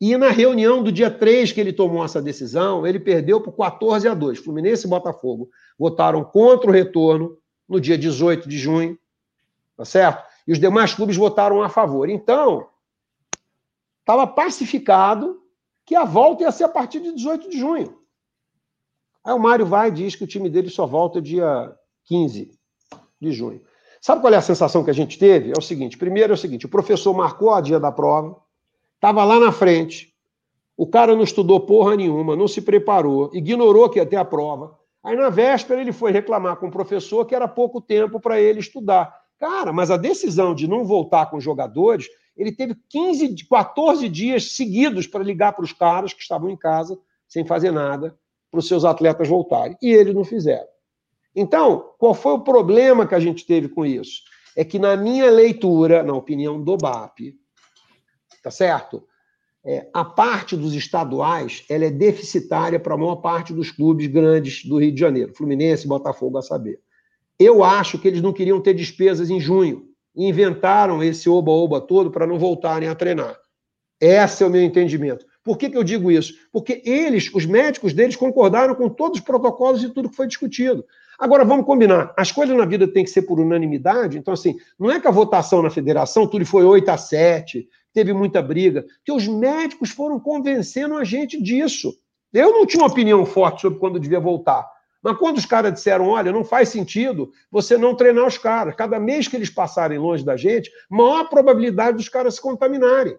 E 0.00 0.16
na 0.16 0.30
reunião 0.30 0.82
do 0.82 0.90
dia 0.90 1.10
3 1.10 1.52
que 1.52 1.60
ele 1.60 1.72
tomou 1.72 2.04
essa 2.04 2.20
decisão, 2.20 2.84
ele 2.84 2.98
perdeu 2.98 3.40
por 3.40 3.52
14 3.52 4.08
a 4.08 4.14
2. 4.14 4.40
Fluminense 4.40 4.86
e 4.86 4.90
Botafogo 4.90 5.48
votaram 5.78 6.24
contra 6.24 6.70
o 6.70 6.72
retorno 6.72 7.36
no 7.68 7.80
dia 7.80 7.96
18 7.96 8.48
de 8.48 8.58
junho, 8.58 8.98
tá 9.82 9.84
certo? 9.84 10.24
E 10.46 10.52
os 10.52 10.58
demais 10.58 10.94
clubes 10.94 11.16
votaram 11.16 11.62
a 11.62 11.68
favor. 11.68 12.08
Então, 12.08 12.68
estava 14.00 14.26
pacificado 14.26 15.42
que 15.84 15.94
a 15.94 16.04
volta 16.04 16.44
ia 16.44 16.52
ser 16.52 16.64
a 16.64 16.68
partir 16.68 17.00
de 17.00 17.12
18 17.12 17.50
de 17.50 17.58
junho. 17.58 17.98
Aí 19.24 19.32
o 19.32 19.38
Mário 19.38 19.66
vai 19.66 19.88
e 19.88 19.92
diz 19.92 20.16
que 20.16 20.24
o 20.24 20.26
time 20.26 20.48
dele 20.48 20.70
só 20.70 20.86
volta 20.86 21.20
dia 21.20 21.72
15 22.04 22.52
de 23.20 23.32
junho. 23.32 23.62
Sabe 24.00 24.20
qual 24.20 24.32
é 24.32 24.36
a 24.36 24.42
sensação 24.42 24.82
que 24.82 24.90
a 24.90 24.94
gente 24.94 25.18
teve? 25.18 25.50
É 25.50 25.58
o 25.58 25.62
seguinte: 25.62 25.96
primeiro 25.96 26.32
é 26.32 26.34
o 26.34 26.38
seguinte, 26.38 26.66
o 26.66 26.68
professor 26.68 27.14
marcou 27.14 27.52
a 27.52 27.60
dia 27.60 27.78
da 27.78 27.92
prova, 27.92 28.42
Estava 29.02 29.24
lá 29.24 29.40
na 29.40 29.50
frente. 29.50 30.14
O 30.76 30.86
cara 30.86 31.16
não 31.16 31.24
estudou 31.24 31.58
porra 31.58 31.96
nenhuma, 31.96 32.36
não 32.36 32.46
se 32.46 32.62
preparou, 32.62 33.32
ignorou 33.34 33.90
que 33.90 33.98
ia 33.98 34.06
ter 34.06 34.14
a 34.14 34.24
prova. 34.24 34.78
Aí 35.02 35.16
na 35.16 35.28
véspera 35.28 35.80
ele 35.80 35.92
foi 35.92 36.12
reclamar 36.12 36.54
com 36.54 36.68
o 36.68 36.70
professor 36.70 37.24
que 37.26 37.34
era 37.34 37.48
pouco 37.48 37.80
tempo 37.80 38.20
para 38.20 38.40
ele 38.40 38.60
estudar. 38.60 39.12
Cara, 39.42 39.72
mas 39.72 39.90
a 39.90 39.96
decisão 39.96 40.54
de 40.54 40.68
não 40.68 40.84
voltar 40.84 41.26
com 41.26 41.36
os 41.36 41.42
jogadores, 41.42 42.08
ele 42.36 42.52
teve 42.52 42.76
15, 42.88 43.44
14 43.50 44.08
dias 44.08 44.52
seguidos 44.52 45.08
para 45.08 45.24
ligar 45.24 45.52
para 45.52 45.64
os 45.64 45.72
caras 45.72 46.12
que 46.12 46.22
estavam 46.22 46.48
em 46.48 46.56
casa, 46.56 46.96
sem 47.26 47.44
fazer 47.44 47.72
nada, 47.72 48.16
para 48.52 48.60
os 48.60 48.68
seus 48.68 48.84
atletas 48.84 49.26
voltarem. 49.26 49.76
E 49.82 49.90
eles 49.90 50.14
não 50.14 50.22
fizeram. 50.22 50.68
Então, 51.34 51.92
qual 51.98 52.14
foi 52.14 52.34
o 52.34 52.44
problema 52.44 53.04
que 53.04 53.16
a 53.16 53.18
gente 53.18 53.44
teve 53.44 53.68
com 53.68 53.84
isso? 53.84 54.22
É 54.56 54.64
que, 54.64 54.78
na 54.78 54.96
minha 54.96 55.28
leitura, 55.28 56.04
na 56.04 56.14
opinião 56.14 56.62
do 56.62 56.76
BAP, 56.76 57.34
tá 58.44 58.50
certo? 58.52 59.02
É, 59.64 59.90
a 59.92 60.04
parte 60.04 60.56
dos 60.56 60.72
estaduais 60.72 61.64
ela 61.68 61.86
é 61.86 61.90
deficitária 61.90 62.78
para 62.78 62.94
a 62.94 62.96
maior 62.96 63.16
parte 63.16 63.52
dos 63.52 63.72
clubes 63.72 64.06
grandes 64.06 64.64
do 64.64 64.78
Rio 64.78 64.94
de 64.94 65.00
Janeiro, 65.00 65.34
Fluminense, 65.34 65.88
Botafogo, 65.88 66.38
a 66.38 66.42
saber. 66.42 66.80
Eu 67.42 67.64
acho 67.64 67.98
que 67.98 68.06
eles 68.06 68.22
não 68.22 68.32
queriam 68.32 68.60
ter 68.60 68.74
despesas 68.74 69.30
em 69.30 69.40
junho 69.40 69.92
inventaram 70.14 71.02
esse 71.02 71.28
oba-oba 71.28 71.80
todo 71.80 72.10
para 72.10 72.26
não 72.26 72.38
voltarem 72.38 72.88
a 72.88 72.94
treinar. 72.94 73.36
Esse 74.00 74.42
é 74.42 74.46
o 74.46 74.50
meu 74.50 74.62
entendimento. 74.62 75.24
Por 75.44 75.56
que, 75.56 75.70
que 75.70 75.76
eu 75.76 75.82
digo 75.82 76.10
isso? 76.10 76.34
Porque 76.52 76.82
eles, 76.84 77.30
os 77.34 77.46
médicos 77.46 77.92
deles, 77.92 78.16
concordaram 78.16 78.74
com 78.74 78.88
todos 78.88 79.18
os 79.18 79.24
protocolos 79.24 79.82
e 79.82 79.88
tudo 79.88 80.10
que 80.10 80.16
foi 80.16 80.26
discutido. 80.26 80.84
Agora, 81.18 81.44
vamos 81.44 81.66
combinar. 81.66 82.12
As 82.16 82.30
coisas 82.30 82.56
na 82.56 82.64
vida 82.64 82.86
têm 82.86 83.04
que 83.04 83.10
ser 83.10 83.22
por 83.22 83.40
unanimidade. 83.40 84.18
Então, 84.18 84.34
assim, 84.34 84.56
não 84.78 84.90
é 84.90 85.00
que 85.00 85.08
a 85.08 85.12
votação 85.12 85.62
na 85.62 85.70
federação 85.70 86.26
tudo 86.26 86.44
foi 86.44 86.64
8 86.64 86.88
a 86.90 86.96
7, 86.96 87.68
teve 87.92 88.12
muita 88.12 88.42
briga, 88.42 88.84
que 89.04 89.12
os 89.12 89.26
médicos 89.26 89.90
foram 89.90 90.18
convencendo 90.18 90.96
a 90.96 91.04
gente 91.04 91.40
disso. 91.40 91.94
Eu 92.32 92.50
não 92.50 92.66
tinha 92.66 92.82
uma 92.82 92.90
opinião 92.90 93.24
forte 93.26 93.62
sobre 93.62 93.78
quando 93.78 94.00
devia 94.00 94.20
voltar. 94.20 94.68
Mas 95.02 95.18
quando 95.18 95.38
os 95.38 95.46
caras 95.46 95.72
disseram, 95.72 96.08
olha, 96.08 96.30
não 96.30 96.44
faz 96.44 96.68
sentido 96.68 97.32
você 97.50 97.76
não 97.76 97.94
treinar 97.94 98.26
os 98.26 98.38
caras. 98.38 98.74
Cada 98.76 99.00
mês 99.00 99.26
que 99.26 99.34
eles 99.34 99.50
passarem 99.50 99.98
longe 99.98 100.24
da 100.24 100.36
gente, 100.36 100.70
maior 100.88 101.24
probabilidade 101.28 101.96
dos 101.96 102.08
caras 102.08 102.36
se 102.36 102.40
contaminarem. 102.40 103.18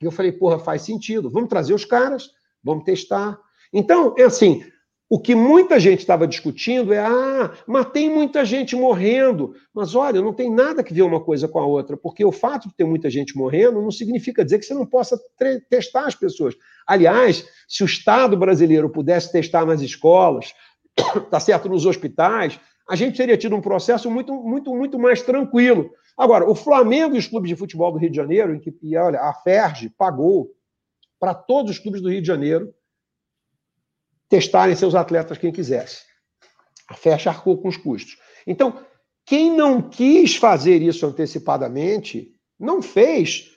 E 0.00 0.04
eu 0.04 0.10
falei, 0.10 0.32
porra, 0.32 0.58
faz 0.58 0.82
sentido. 0.82 1.28
Vamos 1.28 1.48
trazer 1.50 1.74
os 1.74 1.84
caras, 1.84 2.30
vamos 2.64 2.84
testar. 2.84 3.38
Então, 3.72 4.14
é 4.16 4.22
assim, 4.22 4.64
o 5.10 5.18
que 5.18 5.34
muita 5.34 5.80
gente 5.80 6.00
estava 6.00 6.28
discutindo 6.28 6.92
é: 6.92 6.98
ah, 6.98 7.52
mas 7.66 7.90
tem 7.90 8.10
muita 8.10 8.44
gente 8.44 8.76
morrendo. 8.76 9.54
Mas 9.72 9.94
olha, 9.94 10.20
não 10.20 10.34
tem 10.34 10.52
nada 10.52 10.82
que 10.82 10.92
ver 10.92 11.02
uma 11.02 11.20
coisa 11.20 11.48
com 11.48 11.58
a 11.58 11.64
outra, 11.66 11.96
porque 11.96 12.24
o 12.24 12.32
fato 12.32 12.68
de 12.68 12.74
ter 12.74 12.84
muita 12.84 13.08
gente 13.08 13.36
morrendo 13.36 13.80
não 13.80 13.90
significa 13.90 14.44
dizer 14.44 14.58
que 14.58 14.66
você 14.66 14.74
não 14.74 14.84
possa 14.84 15.18
testar 15.70 16.06
as 16.06 16.14
pessoas. 16.14 16.54
Aliás, 16.86 17.46
se 17.66 17.82
o 17.82 17.86
Estado 17.86 18.36
brasileiro 18.36 18.90
pudesse 18.90 19.32
testar 19.32 19.64
nas 19.64 19.80
escolas, 19.80 20.52
tá 21.30 21.40
certo, 21.40 21.68
nos 21.68 21.86
hospitais, 21.86 22.58
a 22.88 22.96
gente 22.96 23.16
teria 23.16 23.36
tido 23.36 23.54
um 23.54 23.60
processo 23.60 24.10
muito, 24.10 24.32
muito, 24.34 24.74
muito 24.74 24.98
mais 24.98 25.22
tranquilo. 25.22 25.90
Agora, 26.16 26.48
o 26.48 26.54
Flamengo 26.54 27.14
e 27.14 27.18
os 27.18 27.28
clubes 27.28 27.48
de 27.48 27.56
futebol 27.56 27.92
do 27.92 27.98
Rio 27.98 28.10
de 28.10 28.16
Janeiro, 28.16 28.54
em 28.54 28.58
que, 28.58 28.76
e 28.82 28.96
olha, 28.96 29.20
a 29.20 29.32
FERJ 29.34 29.90
pagou 29.96 30.50
para 31.20 31.34
todos 31.34 31.72
os 31.72 31.78
clubes 31.78 32.00
do 32.00 32.10
Rio 32.10 32.20
de 32.20 32.26
Janeiro 32.26 32.74
testarem 34.28 34.74
seus 34.74 34.94
atletas 34.94 35.38
quem 35.38 35.52
quisesse. 35.52 36.02
A 36.88 36.94
FERJ 36.94 37.28
arcou 37.28 37.58
com 37.58 37.68
os 37.68 37.76
custos. 37.76 38.18
Então, 38.46 38.82
quem 39.24 39.54
não 39.54 39.82
quis 39.82 40.36
fazer 40.36 40.80
isso 40.80 41.06
antecipadamente, 41.06 42.32
não 42.58 42.80
fez. 42.80 43.56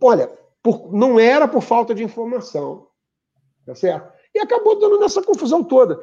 Olha, 0.00 0.28
por, 0.62 0.92
não 0.92 1.18
era 1.18 1.48
por 1.48 1.62
falta 1.62 1.94
de 1.94 2.04
informação. 2.04 2.86
Tá 3.64 3.74
certo? 3.74 4.12
E 4.34 4.38
acabou 4.38 4.78
dando 4.78 5.00
nessa 5.00 5.22
confusão 5.22 5.64
toda. 5.64 5.98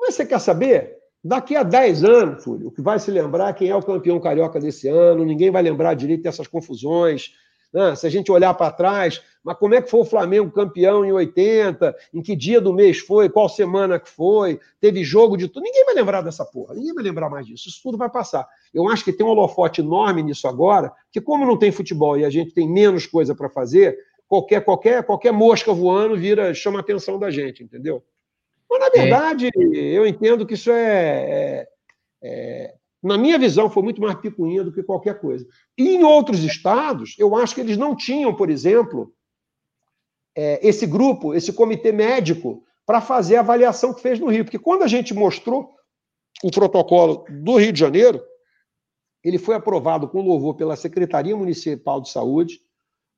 Mas 0.00 0.14
você 0.14 0.24
quer 0.24 0.40
saber? 0.40 0.98
Daqui 1.22 1.54
a 1.54 1.62
10 1.62 2.04
anos, 2.04 2.44
Túlio, 2.44 2.68
o 2.68 2.70
que 2.70 2.80
vai 2.80 2.98
se 2.98 3.10
lembrar 3.10 3.52
quem 3.52 3.68
é 3.68 3.76
o 3.76 3.82
campeão 3.82 4.18
carioca 4.18 4.58
desse 4.58 4.88
ano, 4.88 5.24
ninguém 5.24 5.50
vai 5.50 5.62
lembrar 5.62 5.92
direito 5.92 6.22
dessas 6.22 6.46
confusões, 6.46 7.34
né? 7.72 7.94
Se 7.94 8.06
a 8.06 8.10
gente 8.10 8.32
olhar 8.32 8.52
para 8.54 8.72
trás, 8.72 9.22
mas 9.44 9.56
como 9.56 9.74
é 9.74 9.82
que 9.82 9.90
foi 9.90 10.00
o 10.00 10.04
Flamengo 10.04 10.50
campeão 10.50 11.04
em 11.04 11.12
80? 11.12 11.94
Em 12.12 12.20
que 12.20 12.34
dia 12.34 12.60
do 12.60 12.72
mês 12.72 12.98
foi? 12.98 13.28
Qual 13.28 13.48
semana 13.48 13.98
que 13.98 14.08
foi? 14.08 14.58
Teve 14.80 15.04
jogo 15.04 15.36
de 15.36 15.46
tudo? 15.46 15.62
Ninguém 15.62 15.84
vai 15.84 15.94
lembrar 15.94 16.20
dessa 16.20 16.44
porra, 16.44 16.74
ninguém 16.74 16.94
vai 16.94 17.04
lembrar 17.04 17.30
mais 17.30 17.46
disso. 17.46 17.68
Isso 17.68 17.80
tudo 17.82 17.96
vai 17.96 18.10
passar. 18.10 18.48
Eu 18.74 18.88
acho 18.88 19.04
que 19.04 19.12
tem 19.12 19.24
um 19.24 19.30
holofote 19.30 19.80
enorme 19.80 20.22
nisso 20.22 20.48
agora, 20.48 20.92
que 21.12 21.20
como 21.20 21.46
não 21.46 21.56
tem 21.56 21.70
futebol 21.70 22.18
e 22.18 22.24
a 22.24 22.30
gente 22.30 22.52
tem 22.52 22.68
menos 22.68 23.06
coisa 23.06 23.34
para 23.34 23.48
fazer, 23.48 23.96
qualquer, 24.26 24.64
qualquer, 24.64 25.04
qualquer 25.04 25.32
mosca 25.32 25.72
voando 25.72 26.16
vira, 26.16 26.52
chama 26.54 26.78
a 26.78 26.82
atenção 26.82 27.18
da 27.18 27.30
gente, 27.30 27.62
entendeu? 27.62 28.02
Mas, 28.70 28.80
na 28.80 28.86
é. 28.86 28.90
verdade, 28.90 29.46
é. 29.46 29.76
eu 29.76 30.06
entendo 30.06 30.46
que 30.46 30.54
isso 30.54 30.70
é, 30.70 30.86
é, 31.62 31.68
é 32.22 32.74
na 33.02 33.16
minha 33.16 33.38
visão, 33.38 33.70
foi 33.70 33.82
muito 33.82 34.00
mais 34.00 34.14
picuinha 34.16 34.62
do 34.62 34.72
que 34.72 34.82
qualquer 34.82 35.20
coisa. 35.20 35.46
E 35.76 35.88
em 35.96 36.04
outros 36.04 36.44
estados, 36.44 37.16
eu 37.18 37.34
acho 37.34 37.54
que 37.54 37.60
eles 37.60 37.76
não 37.76 37.96
tinham, 37.96 38.34
por 38.34 38.50
exemplo, 38.50 39.12
é, 40.36 40.66
esse 40.66 40.86
grupo, 40.86 41.34
esse 41.34 41.52
comitê 41.52 41.92
médico, 41.92 42.62
para 42.86 43.00
fazer 43.00 43.36
a 43.36 43.40
avaliação 43.40 43.94
que 43.94 44.02
fez 44.02 44.20
no 44.20 44.28
Rio. 44.28 44.44
Porque 44.44 44.58
quando 44.58 44.82
a 44.82 44.88
gente 44.88 45.14
mostrou 45.14 45.74
o 46.42 46.50
protocolo 46.50 47.24
do 47.28 47.56
Rio 47.56 47.72
de 47.72 47.80
Janeiro, 47.80 48.22
ele 49.24 49.38
foi 49.38 49.54
aprovado 49.54 50.08
com 50.08 50.22
louvor 50.22 50.54
pela 50.54 50.76
Secretaria 50.76 51.36
Municipal 51.36 52.00
de 52.00 52.10
Saúde 52.10 52.60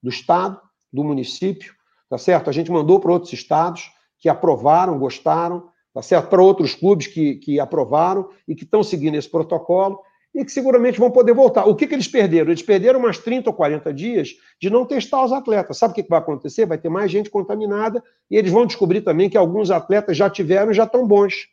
do 0.03 0.11
Estado, 0.11 0.61
do 0.93 1.05
município, 1.05 1.75
tá 2.09 2.19
certo? 2.19 2.51
A 2.51 2.53
gente 2.53 2.71
mandou 2.71 3.01
para 3.01 3.13
outros 3.13 3.33
estados 3.33 3.91
que 4.23 4.29
aprovaram, 4.29 5.01
gostaram, 5.01 5.69
tá 5.93 6.01
certo? 6.01 6.29
Para 6.29 6.41
outros 6.41 6.77
clubes 6.77 7.09
que, 7.09 7.35
que 7.35 7.59
aprovaram 7.59 8.29
e 8.47 8.55
que 8.55 8.63
estão 8.63 8.81
seguindo 8.81 9.17
esse 9.17 9.29
protocolo 9.29 10.01
e 10.33 10.45
que 10.45 10.53
seguramente 10.53 10.99
vão 10.99 11.11
poder 11.11 11.35
voltar. 11.35 11.65
O 11.65 11.75
que, 11.75 11.89
que 11.89 11.95
eles 11.95 12.07
perderam? 12.07 12.51
Eles 12.51 12.63
perderam 12.63 13.01
umas 13.01 13.19
30 13.19 13.51
ou 13.51 13.55
40 13.55 13.93
dias 13.93 14.31
de 14.61 14.71
não 14.71 14.87
testar 14.87 15.25
os 15.25 15.33
atletas. 15.33 15.77
Sabe 15.77 15.91
o 15.91 15.95
que, 15.97 16.05
que 16.05 16.09
vai 16.09 16.21
acontecer? 16.21 16.65
Vai 16.65 16.79
ter 16.79 16.89
mais 16.89 17.11
gente 17.11 17.29
contaminada 17.29 18.03
e 18.31 18.37
eles 18.37 18.53
vão 18.53 18.65
descobrir 18.65 19.01
também 19.01 19.29
que 19.29 19.37
alguns 19.37 19.73
atletas 19.73 20.17
já 20.17 20.31
tiveram 20.31 20.71
e 20.71 20.75
já 20.75 20.85
estão 20.85 21.07
bons. 21.07 21.49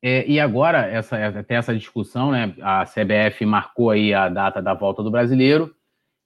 É, 0.00 0.24
e 0.26 0.38
agora, 0.38 0.86
essa, 0.86 1.16
até 1.26 1.56
essa 1.56 1.74
discussão, 1.74 2.30
né? 2.30 2.54
A 2.62 2.84
CBF 2.84 3.44
marcou 3.44 3.90
aí 3.90 4.14
a 4.14 4.28
data 4.28 4.62
da 4.62 4.74
volta 4.74 5.02
do 5.02 5.10
brasileiro, 5.10 5.72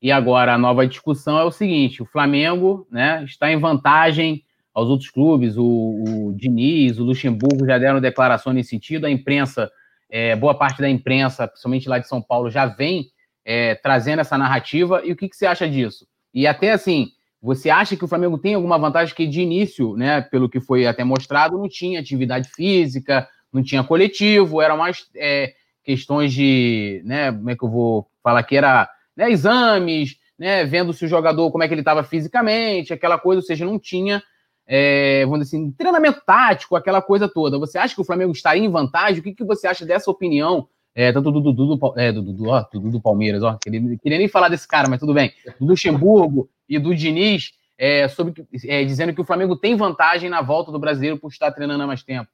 e 0.01 0.13
agora 0.13 0.55
a 0.55 0.59
nova 0.59 0.87
discussão 0.87 1.39
é 1.39 1.45
o 1.45 1.51
seguinte: 1.51 2.03
o 2.03 2.07
Flamengo 2.07 2.87
né, 2.91 3.25
está 3.25 3.51
em 3.51 3.59
vantagem 3.59 4.46
aos 4.77 4.91
outros 4.91 5.09
clubes, 5.09 5.57
o, 5.57 5.65
o 5.65 6.35
Diniz, 6.37 6.99
o 6.99 7.05
Luxemburgo 7.05 7.65
já 7.65 7.79
deram 7.79 7.99
declaração 7.99 8.53
nesse 8.53 8.69
sentido, 8.69 9.07
a 9.07 9.11
imprensa, 9.11 9.71
é, 10.11 10.37
boa 10.37 10.55
parte 10.55 10.83
da 10.83 10.91
imprensa, 10.91 11.49
principalmente 11.49 11.89
lá 11.89 11.99
de 11.99 12.07
São 12.07 12.21
Paulo, 12.21 12.51
já 12.51 12.67
vem 12.67 13.07
é, 13.43 13.75
trazendo 13.77 14.21
essa 14.21 14.37
narrativa. 14.37 15.01
E 15.03 15.13
o 15.13 15.17
que, 15.17 15.31
que 15.31 15.35
você 15.35 15.47
acha 15.47 15.67
disso? 15.67 16.07
E 16.35 16.47
até 16.47 16.73
assim, 16.73 17.09
você 17.41 17.71
acha 17.71 17.97
que 17.97 18.05
o 18.05 18.09
Flamengo 18.09 18.37
tem 18.37 18.53
alguma 18.53 18.77
vantagem 18.77 19.15
que 19.15 19.27
de 19.27 19.41
início, 19.41 19.97
né, 19.97 20.21
pelo 20.21 20.47
que 20.47 20.61
foi 20.61 20.87
até 20.87 21.03
mostrado, 21.03 21.57
não 21.57 21.71
tinha 21.71 21.99
atividade 21.99 22.51
física, 22.51 23.27
não 23.51 23.63
tinha 23.63 23.83
coletivo, 23.83 24.61
eram 24.61 24.77
mais 24.77 25.09
é, 25.17 25.55
questões 25.83 26.35
de, 26.35 27.01
né, 27.03 27.33
como 27.33 27.49
é 27.49 27.57
que 27.57 27.65
eu 27.65 27.71
vou 27.71 28.07
falar 28.23 28.43
que 28.43 28.55
era 28.55 28.91
né, 29.17 29.31
exames, 29.31 30.19
né, 30.39 30.67
vendo 30.67 30.93
se 30.93 31.07
o 31.07 31.09
jogador, 31.09 31.51
como 31.51 31.65
é 31.65 31.67
que 31.67 31.73
ele 31.73 31.81
estava 31.81 32.05
fisicamente, 32.05 32.93
aquela 32.93 33.19
coisa, 33.19 33.41
ou 33.41 33.47
seja, 33.47 33.65
não 33.65 33.79
tinha, 33.79 34.23
é, 34.67 35.25
vamos 35.25 35.41
dizer 35.41 35.57
assim, 35.57 35.71
treinamento 35.71 36.21
tático, 36.27 36.75
aquela 36.75 37.01
coisa 37.01 37.29
toda. 37.29 37.59
Você 37.59 37.79
acha 37.79 37.95
que 37.95 38.01
o 38.01 38.05
Flamengo 38.05 38.33
estaria 38.33 38.65
em 38.65 38.71
vantagem? 38.71 39.21
O 39.21 39.23
que, 39.23 39.35
que 39.35 39.45
você 39.45 39.67
acha 39.67 39.87
dessa 39.87 40.11
opinião? 40.11 40.69
É, 40.95 41.13
tanto 41.13 41.31
do 41.31 41.41
Dudu 41.41 41.77
do, 41.77 41.95
é, 41.97 42.11
do, 42.11 42.23
do, 42.23 42.49
ó, 42.49 42.65
do, 42.73 42.81
do 42.91 43.01
Palmeiras, 43.01 43.43
ó, 43.43 43.59
queria, 43.63 43.99
queria 43.99 44.19
nem 44.19 44.29
falar 44.29 44.49
desse 44.49 44.67
cara, 44.67 44.89
mas 44.89 44.99
tudo 44.99 45.13
bem, 45.13 45.31
do 45.61 45.67
Luxemburgo 45.67 46.49
e 46.67 46.79
do 46.79 46.95
Diniz, 46.95 47.53
é, 47.77 48.09
sobre, 48.09 48.33
é, 48.65 48.83
dizendo 48.83 49.13
que 49.13 49.21
o 49.21 49.25
Flamengo 49.25 49.57
tem 49.57 49.77
vantagem 49.77 50.31
na 50.31 50.41
volta 50.41 50.73
do 50.73 50.79
brasileiro 50.79 51.19
por 51.19 51.29
estar 51.29 51.53
treinando 51.53 51.83
há 51.83 51.87
mais 51.87 52.03
tempo. 52.03 52.31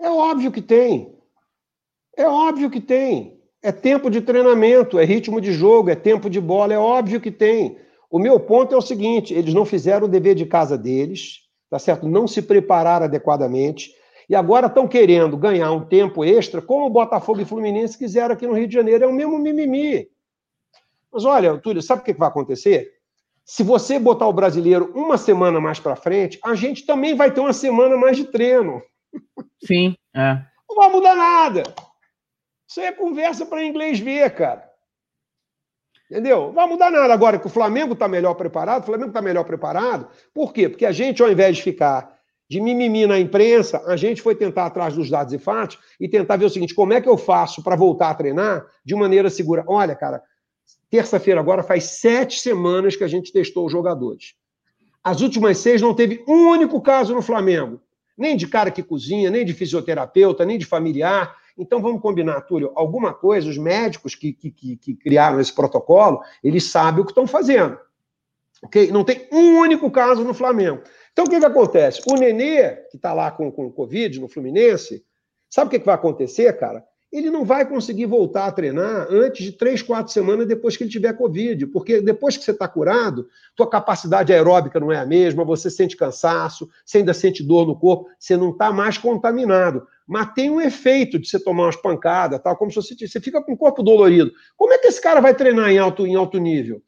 É 0.00 0.08
óbvio 0.08 0.52
que 0.52 0.62
tem. 0.62 1.12
É 2.16 2.28
óbvio 2.28 2.70
que 2.70 2.80
tem. 2.80 3.40
É 3.60 3.72
tempo 3.72 4.08
de 4.08 4.20
treinamento, 4.20 4.98
é 4.98 5.04
ritmo 5.04 5.40
de 5.40 5.52
jogo, 5.52 5.90
é 5.90 5.96
tempo 5.96 6.30
de 6.30 6.40
bola, 6.40 6.72
é 6.72 6.78
óbvio 6.78 7.20
que 7.20 7.32
tem. 7.32 7.76
O 8.08 8.20
meu 8.20 8.38
ponto 8.38 8.72
é 8.72 8.78
o 8.78 8.82
seguinte: 8.82 9.34
eles 9.34 9.52
não 9.52 9.64
fizeram 9.64 10.06
o 10.06 10.08
dever 10.08 10.36
de 10.36 10.46
casa 10.46 10.78
deles, 10.78 11.40
tá 11.70 11.78
certo? 11.78 12.08
Não 12.08 12.26
se 12.26 12.42
prepararam 12.42 13.06
adequadamente 13.06 13.94
e 14.28 14.34
agora 14.34 14.66
estão 14.66 14.88
querendo 14.88 15.36
ganhar 15.36 15.70
um 15.70 15.84
tempo 15.84 16.24
extra, 16.24 16.60
como 16.60 16.86
o 16.86 16.90
Botafogo 16.90 17.40
e 17.40 17.44
Fluminense 17.44 17.96
quiseram 17.96 18.34
aqui 18.34 18.46
no 18.46 18.54
Rio 18.54 18.66
de 18.66 18.74
Janeiro. 18.74 19.04
É 19.04 19.06
o 19.06 19.12
mesmo 19.12 19.38
mimimi. 19.38 20.08
Mas 21.12 21.24
olha, 21.24 21.56
Túlio, 21.58 21.80
sabe 21.80 22.02
o 22.02 22.04
que 22.04 22.12
vai 22.12 22.28
acontecer? 22.28 22.92
Se 23.44 23.62
você 23.62 23.98
botar 23.98 24.26
o 24.26 24.32
brasileiro 24.32 24.92
uma 24.94 25.16
semana 25.16 25.60
mais 25.60 25.78
para 25.78 25.94
frente, 25.94 26.38
a 26.44 26.56
gente 26.56 26.84
também 26.84 27.14
vai 27.14 27.32
ter 27.32 27.40
uma 27.40 27.52
semana 27.52 27.96
mais 27.96 28.16
de 28.16 28.24
treino. 28.24 28.82
Sim, 29.64 29.94
é. 30.14 30.42
Não 30.68 30.76
vai 30.76 30.90
mudar 30.90 31.14
nada. 31.14 31.62
Isso 32.68 32.80
aí 32.80 32.86
é 32.86 32.92
conversa 32.92 33.46
para 33.46 33.64
inglês 33.64 34.00
ver, 34.00 34.28
cara. 34.34 34.65
Entendeu? 36.10 36.46
Não 36.46 36.52
vai 36.52 36.66
mudar 36.66 36.90
nada. 36.90 37.12
Agora 37.12 37.38
que 37.38 37.46
o 37.46 37.50
Flamengo 37.50 37.94
está 37.94 38.06
melhor 38.06 38.34
preparado, 38.34 38.82
o 38.82 38.86
Flamengo 38.86 39.08
está 39.08 39.20
melhor 39.20 39.44
preparado. 39.44 40.08
Por 40.32 40.52
quê? 40.52 40.68
Porque 40.68 40.86
a 40.86 40.92
gente, 40.92 41.22
ao 41.22 41.30
invés 41.30 41.56
de 41.56 41.62
ficar 41.62 42.16
de 42.48 42.60
mimimi 42.60 43.06
na 43.06 43.18
imprensa, 43.18 43.82
a 43.86 43.96
gente 43.96 44.22
foi 44.22 44.34
tentar 44.34 44.66
atrás 44.66 44.94
dos 44.94 45.10
dados 45.10 45.32
e 45.32 45.38
fatos 45.38 45.78
e 46.00 46.08
tentar 46.08 46.36
ver 46.36 46.44
o 46.44 46.50
seguinte: 46.50 46.74
como 46.74 46.92
é 46.92 47.00
que 47.00 47.08
eu 47.08 47.16
faço 47.16 47.62
para 47.62 47.74
voltar 47.74 48.10
a 48.10 48.14
treinar 48.14 48.64
de 48.84 48.94
maneira 48.94 49.28
segura? 49.28 49.64
Olha, 49.66 49.96
cara, 49.96 50.22
terça-feira 50.88 51.40
agora 51.40 51.62
faz 51.62 51.84
sete 51.84 52.38
semanas 52.38 52.94
que 52.94 53.02
a 53.02 53.08
gente 53.08 53.32
testou 53.32 53.66
os 53.66 53.72
jogadores. 53.72 54.34
As 55.02 55.20
últimas 55.20 55.58
seis 55.58 55.82
não 55.82 55.94
teve 55.94 56.24
um 56.26 56.50
único 56.50 56.80
caso 56.80 57.14
no 57.14 57.22
Flamengo 57.22 57.80
nem 58.16 58.36
de 58.36 58.46
cara 58.46 58.70
que 58.70 58.82
cozinha, 58.82 59.30
nem 59.30 59.44
de 59.44 59.52
fisioterapeuta, 59.52 60.44
nem 60.44 60.58
de 60.58 60.64
familiar. 60.64 61.36
Então 61.58 61.80
vamos 61.80 62.02
combinar, 62.02 62.42
Túlio, 62.42 62.72
alguma 62.74 63.14
coisa, 63.14 63.48
os 63.48 63.56
médicos 63.56 64.14
que, 64.14 64.32
que, 64.32 64.50
que 64.50 64.94
criaram 64.94 65.40
esse 65.40 65.54
protocolo, 65.54 66.20
eles 66.42 66.64
sabem 66.70 67.00
o 67.00 67.04
que 67.04 67.12
estão 67.12 67.26
fazendo. 67.26 67.78
ok? 68.62 68.90
Não 68.90 69.04
tem 69.04 69.26
um 69.32 69.58
único 69.58 69.90
caso 69.90 70.22
no 70.22 70.34
Flamengo. 70.34 70.82
Então 71.12 71.24
o 71.24 71.30
que, 71.30 71.38
que 71.38 71.46
acontece? 71.46 72.02
O 72.06 72.14
Nenê, 72.14 72.76
que 72.90 72.96
está 72.96 73.12
lá 73.14 73.30
com, 73.30 73.50
com 73.50 73.70
Covid 73.70 74.20
no 74.20 74.28
Fluminense, 74.28 75.04
sabe 75.48 75.68
o 75.68 75.70
que, 75.70 75.78
que 75.78 75.86
vai 75.86 75.94
acontecer, 75.94 76.52
cara? 76.58 76.84
ele 77.12 77.30
não 77.30 77.44
vai 77.44 77.66
conseguir 77.66 78.06
voltar 78.06 78.46
a 78.46 78.52
treinar 78.52 79.06
antes 79.10 79.44
de 79.44 79.52
três, 79.52 79.80
quatro 79.80 80.12
semanas 80.12 80.46
depois 80.46 80.76
que 80.76 80.84
ele 80.84 80.90
tiver 80.90 81.12
Covid, 81.14 81.66
porque 81.68 82.00
depois 82.00 82.36
que 82.36 82.44
você 82.44 82.50
está 82.50 82.66
curado, 82.66 83.28
tua 83.54 83.68
capacidade 83.68 84.32
aeróbica 84.32 84.80
não 84.80 84.92
é 84.92 84.98
a 84.98 85.06
mesma, 85.06 85.44
você 85.44 85.70
sente 85.70 85.96
cansaço, 85.96 86.68
você 86.84 86.98
ainda 86.98 87.14
sente 87.14 87.42
dor 87.42 87.66
no 87.66 87.78
corpo, 87.78 88.08
você 88.18 88.36
não 88.36 88.50
está 88.50 88.72
mais 88.72 88.98
contaminado. 88.98 89.86
Mas 90.06 90.32
tem 90.34 90.50
um 90.50 90.60
efeito 90.60 91.18
de 91.18 91.28
você 91.28 91.42
tomar 91.42 91.64
umas 91.64 91.76
pancadas, 91.76 92.40
tal, 92.40 92.56
como 92.56 92.70
se 92.70 92.76
você, 92.76 92.94
você 92.94 93.20
fica 93.20 93.42
com 93.42 93.52
o 93.52 93.56
corpo 93.56 93.82
dolorido. 93.82 94.32
Como 94.56 94.72
é 94.72 94.78
que 94.78 94.86
esse 94.86 95.00
cara 95.00 95.20
vai 95.20 95.34
treinar 95.34 95.70
em 95.70 95.78
alto, 95.78 96.06
em 96.06 96.14
alto 96.14 96.38
nível? 96.38 96.80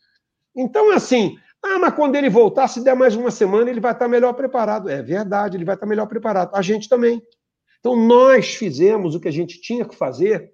Então, 0.55 0.93
assim, 0.93 1.37
ah, 1.63 1.79
mas 1.79 1.95
quando 1.95 2.15
ele 2.15 2.31
voltar, 2.31 2.69
se 2.69 2.83
der 2.83 2.95
mais 2.95 3.17
uma 3.17 3.31
semana, 3.31 3.71
ele 3.71 3.81
vai 3.81 3.93
estar 3.93 4.07
melhor 4.07 4.33
preparado. 4.35 4.89
É 4.89 5.03
verdade, 5.03 5.57
ele 5.57 5.65
vai 5.65 5.75
estar 5.75 5.87
melhor 5.87 6.07
preparado. 6.07 6.55
A 6.55 6.63
gente 6.63 6.89
também. 6.89 7.21
Então, 7.81 7.97
nós 7.97 8.55
fizemos 8.55 9.15
o 9.15 9.21
que 9.21 9.29
a 9.29 9.33
gente 9.33 9.61
tinha 9.61 9.85
que 9.85 9.97
fazer. 9.97 10.53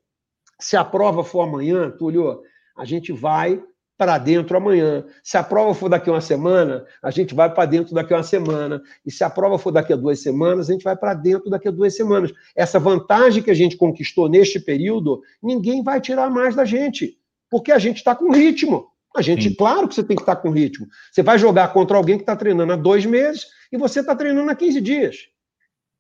Se 0.59 0.77
a 0.77 0.85
prova 0.85 1.23
for 1.23 1.43
amanhã, 1.43 1.91
Túlio, 1.91 2.41
a 2.77 2.85
gente 2.85 3.13
vai 3.13 3.63
para 3.97 4.19
dentro 4.19 4.57
amanhã. 4.57 5.05
Se 5.23 5.37
a 5.37 5.43
prova 5.43 5.75
for 5.75 5.89
daqui 5.89 6.11
a 6.11 6.13
uma 6.13 6.21
semana, 6.21 6.85
a 7.03 7.11
gente 7.11 7.35
vai 7.35 7.53
para 7.53 7.67
dentro 7.67 7.95
daqui 7.95 8.13
a 8.13 8.17
uma 8.17 8.23
semana. 8.23 8.83
E 9.07 9.11
se 9.11 9.23
a 9.23 9.31
prova 9.31 9.59
for 9.59 9.71
daqui 9.71 9.93
a 9.93 9.97
duas 9.97 10.21
semanas, 10.21 10.69
a 10.69 10.73
gente 10.73 10.83
vai 10.83 10.97
para 10.97 11.15
dentro 11.15 11.49
daqui 11.49 11.69
a 11.69 11.71
duas 11.71 11.97
semanas. 11.97 12.33
Essa 12.57 12.79
vantagem 12.79 13.43
que 13.43 13.51
a 13.51 13.55
gente 13.55 13.77
conquistou 13.77 14.29
neste 14.29 14.59
período, 14.59 15.23
ninguém 15.43 15.83
vai 15.83 16.01
tirar 16.01 16.29
mais 16.29 16.55
da 16.55 16.65
gente, 16.65 17.17
porque 17.49 17.71
a 17.71 17.79
gente 17.79 17.99
está 17.99 18.15
com 18.15 18.33
ritmo. 18.33 18.89
A 19.17 19.23
gente, 19.23 19.49
Sim. 19.49 19.55
claro 19.55 19.87
que 19.87 19.95
você 19.95 20.03
tem 20.03 20.17
que 20.17 20.23
estar 20.23 20.35
tá 20.35 20.43
com 20.43 20.51
ritmo. 20.51 20.89
Você 21.13 21.23
vai 21.23 21.39
jogar 21.39 21.73
contra 21.73 21.97
alguém 21.97 22.17
que 22.17 22.23
está 22.23 22.35
treinando 22.35 22.73
há 22.73 22.77
dois 22.77 23.07
meses 23.07 23.47
e 23.71 23.77
você 23.77 24.01
está 24.01 24.17
treinando 24.17 24.51
há 24.51 24.55
15 24.57 24.81
dias. 24.81 25.29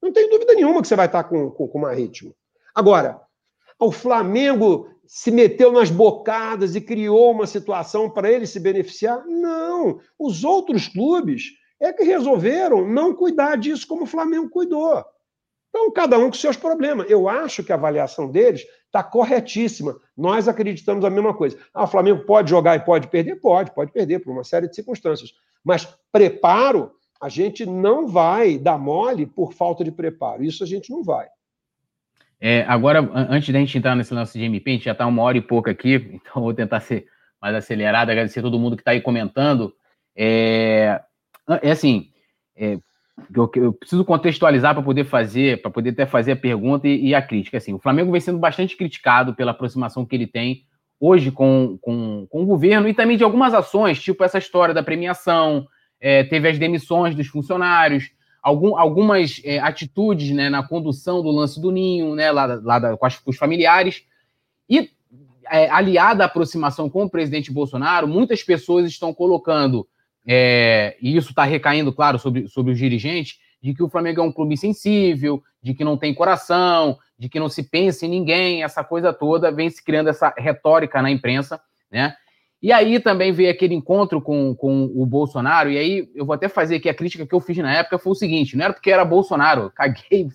Não 0.03 0.13
tem 0.13 0.29
dúvida 0.29 0.53
nenhuma 0.53 0.83
que 0.83 0.89
você 0.89 0.97
vai 0.97 1.07
estar 1.07 1.23
com, 1.25 1.49
com, 1.51 1.69
com 1.69 1.79
mais 1.79 1.97
ritmo. 1.97 2.35
Agora, 2.75 3.21
o 3.79 3.93
Flamengo 3.93 4.89
se 5.07 5.31
meteu 5.31 5.73
nas 5.73 5.91
bocadas 5.91 6.75
e 6.75 6.81
criou 6.81 7.31
uma 7.31 7.47
situação 7.47 8.11
para 8.11 8.31
ele 8.31 8.47
se 8.47 8.61
beneficiar? 8.61 9.25
Não. 9.27 10.01
Os 10.19 10.45
outros 10.45 10.89
clubes 10.89 11.53
é 11.81 11.93
que 11.93 12.05
resolveram 12.05 12.87
não 12.87 13.15
cuidar 13.15 13.57
disso 13.57 13.87
como 13.87 14.05
o 14.05 14.07
Flamengo 14.07 14.49
cuidou. 14.49 15.05
Então, 15.69 15.91
cada 15.91 16.19
um 16.19 16.31
com 16.31 16.37
seus 16.37 16.57
problemas. 16.57 17.11
Eu 17.11 17.29
acho 17.29 17.65
que 17.65 17.73
a 17.73 17.75
avaliação 17.75 18.31
deles 18.31 18.65
está 18.87 19.03
corretíssima. 19.03 19.97
Nós 20.17 20.47
acreditamos 20.47 21.05
a 21.05 21.11
mesma 21.11 21.35
coisa. 21.35 21.59
Ah, 21.75 21.85
o 21.85 21.89
Flamengo 21.89 22.25
pode 22.25 22.51
jogar 22.51 22.77
e 22.77 22.85
pode 22.85 23.09
perder? 23.09 23.37
Pode, 23.37 23.75
pode 23.75 23.91
perder 23.91 24.21
por 24.21 24.33
uma 24.33 24.45
série 24.45 24.69
de 24.69 24.75
circunstâncias. 24.77 25.33
Mas 25.65 25.89
preparo 26.13 26.93
a 27.21 27.29
gente 27.29 27.65
não 27.65 28.07
vai 28.07 28.59
dar 28.59 28.79
mole 28.79 29.27
por 29.27 29.53
falta 29.53 29.83
de 29.83 29.91
preparo. 29.91 30.45
Isso 30.45 30.63
a 30.63 30.67
gente 30.67 30.91
não 30.91 31.03
vai. 31.03 31.27
É, 32.47 32.63
agora, 32.69 33.01
antes 33.31 33.51
da 33.55 33.59
gente 33.59 33.79
entrar 33.79 33.97
nesse 33.97 34.13
lance 34.13 34.39
de 34.39 34.45
MP, 34.45 34.69
a 34.69 34.75
gente 34.75 34.85
já 34.85 34.93
está 34.93 35.07
uma 35.07 35.23
hora 35.23 35.39
e 35.39 35.41
pouco 35.41 35.71
aqui, 35.71 35.95
então 36.13 36.43
vou 36.43 36.53
tentar 36.53 36.79
ser 36.81 37.07
mais 37.41 37.55
acelerado, 37.55 38.11
agradecer 38.11 38.41
a 38.41 38.43
todo 38.43 38.59
mundo 38.59 38.77
que 38.77 38.83
está 38.83 38.91
aí 38.91 39.01
comentando. 39.01 39.73
É, 40.15 41.01
é 41.63 41.71
assim, 41.71 42.11
é, 42.55 42.77
eu, 43.35 43.51
eu, 43.55 43.73
preciso 43.73 44.05
contextualizar 44.05 44.75
para 44.75 44.83
poder 44.83 45.05
fazer, 45.05 45.63
para 45.63 45.71
poder 45.71 45.91
até 45.91 46.05
fazer 46.05 46.33
a 46.33 46.37
pergunta 46.37 46.87
e, 46.87 47.07
e, 47.07 47.15
a 47.15 47.23
crítica. 47.23 47.57
Assim, 47.57 47.73
o 47.73 47.79
Flamengo 47.79 48.13
vem 48.13 48.21
sendo 48.21 48.39
bastante 48.39 48.77
criticado 48.77 49.35
pela 49.35 49.53
aproximação 49.53 50.05
que 50.05 50.15
ele 50.15 50.27
tem 50.27 50.67
hoje 51.01 51.31
com, 51.31 51.79
com, 51.81 52.27
com 52.29 52.43
o 52.43 52.47
governo 52.47 52.87
e 52.87 52.93
também 52.93 53.17
de 53.17 53.25
algumas 53.25 53.55
ações, 53.55 54.03
tipo 54.03 54.23
essa 54.23 54.37
história 54.37 54.75
da 54.75 54.83
premiação, 54.83 55.67
é, 55.99 56.25
teve 56.25 56.47
as 56.47 56.59
demissões 56.59 57.15
dos 57.15 57.27
funcionários, 57.27 58.11
algum, 58.45 58.77
algumas 58.77 59.41
é, 59.43 59.59
atitudes 59.59 60.31
né, 60.31 60.51
na 60.51 60.63
condução 60.63 61.23
do 61.23 61.31
lance 61.31 61.59
do 61.59 61.73
ninho, 61.73 62.15
né, 62.15 62.31
lá, 62.31 62.61
lá 62.63 62.79
da, 62.79 62.97
com, 62.97 63.07
as, 63.07 63.19
com, 63.19 63.31
os 63.31 63.39
familiares, 63.39 64.05
e 64.69 64.91
é, 65.51 65.71
aliada 65.71 66.23
à 66.23 66.27
aproximação 66.27 66.91
com 66.91 67.05
o 67.05 67.11
presidente 67.11 67.51
Bolsonaro, 67.51 68.07
muitas 68.07 68.43
pessoas 68.43 68.87
estão 68.87 69.15
colocando, 69.15 69.89
é, 70.27 70.95
e 71.01 71.17
isso 71.17 71.31
está 71.31 71.45
recaindo, 71.45 71.91
claro, 71.91 72.19
sobre, 72.19 72.47
sobre 72.47 72.73
os 72.73 72.79
dirigentes, 72.79 73.39
de 73.63 73.73
que 73.73 73.83
o 73.83 73.89
Flamengo 73.89 74.21
é 74.21 74.25
um 74.25 74.33
clube 74.33 74.59
sensível, 74.59 75.43
de 75.63 75.73
que 75.73 75.83
não 75.83 75.97
tem 75.97 76.13
coração, 76.13 76.99
de 77.19 77.31
que 77.31 77.41
não 77.41 77.49
se 77.49 77.63
pense 77.63 78.05
em 78.05 78.11
ninguém, 78.11 78.63
essa 78.63 78.85
coisa 78.85 79.11
toda, 79.11 79.51
vem 79.51 79.71
se 79.71 79.83
criando 79.83 80.11
essa 80.11 80.35
retórica 80.37 81.01
na 81.01 81.11
imprensa, 81.11 81.59
né? 81.91 82.15
E 82.65 82.73
aí 82.73 82.99
também 82.99 83.31
veio 83.31 83.51
aquele 83.51 83.75
encontro 83.75 84.23
com, 84.23 84.55
com 84.55 84.91
o 84.95 85.05
Bolsonaro, 85.05 85.71
e 85.71 85.77
aí 85.77 86.09
eu 86.15 86.25
vou 86.25 86.33
até 86.33 86.49
fazer 86.49 86.77
aqui 86.77 86.89
a 86.89 86.95
crítica 86.95 87.27
que 87.27 87.35
eu 87.35 87.39
fiz 87.39 87.59
na 87.59 87.71
época, 87.71 87.99
foi 87.99 88.13
o 88.13 88.15
seguinte, 88.15 88.57
não 88.57 88.65
era 88.65 88.73
porque 88.73 88.91
era 88.91 89.05
Bolsonaro, 89.05 89.71
caguei, 89.77 90.29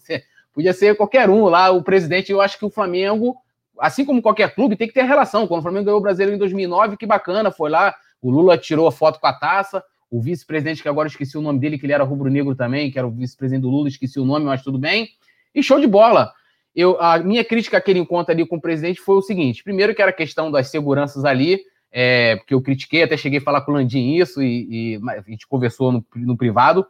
podia 0.53 0.71
ser 0.71 0.95
qualquer 0.95 1.27
um 1.27 1.45
lá, 1.45 1.71
o 1.71 1.81
presidente, 1.81 2.31
eu 2.31 2.39
acho 2.39 2.59
que 2.59 2.63
o 2.63 2.69
Flamengo, 2.69 3.35
assim 3.79 4.05
como 4.05 4.21
qualquer 4.21 4.53
clube, 4.53 4.75
tem 4.75 4.87
que 4.87 4.93
ter 4.93 5.05
relação, 5.05 5.47
quando 5.47 5.61
o 5.61 5.63
Flamengo 5.63 5.85
ganhou 5.85 5.97
o 5.97 6.03
Brasileiro 6.03 6.35
em 6.35 6.37
2009, 6.37 6.97
que 6.97 7.07
bacana, 7.07 7.49
foi 7.49 7.71
lá, 7.71 7.95
o 8.21 8.29
Lula 8.29 8.59
tirou 8.59 8.85
a 8.85 8.91
foto 8.91 9.19
com 9.19 9.25
a 9.25 9.33
taça, 9.33 9.83
o 10.11 10.21
vice-presidente, 10.21 10.83
que 10.83 10.89
agora 10.89 11.07
esqueci 11.07 11.35
o 11.35 11.41
nome 11.41 11.57
dele, 11.57 11.79
que 11.79 11.87
ele 11.87 11.93
era 11.93 12.03
rubro-negro 12.03 12.55
também, 12.55 12.91
que 12.91 12.99
era 12.99 13.07
o 13.07 13.11
vice-presidente 13.11 13.63
do 13.63 13.71
Lula, 13.71 13.87
esqueci 13.87 14.19
o 14.19 14.25
nome, 14.25 14.45
mas 14.45 14.61
tudo 14.61 14.77
bem. 14.77 15.09
E 15.55 15.63
show 15.63 15.79
de 15.79 15.87
bola. 15.87 16.31
Eu, 16.75 17.01
a 17.01 17.17
minha 17.17 17.43
crítica 17.43 17.77
àquele 17.77 17.97
encontro 17.97 18.31
ali 18.31 18.45
com 18.45 18.57
o 18.57 18.61
presidente 18.61 19.01
foi 19.01 19.15
o 19.15 19.21
seguinte: 19.21 19.63
primeiro, 19.63 19.95
que 19.95 20.01
era 20.01 20.11
a 20.11 20.13
questão 20.13 20.51
das 20.51 20.69
seguranças 20.69 21.25
ali, 21.25 21.61
é, 21.91 22.35
porque 22.37 22.53
eu 22.53 22.61
critiquei, 22.61 23.03
até 23.03 23.17
cheguei 23.17 23.39
a 23.39 23.41
falar 23.41 23.61
com 23.61 23.71
o 23.71 23.75
Landim 23.75 24.15
isso, 24.15 24.41
e, 24.41 24.95
e 24.95 25.01
a 25.09 25.21
gente 25.21 25.47
conversou 25.47 25.91
no, 25.91 26.05
no, 26.15 26.37
privado. 26.37 26.85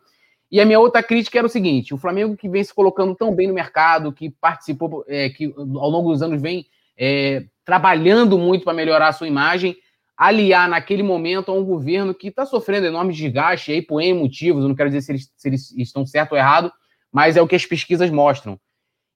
E 0.52 0.60
a 0.60 0.66
minha 0.66 0.80
outra 0.80 1.02
crítica 1.02 1.38
era 1.38 1.48
o 1.48 1.50
seguinte: 1.50 1.94
o 1.94 1.98
Flamengo 1.98 2.36
que 2.36 2.50
vem 2.50 2.64
se 2.64 2.74
colocando 2.74 3.16
tão 3.16 3.34
bem 3.34 3.48
no 3.48 3.54
mercado, 3.54 4.12
que 4.12 4.30
participou, 4.30 5.06
é, 5.08 5.30
que 5.30 5.54
ao 5.56 5.90
longo 5.90 6.12
dos 6.12 6.22
anos 6.22 6.42
vem 6.42 6.66
é, 6.98 7.46
trabalhando 7.64 8.38
muito 8.38 8.64
para 8.64 8.74
melhorar 8.74 9.10
a 9.10 9.14
sua 9.14 9.28
imagem, 9.28 9.78
aliar 10.18 10.68
naquele 10.68 11.04
momento 11.04 11.50
a 11.50 11.54
um 11.54 11.64
governo 11.64 12.14
que 12.14 12.28
está 12.28 12.46
sofrendo 12.46 12.88
enorme 12.88 13.14
desgaste, 13.14 13.72
aí 13.72 13.82
por 13.82 14.02
N 14.02 14.20
motivos, 14.20 14.64
eu 14.64 14.68
não 14.68 14.76
quero 14.76 14.90
dizer 14.90 15.02
se 15.02 15.12
eles, 15.14 15.32
se 15.38 15.48
eles 15.48 15.72
estão 15.78 16.06
certo 16.06 16.34
ou 16.34 16.38
errado, 16.38 16.72
mas 17.12 17.38
é 17.38 17.42
o 17.42 17.48
que 17.48 17.56
as 17.56 17.66
pesquisas 17.66 18.10
mostram. 18.10 18.60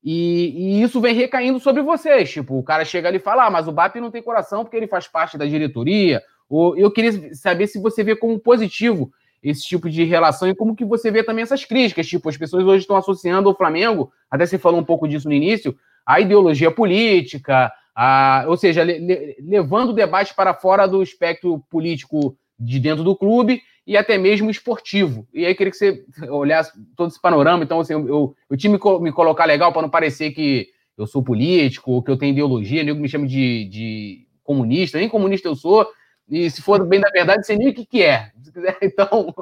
E, 0.04 0.54
e, 0.56 0.84
isso 0.84 1.00
vem 1.00 1.16
recaindo 1.16 1.60
sobre 1.60 1.82
vocês. 1.82 2.30
Tipo, 2.30 2.58
o 2.58 2.64
cara 2.64 2.84
chega 2.84 3.08
ali 3.08 3.18
e 3.18 3.22
fala: 3.22 3.46
ah, 3.46 3.50
mas 3.50 3.68
o 3.68 3.72
BAP 3.72 3.96
não 3.96 4.12
tem 4.12 4.22
coração 4.22 4.64
porque 4.64 4.76
ele 4.76 4.88
faz 4.88 5.08
parte 5.08 5.38
da 5.38 5.46
diretoria. 5.46 6.22
Ou, 6.50 6.76
eu 6.78 6.92
queria 6.92 7.34
saber 7.34 7.68
se 7.68 7.80
você 7.80 8.04
vê 8.04 8.16
como 8.16 8.38
positivo 8.38 9.12
esse 9.42 9.64
tipo 9.64 9.90
de 9.90 10.04
relação 10.04 10.48
e 10.48 10.56
como 10.56 10.76
que 10.76 10.86
você 10.86 11.12
vê 11.12 11.24
também 11.24 11.44
essas 11.44 11.64
críticas. 11.64 12.08
Tipo, 12.08 12.30
as 12.30 12.38
pessoas 12.38 12.66
hoje 12.66 12.82
estão 12.82 12.98
associando 12.98 13.50
o 13.50 13.56
Flamengo, 13.56 14.12
até 14.30 14.46
você 14.46 14.58
falou 14.58 14.80
um 14.80 14.86
pouco 14.86 15.08
disso 15.08 15.28
no 15.28 15.34
início, 15.34 15.76
a 16.06 16.20
ideologia 16.20 16.72
política, 16.72 17.72
a, 17.96 18.46
ou 18.48 18.58
seja, 18.58 18.84
le, 18.84 19.00
le, 19.00 19.38
levando 19.42 19.90
o 19.90 19.94
debate 19.94 20.34
para 20.34 20.54
fora 20.54 20.88
do 20.88 21.04
espectro 21.04 21.60
político 21.70 22.38
de 22.60 22.80
dentro 22.80 23.04
do 23.04 23.16
clube 23.16 23.62
e 23.86 23.98
até 23.98 24.18
mesmo 24.18 24.50
esportivo. 24.50 25.28
E 25.34 25.46
aí 25.46 25.52
eu 25.52 25.56
queria 25.56 25.72
que 25.72 25.78
você 25.78 26.06
olhasse 26.30 26.72
todo 26.96 27.10
esse 27.10 27.22
panorama. 27.22 27.64
Então, 27.64 27.80
assim, 27.80 27.94
eu, 27.94 28.36
eu 28.50 28.58
tinha 28.58 28.72
me, 28.72 28.80
me 29.02 29.12
colocar 29.12 29.46
legal 29.46 29.74
para 29.74 29.82
não 29.82 29.90
parecer 29.90 30.32
que 30.32 30.70
eu 30.98 31.06
sou 31.06 31.24
político 31.24 31.92
ou 31.92 32.04
que 32.04 32.10
eu 32.10 32.18
tenho 32.18 32.32
ideologia, 32.32 32.84
nem 32.84 32.94
me 32.94 33.10
chama 33.10 33.28
de, 33.28 33.66
de 33.66 34.28
comunista, 34.44 34.98
nem 34.98 35.10
comunista 35.10 35.48
eu 35.48 35.56
sou. 35.56 35.88
E 36.30 36.50
se 36.50 36.62
for 36.62 36.86
bem 36.86 37.02
da 37.02 37.10
verdade, 37.10 37.46
você 37.46 37.56
nem 37.56 37.70
o 37.70 37.74
que, 37.74 37.86
que 37.86 38.04
é. 38.04 38.32
Então, 38.82 39.34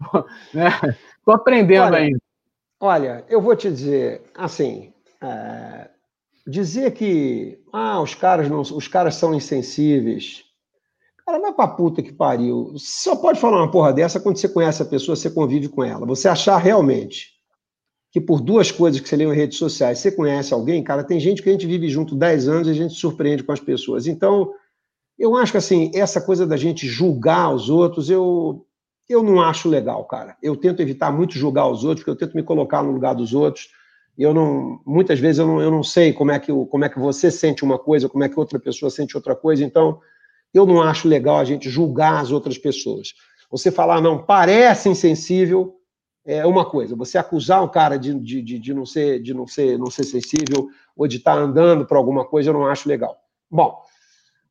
né? 0.52 0.68
Estou 1.18 1.34
aprendendo 1.34 1.86
olha, 1.86 1.98
ainda. 1.98 2.18
Olha, 2.80 3.24
eu 3.28 3.40
vou 3.40 3.54
te 3.56 3.68
dizer, 3.68 4.22
assim, 4.34 4.92
é, 5.22 5.88
dizer 6.46 6.92
que 6.92 7.58
ah, 7.72 8.00
os 8.00 8.14
caras 8.14 8.48
não, 8.48 8.60
os 8.60 8.88
caras 8.88 9.14
são 9.16 9.34
insensíveis. 9.34 10.43
Cara, 11.26 11.38
vai 11.38 11.52
pra 11.54 11.68
puta 11.68 12.02
que 12.02 12.12
pariu. 12.12 12.72
Você 12.72 12.86
só 12.86 13.16
pode 13.16 13.40
falar 13.40 13.58
uma 13.58 13.70
porra 13.70 13.92
dessa 13.92 14.20
quando 14.20 14.36
você 14.36 14.48
conhece 14.48 14.82
a 14.82 14.86
pessoa, 14.86 15.16
você 15.16 15.30
convive 15.30 15.68
com 15.68 15.82
ela. 15.82 16.06
Você 16.06 16.28
achar 16.28 16.58
realmente 16.58 17.32
que 18.12 18.20
por 18.20 18.40
duas 18.40 18.70
coisas 18.70 19.00
que 19.00 19.08
você 19.08 19.16
lê 19.16 19.24
em 19.24 19.32
redes 19.32 19.58
sociais, 19.58 19.98
você 19.98 20.12
conhece 20.12 20.54
alguém, 20.54 20.84
cara, 20.84 21.02
tem 21.02 21.18
gente 21.18 21.42
que 21.42 21.48
a 21.48 21.52
gente 21.52 21.66
vive 21.66 21.88
junto 21.88 22.14
10 22.14 22.48
anos 22.48 22.68
e 22.68 22.70
a 22.70 22.74
gente 22.74 22.94
se 22.94 23.00
surpreende 23.00 23.42
com 23.42 23.52
as 23.52 23.58
pessoas. 23.58 24.06
Então, 24.06 24.52
eu 25.18 25.34
acho 25.34 25.52
que 25.52 25.58
assim, 25.58 25.90
essa 25.94 26.20
coisa 26.20 26.46
da 26.46 26.56
gente 26.56 26.86
julgar 26.86 27.52
os 27.52 27.68
outros, 27.68 28.10
eu 28.10 28.66
eu 29.08 29.22
não 29.22 29.40
acho 29.40 29.68
legal, 29.68 30.04
cara. 30.06 30.34
Eu 30.42 30.56
tento 30.56 30.80
evitar 30.80 31.12
muito 31.12 31.34
julgar 31.34 31.68
os 31.68 31.84
outros, 31.84 32.04
porque 32.04 32.10
eu 32.10 32.26
tento 32.26 32.34
me 32.34 32.42
colocar 32.42 32.82
no 32.82 32.90
lugar 32.90 33.14
dos 33.14 33.34
outros 33.34 33.68
eu 34.16 34.32
não, 34.32 34.80
muitas 34.86 35.18
vezes 35.18 35.38
eu 35.40 35.46
não, 35.46 35.60
eu 35.60 35.70
não 35.70 35.82
sei 35.82 36.12
como 36.12 36.30
é, 36.30 36.38
que, 36.38 36.52
como 36.66 36.84
é 36.84 36.88
que 36.88 36.98
você 36.98 37.30
sente 37.30 37.64
uma 37.64 37.78
coisa, 37.78 38.08
como 38.08 38.22
é 38.22 38.28
que 38.28 38.38
outra 38.38 38.58
pessoa 38.60 38.90
sente 38.90 39.16
outra 39.16 39.34
coisa, 39.34 39.64
então 39.64 40.00
eu 40.54 40.64
não 40.64 40.80
acho 40.80 41.08
legal 41.08 41.38
a 41.38 41.44
gente 41.44 41.68
julgar 41.68 42.22
as 42.22 42.30
outras 42.30 42.56
pessoas. 42.56 43.12
Você 43.50 43.70
falar, 43.70 44.00
não, 44.00 44.24
parece 44.24 44.88
insensível, 44.88 45.76
é 46.24 46.46
uma 46.46 46.64
coisa. 46.64 46.96
Você 46.96 47.18
acusar 47.18 47.62
um 47.62 47.68
cara 47.68 47.98
de, 47.98 48.14
de, 48.18 48.40
de, 48.40 48.58
de 48.58 48.72
não, 48.72 48.86
ser, 48.86 49.20
de 49.20 49.34
não, 49.34 49.46
ser, 49.46 49.78
não 49.78 49.90
ser 49.90 50.04
sensível 50.04 50.68
ou 50.96 51.06
de 51.06 51.18
estar 51.18 51.36
andando 51.36 51.84
para 51.84 51.98
alguma 51.98 52.24
coisa, 52.24 52.50
eu 52.50 52.54
não 52.54 52.66
acho 52.66 52.88
legal. 52.88 53.16
Bom, 53.50 53.82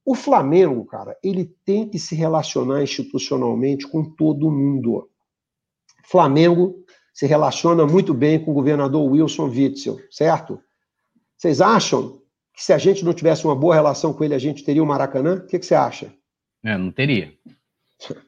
o 0.06 0.14
Flamengo, 0.16 0.86
cara, 0.86 1.18
ele 1.24 1.46
tem 1.66 1.88
que 1.88 1.98
se 1.98 2.14
relacionar 2.14 2.84
institucionalmente 2.84 3.88
com 3.88 4.04
todo 4.04 4.52
mundo. 4.52 5.10
Flamengo 6.04 6.84
se 7.14 7.26
relaciona 7.26 7.86
muito 7.86 8.14
bem 8.14 8.44
com 8.44 8.52
o 8.52 8.54
governador 8.54 9.10
Wilson 9.10 9.48
Witzel, 9.48 10.00
certo? 10.12 10.60
Vocês 11.38 11.62
acham 11.62 12.22
que 12.54 12.64
se 12.64 12.72
a 12.72 12.78
gente 12.78 13.04
não 13.04 13.14
tivesse 13.14 13.46
uma 13.46 13.56
boa 13.56 13.74
relação 13.74 14.14
com 14.14 14.24
ele, 14.24 14.36
a 14.36 14.40
gente 14.40 14.64
teria 14.64 14.84
o 14.84 14.86
Maracanã? 14.86 15.36
O 15.36 15.48
que, 15.48 15.60
que 15.60 15.66
você 15.66 15.76
acha? 15.76 16.14
É, 16.64 16.78
não 16.78 16.92
teria. 16.92 17.34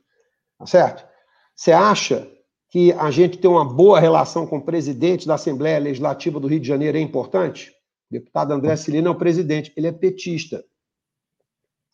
Tá 0.57 0.65
certo? 0.65 1.05
Você 1.53 1.73
acha 1.73 2.31
que 2.69 2.93
a 2.93 3.11
gente 3.11 3.37
ter 3.37 3.47
uma 3.49 3.65
boa 3.65 3.99
relação 3.99 4.47
com 4.47 4.57
o 4.57 4.61
presidente 4.63 5.27
da 5.27 5.35
Assembleia 5.35 5.77
Legislativa 5.77 6.39
do 6.39 6.47
Rio 6.47 6.61
de 6.61 6.67
Janeiro 6.67 6.97
é 6.97 7.01
importante? 7.01 7.71
O 8.09 8.13
deputado 8.13 8.53
André 8.53 8.73
Silino 8.77 9.09
é 9.09 9.11
o 9.11 9.15
presidente, 9.15 9.73
ele 9.75 9.87
é 9.87 9.91
petista. 9.91 10.63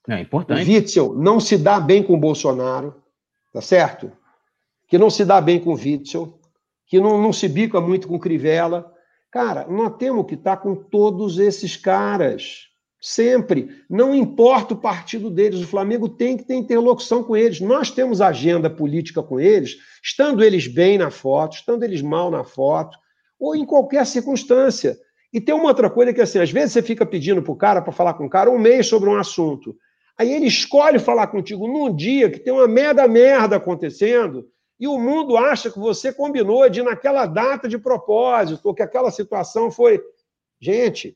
É 0.08 0.20
importante. 0.20 0.62
O 0.62 0.74
Witzel 0.74 1.14
não 1.16 1.40
se 1.40 1.58
dá 1.58 1.80
bem 1.80 2.04
com 2.04 2.14
o 2.14 2.20
Bolsonaro, 2.20 3.02
tá 3.52 3.62
certo? 3.62 4.12
Que 4.88 5.00
não 5.00 5.10
se 5.10 5.26
dá 5.26 5.42
bem 5.42 5.60
com 5.60 5.72
o 5.72 5.76
Witzel 5.76 6.40
que 6.92 7.00
não, 7.00 7.22
não 7.22 7.32
se 7.32 7.48
bica 7.48 7.80
muito 7.80 8.06
com 8.06 8.20
Crivella. 8.20 8.91
Cara, 9.32 9.66
nós 9.68 9.96
temos 9.98 10.26
que 10.28 10.34
estar 10.34 10.58
com 10.58 10.76
todos 10.76 11.40
esses 11.40 11.78
caras. 11.78 12.68
Sempre. 13.00 13.70
Não 13.90 14.14
importa 14.14 14.76
o 14.76 14.78
partido 14.78 15.32
deles, 15.32 15.62
o 15.62 15.68
Flamengo 15.68 16.08
tem 16.08 16.38
que 16.38 16.44
ter 16.44 16.54
interlocução 16.54 17.24
com 17.24 17.36
eles. 17.36 17.60
Nós 17.60 17.90
temos 17.90 18.22
agenda 18.22 18.70
política 18.70 19.24
com 19.24 19.40
eles, 19.40 19.78
estando 20.04 20.44
eles 20.44 20.68
bem 20.68 21.00
na 21.00 21.10
foto, 21.10 21.56
estando 21.56 21.82
eles 21.82 22.02
mal 22.02 22.30
na 22.30 22.44
foto, 22.44 22.96
ou 23.40 23.56
em 23.56 23.66
qualquer 23.66 24.06
circunstância. 24.06 24.96
E 25.34 25.40
tem 25.40 25.56
uma 25.56 25.70
outra 25.70 25.90
coisa 25.90 26.14
que, 26.14 26.22
assim, 26.22 26.38
às 26.38 26.52
vezes 26.52 26.74
você 26.74 26.82
fica 26.82 27.06
pedindo 27.06 27.42
para 27.42 27.54
o 27.54 27.56
cara, 27.56 27.82
para 27.82 27.94
falar 27.94 28.14
com 28.14 28.26
o 28.26 28.30
cara, 28.30 28.52
um 28.52 28.60
mês 28.60 28.86
sobre 28.86 29.10
um 29.10 29.16
assunto. 29.16 29.76
Aí 30.16 30.32
ele 30.32 30.46
escolhe 30.46 31.00
falar 31.00 31.28
contigo 31.28 31.68
num 31.68 31.96
dia 31.96 32.30
que 32.30 32.40
tem 32.40 32.54
uma 32.54 32.68
merda 32.68 33.08
merda 33.08 33.56
acontecendo, 33.56 34.46
e 34.82 34.88
o 34.88 34.98
mundo 34.98 35.38
acha 35.38 35.70
que 35.70 35.78
você 35.78 36.12
combinou 36.12 36.68
de 36.68 36.82
naquela 36.82 37.28
data 37.28 37.70
de 37.70 37.78
propósito, 37.78 38.66
ou 38.66 38.74
que 38.74 38.82
aquela 38.82 39.12
situação 39.12 39.70
foi. 39.70 40.04
Gente, 40.60 41.16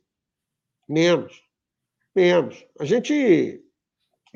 menos. 0.87 1.41
Menos. 2.15 2.63
A 2.79 2.85
gente 2.85 3.59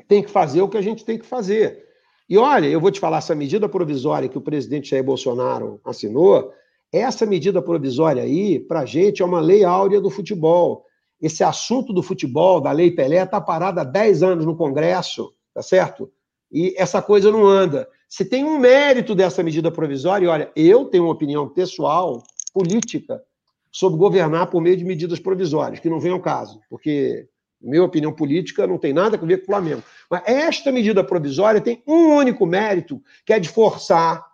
tem 0.08 0.20
que 0.20 0.30
fazer 0.30 0.62
o 0.62 0.68
que 0.68 0.76
a 0.76 0.82
gente 0.82 1.04
tem 1.04 1.16
que 1.16 1.24
fazer. 1.24 1.86
E 2.28 2.36
olha, 2.36 2.66
eu 2.66 2.80
vou 2.80 2.90
te 2.90 2.98
falar, 2.98 3.18
essa 3.18 3.32
medida 3.32 3.68
provisória 3.68 4.28
que 4.28 4.36
o 4.36 4.40
presidente 4.40 4.90
Jair 4.90 5.04
Bolsonaro 5.04 5.80
assinou, 5.84 6.52
essa 6.92 7.24
medida 7.24 7.62
provisória 7.62 8.24
aí, 8.24 8.58
para 8.58 8.80
a 8.80 8.86
gente, 8.86 9.22
é 9.22 9.24
uma 9.24 9.40
lei 9.40 9.62
áurea 9.62 10.00
do 10.00 10.10
futebol. 10.10 10.84
Esse 11.22 11.44
assunto 11.44 11.92
do 11.92 12.02
futebol, 12.02 12.60
da 12.60 12.72
Lei 12.72 12.90
Pelé, 12.90 13.22
está 13.22 13.40
parado 13.40 13.78
há 13.78 13.84
10 13.84 14.24
anos 14.24 14.44
no 14.44 14.56
Congresso, 14.56 15.32
tá 15.54 15.62
certo? 15.62 16.10
E 16.50 16.74
essa 16.76 17.00
coisa 17.00 17.30
não 17.30 17.46
anda. 17.46 17.88
Se 18.10 18.24
tem 18.24 18.44
um 18.44 18.58
mérito 18.58 19.14
dessa 19.14 19.40
medida 19.40 19.70
provisória, 19.70 20.26
e 20.26 20.28
olha, 20.28 20.52
eu 20.56 20.84
tenho 20.86 21.04
uma 21.04 21.12
opinião 21.12 21.48
pessoal, 21.48 22.20
política, 22.52 23.22
sobre 23.70 24.00
governar 24.00 24.48
por 24.48 24.60
meio 24.60 24.76
de 24.76 24.84
medidas 24.84 25.20
provisórias, 25.20 25.78
que 25.78 25.88
não 25.88 26.00
vem 26.00 26.10
ao 26.10 26.20
caso, 26.20 26.60
porque 26.68 27.28
minha 27.62 27.84
opinião 27.84 28.12
política 28.12 28.66
não 28.66 28.78
tem 28.78 28.92
nada 28.92 29.16
a 29.16 29.24
ver 29.24 29.36
com 29.36 29.42
o 29.44 29.46
Flamengo. 29.46 29.84
Mas 30.10 30.22
esta 30.26 30.72
medida 30.72 31.04
provisória 31.04 31.60
tem 31.60 31.84
um 31.86 32.16
único 32.16 32.44
mérito, 32.44 33.00
que 33.24 33.32
é 33.32 33.38
de 33.38 33.48
forçar 33.48 34.26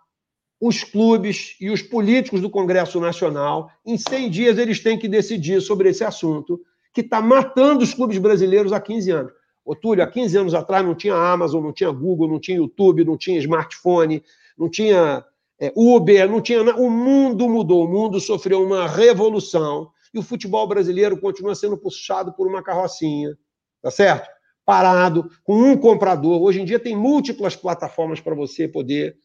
os 0.59 0.83
clubes 0.83 1.55
e 1.61 1.69
os 1.69 1.83
políticos 1.83 2.41
do 2.41 2.49
Congresso 2.49 2.99
Nacional, 2.99 3.69
em 3.85 3.95
100 3.95 4.31
dias 4.31 4.57
eles 4.57 4.79
têm 4.79 4.97
que 4.97 5.07
decidir 5.07 5.61
sobre 5.61 5.89
esse 5.89 6.03
assunto, 6.03 6.59
que 6.91 7.01
está 7.01 7.21
matando 7.21 7.83
os 7.83 7.93
clubes 7.93 8.17
brasileiros 8.17 8.73
há 8.73 8.79
15 8.79 9.11
anos. 9.11 9.33
Ô, 9.67 9.75
Túlio, 9.75 10.01
há 10.01 10.07
15 10.07 10.37
anos 10.37 10.53
atrás 10.53 10.85
não 10.85 10.95
tinha 10.95 11.13
Amazon, 11.13 11.61
não 11.61 11.73
tinha 11.73 11.91
Google, 11.91 12.29
não 12.29 12.39
tinha 12.39 12.55
YouTube, 12.55 13.03
não 13.03 13.17
tinha 13.17 13.37
smartphone, 13.39 14.23
não 14.57 14.69
tinha 14.69 15.25
é, 15.59 15.73
Uber, 15.75 16.31
não 16.31 16.39
tinha 16.39 16.63
nada. 16.63 16.79
O 16.79 16.89
mundo 16.89 17.49
mudou, 17.49 17.83
o 17.83 17.87
mundo 17.87 18.17
sofreu 18.21 18.63
uma 18.63 18.87
revolução 18.87 19.91
e 20.13 20.19
o 20.19 20.23
futebol 20.23 20.65
brasileiro 20.65 21.19
continua 21.19 21.53
sendo 21.53 21.77
puxado 21.77 22.31
por 22.31 22.47
uma 22.47 22.63
carrocinha, 22.63 23.37
tá 23.81 23.91
certo? 23.91 24.29
Parado, 24.65 25.29
com 25.43 25.55
um 25.55 25.75
comprador. 25.75 26.41
Hoje 26.41 26.61
em 26.61 26.65
dia 26.65 26.79
tem 26.79 26.95
múltiplas 26.95 27.53
plataformas 27.53 28.21
para 28.21 28.33
você 28.33 28.69
poder 28.69 29.17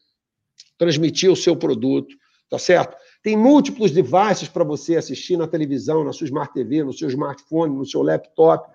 transmitir 0.77 1.31
o 1.31 1.37
seu 1.37 1.55
produto, 1.55 2.13
tá 2.49 2.59
certo? 2.59 2.97
tem 3.23 3.37
múltiplos 3.37 3.91
devices 3.91 4.49
para 4.49 4.65
você 4.65 4.97
assistir 4.97 5.37
na 5.37 5.47
televisão, 5.47 6.03
na 6.03 6.11
sua 6.11 6.25
Smart 6.25 6.53
TV, 6.53 6.83
no 6.83 6.91
seu 6.91 7.07
smartphone, 7.07 7.73
no 7.73 7.85
seu 7.85 8.03
laptop. 8.03 8.69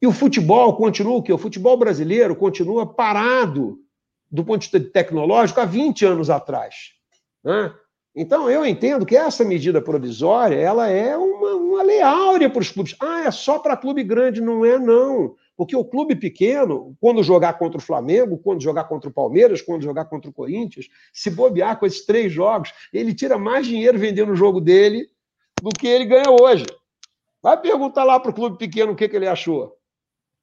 E 0.00 0.06
o 0.06 0.12
futebol 0.12 0.76
continua 0.76 1.16
o 1.16 1.22
quê? 1.22 1.32
O 1.32 1.38
futebol 1.38 1.76
brasileiro 1.76 2.36
continua 2.36 2.86
parado 2.86 3.78
do 4.30 4.44
ponto 4.44 4.60
de 4.60 4.66
vista 4.66 4.80
tecnológico 4.80 5.60
há 5.60 5.64
20 5.64 6.04
anos 6.04 6.30
atrás. 6.30 6.92
Né? 7.42 7.72
Então, 8.14 8.50
eu 8.50 8.66
entendo 8.66 9.06
que 9.06 9.16
essa 9.16 9.44
medida 9.44 9.80
provisória 9.80 10.56
ela 10.56 10.88
é 10.88 11.16
uma, 11.16 11.54
uma 11.54 11.82
lei 11.82 12.00
áurea 12.00 12.50
para 12.50 12.60
os 12.60 12.70
clubes. 12.70 12.96
Ah, 13.00 13.24
é 13.26 13.30
só 13.30 13.58
para 13.58 13.76
clube 13.76 14.02
grande. 14.02 14.40
Não 14.40 14.64
é, 14.64 14.78
não. 14.78 15.34
Porque 15.56 15.74
o 15.74 15.84
clube 15.84 16.14
pequeno, 16.14 16.96
quando 17.00 17.22
jogar 17.22 17.54
contra 17.58 17.78
o 17.78 17.82
Flamengo, 17.82 18.38
quando 18.38 18.62
jogar 18.62 18.84
contra 18.84 19.08
o 19.08 19.12
Palmeiras, 19.12 19.62
quando 19.62 19.82
jogar 19.82 20.04
contra 20.06 20.30
o 20.30 20.32
Corinthians, 20.32 20.88
se 21.12 21.30
bobear 21.30 21.78
com 21.78 21.86
esses 21.86 22.04
três 22.04 22.32
jogos, 22.32 22.72
ele 22.92 23.14
tira 23.14 23.38
mais 23.38 23.66
dinheiro 23.66 23.98
vendendo 23.98 24.32
o 24.32 24.36
jogo 24.36 24.60
dele 24.60 25.08
do 25.62 25.70
que 25.70 25.86
ele 25.86 26.04
ganha 26.04 26.30
hoje. 26.30 26.64
Vai 27.42 27.60
perguntar 27.60 28.04
lá 28.04 28.18
para 28.18 28.30
o 28.30 28.34
clube 28.34 28.58
pequeno 28.58 28.92
o 28.92 28.96
que, 28.96 29.08
que 29.08 29.16
ele 29.16 29.28
achou. 29.28 29.77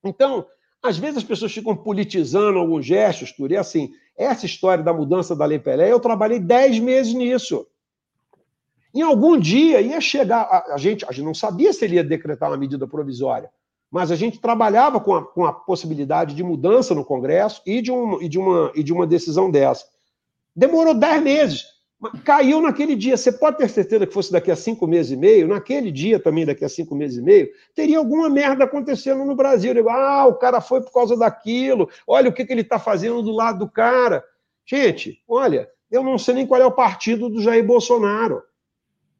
Então, 0.08 0.46
às 0.82 0.98
vezes 0.98 1.18
as 1.18 1.24
pessoas 1.24 1.52
ficam 1.52 1.76
politizando 1.76 2.60
alguns 2.60 2.86
gestos, 2.86 3.32
Turi. 3.32 3.56
É 3.56 3.60
assim, 3.60 3.92
essa 4.18 4.46
história 4.46 4.84
da 4.84 4.94
mudança 4.94 5.36
da 5.36 5.46
Lei 5.46 5.60
Pelé, 5.60 5.92
eu 5.92 6.00
trabalhei 6.00 6.40
dez 6.40 6.80
meses 6.80 7.14
nisso. 7.14 7.68
Em 8.94 9.02
algum 9.02 9.38
dia 9.38 9.82
ia 9.82 10.00
chegar. 10.00 10.42
A, 10.44 10.76
a, 10.76 10.78
gente, 10.78 11.06
a 11.06 11.12
gente 11.12 11.26
não 11.26 11.34
sabia 11.34 11.74
se 11.74 11.84
ele 11.84 11.96
ia 11.96 12.04
decretar 12.04 12.50
uma 12.50 12.58
medida 12.58 12.88
provisória 12.88 13.50
mas 13.96 14.12
a 14.12 14.16
gente 14.18 14.42
trabalhava 14.42 15.00
com 15.00 15.16
a, 15.16 15.26
com 15.26 15.46
a 15.46 15.54
possibilidade 15.54 16.36
de 16.36 16.44
mudança 16.44 16.94
no 16.94 17.06
Congresso 17.06 17.62
e 17.66 17.82
de, 17.82 17.94
um, 17.94 18.22
e, 18.22 18.28
de 18.28 18.38
uma, 18.38 18.72
e 18.76 18.84
de 18.84 18.92
uma 18.92 19.08
decisão 19.08 19.50
dessa. 19.50 19.86
Demorou 20.54 20.94
dez 20.94 21.24
meses, 21.24 21.66
caiu 22.24 22.62
naquele 22.62 22.96
dia. 22.96 23.18
Você 23.18 23.32
pode 23.32 23.58
ter 23.58 23.70
certeza 23.70 24.06
que 24.06 24.14
fosse 24.14 24.32
daqui 24.32 24.52
a 24.52 24.56
cinco 24.56 24.86
meses 24.86 25.12
e 25.12 25.18
meio, 25.18 25.48
naquele 25.48 25.92
dia 25.92 26.20
também, 26.20 26.46
daqui 26.46 26.66
a 26.66 26.70
cinco 26.70 26.96
meses 26.96 27.18
e 27.18 27.22
meio, 27.22 27.50
teria 27.74 27.98
alguma 27.98 28.30
merda 28.30 28.64
acontecendo 28.64 29.24
no 29.26 29.36
Brasil. 29.36 29.74
Digo, 29.74 29.90
ah, 29.90 30.26
o 30.28 30.36
cara 30.36 30.62
foi 30.62 30.82
por 30.82 30.92
causa 30.92 31.18
daquilo, 31.18 31.90
olha 32.08 32.30
o 32.30 32.34
que, 32.34 32.46
que 32.46 32.54
ele 32.54 32.62
está 32.62 32.80
fazendo 32.80 33.22
do 33.22 33.32
lado 33.32 33.60
do 33.60 33.70
cara. 33.70 34.24
Gente, 34.66 35.22
olha, 35.28 35.70
eu 35.90 36.04
não 36.04 36.18
sei 36.18 36.36
nem 36.36 36.48
qual 36.48 36.62
é 36.62 36.66
o 36.66 36.72
partido 36.72 37.30
do 37.30 37.42
Jair 37.42 37.66
Bolsonaro. 37.66 38.44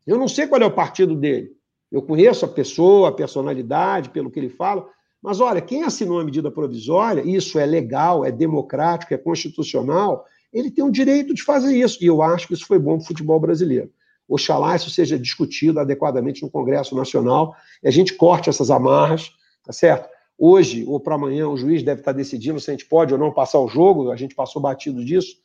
Eu 0.06 0.18
não 0.18 0.28
sei 0.28 0.48
qual 0.48 0.62
é 0.62 0.66
o 0.66 0.72
partido 0.72 1.16
dele. 1.16 1.52
Eu 1.92 2.02
conheço 2.02 2.46
a 2.46 2.48
pessoa, 2.48 3.10
a 3.10 3.14
personalidade, 3.14 4.10
pelo 4.10 4.30
que 4.30 4.40
ele 4.40 4.50
fala, 4.50 4.88
mas 5.22 5.40
olha, 5.40 5.62
quem 5.62 5.84
assinou 5.84 6.20
a 6.20 6.24
medida 6.24 6.52
provisória, 6.52 7.22
isso 7.26 7.58
é 7.58 7.66
legal, 7.66 8.26
é 8.26 8.32
democrático, 8.32 9.14
é 9.14 9.18
constitucional, 9.18 10.26
ele 10.56 10.72
tem 10.72 10.86
o 10.86 10.90
direito 10.90 11.34
de 11.34 11.44
fazer 11.44 11.76
isso. 11.78 12.02
E 12.02 12.08
eu 12.08 12.22
acho 12.22 12.48
que 12.48 12.54
isso 12.54 12.66
foi 12.66 12.80
bom 12.80 12.96
para 12.96 13.04
o 13.04 13.08
futebol 13.08 13.38
brasileiro. 13.40 13.92
Oxalá 14.28 14.76
isso 14.76 14.90
seja 14.90 15.20
discutido 15.20 15.80
adequadamente 15.82 16.42
no 16.42 16.50
Congresso 16.50 16.96
Nacional 16.96 17.54
e 17.84 17.88
a 17.90 17.92
gente 17.92 18.14
corte 18.14 18.50
essas 18.50 18.72
amarras, 18.72 19.32
tá 19.64 19.74
certo? 19.74 20.10
Hoje 20.38 20.86
ou 20.88 21.00
para 21.00 21.16
amanhã 21.16 21.48
o 21.48 21.58
juiz 21.58 21.84
deve 21.84 22.02
estar 22.02 22.14
decidindo 22.14 22.60
se 22.60 22.72
a 22.72 22.74
gente 22.74 22.86
pode 22.86 23.14
ou 23.14 23.20
não 23.20 23.32
passar 23.32 23.60
o 23.60 23.68
jogo, 23.68 24.12
a 24.12 24.16
gente 24.16 24.34
passou 24.34 24.62
batido 24.62 25.04
disso. 25.04 25.36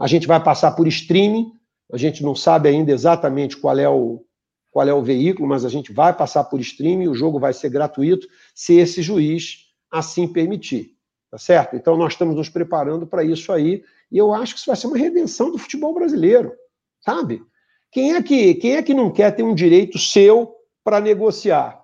A 0.00 0.06
gente 0.06 0.26
vai 0.26 0.42
passar 0.42 0.70
por 0.72 0.86
streaming, 0.86 1.52
a 1.92 1.98
gente 1.98 2.22
não 2.22 2.34
sabe 2.34 2.68
ainda 2.68 2.92
exatamente 2.92 3.56
qual 3.56 3.78
é 3.78 3.88
o, 3.88 4.24
qual 4.70 4.88
é 4.88 4.94
o 4.94 5.02
veículo, 5.02 5.48
mas 5.48 5.64
a 5.64 5.68
gente 5.68 5.92
vai 5.92 6.16
passar 6.16 6.44
por 6.44 6.60
streaming, 6.60 7.08
o 7.08 7.14
jogo 7.14 7.38
vai 7.38 7.52
ser 7.52 7.68
gratuito, 7.68 8.26
se 8.54 8.74
esse 8.74 9.02
juiz 9.02 9.66
assim 9.90 10.26
permitir. 10.26 10.96
Tá 11.32 11.38
certo? 11.38 11.74
Então, 11.74 11.96
nós 11.96 12.12
estamos 12.12 12.36
nos 12.36 12.50
preparando 12.50 13.06
para 13.06 13.24
isso 13.24 13.52
aí, 13.52 13.82
e 14.12 14.18
eu 14.18 14.34
acho 14.34 14.52
que 14.52 14.58
isso 14.58 14.66
vai 14.66 14.76
ser 14.76 14.86
uma 14.86 14.98
redenção 14.98 15.50
do 15.50 15.58
futebol 15.58 15.94
brasileiro, 15.94 16.52
sabe? 17.00 17.42
Quem 17.90 18.14
é 18.14 18.22
que, 18.22 18.54
quem 18.54 18.76
é 18.76 18.82
que 18.82 18.92
não 18.92 19.10
quer 19.10 19.34
ter 19.34 19.42
um 19.42 19.54
direito 19.54 19.98
seu 19.98 20.54
para 20.84 21.00
negociar? 21.00 21.80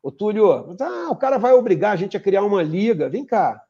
Ô, 0.00 0.10
Túlio, 0.10 0.50
ah, 0.80 1.08
o 1.10 1.16
cara 1.16 1.38
vai 1.38 1.52
obrigar 1.52 1.92
a 1.92 1.96
gente 1.96 2.16
a 2.16 2.20
criar 2.20 2.44
uma 2.44 2.62
liga. 2.62 3.08
Vem 3.08 3.24
cá, 3.24 3.60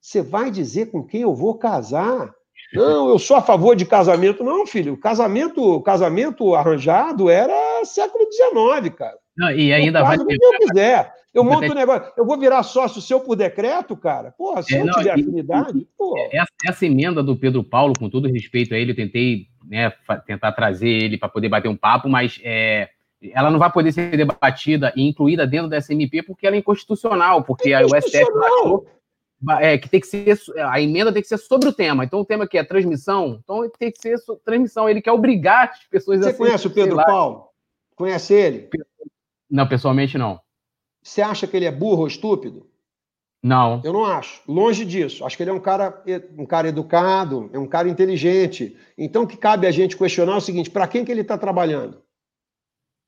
você 0.00 0.22
vai 0.22 0.50
dizer 0.50 0.90
com 0.90 1.04
quem 1.04 1.22
eu 1.22 1.34
vou 1.34 1.56
casar? 1.58 2.34
Não, 2.72 3.10
eu 3.10 3.18
sou 3.18 3.36
a 3.36 3.42
favor 3.42 3.76
de 3.76 3.84
casamento. 3.84 4.42
Não, 4.42 4.66
filho, 4.66 4.96
casamento, 4.96 5.80
casamento 5.82 6.54
arranjado 6.54 7.28
era 7.28 7.84
século 7.84 8.26
XIX, 8.32 8.94
cara. 8.94 9.18
Não, 9.36 9.50
e 9.50 9.72
ainda 9.72 10.00
eu 10.00 10.04
vai. 10.04 10.18
Se 10.18 10.24
eu 10.24 10.58
quiser. 10.58 11.12
Eu 11.34 11.42
monto 11.42 11.72
um 11.72 11.74
negócio. 11.74 12.12
Eu 12.14 12.26
vou 12.26 12.38
virar 12.38 12.62
sócio 12.62 13.00
seu 13.00 13.18
por 13.18 13.34
decreto, 13.34 13.96
cara? 13.96 14.32
Porra, 14.32 14.62
se 14.62 14.76
é, 14.76 14.80
eu 14.80 14.84
não, 14.84 14.92
tiver 14.92 15.12
afinidade. 15.12 15.88
Essa, 16.30 16.52
essa, 16.66 16.86
emenda 16.86 17.22
do 17.22 17.34
Pedro 17.34 17.64
Paulo, 17.64 17.94
com 17.98 18.10
todo 18.10 18.28
respeito 18.28 18.74
a 18.74 18.78
ele, 18.78 18.92
eu 18.92 18.96
tentei 18.96 19.46
né, 19.66 19.90
tentar 20.26 20.52
trazer 20.52 20.90
ele 20.90 21.16
para 21.16 21.30
poder 21.30 21.48
bater 21.48 21.68
um 21.68 21.76
papo, 21.76 22.06
mas 22.06 22.38
é, 22.44 22.90
ela 23.32 23.50
não 23.50 23.58
vai 23.58 23.72
poder 23.72 23.92
ser 23.92 24.14
debatida 24.14 24.92
e 24.94 25.08
incluída 25.08 25.46
dentro 25.46 25.70
dessa 25.70 25.94
MP 25.94 26.22
porque 26.22 26.46
ela 26.46 26.54
é 26.54 26.58
inconstitucional, 26.58 27.42
porque 27.42 27.72
é 27.72 27.82
inconstitucional. 27.82 28.26
o 28.26 28.28
STF 28.28 28.38
baixou 28.38 28.86
é, 29.60 29.76
que 29.76 29.88
tem 29.88 30.00
que 30.00 30.06
ser 30.06 30.38
a 30.58 30.80
emenda 30.80 31.12
tem 31.12 31.22
que 31.22 31.28
ser 31.28 31.38
sobre 31.38 31.68
o 31.68 31.72
tema. 31.72 32.04
Então 32.04 32.20
o 32.20 32.24
tema 32.24 32.44
aqui 32.44 32.58
é 32.58 32.64
transmissão, 32.64 33.40
então 33.42 33.68
tem 33.78 33.90
que 33.90 34.00
ser 34.00 34.16
transmissão. 34.44 34.88
Ele 34.88 35.02
quer 35.02 35.12
obrigar 35.12 35.70
as 35.70 35.84
pessoas 35.86 36.20
Você 36.20 36.28
a. 36.28 36.32
Você 36.32 36.38
conhece 36.38 36.66
o 36.66 36.70
Pedro 36.70 36.96
Paulo? 36.96 37.48
Conhece 37.96 38.34
ele? 38.34 38.68
Não, 39.52 39.68
pessoalmente 39.68 40.16
não. 40.16 40.40
Você 41.02 41.20
acha 41.20 41.46
que 41.46 41.54
ele 41.54 41.66
é 41.66 41.70
burro 41.70 42.00
ou 42.00 42.06
estúpido? 42.06 42.66
Não. 43.42 43.82
Eu 43.84 43.92
não 43.92 44.06
acho. 44.06 44.40
Longe 44.48 44.82
disso. 44.82 45.26
Acho 45.26 45.36
que 45.36 45.42
ele 45.42 45.50
é 45.50 45.52
um 45.52 45.60
cara, 45.60 46.02
um 46.38 46.46
cara 46.46 46.68
educado, 46.68 47.50
é 47.52 47.58
um 47.58 47.66
cara 47.66 47.86
inteligente. 47.86 48.74
Então, 48.96 49.24
o 49.24 49.26
que 49.26 49.36
cabe 49.36 49.66
a 49.66 49.70
gente 49.70 49.96
questionar 49.96 50.32
é 50.32 50.36
o 50.36 50.40
seguinte: 50.40 50.70
para 50.70 50.88
quem 50.88 51.04
que 51.04 51.12
ele 51.12 51.20
está 51.20 51.36
trabalhando? 51.36 52.02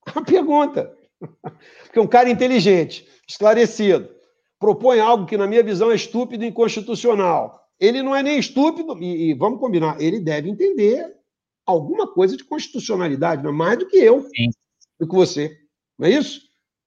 A 0.14 0.20
pergunta. 0.20 0.94
Porque 1.84 1.98
um 1.98 2.06
cara 2.06 2.28
inteligente, 2.28 3.08
esclarecido 3.26 4.10
propõe 4.58 5.00
algo 5.00 5.24
que, 5.24 5.38
na 5.38 5.46
minha 5.46 5.62
visão, 5.62 5.90
é 5.90 5.94
estúpido 5.94 6.44
e 6.44 6.48
inconstitucional. 6.48 7.68
Ele 7.80 8.02
não 8.02 8.14
é 8.14 8.22
nem 8.22 8.38
estúpido, 8.38 8.98
e, 9.02 9.30
e 9.30 9.34
vamos 9.34 9.60
combinar, 9.60 10.00
ele 10.00 10.20
deve 10.20 10.50
entender 10.50 11.14
alguma 11.66 12.06
coisa 12.12 12.36
de 12.36 12.44
constitucionalidade, 12.44 13.42
não 13.42 13.50
é 13.50 13.54
mais 13.54 13.78
do 13.78 13.86
que 13.86 13.96
eu, 13.96 14.22
Sim. 14.22 14.50
do 14.98 15.08
que 15.08 15.14
você. 15.14 15.63
Não 15.98 16.08
é 16.08 16.10
isso? 16.10 16.42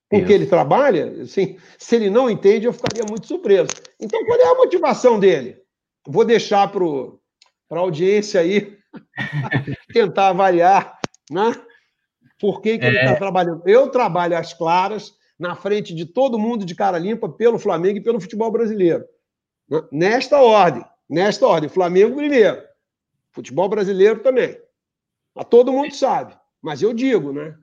Porque 0.09 0.31
ele 0.31 0.45
trabalha, 0.45 1.21
assim, 1.21 1.57
se 1.77 1.95
ele 1.95 2.09
não 2.09 2.29
entende, 2.29 2.65
eu 2.65 2.73
ficaria 2.73 3.03
muito 3.07 3.27
surpreso. 3.27 3.69
Então, 3.99 4.23
qual 4.25 4.39
é 4.39 4.51
a 4.51 4.55
motivação 4.55 5.19
dele? 5.19 5.61
Vou 6.07 6.23
deixar 6.23 6.71
para 6.71 6.85
a 7.71 7.79
audiência 7.79 8.39
aí 8.39 8.77
tentar 9.91 10.29
avaliar 10.29 10.97
né? 11.29 11.53
por 12.39 12.61
que, 12.61 12.77
que 12.77 12.85
é. 12.85 12.88
ele 12.88 12.99
está 12.99 13.15
trabalhando. 13.15 13.61
Eu 13.65 13.89
trabalho 13.89 14.38
às 14.38 14.53
claras, 14.53 15.13
na 15.38 15.55
frente 15.55 15.93
de 15.93 16.05
todo 16.05 16.39
mundo 16.39 16.65
de 16.65 16.75
cara 16.75 16.97
limpa 16.97 17.29
pelo 17.29 17.59
Flamengo 17.59 17.97
e 17.97 18.03
pelo 18.03 18.19
futebol 18.19 18.51
brasileiro. 18.51 19.05
Nesta 19.91 20.41
ordem, 20.41 20.85
nesta 21.09 21.45
ordem, 21.45 21.69
Flamengo 21.69 22.15
primeiro, 22.15 22.63
futebol 23.31 23.67
brasileiro 23.67 24.21
também. 24.21 24.57
A 25.35 25.43
todo 25.43 25.71
mundo 25.71 25.93
sabe, 25.93 26.35
mas 26.61 26.81
eu 26.81 26.93
digo, 26.93 27.34
né? 27.34 27.55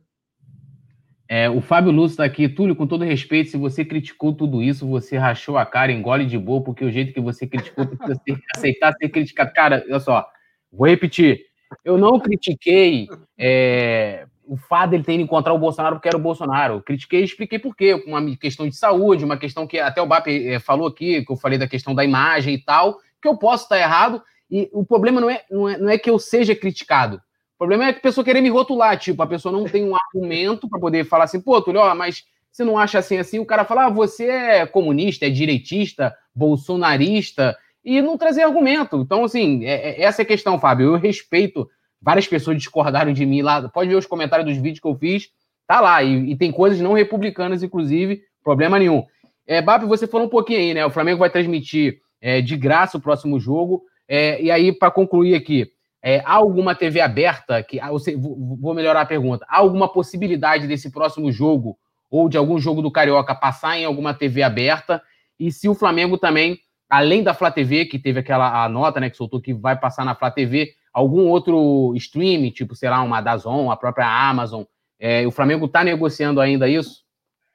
É, 1.29 1.49
o 1.49 1.61
Fábio 1.61 1.91
Lúcio 1.91 2.15
está 2.15 2.25
aqui. 2.25 2.49
Túlio, 2.49 2.77
com 2.77 2.87
todo 2.87 3.05
respeito, 3.05 3.51
se 3.51 3.57
você 3.57 3.85
criticou 3.85 4.33
tudo 4.33 4.63
isso, 4.63 4.87
você 4.87 5.17
rachou 5.17 5.57
a 5.57 5.65
cara, 5.65 5.93
engole 5.93 6.27
de 6.27 6.39
boa, 6.39 6.63
porque 6.63 6.85
o 6.85 6.91
jeito 6.91 7.13
que 7.13 7.21
você 7.21 7.47
criticou, 7.47 7.87
precisa 7.87 8.19
aceitar 8.55 8.93
ser 8.95 9.09
criticado. 9.09 9.53
Cara, 9.53 9.85
olha 9.89 10.01
só, 10.01 10.27
vou 10.71 10.87
repetir. 10.87 11.41
Eu 11.85 11.97
não 11.97 12.21
critiquei 12.21 13.09
é, 13.39 14.27
o 14.47 14.57
fato 14.57 14.91
dele 14.91 15.03
ter 15.03 15.15
ido 15.15 15.23
encontrar 15.23 15.53
o 15.53 15.59
Bolsonaro 15.59 15.97
porque 15.97 16.09
era 16.09 16.17
o 16.17 16.21
Bolsonaro. 16.21 16.83
critiquei 16.83 17.21
e 17.21 17.25
expliquei 17.25 17.59
por 17.59 17.75
quê. 17.75 17.95
Uma 18.07 18.37
questão 18.37 18.69
de 18.69 18.77
saúde, 18.77 19.25
uma 19.25 19.37
questão 19.37 19.67
que 19.67 19.79
até 19.79 20.01
o 20.01 20.07
BAP 20.07 20.29
eh, 20.29 20.59
falou 20.59 20.87
aqui, 20.87 21.25
que 21.25 21.33
eu 21.33 21.37
falei 21.37 21.59
da 21.59 21.67
questão 21.67 21.95
da 21.95 22.05
imagem 22.05 22.55
e 22.55 22.59
tal, 22.63 22.99
que 23.21 23.29
eu 23.29 23.37
posso 23.37 23.65
estar 23.65 23.79
errado. 23.79 24.23
E 24.51 24.69
o 24.73 24.85
problema 24.85 25.21
não 25.21 25.31
é, 25.31 25.43
não 25.51 25.69
é, 25.69 25.79
não 25.79 25.89
é 25.89 25.99
que 25.99 26.11
eu 26.11 26.19
seja 26.19 26.55
criticado. 26.55 27.21
O 27.55 27.59
problema 27.59 27.87
é 27.87 27.93
que 27.93 27.99
a 27.99 28.03
pessoa 28.03 28.25
querer 28.25 28.41
me 28.41 28.49
rotular. 28.49 28.99
Tipo, 28.99 29.23
a 29.23 29.27
pessoa 29.27 29.53
não 29.53 29.65
tem 29.65 29.85
um 29.85 29.97
argumento 29.97 30.69
para 30.69 30.81
poder 30.81 31.05
falar 31.05 31.25
assim, 31.25 31.41
pô, 31.41 31.61
Túlio, 31.63 31.81
ó, 31.81 31.95
mas 31.95 32.25
você 32.51 32.65
não 32.65 32.79
acha 32.79 32.99
assim 32.99 33.19
assim? 33.19 33.39
O 33.39 33.47
cara 33.47 33.65
fala, 33.65 33.87
ah, 33.87 33.91
você 33.91 34.27
é 34.27 34.67
comunista, 34.67 35.27
é 35.27 35.31
direitista, 35.31 36.15
bolsonarista, 36.35 37.57
e 37.85 38.01
não 38.01 38.17
trazer 38.19 38.43
argumento. 38.43 38.97
Então, 38.97 39.25
assim, 39.25 39.65
é, 39.65 39.91
é, 39.91 40.03
essa 40.03 40.23
é 40.23 40.25
a 40.25 40.27
questão, 40.27 40.59
Fábio. 40.59 40.95
Eu 40.95 40.97
respeito 40.97 41.69
Várias 42.05 42.29
pessoas 42.29 42.59
discordaram 42.59 43.15
de 43.15 43.25
mim 43.25 43.41
lá. 43.41 43.67
Pode 43.67 43.89
ver 43.89 43.97
os 43.97 44.05
comentários 44.05 44.47
dos 44.47 44.59
vídeos 44.59 44.79
que 44.79 44.87
eu 44.87 44.95
fiz. 44.95 45.31
Tá 45.67 45.81
lá. 45.81 46.03
E, 46.03 46.33
e 46.33 46.37
tem 46.37 46.53
coisas 46.53 46.79
não 46.79 46.93
republicanas, 46.93 47.63
inclusive. 47.63 48.21
Problema 48.43 48.79
nenhum. 48.79 49.03
É, 49.47 49.63
Bap, 49.63 49.87
você 49.87 50.07
falou 50.07 50.27
um 50.27 50.31
pouquinho 50.31 50.59
aí, 50.59 50.75
né? 50.75 50.85
O 50.85 50.91
Flamengo 50.91 51.21
vai 51.21 51.31
transmitir 51.31 52.01
é, 52.21 52.43
de 52.43 52.59
graça 52.59 52.99
o 52.99 53.01
próximo 53.01 53.41
jogo. 53.41 53.83
É, 54.07 54.41
e 54.43 54.51
aí, 54.51 54.71
para 54.71 54.91
concluir 54.91 55.35
aqui, 55.35 55.67
é, 56.07 56.21
há 56.27 56.35
alguma 56.35 56.75
TV 56.75 57.01
aberta? 57.01 57.63
que 57.63 57.81
ah, 57.81 57.89
Vou 58.19 58.75
melhorar 58.75 59.01
a 59.01 59.07
pergunta. 59.07 59.47
Há 59.49 59.57
alguma 59.57 59.91
possibilidade 59.91 60.67
desse 60.67 60.91
próximo 60.91 61.33
jogo 61.33 61.79
ou 62.11 62.29
de 62.29 62.37
algum 62.37 62.59
jogo 62.59 62.83
do 62.83 62.93
Carioca 62.93 63.35
passar 63.35 63.79
em 63.79 63.87
alguma 63.87 64.13
TV 64.13 64.43
aberta? 64.43 65.03
E 65.41 65.51
se 65.51 65.67
o 65.67 65.75
Flamengo 65.75 66.19
também, 66.19 66.59
além 66.91 67.23
da 67.23 67.33
Flá 67.33 67.51
TV, 67.51 67.87
que 67.87 67.99
teve 67.99 68.21
aquela 68.21 68.63
a 68.65 68.69
nota 68.69 69.01
né, 69.01 69.09
que 69.09 69.17
soltou 69.17 69.41
que 69.41 69.55
vai 69.55 69.81
passar 69.81 70.05
na 70.05 70.15
Flá 70.15 70.31
TV, 70.31 70.75
algum 70.93 71.27
outro 71.31 71.95
streaming, 71.97 72.51
tipo, 72.51 72.75
sei 72.75 72.91
lá, 72.91 73.01
uma 73.01 73.23
Dazon, 73.23 73.71
a 73.71 73.77
própria 73.77 74.07
Amazon. 74.07 74.65
É, 75.01 75.27
o 75.27 75.31
Flamengo 75.31 75.65
está 75.65 75.83
negociando 75.83 76.39
ainda 76.39 76.69
isso? 76.69 77.03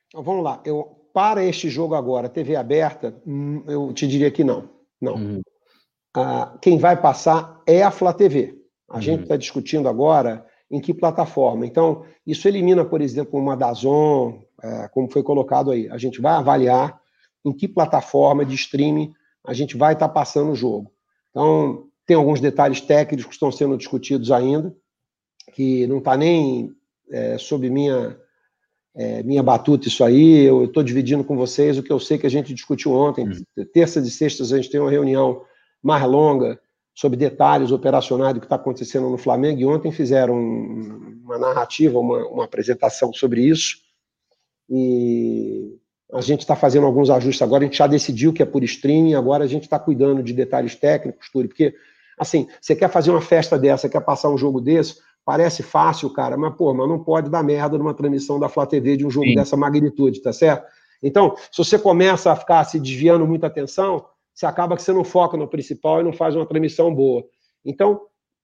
Então, 0.08 0.24
vamos 0.24 0.44
lá. 0.44 0.60
Eu, 0.66 1.08
para 1.14 1.46
este 1.46 1.70
jogo 1.70 1.94
agora, 1.94 2.28
TV 2.28 2.56
aberta, 2.56 3.16
hum, 3.28 3.64
eu 3.68 3.94
te 3.94 4.08
diria 4.08 4.32
que 4.32 4.44
não. 4.44 4.68
Não. 5.00 5.14
Uhum. 5.14 5.42
Quem 6.62 6.78
vai 6.78 7.00
passar 7.00 7.62
é 7.68 7.84
a 7.84 7.92
Flá 7.92 8.14
TV. 8.14 8.58
A 8.90 8.96
uhum. 8.96 9.02
gente 9.02 9.24
está 9.24 9.38
discutindo 9.38 9.88
agora 9.88 10.46
em 10.72 10.80
que 10.80 10.94
plataforma. 10.94 11.66
Então, 11.66 12.04
isso 12.26 12.48
elimina, 12.48 12.86
por 12.86 13.02
exemplo, 13.02 13.40
uma 13.40 13.56
Dazon, 13.56 14.42
é, 14.62 14.88
como 14.90 15.12
foi 15.12 15.24
colocado 15.24 15.72
aí. 15.72 15.90
A 15.90 15.98
gente 15.98 16.22
vai 16.22 16.34
avaliar 16.34 17.00
em 17.46 17.54
que 17.54 17.68
plataforma 17.68 18.46
de 18.46 18.56
streaming 18.56 19.12
a 19.46 19.54
gente 19.54 19.78
vai 19.78 19.94
estar 19.94 20.08
tá 20.08 20.14
passando 20.14 20.52
o 20.52 20.56
jogo. 20.56 20.92
Então, 21.30 21.88
tem 22.06 22.16
alguns 22.16 22.42
detalhes 22.42 22.82
técnicos 22.82 23.26
que 23.26 23.34
estão 23.34 23.52
sendo 23.52 23.78
discutidos 23.78 24.32
ainda, 24.32 24.76
que 25.54 25.88
não 25.88 26.00
está 26.00 26.18
nem 26.18 26.72
é, 27.10 27.38
sob 27.38 27.70
minha, 27.70 28.18
é, 28.96 29.24
minha 29.24 29.42
batuta 29.42 29.88
isso 29.88 30.04
aí. 30.04 30.44
Eu 30.44 30.66
estou 30.66 30.84
dividindo 30.84 31.24
com 31.24 31.38
vocês 31.38 31.78
o 31.78 31.84
que 31.84 31.92
eu 31.92 32.00
sei 32.00 32.18
que 32.18 32.28
a 32.28 32.30
gente 32.30 32.54
discutiu 32.54 32.94
ontem. 32.94 33.28
Uhum. 33.28 33.66
Terça 33.74 34.00
e 34.00 34.10
sextas 34.10 34.52
a 34.52 34.58
gente 34.58 34.70
tem 34.70 34.80
uma 34.80 34.92
reunião 34.92 35.42
mais 35.82 36.04
longa 36.04 36.60
sobre 36.94 37.18
detalhes 37.18 37.72
operacionais 37.72 38.34
do 38.34 38.40
que 38.40 38.46
está 38.46 38.58
acontecendo 38.58 39.10
no 39.10 39.18
Flamengo, 39.18 39.62
e 39.62 39.66
ontem 39.66 39.92
fizeram 39.92 40.36
uma 40.36 41.38
narrativa, 41.38 41.98
uma, 41.98 42.28
uma 42.28 42.44
apresentação 42.44 43.14
sobre 43.14 43.42
isso, 43.42 43.78
e 44.70 45.78
a 46.12 46.22
gente 46.22 46.42
está 46.42 46.56
fazendo 46.56 46.86
alguns 46.86 47.10
ajustes 47.10 47.42
agora, 47.42 47.64
a 47.64 47.68
gente 47.68 47.78
já 47.78 47.88
decidiu 47.88 48.34
que 48.34 48.44
é 48.44 48.46
por 48.46 48.64
streaming, 48.64 49.14
agora 49.14 49.44
a 49.44 49.48
gente 49.48 49.64
está 49.64 49.80
cuidando 49.80 50.22
de 50.22 50.34
detalhes 50.34 50.76
técnicos, 50.76 51.30
tudo, 51.32 51.48
porque, 51.48 51.74
assim, 52.18 52.48
você 52.60 52.76
quer 52.76 52.90
fazer 52.90 53.12
uma 53.12 53.22
festa 53.22 53.58
dessa, 53.58 53.88
quer 53.88 54.02
passar 54.02 54.30
um 54.30 54.38
jogo 54.38 54.60
desse, 54.60 54.98
parece 55.24 55.64
fácil, 55.64 56.10
cara, 56.10 56.36
mas, 56.36 56.56
pô, 56.56 56.74
mas 56.74 56.90
não 56.90 57.02
pode 57.02 57.30
dar 57.30 57.44
merda 57.44 57.78
numa 57.78 57.94
transmissão 57.94 58.40
da 58.40 58.50
Flá 58.50 58.66
TV 58.66 58.98
de 58.98 59.06
um 59.06 59.12
jogo 59.12 59.28
Sim. 59.28 59.36
dessa 59.36 59.56
magnitude, 59.56 60.22
tá 60.22 60.34
certo? 60.34 60.66
Então, 61.02 61.36
se 61.52 61.64
você 61.64 61.80
começa 61.80 62.32
a 62.32 62.36
ficar 62.36 62.64
se 62.66 62.80
desviando 62.80 63.26
muita 63.26 63.48
atenção, 63.48 64.06
você 64.40 64.46
acaba 64.46 64.78
que 64.78 64.82
você 64.82 64.94
não 64.94 65.04
foca 65.04 65.36
no 65.36 65.50
principal 65.50 66.00
e 66.00 66.04
não 66.04 66.14
faz 66.14 66.34
uma 66.34 66.46
transmissão 66.46 66.96
boa. 66.96 67.26
Então, 67.66 68.00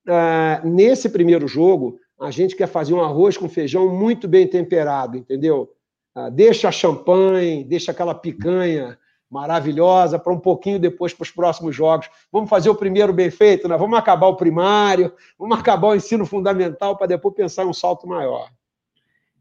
uh, 0.06 0.68
nesse 0.68 1.08
primeiro 1.08 1.48
jogo, 1.48 1.98
a 2.20 2.30
gente 2.30 2.54
quer 2.54 2.66
fazer 2.66 2.92
um 2.92 3.00
arroz 3.00 3.38
com 3.38 3.48
feijão 3.48 3.88
muito 3.88 4.28
bem 4.28 4.46
temperado, 4.46 5.16
entendeu? 5.16 5.70
Uh, 6.14 6.30
deixa 6.30 6.70
champanhe, 6.70 7.64
deixa 7.64 7.92
aquela 7.92 8.14
picanha 8.14 8.98
maravilhosa 9.30 10.18
para 10.18 10.34
um 10.34 10.38
pouquinho 10.38 10.78
depois 10.78 11.14
para 11.14 11.22
os 11.22 11.30
próximos 11.30 11.74
jogos. 11.74 12.10
Vamos 12.30 12.50
fazer 12.50 12.68
o 12.68 12.74
primeiro 12.74 13.14
bem 13.14 13.30
feito, 13.30 13.66
né? 13.66 13.74
Vamos 13.78 13.98
acabar 13.98 14.26
o 14.26 14.36
primário, 14.36 15.14
vamos 15.38 15.58
acabar 15.58 15.88
o 15.88 15.94
ensino 15.94 16.26
fundamental 16.26 16.94
para 16.98 17.06
depois 17.06 17.34
pensar 17.34 17.64
em 17.64 17.68
um 17.68 17.72
salto 17.72 18.06
maior. 18.06 18.50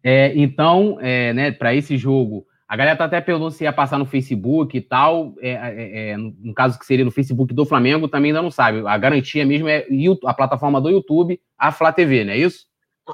É, 0.01 0.31
então, 0.37 0.99
é, 1.01 1.33
né, 1.33 1.51
para 1.51 1.75
esse 1.75 1.97
jogo, 1.97 2.47
a 2.67 2.75
galera 2.75 2.97
tá 2.97 3.05
até 3.05 3.21
perguntando 3.21 3.51
se 3.51 3.63
ia 3.63 3.71
passar 3.71 3.99
no 3.99 4.05
Facebook 4.05 4.75
e 4.75 4.81
tal. 4.81 5.35
É, 5.39 5.51
é, 5.51 6.09
é, 6.09 6.17
no 6.17 6.53
caso 6.53 6.79
que 6.79 6.85
seria 6.85 7.05
no 7.05 7.11
Facebook 7.11 7.53
do 7.53 7.65
Flamengo, 7.65 8.07
também 8.07 8.31
ainda 8.31 8.41
não 8.41 8.49
sabe. 8.49 8.85
A 8.87 8.97
garantia 8.97 9.45
mesmo 9.45 9.67
é 9.67 9.85
a 10.25 10.33
plataforma 10.33 10.81
do 10.81 10.89
YouTube, 10.89 11.39
a 11.57 11.71
Flá 11.71 11.91
TV, 11.91 12.23
não 12.23 12.33
é 12.33 12.37
isso? 12.37 12.65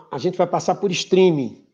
A 0.10 0.18
gente 0.18 0.38
vai 0.38 0.48
passar 0.48 0.76
por 0.76 0.90
streaming. 0.91 1.65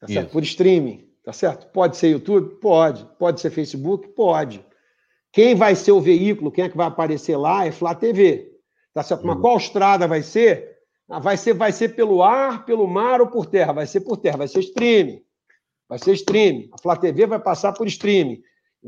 Tá 0.00 0.06
certo? 0.06 0.26
Isso. 0.26 0.32
Por 0.32 0.42
streaming. 0.44 1.08
Tá 1.24 1.32
certo? 1.32 1.66
Pode 1.72 1.96
ser 1.96 2.10
YouTube? 2.10 2.60
Pode. 2.60 3.04
Pode 3.18 3.40
ser 3.40 3.50
Facebook? 3.50 4.08
Pode. 4.08 4.64
Quem 5.32 5.56
vai 5.56 5.74
ser 5.74 5.92
o 5.92 6.00
veículo, 6.00 6.52
quem 6.52 6.64
é 6.64 6.68
que 6.68 6.76
vai 6.76 6.86
aparecer 6.86 7.36
lá 7.36 7.66
é 7.66 7.72
Flá 7.72 7.94
TV. 7.94 8.48
Tá 8.94 9.02
certo? 9.02 9.26
Mas 9.26 9.36
uhum. 9.36 9.42
qual 9.42 9.56
estrada 9.56 10.06
vai 10.06 10.22
ser? 10.22 10.78
Ah, 11.10 11.18
vai 11.18 11.36
ser, 11.36 11.52
vai 11.52 11.72
ser 11.72 11.96
pelo 11.96 12.22
ar, 12.22 12.64
pelo 12.64 12.86
mar 12.86 13.20
ou 13.20 13.26
por 13.26 13.46
terra? 13.46 13.72
Vai 13.72 13.86
ser 13.86 14.02
por 14.02 14.16
terra, 14.18 14.38
vai 14.38 14.48
ser 14.48 14.60
streaming. 14.60 15.20
Vai 15.88 15.98
ser 15.98 16.12
streaming. 16.12 16.68
A 16.72 16.78
Flá 16.78 16.96
TV 16.96 17.26
vai 17.26 17.38
passar 17.38 17.72
por 17.72 17.86
streaming. 17.86 18.42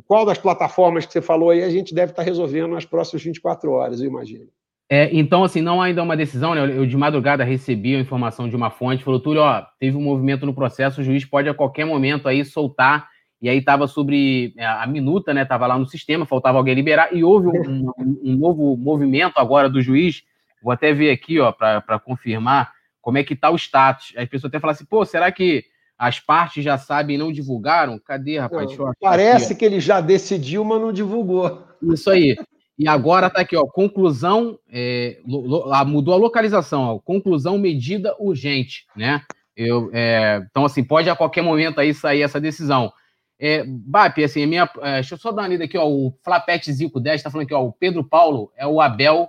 qual 0.06 0.26
das 0.26 0.38
plataformas 0.38 1.06
que 1.06 1.12
você 1.12 1.22
falou 1.22 1.50
aí 1.50 1.62
a 1.62 1.70
gente 1.70 1.94
deve 1.94 2.12
estar 2.12 2.22
resolvendo 2.22 2.68
nas 2.68 2.84
próximas 2.84 3.22
24 3.22 3.70
horas, 3.72 4.00
eu 4.00 4.06
imagino. 4.06 4.46
É, 4.92 5.08
então, 5.12 5.44
assim, 5.44 5.60
não 5.60 5.80
há 5.80 5.86
ainda 5.86 6.02
uma 6.02 6.16
decisão, 6.16 6.52
né? 6.52 6.62
Eu 6.62 6.84
de 6.84 6.96
madrugada 6.96 7.44
recebi 7.44 7.94
a 7.94 8.00
informação 8.00 8.48
de 8.48 8.56
uma 8.56 8.70
fonte, 8.70 9.04
falou, 9.04 9.20
Túlio, 9.20 9.40
ó, 9.40 9.64
teve 9.78 9.96
um 9.96 10.02
movimento 10.02 10.44
no 10.44 10.52
processo, 10.52 11.00
o 11.00 11.04
juiz 11.04 11.24
pode 11.24 11.48
a 11.48 11.54
qualquer 11.54 11.84
momento 11.84 12.26
aí 12.26 12.44
soltar, 12.44 13.08
e 13.40 13.48
aí 13.48 13.58
estava 13.58 13.86
sobre 13.86 14.52
é, 14.58 14.66
a 14.66 14.84
minuta, 14.88 15.32
né? 15.32 15.42
Estava 15.42 15.68
lá 15.68 15.78
no 15.78 15.86
sistema, 15.86 16.26
faltava 16.26 16.58
alguém 16.58 16.74
liberar, 16.74 17.14
e 17.14 17.22
houve 17.22 17.46
um, 17.46 17.92
um, 17.98 18.20
um 18.24 18.36
novo 18.36 18.76
movimento 18.76 19.38
agora 19.38 19.70
do 19.70 19.80
juiz, 19.80 20.24
vou 20.60 20.72
até 20.72 20.92
ver 20.92 21.12
aqui, 21.12 21.38
ó, 21.38 21.52
para 21.52 22.00
confirmar 22.00 22.72
como 23.00 23.16
é 23.16 23.22
que 23.22 23.34
está 23.34 23.48
o 23.48 23.56
status. 23.56 24.12
As 24.16 24.28
pessoas 24.28 24.50
até 24.50 24.58
falam 24.58 24.72
assim, 24.72 24.84
pô, 24.84 25.04
será 25.04 25.30
que 25.30 25.64
as 26.00 26.18
partes 26.18 26.64
já 26.64 26.78
sabem 26.78 27.16
e 27.16 27.18
não 27.18 27.30
divulgaram? 27.30 27.98
Cadê, 27.98 28.38
rapaz? 28.38 28.74
Não, 28.74 28.90
parece 28.98 29.52
aqui, 29.52 29.56
que 29.56 29.64
ele 29.66 29.78
já 29.78 30.00
decidiu, 30.00 30.64
mas 30.64 30.80
não 30.80 30.90
divulgou. 30.90 31.62
Isso 31.92 32.08
aí. 32.08 32.38
E 32.78 32.88
agora 32.88 33.26
está 33.26 33.42
aqui, 33.42 33.54
ó, 33.54 33.66
conclusão, 33.66 34.58
é, 34.72 35.20
lo, 35.26 35.42
lo, 35.42 35.84
mudou 35.84 36.14
a 36.14 36.16
localização, 36.16 36.84
ó, 36.84 36.98
conclusão 36.98 37.58
medida 37.58 38.16
urgente, 38.18 38.86
né? 38.96 39.20
Eu, 39.54 39.90
é, 39.92 40.42
então, 40.50 40.64
assim, 40.64 40.82
pode 40.82 41.10
a 41.10 41.14
qualquer 41.14 41.42
momento 41.42 41.78
aí 41.78 41.92
sair 41.92 42.22
essa 42.22 42.40
decisão. 42.40 42.90
É, 43.38 43.62
Bap, 43.66 44.24
assim, 44.24 44.46
minha, 44.46 44.70
é, 44.80 44.94
deixa 44.94 45.16
eu 45.16 45.18
só 45.18 45.30
dar 45.30 45.42
uma 45.42 45.48
lida 45.48 45.64
aqui, 45.64 45.76
ó, 45.76 45.86
o 45.86 46.14
Flapete 46.24 46.72
Zico 46.72 46.98
10 46.98 47.16
está 47.16 47.30
falando 47.30 47.44
aqui, 47.44 47.52
ó, 47.52 47.62
o 47.62 47.72
Pedro 47.74 48.02
Paulo 48.02 48.50
é 48.56 48.66
o 48.66 48.80
Abel, 48.80 49.28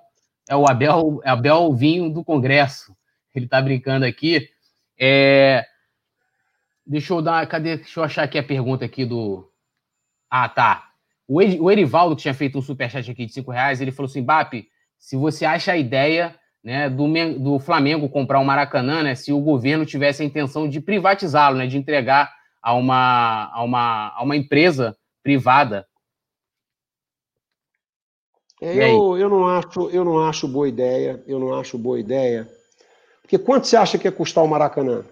é 0.50 0.56
o 0.56 0.66
Abel, 0.66 1.20
Abel 1.26 1.74
Vinho 1.74 2.10
do 2.10 2.24
Congresso. 2.24 2.96
Ele 3.36 3.44
está 3.44 3.62
brincando 3.62 4.06
aqui. 4.06 4.48
É, 4.98 5.66
Deixa 6.92 7.14
eu 7.14 7.22
dar. 7.22 7.48
Cadê? 7.48 7.78
Deixa 7.78 8.02
eu 8.02 8.04
achar 8.04 8.24
aqui 8.24 8.38
a 8.38 8.44
pergunta 8.44 8.84
aqui 8.84 9.06
do. 9.06 9.50
Ah, 10.30 10.50
tá. 10.50 10.90
O, 11.26 11.72
Erivaldo, 11.72 12.18
que 12.18 12.24
tinha 12.24 12.34
feito 12.34 12.58
um 12.58 12.62
superchat 12.62 13.10
aqui 13.10 13.26
de 13.26 13.32
5 13.32 13.50
reais, 13.50 13.80
ele 13.80 13.94
falou 13.94 14.10
assim: 14.10 14.22
Bap, 14.22 14.54
se 15.00 15.16
você 15.16 15.46
acha 15.46 15.72
a 15.72 15.78
ideia 15.78 16.36
né, 16.62 16.90
do, 16.90 17.08
do 17.40 17.60
Flamengo 17.60 18.10
comprar 18.10 18.42
o 18.42 18.46
Maracanã, 18.46 19.04
né, 19.04 19.16
se 19.16 19.32
o 19.32 19.40
governo 19.40 19.86
tivesse 19.86 20.22
a 20.22 20.26
intenção 20.26 20.68
de 20.68 20.82
privatizá-lo, 20.82 21.58
né, 21.58 21.66
de 21.66 21.78
entregar 21.78 22.30
a 22.62 22.74
uma, 22.74 23.50
a 23.54 23.64
uma, 23.64 24.10
a 24.14 24.22
uma 24.22 24.36
empresa 24.36 24.98
privada. 25.24 25.88
É, 28.62 28.94
eu, 28.94 29.18
eu, 29.18 29.30
não 29.30 29.48
acho, 29.48 29.90
eu 29.92 30.04
não 30.04 30.28
acho 30.28 30.46
boa 30.46 30.68
ideia, 30.68 31.24
eu 31.26 31.40
não 31.40 31.58
acho 31.58 31.78
boa 31.78 31.98
ideia. 31.98 32.52
Porque 33.22 33.40
quanto 33.40 33.66
você 33.66 33.78
acha 33.78 33.98
que 33.98 34.10
ia 34.10 34.12
custar 34.12 34.44
o 34.44 34.48
Maracanã? 34.48 35.06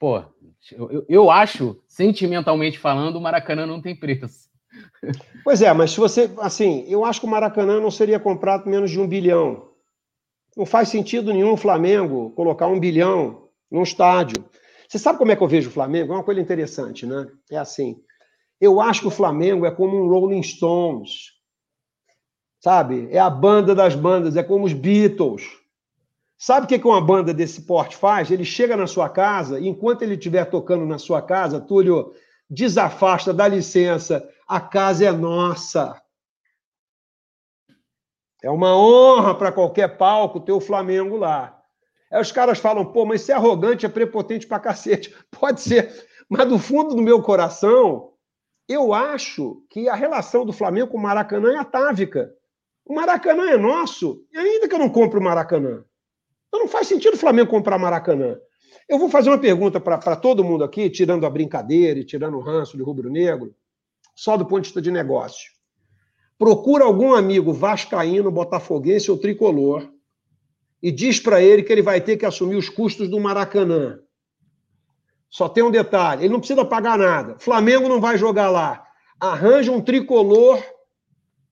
Pô, 0.00 0.24
eu, 0.72 1.04
eu 1.08 1.30
acho, 1.30 1.80
sentimentalmente 1.86 2.78
falando, 2.78 3.16
o 3.16 3.20
Maracanã 3.20 3.66
não 3.66 3.80
tem 3.80 3.94
preço. 3.94 4.46
Pois 5.44 5.62
é, 5.62 5.72
mas 5.72 5.92
se 5.92 6.00
você. 6.00 6.30
Assim, 6.38 6.84
eu 6.88 7.04
acho 7.04 7.20
que 7.20 7.26
o 7.26 7.30
Maracanã 7.30 7.80
não 7.80 7.90
seria 7.90 8.18
comprado 8.18 8.68
menos 8.68 8.90
de 8.90 9.00
um 9.00 9.06
bilhão. 9.06 9.70
Não 10.56 10.66
faz 10.66 10.88
sentido 10.88 11.32
nenhum 11.32 11.52
o 11.52 11.56
Flamengo 11.56 12.30
colocar 12.30 12.66
um 12.66 12.80
bilhão 12.80 13.48
num 13.70 13.82
estádio. 13.82 14.44
Você 14.88 14.98
sabe 14.98 15.18
como 15.18 15.32
é 15.32 15.36
que 15.36 15.42
eu 15.42 15.48
vejo 15.48 15.68
o 15.68 15.72
Flamengo? 15.72 16.12
É 16.12 16.16
uma 16.16 16.24
coisa 16.24 16.40
interessante, 16.40 17.06
né? 17.06 17.26
É 17.50 17.56
assim. 17.56 18.00
Eu 18.60 18.80
acho 18.80 19.02
que 19.02 19.08
o 19.08 19.10
Flamengo 19.10 19.66
é 19.66 19.70
como 19.70 19.96
um 19.96 20.08
Rolling 20.08 20.42
Stones. 20.42 21.32
Sabe? 22.60 23.08
É 23.10 23.18
a 23.18 23.28
banda 23.28 23.74
das 23.74 23.94
bandas, 23.94 24.36
é 24.36 24.42
como 24.42 24.64
os 24.64 24.72
Beatles. 24.72 25.44
Sabe 26.38 26.66
o 26.66 26.68
que 26.68 26.86
uma 26.86 27.00
banda 27.00 27.32
desse 27.32 27.62
porte 27.62 27.96
faz? 27.96 28.30
Ele 28.30 28.44
chega 28.44 28.76
na 28.76 28.86
sua 28.86 29.08
casa 29.08 29.58
e, 29.58 29.66
enquanto 29.66 30.02
ele 30.02 30.14
estiver 30.14 30.44
tocando 30.44 30.84
na 30.84 30.98
sua 30.98 31.22
casa, 31.22 31.60
Túlio, 31.60 32.12
desafasta, 32.48 33.32
dá 33.32 33.48
licença, 33.48 34.28
a 34.46 34.60
casa 34.60 35.06
é 35.06 35.12
nossa. 35.12 36.00
É 38.42 38.50
uma 38.50 38.76
honra 38.76 39.34
para 39.34 39.50
qualquer 39.50 39.96
palco 39.96 40.40
ter 40.40 40.52
o 40.52 40.60
Flamengo 40.60 41.16
lá. 41.16 41.58
Aí 42.10 42.20
os 42.20 42.30
caras 42.30 42.58
falam, 42.58 42.84
pô, 42.84 43.04
mas 43.04 43.22
isso 43.22 43.32
é 43.32 43.34
arrogante, 43.34 43.86
é 43.86 43.88
prepotente 43.88 44.46
pra 44.46 44.60
cacete. 44.60 45.14
Pode 45.40 45.60
ser, 45.60 46.06
mas 46.28 46.46
do 46.46 46.58
fundo 46.58 46.94
do 46.94 47.02
meu 47.02 47.22
coração, 47.22 48.12
eu 48.68 48.92
acho 48.92 49.64
que 49.70 49.88
a 49.88 49.94
relação 49.94 50.44
do 50.44 50.52
Flamengo 50.52 50.88
com 50.88 50.98
o 50.98 51.02
Maracanã 51.02 51.54
é 51.54 51.58
atávica. 51.58 52.30
O 52.84 52.94
Maracanã 52.94 53.50
é 53.50 53.56
nosso, 53.56 54.24
e 54.30 54.38
ainda 54.38 54.68
que 54.68 54.74
eu 54.74 54.78
não 54.78 54.90
compre 54.90 55.18
o 55.18 55.22
Maracanã. 55.22 55.84
Então 56.56 56.64
não 56.64 56.72
faz 56.72 56.86
sentido 56.86 57.12
o 57.12 57.18
Flamengo 57.18 57.50
comprar 57.50 57.78
Maracanã. 57.78 58.38
Eu 58.88 58.98
vou 58.98 59.10
fazer 59.10 59.28
uma 59.28 59.36
pergunta 59.36 59.78
para 59.78 60.16
todo 60.16 60.42
mundo 60.42 60.64
aqui, 60.64 60.88
tirando 60.88 61.26
a 61.26 61.30
brincadeira 61.30 62.00
e 62.00 62.04
tirando 62.04 62.38
o 62.38 62.40
ranço 62.40 62.78
de 62.78 62.82
rubro-negro, 62.82 63.54
só 64.14 64.38
do 64.38 64.46
ponto 64.46 64.62
de 64.62 64.68
vista 64.68 64.80
de 64.80 64.90
negócio. 64.90 65.50
Procura 66.38 66.84
algum 66.84 67.12
amigo 67.12 67.52
vascaíno, 67.52 68.30
botafoguense 68.30 69.10
ou 69.10 69.18
tricolor 69.18 69.86
e 70.82 70.90
diz 70.90 71.20
para 71.20 71.42
ele 71.42 71.62
que 71.62 71.70
ele 71.70 71.82
vai 71.82 72.00
ter 72.00 72.16
que 72.16 72.24
assumir 72.24 72.56
os 72.56 72.70
custos 72.70 73.06
do 73.06 73.20
Maracanã. 73.20 73.98
Só 75.28 75.50
tem 75.50 75.62
um 75.62 75.70
detalhe, 75.70 76.24
ele 76.24 76.32
não 76.32 76.40
precisa 76.40 76.64
pagar 76.64 76.96
nada. 76.96 77.36
Flamengo 77.38 77.86
não 77.86 78.00
vai 78.00 78.16
jogar 78.16 78.48
lá. 78.48 78.82
Arranja 79.20 79.70
um 79.70 79.82
tricolor 79.82 80.62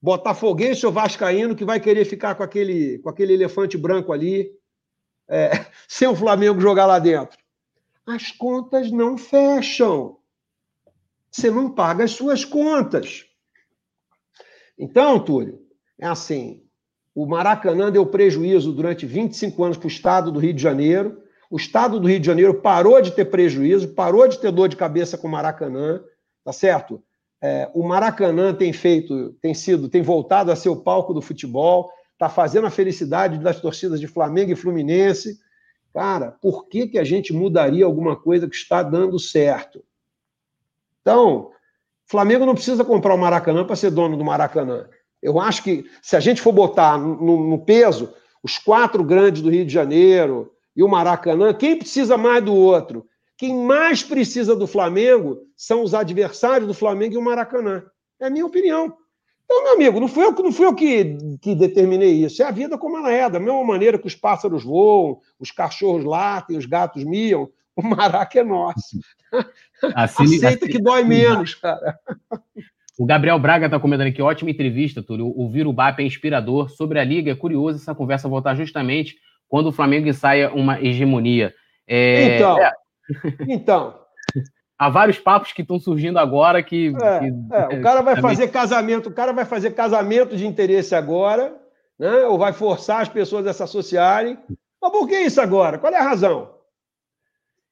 botafoguense 0.01 0.86
ou 0.86 0.93
vascaíno 0.93 1.55
que 1.55 1.64
vai 1.64 1.78
querer 1.78 2.06
ficar 2.06 2.35
com 2.36 2.43
aquele, 2.43 3.01
com 3.01 3.10
aquele 3.10 3.35
elefante 3.35 3.76
branco 3.76 4.10
ali, 4.10 4.51
é, 5.28 5.66
sem 5.88 6.09
o 6.09 6.16
Flamengo 6.16 6.60
jogar 6.60 6.86
lá 6.86 6.98
dentro? 6.98 7.38
As 8.06 8.30
contas 8.30 8.90
não 8.90 9.16
fecham. 9.16 10.18
Você 11.30 11.51
não 11.51 11.70
paga 11.70 12.05
as 12.05 12.12
suas 12.12 12.44
contas. 12.44 13.24
Então, 14.78 15.18
Túlio, 15.18 15.60
é 15.98 16.06
assim: 16.06 16.62
o 17.14 17.26
Maracanã 17.26 17.90
deu 17.90 18.05
prejuízo 18.05 18.72
durante 18.72 19.06
25 19.06 19.64
anos 19.64 19.76
para 19.76 19.86
o 19.86 19.90
Estado 19.90 20.32
do 20.32 20.38
Rio 20.38 20.52
de 20.52 20.62
Janeiro. 20.62 21.22
O 21.51 21.56
Estado 21.56 22.01
do 22.01 22.09
Rio 22.09 22.18
de 22.18 22.26
Janeiro 22.26 22.55
parou 22.55 23.01
de 23.01 23.12
ter 23.12 23.26
prejuízo, 23.26 23.94
parou 23.94 24.26
de 24.26 24.38
ter 24.38 24.51
dor 24.51 24.68
de 24.68 24.76
cabeça 24.76 25.16
com 25.16 25.28
o 25.28 25.30
Maracanã, 25.30 26.02
tá 26.44 26.52
certo? 26.52 27.02
É, 27.40 27.70
o 27.74 27.86
Maracanã 27.86 28.55
tem 28.55 28.72
feito, 28.72 29.34
tem 29.40 29.55
sido, 29.55 29.88
tem 29.88 30.02
voltado 30.02 30.51
a 30.51 30.56
ser 30.56 30.70
o 30.70 30.82
palco 30.82 31.12
do 31.14 31.20
futebol, 31.20 31.90
está 32.15 32.28
fazendo 32.28 32.66
a 32.66 32.70
felicidade 32.70 33.39
das 33.39 33.61
torcidas 33.61 34.01
de 34.01 34.07
Flamengo 34.07 34.51
e 34.51 34.57
Fluminense. 34.57 35.39
Cara, 35.93 36.32
por 36.41 36.66
que, 36.66 36.89
que 36.89 36.99
a 36.99 37.05
gente 37.05 37.32
mudaria 37.32 37.85
alguma 37.85 38.16
coisa 38.16 38.49
que 38.49 38.57
está 38.57 38.82
dando 38.82 39.19
certo? 39.19 39.85
Então, 41.03 41.51
Flamengo 42.07 42.47
não 42.47 42.55
precisa 42.55 42.85
comprar 42.85 43.15
o 43.15 43.19
Maracanã 43.19 43.65
para 43.65 43.77
ser 43.77 43.91
dono 43.91 44.16
do 44.16 44.24
Maracanã. 44.24 44.89
Eu 45.23 45.41
acho 45.41 45.62
que 45.62 45.85
se 46.03 46.16
a 46.16 46.20
gente 46.20 46.41
for 46.41 46.53
botar 46.53 46.99
no, 46.99 47.49
no, 47.49 47.65
peso 47.65 48.15
os 48.43 48.59
quatro 48.59 49.03
grandes 49.03 49.43
do 49.43 49.51
Rio 49.51 49.65
de 49.65 49.73
Janeiro 49.73 50.53
e 50.77 50.82
o 50.82 50.89
Maracanã, 50.89 51.53
quem 51.53 51.78
precisa 51.78 52.16
mais 52.16 52.45
do 52.45 52.55
outro? 52.55 53.07
Quem 53.36 53.55
mais 53.55 54.03
precisa 54.03 54.55
do 54.55 54.66
Flamengo 54.66 55.41
são 55.57 55.82
os 55.82 55.95
adversários 55.95 56.69
do 56.69 56.74
Flamengo 56.74 57.15
e 57.15 57.19
o 57.19 57.23
Maracanã. 57.23 57.85
É 58.20 58.27
a 58.27 58.31
minha 58.31 58.47
opinião. 58.47 58.97
Então, 59.44 59.62
meu 59.62 59.74
amigo, 59.74 60.00
não 60.00 60.08
fui 60.08 60.24
eu, 60.24 60.32
não 60.32 60.52
fui 60.52 60.66
eu 60.66 60.74
que, 60.74 61.16
que 61.40 61.54
determinei 61.54 62.24
isso. 62.24 62.42
É 62.42 62.46
a 62.46 62.50
vida 62.50 62.78
como 62.78 62.96
ela 62.96 63.12
é. 63.12 63.28
Da 63.28 63.38
mesma 63.38 63.62
maneira 63.62 63.98
que 63.98 64.06
os 64.06 64.14
pássaros 64.14 64.64
voam, 64.64 65.20
os 65.38 65.50
cachorros 65.50 66.04
latem, 66.04 66.56
os 66.56 66.66
gatos 66.66 67.04
miam, 67.04 67.48
o 67.76 67.82
maraca 67.82 68.40
é 68.40 68.44
nosso. 68.44 68.98
Assim, 69.94 70.36
Aceita 70.36 70.64
assim, 70.64 70.72
que 70.72 70.78
dói 70.80 71.04
menos, 71.04 71.54
cara. 71.56 71.98
O 72.98 73.04
Gabriel 73.04 73.38
Braga 73.38 73.66
está 73.66 73.78
comentando 73.78 74.06
aqui, 74.06 74.22
ótima 74.22 74.50
entrevista, 74.50 75.02
Túlio. 75.02 75.26
O 75.26 75.72
Bap 75.72 76.00
é 76.00 76.06
inspirador. 76.06 76.70
Sobre 76.70 76.98
a 76.98 77.04
Liga, 77.04 77.32
é 77.32 77.34
curioso 77.34 77.78
essa 77.78 77.94
conversa 77.94 78.28
voltar 78.28 78.54
justamente 78.54 79.16
quando 79.48 79.66
o 79.66 79.72
Flamengo 79.72 80.08
ensaia 80.08 80.52
uma 80.54 80.80
hegemonia. 80.80 81.52
É... 81.86 82.36
Então, 82.36 82.58
é... 82.58 82.72
então. 83.48 84.03
Há 84.78 84.88
vários 84.88 85.18
papos 85.18 85.52
que 85.52 85.62
estão 85.62 85.78
surgindo 85.78 86.18
agora 86.18 86.62
que, 86.62 86.92
é, 87.01 87.18
que... 87.20 87.26
É, 87.52 87.78
o 87.78 87.82
cara 87.82 88.02
vai 88.02 88.20
fazer 88.20 88.48
casamento, 88.48 89.09
o 89.09 89.12
cara 89.12 89.32
vai 89.32 89.44
fazer 89.44 89.70
casamento 89.70 90.36
de 90.36 90.46
interesse 90.46 90.94
agora, 90.94 91.55
né? 91.98 92.26
Ou 92.26 92.36
vai 92.36 92.52
forçar 92.52 93.01
as 93.01 93.09
pessoas 93.09 93.46
a 93.46 93.52
se 93.52 93.62
associarem. 93.62 94.36
Mas 94.82 94.90
por 94.90 95.06
que 95.06 95.16
isso 95.16 95.40
agora? 95.40 95.78
Qual 95.78 95.92
é 95.92 95.98
a 95.98 96.02
razão? 96.02 96.55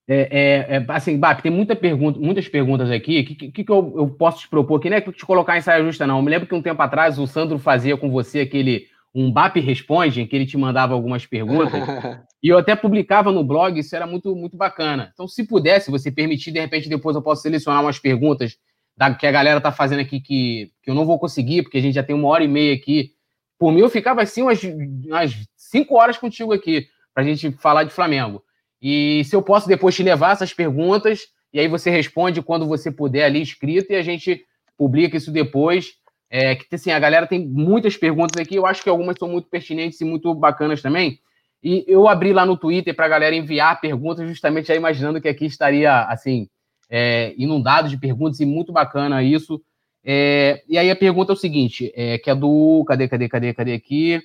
É, 0.08 0.28
é, 0.30 0.76
é, 0.76 0.84
assim, 0.88 1.18
Bap, 1.18 1.40
tem 1.42 1.50
muita 1.50 1.76
pergunta, 1.76 2.18
muitas 2.18 2.48
perguntas 2.48 2.90
aqui. 2.90 3.20
O 3.20 3.24
que, 3.24 3.34
que, 3.50 3.64
que 3.64 3.72
eu, 3.72 3.94
eu, 3.96 4.08
posso 4.10 4.40
te 4.40 4.48
propor 4.48 4.76
aqui? 4.76 4.90
Não 4.90 4.96
é 4.96 5.00
te 5.00 5.26
colocar 5.26 5.56
em 5.56 5.60
saia 5.60 5.84
justa, 5.84 6.06
não. 6.06 6.18
Eu 6.18 6.22
me 6.22 6.30
lembro 6.30 6.48
que 6.48 6.54
um 6.54 6.62
tempo 6.62 6.80
atrás 6.82 7.18
o 7.18 7.26
Sandro 7.26 7.58
fazia 7.58 7.96
com 7.96 8.10
você 8.10 8.40
aquele 8.40 8.86
um 9.14 9.30
BAP 9.30 9.56
Responde, 9.56 10.20
em 10.20 10.26
que 10.26 10.34
ele 10.34 10.46
te 10.46 10.56
mandava 10.56 10.94
algumas 10.94 11.26
perguntas. 11.26 11.72
e 12.42 12.48
eu 12.48 12.58
até 12.58 12.74
publicava 12.74 13.30
no 13.30 13.44
blog, 13.44 13.78
isso 13.78 13.94
era 13.94 14.06
muito, 14.06 14.34
muito 14.34 14.56
bacana. 14.56 15.10
Então, 15.14 15.28
se 15.28 15.46
pudesse, 15.46 15.90
você 15.90 16.10
permitir, 16.10 16.50
de 16.50 16.58
repente, 16.58 16.88
depois 16.88 17.14
eu 17.14 17.22
posso 17.22 17.42
selecionar 17.42 17.80
umas 17.80 18.00
perguntas 18.00 18.58
da, 18.96 19.14
que 19.14 19.26
a 19.26 19.30
galera 19.30 19.60
tá 19.60 19.70
fazendo 19.70 20.00
aqui 20.00 20.20
que, 20.20 20.72
que 20.82 20.90
eu 20.90 20.94
não 20.94 21.06
vou 21.06 21.18
conseguir, 21.20 21.62
porque 21.62 21.78
a 21.78 21.80
gente 21.80 21.94
já 21.94 22.02
tem 22.02 22.16
uma 22.16 22.28
hora 22.28 22.42
e 22.42 22.48
meia 22.48 22.74
aqui. 22.74 23.12
Por 23.56 23.70
mim, 23.72 23.80
eu 23.80 23.88
ficava 23.88 24.22
assim 24.22 24.42
umas, 24.42 24.60
umas 24.64 25.36
cinco 25.56 25.94
horas 25.94 26.18
contigo 26.18 26.52
aqui, 26.52 26.88
para 27.14 27.22
a 27.22 27.26
gente 27.26 27.52
falar 27.52 27.84
de 27.84 27.92
Flamengo. 27.92 28.42
E 28.80 29.22
se 29.24 29.36
eu 29.36 29.42
posso 29.42 29.68
depois 29.68 29.94
te 29.94 30.02
levar 30.02 30.32
essas 30.32 30.52
perguntas, 30.52 31.28
e 31.52 31.60
aí 31.60 31.68
você 31.68 31.90
responde 31.90 32.42
quando 32.42 32.66
você 32.66 32.90
puder 32.90 33.24
ali 33.24 33.40
escrito, 33.40 33.92
e 33.92 33.94
a 33.94 34.02
gente 34.02 34.44
publica 34.76 35.16
isso 35.16 35.30
depois. 35.30 35.92
É, 36.28 36.56
que 36.56 36.74
assim, 36.74 36.90
a 36.90 36.98
galera 36.98 37.26
tem 37.26 37.46
muitas 37.46 37.96
perguntas 37.96 38.40
aqui, 38.40 38.56
eu 38.56 38.66
acho 38.66 38.82
que 38.82 38.88
algumas 38.88 39.16
são 39.18 39.28
muito 39.28 39.48
pertinentes 39.48 40.00
e 40.00 40.04
muito 40.04 40.34
bacanas 40.34 40.82
também. 40.82 41.20
E 41.62 41.84
eu 41.86 42.08
abri 42.08 42.32
lá 42.32 42.44
no 42.44 42.56
Twitter 42.56 42.94
para 42.94 43.06
a 43.06 43.08
galera 43.08 43.36
enviar 43.36 43.80
perguntas, 43.80 44.28
justamente 44.28 44.68
já 44.68 44.74
imaginando 44.74 45.20
que 45.20 45.28
aqui 45.28 45.46
estaria 45.46 46.02
assim, 46.04 46.48
é, 46.90 47.34
inundado 47.36 47.88
de 47.88 47.96
perguntas, 47.96 48.40
e 48.40 48.46
muito 48.46 48.72
bacana 48.72 49.22
isso. 49.22 49.62
É, 50.04 50.62
e 50.68 50.76
aí 50.76 50.90
a 50.90 50.96
pergunta 50.96 51.32
é 51.32 51.34
o 51.34 51.38
seguinte: 51.38 51.92
é, 51.94 52.18
que 52.18 52.28
é 52.28 52.34
do. 52.34 52.84
Cadê, 52.86 53.06
cadê, 53.08 53.28
cadê, 53.28 53.54
cadê 53.54 53.72
aqui? 53.74 54.20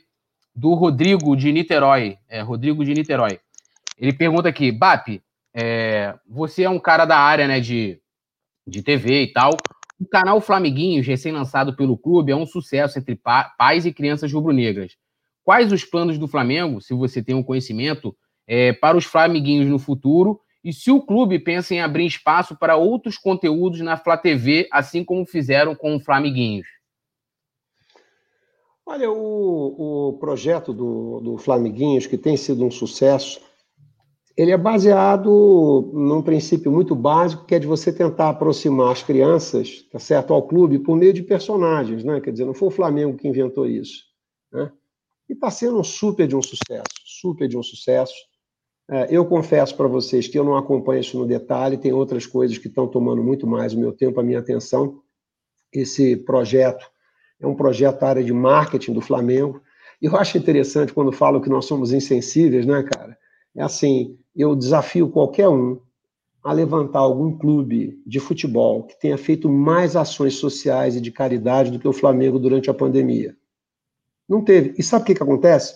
Do 0.55 0.73
Rodrigo 0.73 1.35
de 1.35 1.51
Niterói. 1.51 2.17
É, 2.27 2.41
Rodrigo 2.41 2.83
de 2.83 2.93
Niterói. 2.93 3.39
Ele 3.99 4.13
pergunta 4.13 4.49
aqui, 4.49 4.71
Bap, 4.71 5.21
é, 5.53 6.15
você 6.27 6.63
é 6.63 6.69
um 6.69 6.79
cara 6.79 7.05
da 7.05 7.17
área 7.17 7.47
né, 7.47 7.59
de, 7.59 7.99
de 8.65 8.81
TV 8.81 9.23
e 9.23 9.33
tal. 9.33 9.51
O 9.99 10.07
canal 10.07 10.39
Flamiguinhos, 10.39 11.07
recém-lançado 11.07 11.75
pelo 11.75 11.97
clube, 11.97 12.31
é 12.31 12.35
um 12.35 12.45
sucesso 12.45 12.99
entre 12.99 13.15
pa 13.15 13.45
pais 13.57 13.85
e 13.85 13.93
crianças 13.93 14.31
rubro-negras. 14.31 14.95
Quais 15.47 15.71
os 15.71 15.85
planos 15.85 16.17
do 16.17 16.27
Flamengo, 16.27 16.81
se 16.81 16.93
você 16.93 17.23
tem 17.23 17.33
um 17.33 17.41
conhecimento, 17.41 18.13
é, 18.45 18.73
para 18.73 18.97
os 18.97 19.05
Flamiguinhos 19.05 19.69
no 19.69 19.79
futuro? 19.79 20.41
E 20.61 20.73
se 20.73 20.91
o 20.91 21.01
clube 21.01 21.39
pensa 21.39 21.73
em 21.73 21.79
abrir 21.79 22.05
espaço 22.05 22.53
para 22.59 22.75
outros 22.75 23.17
conteúdos 23.17 23.79
na 23.79 23.95
Flá 23.95 24.17
TV, 24.17 24.67
assim 24.69 25.05
como 25.05 25.25
fizeram 25.25 25.73
com 25.73 25.95
o 25.95 26.01
Flamiguinhos? 26.01 26.67
Olha, 28.85 29.09
o, 29.09 30.09
o 30.09 30.17
projeto 30.19 30.73
do, 30.73 31.21
do 31.21 31.37
Flamiguinhos, 31.37 32.05
que 32.05 32.17
tem 32.17 32.35
sido 32.35 32.65
um 32.65 32.71
sucesso, 32.71 33.39
ele 34.35 34.51
é 34.51 34.57
baseado 34.57 35.91
num 35.93 36.21
princípio 36.21 36.69
muito 36.69 36.93
básico, 36.93 37.45
que 37.45 37.55
é 37.55 37.59
de 37.59 37.67
você 37.67 37.93
tentar 37.93 38.31
aproximar 38.31 38.91
as 38.91 39.01
crianças, 39.01 39.83
tá 39.89 39.97
certo, 39.97 40.33
ao 40.33 40.45
clube 40.45 40.77
por 40.77 40.97
meio 40.97 41.13
de 41.13 41.23
personagens, 41.23 42.03
né? 42.03 42.19
Quer 42.19 42.31
dizer, 42.31 42.43
não 42.43 42.53
foi 42.53 42.67
o 42.67 42.71
Flamengo 42.71 43.15
que 43.15 43.29
inventou 43.29 43.65
isso, 43.65 44.03
né? 44.51 44.73
E 45.29 45.33
está 45.33 45.51
sendo 45.51 45.79
um 45.79 45.83
super 45.83 46.27
de 46.27 46.35
um 46.35 46.41
sucesso, 46.41 46.87
super 47.05 47.47
de 47.47 47.57
um 47.57 47.63
sucesso. 47.63 48.15
É, 48.89 49.07
eu 49.09 49.25
confesso 49.25 49.75
para 49.75 49.87
vocês 49.87 50.27
que 50.27 50.39
eu 50.39 50.43
não 50.43 50.55
acompanho 50.55 51.01
isso 51.01 51.17
no 51.19 51.25
detalhe, 51.25 51.77
tem 51.77 51.91
outras 51.91 52.25
coisas 52.25 52.57
que 52.57 52.67
estão 52.67 52.87
tomando 52.87 53.21
muito 53.21 53.45
mais 53.45 53.73
o 53.73 53.79
meu 53.79 53.91
tempo, 53.91 54.19
a 54.19 54.23
minha 54.23 54.39
atenção. 54.39 55.01
Esse 55.73 56.15
projeto 56.15 56.89
é 57.39 57.45
um 57.45 57.55
projeto 57.55 57.99
da 57.99 58.07
área 58.09 58.23
de 58.23 58.33
marketing 58.33 58.93
do 58.93 59.01
Flamengo. 59.01 59.61
E 60.01 60.05
eu 60.05 60.15
acho 60.15 60.37
interessante 60.37 60.93
quando 60.93 61.11
falam 61.11 61.41
que 61.41 61.49
nós 61.49 61.65
somos 61.65 61.91
insensíveis, 61.91 62.65
né, 62.65 62.83
cara? 62.83 63.17
É 63.55 63.63
assim, 63.63 64.17
eu 64.35 64.55
desafio 64.55 65.09
qualquer 65.09 65.49
um 65.49 65.79
a 66.43 66.53
levantar 66.53 66.99
algum 66.99 67.37
clube 67.37 68.01
de 68.05 68.19
futebol 68.19 68.83
que 68.83 68.97
tenha 68.97 69.17
feito 69.17 69.49
mais 69.49 69.97
ações 69.97 70.35
sociais 70.35 70.95
e 70.95 71.01
de 71.01 71.11
caridade 71.11 71.71
do 71.71 71.79
que 71.79 71.87
o 71.87 71.93
Flamengo 71.93 72.39
durante 72.39 72.69
a 72.69 72.73
pandemia. 72.73 73.35
Não 74.27 74.43
teve. 74.43 74.73
E 74.77 74.83
sabe 74.83 75.03
o 75.03 75.05
que, 75.05 75.15
que 75.15 75.23
acontece? 75.23 75.75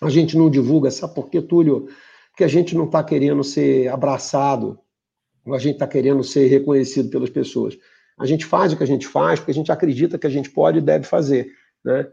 A 0.00 0.08
gente 0.08 0.36
não 0.36 0.48
divulga, 0.48 0.90
sabe 0.90 1.14
por 1.14 1.28
quê, 1.28 1.42
Túlio? 1.42 1.88
Porque 2.30 2.44
a 2.44 2.48
gente 2.48 2.74
não 2.74 2.84
está 2.84 3.02
querendo 3.02 3.44
ser 3.44 3.88
abraçado, 3.88 4.78
a 5.46 5.58
gente 5.58 5.74
está 5.74 5.86
querendo 5.86 6.22
ser 6.22 6.46
reconhecido 6.46 7.10
pelas 7.10 7.30
pessoas. 7.30 7.76
A 8.18 8.26
gente 8.26 8.46
faz 8.46 8.72
o 8.72 8.76
que 8.76 8.82
a 8.82 8.86
gente 8.86 9.06
faz 9.06 9.40
porque 9.40 9.50
a 9.50 9.54
gente 9.54 9.72
acredita 9.72 10.18
que 10.18 10.26
a 10.26 10.30
gente 10.30 10.50
pode 10.50 10.78
e 10.78 10.82
deve 10.82 11.04
fazer. 11.04 11.50
Né? 11.84 12.06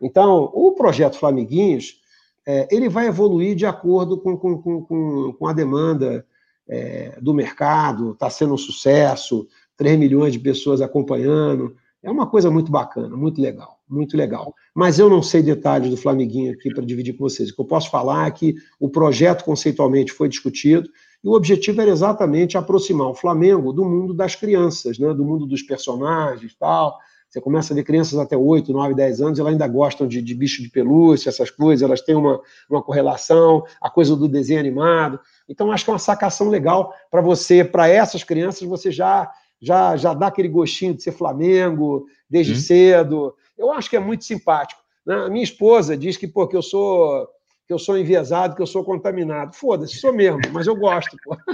Então, 0.00 0.50
o 0.52 0.72
projeto 0.72 1.16
Flamiguinhos, 1.16 2.00
é, 2.46 2.66
ele 2.70 2.88
vai 2.88 3.06
evoluir 3.06 3.54
de 3.54 3.64
acordo 3.64 4.18
com, 4.18 4.36
com, 4.36 4.60
com, 4.82 5.32
com 5.32 5.46
a 5.46 5.52
demanda 5.52 6.26
é, 6.68 7.18
do 7.20 7.32
mercado, 7.32 8.12
está 8.12 8.28
sendo 8.28 8.54
um 8.54 8.58
sucesso, 8.58 9.46
3 9.76 9.98
milhões 9.98 10.32
de 10.32 10.38
pessoas 10.38 10.80
acompanhando. 10.80 11.76
É 12.02 12.10
uma 12.10 12.26
coisa 12.26 12.50
muito 12.50 12.72
bacana, 12.72 13.16
muito 13.16 13.40
legal, 13.40 13.78
muito 13.92 14.16
legal. 14.16 14.54
Mas 14.74 14.98
eu 14.98 15.10
não 15.10 15.22
sei 15.22 15.42
detalhes 15.42 15.90
do 15.90 15.96
Flamiguinho 15.96 16.52
aqui 16.52 16.72
para 16.72 16.84
dividir 16.84 17.12
com 17.14 17.28
vocês. 17.28 17.50
O 17.50 17.54
que 17.54 17.60
eu 17.60 17.66
posso 17.66 17.90
falar 17.90 18.26
é 18.26 18.30
que 18.30 18.54
o 18.80 18.88
projeto 18.88 19.44
conceitualmente 19.44 20.12
foi 20.12 20.28
discutido 20.28 20.88
e 21.22 21.28
o 21.28 21.32
objetivo 21.32 21.80
era 21.80 21.90
exatamente 21.90 22.58
aproximar 22.58 23.08
o 23.08 23.14
Flamengo 23.14 23.72
do 23.72 23.84
mundo 23.84 24.12
das 24.12 24.34
crianças, 24.34 24.98
né, 24.98 25.12
do 25.14 25.24
mundo 25.24 25.46
dos 25.46 25.62
personagens 25.62 26.54
tal. 26.58 26.98
Você 27.32 27.40
começa 27.40 27.72
a 27.72 27.76
ver 27.76 27.82
crianças 27.82 28.18
até 28.18 28.36
8, 28.36 28.70
9, 28.70 28.94
10 28.94 29.22
anos, 29.22 29.38
elas 29.38 29.52
ainda 29.52 29.66
gostam 29.66 30.06
de, 30.06 30.20
de 30.20 30.34
bicho 30.34 30.62
de 30.62 30.68
pelúcia, 30.68 31.30
essas 31.30 31.50
coisas, 31.50 31.82
elas 31.82 32.02
têm 32.02 32.14
uma, 32.14 32.38
uma 32.68 32.82
correlação, 32.82 33.64
a 33.80 33.88
coisa 33.88 34.14
do 34.14 34.28
desenho 34.28 34.60
animado. 34.60 35.18
Então, 35.48 35.72
acho 35.72 35.82
que 35.82 35.90
é 35.90 35.94
uma 35.94 35.98
sacação 35.98 36.50
legal 36.50 36.92
para 37.10 37.22
você, 37.22 37.64
para 37.64 37.88
essas 37.88 38.22
crianças, 38.22 38.68
você 38.68 38.90
já, 38.90 39.32
já, 39.58 39.96
já 39.96 40.12
dá 40.12 40.26
aquele 40.26 40.48
gostinho 40.48 40.92
de 40.92 41.02
ser 41.02 41.12
Flamengo 41.12 42.04
desde 42.28 42.52
uhum. 42.52 42.58
cedo. 42.58 43.34
Eu 43.62 43.72
acho 43.72 43.88
que 43.88 43.96
é 43.96 44.00
muito 44.00 44.24
simpático. 44.24 44.80
Né? 45.06 45.14
A 45.14 45.28
minha 45.28 45.44
esposa 45.44 45.96
diz 45.96 46.16
que, 46.16 46.26
pô, 46.26 46.46
que 46.46 46.56
eu 46.56 46.62
sou 46.62 47.28
que 47.66 47.72
eu 47.72 47.78
sou 47.78 47.96
enviesado, 47.96 48.56
que 48.56 48.60
eu 48.60 48.66
sou 48.66 48.84
contaminado. 48.84 49.54
Foda-se, 49.54 49.96
sou 49.96 50.12
mesmo, 50.12 50.40
mas 50.52 50.66
eu 50.66 50.76
gosto. 50.76 51.16
Pô. 51.24 51.36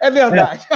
É 0.00 0.10
verdade, 0.10 0.66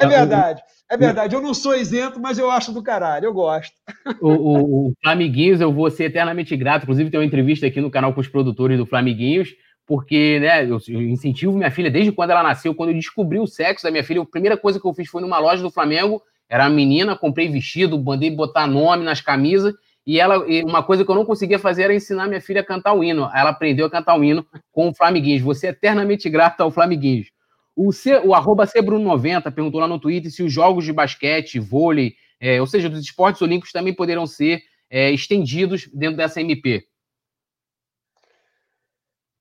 é 0.00 0.06
verdade. 0.08 0.62
É 0.90 0.96
verdade, 0.96 1.34
eu 1.34 1.40
não 1.40 1.52
sou 1.52 1.74
isento, 1.74 2.20
mas 2.20 2.38
eu 2.38 2.50
acho 2.50 2.72
do 2.72 2.82
caralho, 2.82 3.26
eu 3.26 3.32
gosto. 3.32 3.74
O, 4.20 4.28
o, 4.28 4.88
o 4.88 4.92
Flamiguinhos, 5.02 5.60
eu 5.60 5.72
vou 5.72 5.90
ser 5.90 6.04
eternamente 6.04 6.56
grato. 6.56 6.84
Inclusive, 6.84 7.10
tem 7.10 7.20
uma 7.20 7.26
entrevista 7.26 7.66
aqui 7.66 7.80
no 7.80 7.90
canal 7.90 8.14
com 8.14 8.20
os 8.20 8.28
produtores 8.28 8.78
do 8.78 8.86
Flamiguinhos, 8.86 9.50
porque 9.86 10.38
né, 10.40 10.64
eu, 10.64 10.78
eu 10.88 11.02
incentivo 11.02 11.52
minha 11.52 11.70
filha 11.70 11.90
desde 11.90 12.12
quando 12.12 12.30
ela 12.30 12.42
nasceu. 12.42 12.74
Quando 12.74 12.90
eu 12.90 12.94
descobri 12.94 13.38
o 13.38 13.46
sexo 13.46 13.84
da 13.84 13.90
minha 13.90 14.04
filha, 14.04 14.22
a 14.22 14.26
primeira 14.26 14.56
coisa 14.56 14.80
que 14.80 14.86
eu 14.86 14.94
fiz 14.94 15.08
foi 15.08 15.20
numa 15.20 15.38
loja 15.38 15.62
do 15.62 15.70
Flamengo. 15.70 16.22
Era 16.48 16.64
uma 16.64 16.74
menina, 16.74 17.16
comprei 17.16 17.48
vestido, 17.48 17.98
mandei 17.98 18.30
botar 18.30 18.66
nome 18.66 19.04
nas 19.04 19.20
camisas. 19.20 19.74
E 20.06 20.20
ela, 20.20 20.44
uma 20.64 20.82
coisa 20.82 21.04
que 21.04 21.10
eu 21.10 21.14
não 21.14 21.24
conseguia 21.24 21.58
fazer 21.58 21.84
era 21.84 21.94
ensinar 21.94 22.26
minha 22.26 22.40
filha 22.40 22.60
a 22.60 22.64
cantar 22.64 22.92
o 22.92 23.02
hino. 23.02 23.30
Ela 23.34 23.50
aprendeu 23.50 23.86
a 23.86 23.90
cantar 23.90 24.18
o 24.18 24.22
hino 24.22 24.46
com 24.70 24.88
o 24.88 24.94
Flamiguinhos. 24.94 25.40
Você 25.42 25.68
é 25.68 25.70
eternamente 25.70 26.28
grato 26.28 26.60
ao 26.60 26.70
Flamiguinhos. 26.70 27.30
O, 27.74 27.92
C, 27.92 28.18
o 28.18 28.34
arroba 28.34 28.66
Cbruno90 28.66 29.52
perguntou 29.52 29.80
lá 29.80 29.88
no 29.88 29.98
Twitter 29.98 30.30
se 30.30 30.42
os 30.42 30.52
jogos 30.52 30.84
de 30.84 30.92
basquete, 30.92 31.58
vôlei, 31.58 32.14
é, 32.38 32.60
ou 32.60 32.66
seja, 32.66 32.88
dos 32.88 33.00
esportes 33.00 33.40
olímpicos 33.42 33.72
também 33.72 33.94
poderão 33.94 34.26
ser 34.26 34.62
é, 34.90 35.10
estendidos 35.10 35.88
dentro 35.92 36.16
dessa 36.16 36.40
MP. 36.40 36.86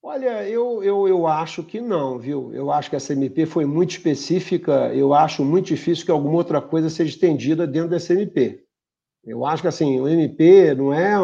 Olha, 0.02 0.48
eu, 0.49 0.84
eu, 0.84 1.07
eu 1.07 1.27
acho 1.27 1.64
que 1.64 1.80
não, 1.80 2.19
viu? 2.19 2.53
Eu 2.53 2.72
acho 2.72 2.90
que 2.90 2.95
essa 2.95 3.14
MP 3.14 3.45
foi 3.45 3.65
muito 3.65 3.91
específica, 3.91 4.94
eu 4.94 5.14
acho 5.14 5.45
muito 5.45 5.68
difícil 5.68 6.03
que 6.03 6.11
alguma 6.11 6.35
outra 6.35 6.61
coisa 6.61 6.90
seja 6.90 7.10
estendida 7.10 7.65
dentro 7.65 7.90
dessa 7.90 8.14
MP. 8.14 8.62
Eu 9.26 9.45
acho 9.45 9.62
que 9.62 9.68
assim, 9.68 10.00
o 10.00 10.08
MP 10.08 10.74
não 10.76 10.94
é, 10.94 11.18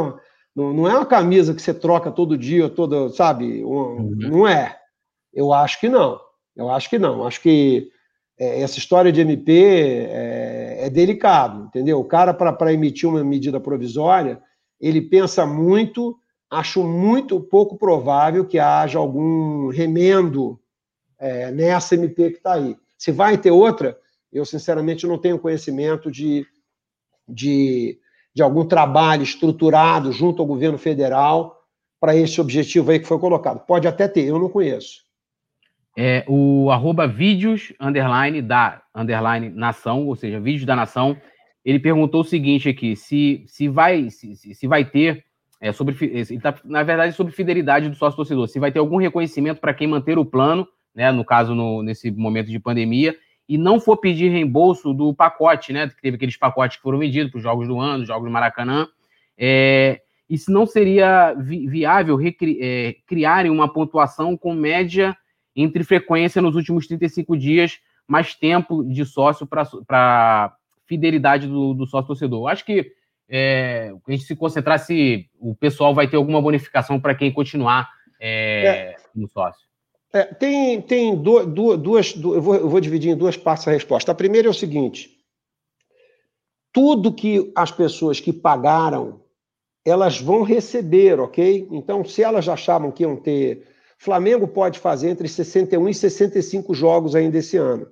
não, 0.55 0.73
não 0.73 0.87
é 0.87 0.95
uma 0.95 1.05
camisa 1.05 1.53
que 1.53 1.61
você 1.61 1.73
troca 1.73 2.11
todo 2.11 2.37
dia, 2.37 2.69
toda, 2.69 3.09
sabe? 3.09 3.63
Um, 3.63 3.69
uhum. 3.69 4.15
Não 4.17 4.47
é. 4.47 4.77
Eu 5.33 5.53
acho 5.53 5.79
que 5.79 5.89
não. 5.89 6.19
Eu 6.55 6.69
acho 6.69 6.89
que 6.89 6.97
não. 6.97 7.25
Acho 7.25 7.41
que 7.41 7.89
é, 8.37 8.61
essa 8.61 8.77
história 8.77 9.11
de 9.11 9.21
MP 9.21 10.07
é, 10.09 10.85
é 10.85 10.89
delicado, 10.89 11.65
entendeu? 11.65 11.99
O 11.99 12.05
cara, 12.05 12.33
para 12.33 12.73
emitir 12.73 13.07
uma 13.07 13.23
medida 13.23 13.59
provisória, 13.59 14.41
ele 14.79 15.01
pensa 15.01 15.45
muito, 15.45 16.17
acho 16.49 16.83
muito 16.83 17.39
pouco 17.41 17.77
provável 17.77 18.45
que 18.45 18.57
haja 18.57 18.97
algum 18.97 19.67
remendo 19.69 20.59
é, 21.19 21.51
nessa 21.51 21.95
MP 21.95 22.31
que 22.31 22.37
está 22.37 22.53
aí. 22.53 22.77
Se 22.97 23.11
vai 23.11 23.37
ter 23.37 23.51
outra, 23.51 23.97
eu 24.31 24.45
sinceramente 24.45 25.05
não 25.05 25.17
tenho 25.17 25.39
conhecimento 25.39 26.09
de, 26.09 26.45
de, 27.29 27.97
de 28.33 28.41
algum 28.41 28.65
trabalho 28.65 29.23
estruturado 29.23 30.11
junto 30.11 30.41
ao 30.41 30.47
governo 30.47 30.77
federal 30.77 31.57
para 31.99 32.15
esse 32.15 32.39
objetivo 32.39 32.91
aí 32.91 32.99
que 32.99 33.07
foi 33.07 33.19
colocado. 33.19 33.65
Pode 33.65 33.87
até 33.87 34.07
ter, 34.07 34.25
eu 34.25 34.39
não 34.39 34.49
conheço 34.49 35.09
é 36.01 36.23
o 36.29 36.71
arroba 36.71 37.05
vídeos, 37.05 37.73
underline, 37.77 38.41
da, 38.41 38.81
underline, 38.95 39.49
nação, 39.49 40.07
ou 40.07 40.15
seja, 40.15 40.39
vídeos 40.39 40.65
da 40.65 40.73
nação, 40.73 41.17
ele 41.63 41.77
perguntou 41.77 42.21
o 42.21 42.23
seguinte 42.23 42.69
aqui, 42.69 42.95
se, 42.95 43.43
se, 43.47 43.67
vai, 43.67 44.09
se, 44.09 44.33
se 44.35 44.65
vai 44.65 44.85
ter, 44.85 45.25
é, 45.59 45.73
sobre, 45.73 45.93
tá, 46.41 46.55
na 46.63 46.83
verdade, 46.83 47.13
sobre 47.13 47.33
fidelidade 47.33 47.89
do 47.89 47.95
sócio-torcedor, 47.95 48.47
se 48.47 48.59
vai 48.59 48.71
ter 48.71 48.79
algum 48.79 48.95
reconhecimento 48.95 49.59
para 49.59 49.73
quem 49.73 49.87
manter 49.87 50.17
o 50.17 50.23
plano, 50.23 50.65
né, 50.95 51.11
no 51.11 51.25
caso, 51.25 51.53
no, 51.53 51.83
nesse 51.83 52.09
momento 52.11 52.49
de 52.49 52.59
pandemia, 52.59 53.13
e 53.49 53.57
não 53.57 53.79
for 53.79 53.97
pedir 53.97 54.29
reembolso 54.29 54.93
do 54.93 55.11
pacote, 55.11 55.73
né, 55.73 55.89
que 55.89 55.99
teve 55.99 56.17
aqueles 56.17 56.37
pacotes 56.37 56.77
que 56.77 56.83
foram 56.83 56.99
vendidos 56.99 57.31
para 57.31 57.39
os 57.39 57.43
Jogos 57.43 57.67
do 57.67 57.79
Ano, 57.79 58.05
Jogos 58.05 58.25
do 58.25 58.31
Maracanã, 58.31 58.87
é, 59.35 60.01
se 60.37 60.51
não 60.51 60.67
seria 60.67 61.33
vi, 61.33 61.67
viável 61.67 62.15
recri, 62.15 62.59
é, 62.61 62.95
criarem 63.07 63.49
uma 63.49 63.67
pontuação 63.67 64.37
com 64.37 64.53
média 64.53 65.17
entre 65.55 65.83
frequência 65.83 66.41
nos 66.41 66.55
últimos 66.55 66.85
35 66.85 67.35
dias, 67.35 67.79
mais 68.07 68.35
tempo 68.35 68.83
de 68.83 69.03
sócio 69.03 69.47
para 69.47 70.55
fidelidade 70.85 71.47
do, 71.47 71.73
do 71.73 71.87
sócio 71.87 72.07
torcedor. 72.07 72.49
Acho 72.49 72.63
que 72.63 72.91
é, 73.27 73.91
a 74.07 74.11
gente 74.11 74.25
se 74.25 74.35
concentrar 74.35 74.77
se 74.79 75.27
o 75.39 75.55
pessoal 75.55 75.93
vai 75.95 76.07
ter 76.07 76.17
alguma 76.17 76.41
bonificação 76.41 76.99
para 76.99 77.15
quem 77.15 77.31
continuar 77.31 77.89
é, 78.19 78.67
é, 78.67 78.95
no 79.15 79.27
sócio. 79.27 79.68
É, 80.11 80.23
tem 80.23 80.81
tem 80.81 81.15
duas, 81.15 81.45
duas, 81.45 81.79
duas 81.79 82.15
eu, 82.15 82.41
vou, 82.41 82.55
eu 82.55 82.69
vou 82.69 82.79
dividir 82.79 83.11
em 83.11 83.17
duas 83.17 83.37
partes 83.37 83.67
a 83.67 83.71
resposta. 83.71 84.11
A 84.11 84.15
primeira 84.15 84.47
é 84.47 84.51
o 84.51 84.53
seguinte: 84.53 85.09
tudo 86.73 87.13
que 87.13 87.51
as 87.55 87.71
pessoas 87.71 88.19
que 88.19 88.33
pagaram, 88.33 89.21
elas 89.85 90.19
vão 90.19 90.43
receber, 90.43 91.19
ok? 91.19 91.67
Então, 91.71 92.03
se 92.03 92.23
elas 92.23 92.47
achavam 92.49 92.91
que 92.91 93.03
iam 93.03 93.15
ter 93.15 93.67
Flamengo 93.99 94.47
pode 94.47 94.79
fazer 94.79 95.09
entre 95.09 95.27
61 95.27 95.89
e 95.89 95.93
65 95.93 96.73
jogos 96.73 97.15
ainda 97.15 97.37
esse 97.37 97.57
ano. 97.57 97.85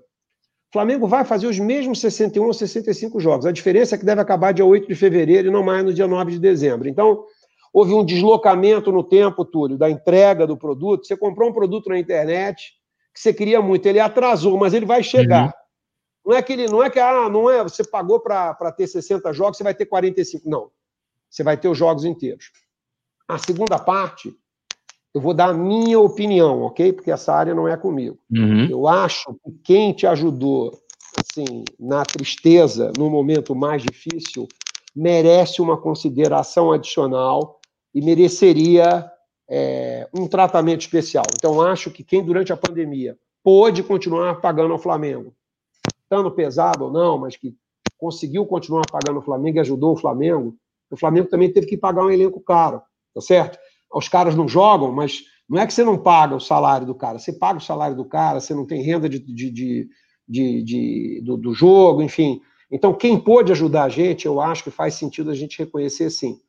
Flamengo 0.72 1.06
vai 1.06 1.26
fazer 1.26 1.48
os 1.48 1.60
mesmos 1.60 2.00
61 2.00 2.46
ou 2.46 2.54
65 2.54 3.20
jogos. 3.20 3.46
A 3.46 3.52
diferença 3.52 3.96
é 3.96 3.98
que 3.98 4.06
deve 4.06 4.22
acabar 4.22 4.54
dia 4.54 4.66
8 4.66 4.88
de 4.88 4.96
fevereiro 4.96 5.50
e 5.50 5.52
não 5.52 5.64
mais 5.64 5.84
no 5.84 5.94
dia 5.94 6.08
9 6.08 6.32
de 6.32 6.40
dezembro. 6.40 6.88
Então, 6.88 7.26
houve 7.78 7.94
um 7.94 8.04
deslocamento 8.04 8.92
no 8.92 9.04
tempo, 9.04 9.46
Túlio, 9.46 9.78
da 9.78 9.88
entrega 9.88 10.48
do 10.48 10.58
produto. 10.58 11.06
Você 11.06 11.16
comprou 11.16 11.48
um 11.48 11.54
produto 11.54 11.90
na 11.90 12.00
internet 12.00 12.74
que 13.14 13.20
você 13.20 13.32
queria 13.32 13.62
muito, 13.62 13.86
ele 13.86 14.00
atrasou, 14.00 14.58
mas 14.58 14.74
ele 14.74 14.86
vai 14.86 15.04
chegar. 15.04 15.46
Uhum. 15.46 16.32
Não 16.32 16.38
é 16.38 16.42
que 16.42 16.54
ele, 16.54 16.66
não 16.66 16.84
é 16.84 16.90
que 16.90 17.00
ah, 17.00 17.30
não 17.30 17.48
é, 17.48 17.62
você 17.62 17.84
pagou 17.84 18.20
para 18.20 18.72
ter 18.72 18.88
60 18.88 19.32
jogos, 19.32 19.58
você 19.58 19.64
vai 19.64 19.76
ter 19.76 19.86
45. 19.86 20.50
Não. 20.50 20.72
Você 21.30 21.44
vai 21.44 21.56
ter 21.56 21.68
os 21.68 21.78
jogos 21.78 22.04
inteiros. 22.04 22.52
A 23.28 23.38
segunda 23.38 23.78
parte 23.78 24.36
eu 25.14 25.22
vou 25.22 25.36
dar 25.36 25.50
a 25.50 25.54
minha 25.54 26.00
opinião, 26.00 26.64
ok? 26.64 26.94
Porque 26.94 27.12
essa 27.12 27.32
área 27.32 27.54
não 27.54 27.68
é 27.68 27.78
comigo. 27.78 28.18
Uhum. 28.32 28.68
Eu 28.72 28.88
acho 28.88 29.36
que 29.44 29.52
quem 29.64 29.94
te 29.94 30.08
ajudou, 30.08 30.76
assim, 31.16 31.64
na 31.80 32.04
tristeza, 32.04 32.92
no 32.98 33.08
momento 33.08 33.54
mais 33.54 33.84
difícil, 33.84 34.48
merece 34.96 35.62
uma 35.62 35.78
consideração 35.78 36.72
adicional 36.72 37.57
e 37.94 38.02
mereceria 38.02 39.10
é, 39.50 40.08
um 40.14 40.28
tratamento 40.28 40.82
especial. 40.82 41.26
Então, 41.36 41.62
acho 41.62 41.90
que 41.92 42.04
quem, 42.04 42.24
durante 42.24 42.52
a 42.52 42.58
pandemia, 42.58 43.18
pôde 43.44 43.84
continuar 43.84 44.42
pagando 44.42 44.74
ao 44.74 44.80
Flamengo, 44.80 45.34
estando 46.04 46.32
pesado 46.32 46.86
ou 46.86 46.92
não, 46.92 47.18
mas 47.18 47.36
que 47.36 47.56
conseguiu 47.98 48.46
continuar 48.46 48.84
pagando 48.92 49.20
o 49.20 49.24
Flamengo 49.24 49.58
e 49.58 49.62
ajudou 49.62 49.94
o 49.94 49.98
Flamengo, 49.98 50.56
o 50.92 50.98
Flamengo 50.98 51.30
também 51.30 51.52
teve 51.52 51.68
que 51.68 51.78
pagar 51.78 52.04
um 52.04 52.12
elenco 52.12 52.40
caro, 52.40 52.82
tá 53.14 53.22
certo? 53.22 53.58
os 53.94 54.08
caras 54.08 54.36
não 54.36 54.48
jogam, 54.48 54.92
mas 54.92 55.24
não 55.50 55.60
é 55.60 55.66
que 55.66 55.74
você 55.74 55.84
não 55.84 55.98
paga 55.98 56.36
o 56.36 56.42
salário 56.42 56.86
do 56.86 56.96
cara, 56.96 57.20
você 57.20 57.32
paga 57.32 57.60
o 57.60 57.62
salário 57.62 57.96
do 57.96 58.06
cara, 58.06 58.40
você 58.40 58.54
não 58.54 58.66
tem 58.66 58.82
renda 58.82 59.08
de, 59.08 59.20
de, 59.20 59.52
de, 59.52 59.90
de, 60.28 60.64
de 60.64 61.22
do, 61.24 61.38
do, 61.38 61.54
jogo, 61.54 62.02
enfim. 62.02 62.42
Então, 62.70 62.94
quem 62.94 63.20
pôde 63.20 63.52
ajudar 63.52 63.84
a 63.84 63.90
gente, 63.90 64.26
eu 64.26 64.42
acho 64.42 64.64
que 64.64 64.72
faz 64.72 64.96
sentido 64.96 65.32
a 65.32 65.36
gente 65.36 65.58
reconhecer 65.58 66.10
sim. 66.10 66.40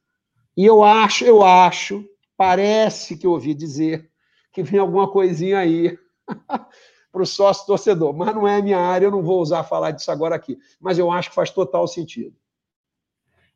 E 0.58 0.66
eu 0.66 0.82
acho, 0.82 1.24
eu 1.24 1.44
acho, 1.44 2.04
parece 2.36 3.16
que 3.16 3.24
eu 3.24 3.30
ouvi 3.30 3.54
dizer 3.54 4.10
que 4.52 4.60
vem 4.60 4.80
alguma 4.80 5.08
coisinha 5.08 5.56
aí 5.56 5.96
para 7.12 7.22
o 7.22 7.24
sócio 7.24 7.64
torcedor, 7.64 8.12
mas 8.12 8.34
não 8.34 8.48
é 8.48 8.60
minha 8.60 8.80
área, 8.80 9.06
eu 9.06 9.10
não 9.12 9.22
vou 9.22 9.40
usar 9.40 9.62
falar 9.62 9.92
disso 9.92 10.10
agora 10.10 10.34
aqui. 10.34 10.58
Mas 10.80 10.98
eu 10.98 11.12
acho 11.12 11.28
que 11.28 11.36
faz 11.36 11.52
total 11.52 11.86
sentido. 11.86 12.34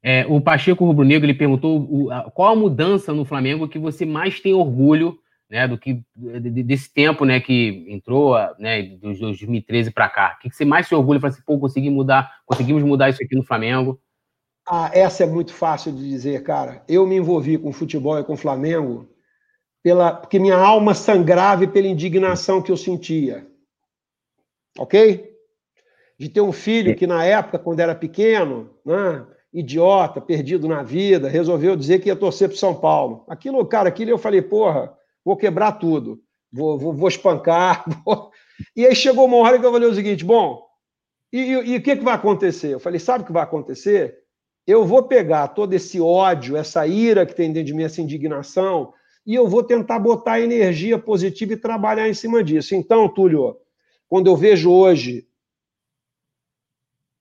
É, 0.01 0.25
o 0.29 0.41
Pacheco 0.41 0.85
Rubro 0.85 1.05
Negro 1.05 1.27
ele 1.27 1.37
perguntou 1.37 1.85
o, 1.91 2.09
a, 2.09 2.31
qual 2.31 2.53
a 2.53 2.57
mudança 2.57 3.13
no 3.13 3.25
Flamengo 3.25 3.67
que 3.67 3.81
você 3.81 4.07
mais 4.07 4.39
tem 4.39 4.55
orgulho, 4.55 5.19
né, 5.51 5.67
do 5.67 5.77
que 5.77 6.05
desse 6.15 6.95
tempo, 6.95 7.25
né, 7.25 7.41
que 7.41 7.85
entrou, 7.89 8.37
né, 8.61 8.81
dos 8.81 9.19
2013 9.19 9.91
para 9.91 10.09
cá. 10.09 10.37
O 10.39 10.43
que, 10.43 10.51
que 10.51 10.55
você 10.55 10.65
mais 10.65 10.87
se 10.87 10.95
orgulha 10.95 11.19
para 11.19 11.31
assim, 11.31 11.43
pô, 11.45 11.59
consegui 11.59 11.91
mudar, 11.91 12.31
conseguimos 12.47 12.85
mudar 12.85 13.11
isso 13.11 13.21
aqui 13.21 13.35
no 13.35 13.43
Flamengo? 13.43 14.01
Ah, 14.67 14.91
essa 14.93 15.25
é 15.25 15.27
muito 15.27 15.53
fácil 15.53 15.93
de 15.93 16.09
dizer, 16.09 16.43
cara. 16.43 16.85
Eu 16.89 17.07
me 17.07 17.17
envolvi 17.17 17.59
com 17.59 17.73
futebol 17.73 18.19
e 18.19 18.25
com 18.25 18.37
Flamengo 18.37 19.09
pela, 19.83 20.13
porque 20.15 20.39
minha 20.39 20.57
alma 20.57 20.95
sangrava 20.95 21.67
pela 21.67 21.89
indignação 21.89 22.63
que 22.63 22.71
eu 22.71 22.77
sentia. 22.77 23.47
Ok? 24.79 25.33
De 26.19 26.29
ter 26.29 26.41
um 26.41 26.53
filho 26.53 26.95
que 26.95 27.07
na 27.07 27.25
época, 27.25 27.59
quando 27.59 27.81
era 27.81 27.95
pequeno, 27.95 28.71
né, 28.87 29.27
idiota, 29.53 30.21
perdido 30.21 30.69
na 30.69 30.83
vida, 30.83 31.29
resolveu 31.29 31.77
dizer 31.77 32.01
que 32.01 32.09
ia 32.09 32.17
torcer 32.17 32.49
para 32.49 32.57
São 32.57 32.75
Paulo. 32.75 33.25
Aquilo, 33.29 33.65
cara, 33.67 33.89
aquilo 33.89 34.11
eu 34.11 34.19
falei, 34.19 34.41
porra, 34.41 34.97
vou 35.25 35.37
quebrar 35.37 35.73
tudo, 35.73 36.23
vou, 36.51 36.79
vou, 36.79 36.93
vou 36.93 37.09
espancar. 37.09 37.85
Vou... 38.05 38.31
E 38.77 38.87
aí 38.87 38.95
chegou 38.95 39.25
uma 39.25 39.39
hora 39.39 39.59
que 39.59 39.67
eu 39.67 39.73
falei 39.73 39.89
o 39.89 39.95
seguinte: 39.95 40.25
bom, 40.25 40.63
e, 41.33 41.39
e, 41.41 41.51
e 41.73 41.77
o 41.77 41.83
que, 41.83 41.97
que 41.97 42.05
vai 42.05 42.15
acontecer? 42.15 42.69
Eu 42.75 42.79
falei, 42.79 43.01
sabe 43.01 43.25
o 43.25 43.27
que 43.27 43.33
vai 43.33 43.43
acontecer? 43.43 44.22
Eu 44.67 44.85
vou 44.85 45.03
pegar 45.03 45.49
todo 45.49 45.73
esse 45.73 46.01
ódio, 46.01 46.57
essa 46.57 46.87
ira 46.87 47.27
que 47.27 47.35
tem 47.35 47.53
dentro 47.53 47.67
de 47.67 47.75
mim, 47.75 47.83
essa 47.83 48.01
indignação, 48.01 48.95
e 49.27 49.35
eu 49.35 49.49
vou 49.49 49.63
tentar 49.63 49.99
botar 49.99 50.41
energia 50.41 50.99
positiva 50.99 51.53
e 51.53 51.57
trabalhar 51.57 52.09
em 52.09 52.15
cima 52.15 52.43
disso. 52.43 52.75
Então, 52.75 53.09
Túlio, 53.09 53.57
quando 54.09 54.29
eu 54.29 54.37
vejo 54.37 54.71
hoje 54.71 55.27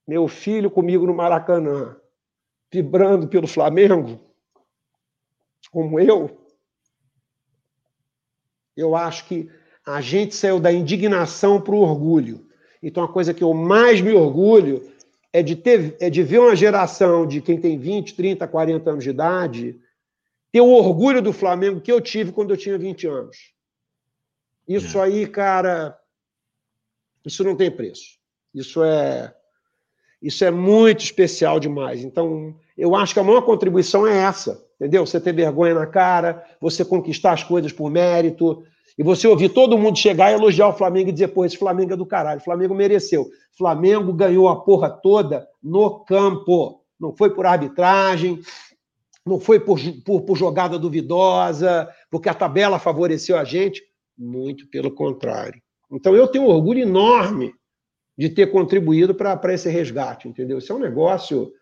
meu 0.06 0.26
filho 0.28 0.70
comigo 0.70 1.06
no 1.06 1.14
Maracanã, 1.14 1.96
vibrando 2.70 3.28
pelo 3.28 3.46
Flamengo, 3.46 4.20
como 5.70 5.98
eu, 5.98 6.38
eu 8.76 8.96
acho 8.96 9.26
que 9.26 9.48
a 9.86 10.00
gente 10.00 10.34
saiu 10.34 10.60
da 10.60 10.72
indignação 10.72 11.60
para 11.60 11.74
o 11.74 11.80
orgulho. 11.80 12.46
Então, 12.82 13.04
a 13.04 13.12
coisa 13.12 13.32
que 13.32 13.44
eu 13.44 13.54
mais 13.54 14.00
me 14.00 14.12
orgulho 14.12 14.91
é 15.32 15.42
de, 15.42 15.56
ter, 15.56 15.96
é 15.98 16.10
de 16.10 16.22
ver 16.22 16.40
uma 16.40 16.54
geração 16.54 17.26
de 17.26 17.40
quem 17.40 17.58
tem 17.58 17.78
20, 17.78 18.14
30, 18.14 18.46
40 18.46 18.90
anos 18.90 19.04
de 19.04 19.10
idade 19.10 19.80
ter 20.52 20.60
o 20.60 20.68
orgulho 20.68 21.22
do 21.22 21.32
Flamengo 21.32 21.80
que 21.80 21.90
eu 21.90 22.00
tive 22.00 22.30
quando 22.30 22.50
eu 22.50 22.56
tinha 22.56 22.76
20 22.76 23.06
anos. 23.06 23.54
Isso 24.68 24.98
é. 24.98 25.04
aí, 25.04 25.26
cara, 25.26 25.98
isso 27.24 27.42
não 27.42 27.56
tem 27.56 27.70
preço. 27.70 28.18
Isso 28.54 28.82
é 28.84 29.34
isso 30.20 30.44
é 30.44 30.52
muito 30.52 31.00
especial 31.00 31.58
demais. 31.58 32.04
Então, 32.04 32.54
eu 32.78 32.94
acho 32.94 33.12
que 33.12 33.18
a 33.18 33.24
maior 33.24 33.42
contribuição 33.42 34.06
é 34.06 34.18
essa, 34.18 34.64
entendeu? 34.76 35.04
Você 35.04 35.20
ter 35.20 35.32
vergonha 35.32 35.74
na 35.74 35.86
cara, 35.86 36.46
você 36.60 36.84
conquistar 36.84 37.32
as 37.32 37.42
coisas 37.42 37.72
por 37.72 37.90
mérito, 37.90 38.64
e 38.98 39.02
você 39.02 39.26
ouvir 39.26 39.48
todo 39.48 39.78
mundo 39.78 39.98
chegar 39.98 40.30
e 40.30 40.34
elogiar 40.34 40.68
o 40.68 40.74
Flamengo 40.74 41.08
e 41.08 41.12
dizer, 41.12 41.28
pô, 41.28 41.44
esse 41.44 41.56
Flamengo 41.56 41.94
é 41.94 41.96
do 41.96 42.06
caralho, 42.06 42.40
o 42.40 42.44
Flamengo 42.44 42.74
mereceu. 42.74 43.30
Flamengo 43.56 44.12
ganhou 44.12 44.48
a 44.48 44.60
porra 44.60 44.90
toda 44.90 45.48
no 45.62 46.00
campo. 46.00 46.82
Não 46.98 47.14
foi 47.16 47.30
por 47.30 47.46
arbitragem, 47.46 48.40
não 49.24 49.40
foi 49.40 49.60
por, 49.60 49.78
por, 50.04 50.22
por 50.22 50.36
jogada 50.36 50.78
duvidosa, 50.78 51.88
porque 52.10 52.28
a 52.28 52.34
tabela 52.34 52.78
favoreceu 52.78 53.38
a 53.38 53.44
gente. 53.44 53.82
Muito 54.16 54.68
pelo 54.68 54.90
contrário. 54.90 55.60
Então 55.90 56.14
eu 56.14 56.28
tenho 56.28 56.44
um 56.44 56.48
orgulho 56.48 56.80
enorme 56.80 57.52
de 58.16 58.28
ter 58.28 58.52
contribuído 58.52 59.14
para 59.14 59.54
esse 59.54 59.68
resgate, 59.68 60.28
entendeu? 60.28 60.58
Isso 60.58 60.72
é 60.72 60.76
um 60.76 60.80
negócio. 60.80 61.52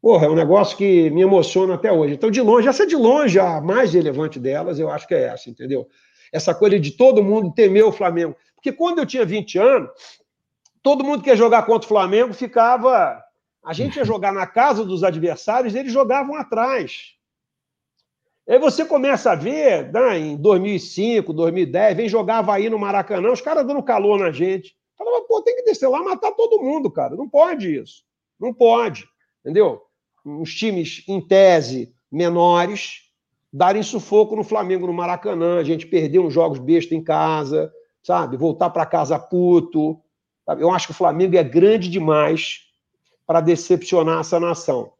Porra, 0.00 0.26
é 0.26 0.30
um 0.30 0.34
negócio 0.34 0.76
que 0.76 1.10
me 1.10 1.20
emociona 1.20 1.74
até 1.74 1.92
hoje. 1.92 2.14
Então, 2.14 2.30
de 2.30 2.40
longe, 2.40 2.66
essa 2.66 2.84
é 2.84 2.86
de 2.86 2.96
longe 2.96 3.38
a 3.38 3.60
mais 3.60 3.92
relevante 3.92 4.38
delas, 4.38 4.78
eu 4.78 4.88
acho 4.88 5.06
que 5.06 5.14
é 5.14 5.24
essa, 5.24 5.50
entendeu? 5.50 5.86
Essa 6.32 6.54
coisa 6.54 6.78
de 6.78 6.92
todo 6.92 7.22
mundo 7.22 7.52
temer 7.52 7.84
o 7.84 7.92
Flamengo. 7.92 8.36
Porque 8.54 8.72
quando 8.72 8.98
eu 8.98 9.06
tinha 9.06 9.24
20 9.24 9.58
anos, 9.58 9.90
todo 10.82 11.04
mundo 11.04 11.22
que 11.22 11.30
ia 11.30 11.36
jogar 11.36 11.64
contra 11.64 11.86
o 11.86 11.88
Flamengo 11.88 12.32
ficava. 12.32 13.22
A 13.64 13.72
gente 13.72 13.96
ia 13.96 14.04
jogar 14.04 14.32
na 14.32 14.46
casa 14.46 14.84
dos 14.84 15.04
adversários, 15.04 15.74
eles 15.74 15.92
jogavam 15.92 16.34
atrás. 16.34 17.14
Aí 18.48 18.58
você 18.58 18.84
começa 18.84 19.32
a 19.32 19.34
ver, 19.34 19.92
né, 19.92 20.18
em 20.18 20.36
2005, 20.36 21.32
2010, 21.32 21.96
vem 21.96 22.08
jogar 22.08 22.38
Havaí 22.38 22.68
no 22.68 22.78
Maracanã, 22.78 23.30
os 23.30 23.40
caras 23.40 23.66
dando 23.66 23.82
calor 23.82 24.18
na 24.18 24.32
gente. 24.32 24.74
Falava, 24.96 25.24
pô, 25.26 25.40
tem 25.42 25.56
que 25.56 25.62
descer 25.62 25.88
lá 25.88 26.02
matar 26.02 26.32
todo 26.32 26.60
mundo, 26.60 26.90
cara. 26.90 27.14
Não 27.14 27.28
pode 27.28 27.74
isso. 27.78 28.02
Não 28.38 28.52
pode. 28.52 29.06
Entendeu? 29.40 29.82
Os 30.24 30.54
times, 30.54 31.04
em 31.06 31.20
tese, 31.20 31.94
menores, 32.10 33.09
darem 33.52 33.82
sufoco 33.82 34.36
no 34.36 34.44
Flamengo 34.44 34.86
no 34.86 34.92
Maracanã, 34.92 35.58
a 35.58 35.64
gente 35.64 35.86
perder 35.86 36.20
uns 36.20 36.32
jogos 36.32 36.58
besta 36.58 36.94
em 36.94 37.02
casa, 37.02 37.72
sabe? 38.02 38.36
Voltar 38.36 38.70
para 38.70 38.86
casa 38.86 39.18
puto. 39.18 40.00
Sabe? 40.46 40.62
Eu 40.62 40.70
acho 40.70 40.86
que 40.86 40.92
o 40.92 40.96
Flamengo 40.96 41.36
é 41.36 41.42
grande 41.42 41.88
demais 41.88 42.60
para 43.26 43.40
decepcionar 43.40 44.20
essa 44.20 44.38
nação. 44.40 44.92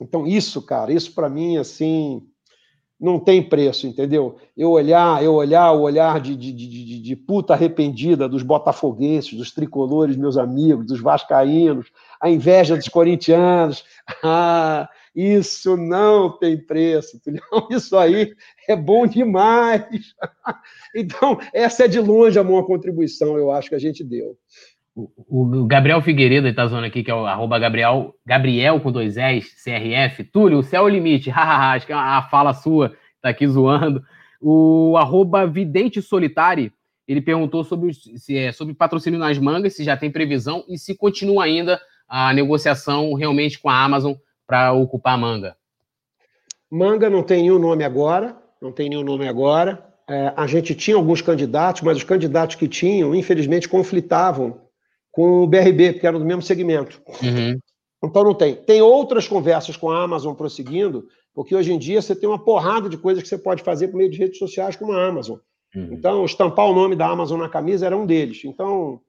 Então, 0.00 0.26
isso, 0.26 0.62
cara, 0.62 0.92
isso 0.92 1.14
para 1.14 1.28
mim, 1.28 1.58
assim, 1.58 2.26
não 2.98 3.18
tem 3.18 3.42
preço, 3.42 3.86
entendeu? 3.86 4.36
Eu 4.56 4.70
olhar, 4.70 5.22
eu 5.22 5.34
olhar 5.34 5.72
o 5.72 5.80
olhar 5.80 6.20
de, 6.20 6.36
de, 6.36 6.52
de, 6.52 7.00
de 7.00 7.16
puta 7.16 7.54
arrependida 7.54 8.28
dos 8.28 8.42
botafoguenses, 8.42 9.34
dos 9.34 9.50
tricolores, 9.50 10.16
meus 10.16 10.36
amigos, 10.36 10.86
dos 10.86 11.00
vascaínos, 11.00 11.90
a 12.20 12.28
inveja 12.30 12.76
dos 12.76 12.88
corintianos. 12.88 13.84
Ah, 14.22 14.88
isso 15.14 15.76
não 15.76 16.38
tem 16.38 16.56
preço, 16.56 17.20
Isso 17.70 17.96
aí 17.96 18.34
é 18.68 18.76
bom 18.76 19.06
demais. 19.06 19.84
Então, 20.92 21.38
essa 21.54 21.84
é 21.84 21.88
de 21.88 22.00
longe 22.00 22.36
a 22.36 22.42
maior 22.42 22.64
contribuição, 22.64 23.38
eu 23.38 23.52
acho, 23.52 23.68
que 23.68 23.76
a 23.76 23.78
gente 23.78 24.02
deu. 24.02 24.36
O, 24.96 25.64
Gabriel 25.66 26.02
Figueiredo 26.02 26.48
está 26.48 26.66
zoando 26.66 26.86
aqui, 26.86 27.04
que 27.04 27.10
é 27.10 27.14
o 27.14 27.26
arroba 27.26 27.60
Gabriel, 27.60 28.12
Gabriel 28.26 28.80
com 28.80 28.90
dois 28.90 29.16
S, 29.16 29.54
CRF. 29.62 30.24
Túlio, 30.24 30.58
o 30.58 30.62
céu 30.64 30.82
é 30.82 30.84
o 30.84 30.88
limite. 30.88 31.30
acho 31.34 31.86
que 31.86 31.92
é 31.92 31.94
a 31.94 32.22
fala 32.22 32.52
sua 32.52 32.92
está 33.20 33.28
aqui 33.28 33.46
zoando. 33.46 34.02
O 34.40 34.96
arroba 34.96 35.46
Vidente 35.46 36.00
Solitário, 36.02 36.72
ele 37.06 37.20
perguntou 37.20 37.62
sobre, 37.62 37.92
se 37.94 38.36
é, 38.36 38.50
sobre 38.52 38.74
patrocínio 38.74 39.18
nas 39.18 39.38
mangas, 39.38 39.76
se 39.76 39.84
já 39.84 39.96
tem 39.96 40.10
previsão 40.10 40.64
e 40.68 40.78
se 40.78 40.96
continua 40.96 41.44
ainda 41.44 41.80
a 42.08 42.32
negociação 42.32 43.12
realmente 43.14 43.58
com 43.58 43.68
a 43.68 43.84
Amazon 43.84 44.14
para 44.50 44.72
ocupar 44.72 45.14
a 45.14 45.16
manga? 45.16 45.56
Manga 46.68 47.08
não 47.08 47.22
tem 47.22 47.42
nenhum 47.42 47.60
nome 47.60 47.84
agora, 47.84 48.36
não 48.60 48.72
tem 48.72 48.88
nenhum 48.88 49.04
nome 49.04 49.28
agora. 49.28 49.86
É, 50.08 50.32
a 50.36 50.44
gente 50.48 50.74
tinha 50.74 50.96
alguns 50.96 51.22
candidatos, 51.22 51.82
mas 51.82 51.96
os 51.96 52.02
candidatos 52.02 52.56
que 52.56 52.66
tinham, 52.66 53.14
infelizmente, 53.14 53.68
conflitavam 53.68 54.60
com 55.12 55.44
o 55.44 55.46
BRB, 55.46 55.92
porque 55.92 56.06
eram 56.06 56.18
do 56.18 56.24
mesmo 56.24 56.42
segmento. 56.42 57.00
Uhum. 57.22 57.60
Então 58.02 58.24
não 58.24 58.34
tem. 58.34 58.56
Tem 58.56 58.82
outras 58.82 59.28
conversas 59.28 59.76
com 59.76 59.88
a 59.88 60.02
Amazon 60.02 60.34
prosseguindo, 60.34 61.06
porque 61.32 61.54
hoje 61.54 61.72
em 61.72 61.78
dia 61.78 62.02
você 62.02 62.16
tem 62.16 62.28
uma 62.28 62.42
porrada 62.42 62.88
de 62.88 62.98
coisas 62.98 63.22
que 63.22 63.28
você 63.28 63.38
pode 63.38 63.62
fazer 63.62 63.86
por 63.88 63.98
meio 63.98 64.10
de 64.10 64.18
redes 64.18 64.38
sociais 64.38 64.74
com 64.74 64.90
a 64.90 65.06
Amazon. 65.06 65.38
Uhum. 65.76 65.90
Então, 65.92 66.24
estampar 66.24 66.66
o 66.66 66.74
nome 66.74 66.96
da 66.96 67.06
Amazon 67.06 67.38
na 67.38 67.48
camisa 67.48 67.86
era 67.86 67.96
um 67.96 68.04
deles. 68.04 68.42
Então, 68.44 69.00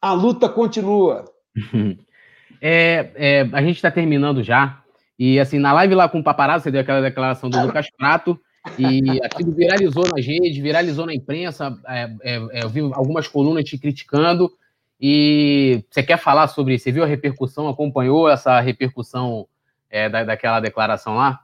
a 0.00 0.12
luta 0.12 0.48
continua. 0.48 1.26
É, 2.60 3.10
é, 3.14 3.48
a 3.52 3.62
gente 3.62 3.76
está 3.76 3.90
terminando 3.90 4.42
já. 4.42 4.82
E 5.18 5.38
assim, 5.38 5.58
na 5.58 5.72
live 5.72 5.94
lá 5.94 6.08
com 6.08 6.20
o 6.20 6.24
paparazzo, 6.24 6.64
você 6.64 6.70
deu 6.70 6.80
aquela 6.80 7.00
declaração 7.00 7.48
do 7.48 7.60
Lucas 7.60 7.88
Prato, 7.96 8.38
e 8.78 9.20
aquilo 9.24 9.52
viralizou 9.52 10.04
nas 10.08 10.24
redes, 10.24 10.56
viralizou 10.58 11.04
na 11.04 11.14
imprensa. 11.14 11.76
É, 11.86 12.10
é, 12.22 12.36
é, 12.52 12.64
eu 12.64 12.68
vi 12.68 12.80
algumas 12.80 13.26
colunas 13.26 13.64
te 13.64 13.76
criticando. 13.76 14.52
E 15.00 15.84
você 15.90 16.02
quer 16.02 16.16
falar 16.16 16.46
sobre. 16.46 16.78
Você 16.78 16.92
viu 16.92 17.02
a 17.02 17.06
repercussão, 17.06 17.68
acompanhou 17.68 18.28
essa 18.28 18.60
repercussão 18.60 19.48
é, 19.90 20.08
da, 20.08 20.22
daquela 20.22 20.60
declaração 20.60 21.16
lá? 21.16 21.40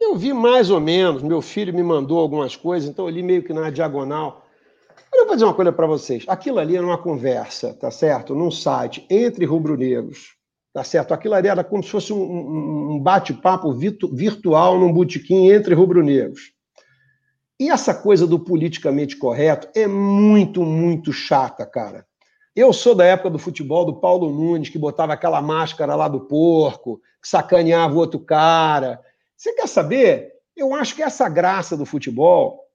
Eu 0.00 0.16
vi 0.16 0.32
mais 0.32 0.70
ou 0.70 0.80
menos. 0.80 1.22
Meu 1.22 1.42
filho 1.42 1.74
me 1.74 1.82
mandou 1.82 2.18
algumas 2.18 2.56
coisas, 2.56 2.88
então 2.88 3.04
eu 3.06 3.10
li 3.10 3.22
meio 3.22 3.42
que 3.42 3.52
na 3.52 3.68
diagonal. 3.68 4.47
Eu 5.18 5.26
vou 5.26 5.34
dizer 5.34 5.46
uma 5.46 5.54
coisa 5.54 5.72
para 5.72 5.86
vocês. 5.86 6.24
Aquilo 6.28 6.60
ali 6.60 6.76
era 6.76 6.86
uma 6.86 6.96
conversa, 6.96 7.74
tá 7.74 7.90
certo? 7.90 8.36
Num 8.36 8.52
site 8.52 9.04
entre 9.10 9.44
rubro-negros, 9.44 10.36
tá 10.72 10.84
certo? 10.84 11.12
Aquilo 11.12 11.34
ali 11.34 11.48
era 11.48 11.64
como 11.64 11.82
se 11.82 11.90
fosse 11.90 12.12
um, 12.12 12.92
um 12.92 13.00
bate-papo 13.00 13.72
virtual 13.72 14.78
num 14.78 14.92
botequim 14.92 15.50
entre 15.50 15.74
rubro-negros. 15.74 16.52
E 17.58 17.68
essa 17.68 17.92
coisa 17.92 18.28
do 18.28 18.38
politicamente 18.38 19.16
correto 19.16 19.68
é 19.74 19.88
muito, 19.88 20.62
muito 20.62 21.12
chata, 21.12 21.66
cara. 21.66 22.06
Eu 22.54 22.72
sou 22.72 22.94
da 22.94 23.04
época 23.04 23.30
do 23.30 23.40
futebol 23.40 23.84
do 23.84 23.98
Paulo 23.98 24.30
Nunes, 24.30 24.68
que 24.68 24.78
botava 24.78 25.14
aquela 25.14 25.42
máscara 25.42 25.96
lá 25.96 26.06
do 26.06 26.20
porco, 26.20 27.00
que 27.20 27.28
sacaneava 27.28 27.92
o 27.92 27.98
outro 27.98 28.20
cara. 28.20 29.00
Você 29.36 29.52
quer 29.52 29.66
saber? 29.66 30.32
Eu 30.56 30.72
acho 30.74 30.94
que 30.94 31.02
essa 31.02 31.28
graça 31.28 31.76
do 31.76 31.84
futebol 31.84 32.67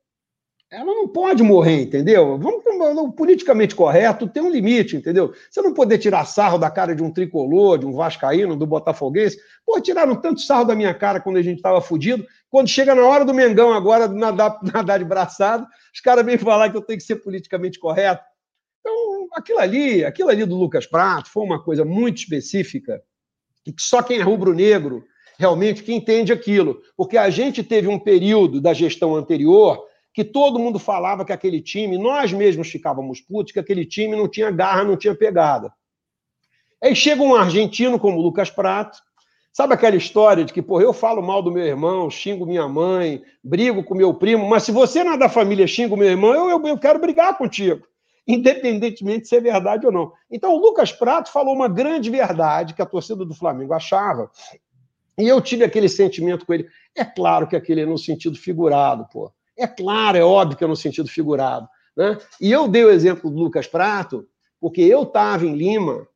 ela 0.73 0.85
não 0.85 1.07
pode 1.07 1.43
morrer, 1.43 1.83
entendeu? 1.83 2.37
Vamos 2.39 2.63
o 2.99 3.11
politicamente 3.11 3.75
correto 3.75 4.27
tem 4.27 4.41
um 4.41 4.49
limite, 4.49 4.95
entendeu? 4.95 5.33
Você 5.49 5.61
não 5.61 5.73
poder 5.73 5.99
tirar 5.99 6.25
sarro 6.25 6.57
da 6.57 6.69
cara 6.69 6.95
de 6.95 7.03
um 7.03 7.11
tricolor, 7.11 7.77
de 7.77 7.85
um 7.85 7.93
vascaíno, 7.93 8.55
do 8.55 8.65
botafoguense. 8.65 9.37
Pô, 9.65 9.79
tiraram 9.79 10.15
tanto 10.15 10.41
sarro 10.41 10.65
da 10.65 10.75
minha 10.75 10.93
cara 10.93 11.19
quando 11.19 11.37
a 11.37 11.41
gente 11.41 11.57
estava 11.57 11.79
fudido. 11.79 12.25
Quando 12.49 12.67
chega 12.67 12.95
na 12.95 13.05
hora 13.05 13.23
do 13.23 13.33
Mengão 13.33 13.71
agora, 13.71 14.07
nadar, 14.07 14.59
nadar 14.73 14.99
de 14.99 15.05
braçado, 15.05 15.67
os 15.93 16.01
caras 16.01 16.25
vêm 16.25 16.37
falar 16.37 16.69
que 16.69 16.77
eu 16.77 16.81
tenho 16.81 16.99
que 16.99 17.05
ser 17.05 17.17
politicamente 17.17 17.79
correto. 17.79 18.23
Então, 18.79 19.27
aquilo 19.33 19.59
ali, 19.59 20.03
aquilo 20.03 20.29
ali 20.29 20.45
do 20.45 20.57
Lucas 20.57 20.85
Prato 20.85 21.29
foi 21.29 21.43
uma 21.43 21.61
coisa 21.61 21.85
muito 21.85 22.17
específica 22.17 23.01
que 23.63 23.73
só 23.79 24.01
quem 24.01 24.19
é 24.19 24.23
rubro-negro 24.23 25.03
realmente 25.37 25.83
que 25.83 25.93
entende 25.93 26.33
aquilo. 26.33 26.81
Porque 26.97 27.17
a 27.17 27.29
gente 27.29 27.63
teve 27.63 27.87
um 27.87 27.99
período 27.99 28.59
da 28.59 28.73
gestão 28.73 29.15
anterior 29.15 29.92
que 30.13 30.23
todo 30.23 30.59
mundo 30.59 30.77
falava 30.77 31.25
que 31.25 31.33
aquele 31.33 31.59
time, 31.59 31.97
nós 31.97 32.31
mesmos 32.31 32.69
ficávamos 32.69 33.19
putos, 33.19 33.51
que 33.51 33.59
aquele 33.59 33.85
time 33.85 34.15
não 34.15 34.27
tinha 34.27 34.51
garra, 34.51 34.83
não 34.83 34.95
tinha 34.95 35.15
pegada. 35.15 35.73
Aí 36.81 36.95
chega 36.95 37.23
um 37.23 37.33
argentino 37.33 37.97
como 37.97 38.19
o 38.19 38.21
Lucas 38.21 38.51
Prato, 38.51 38.99
sabe 39.51 39.73
aquela 39.73 39.95
história 39.95 40.45
de 40.45 40.53
que, 40.53 40.61
pô, 40.61 40.79
eu 40.79 40.93
falo 40.93 41.21
mal 41.21 41.41
do 41.41 41.51
meu 41.51 41.65
irmão, 41.65 42.09
xingo 42.09 42.45
minha 42.45 42.67
mãe, 42.67 43.23
brigo 43.43 43.83
com 43.83 43.95
meu 43.95 44.13
primo, 44.13 44.47
mas 44.47 44.63
se 44.63 44.71
você 44.71 45.03
não 45.03 45.13
é 45.13 45.17
da 45.17 45.29
família, 45.29 45.65
xingo 45.65 45.97
meu 45.97 46.09
irmão, 46.09 46.33
eu, 46.33 46.49
eu, 46.49 46.67
eu 46.67 46.77
quero 46.77 46.99
brigar 46.99 47.37
contigo, 47.37 47.87
independentemente 48.27 49.27
se 49.27 49.35
é 49.35 49.41
verdade 49.41 49.85
ou 49.85 49.91
não. 49.91 50.11
Então 50.29 50.53
o 50.53 50.59
Lucas 50.59 50.91
Prato 50.91 51.31
falou 51.31 51.55
uma 51.55 51.67
grande 51.67 52.09
verdade 52.09 52.73
que 52.75 52.81
a 52.81 52.85
torcida 52.85 53.25
do 53.25 53.33
Flamengo 53.33 53.73
achava, 53.73 54.29
e 55.17 55.27
eu 55.27 55.39
tive 55.41 55.63
aquele 55.63 55.87
sentimento 55.87 56.45
com 56.45 56.53
ele. 56.53 56.67
É 56.95 57.05
claro 57.05 57.47
que 57.47 57.55
aquele 57.55 57.81
é 57.81 57.85
no 57.85 57.97
sentido 57.97 58.37
figurado, 58.37 59.07
pô. 59.11 59.31
É 59.57 59.67
claro, 59.67 60.17
é 60.17 60.23
óbvio 60.23 60.57
que 60.57 60.63
é 60.63 60.67
no 60.67 60.75
sentido 60.75 61.07
figurado. 61.09 61.67
Né? 61.95 62.17
E 62.41 62.51
eu 62.51 62.67
dei 62.67 62.83
o 62.83 62.91
exemplo 62.91 63.29
do 63.29 63.37
Lucas 63.37 63.67
Prato, 63.67 64.27
porque 64.59 64.81
eu 64.81 65.03
estava 65.03 65.45
em 65.45 65.55
Lima, 65.55 66.07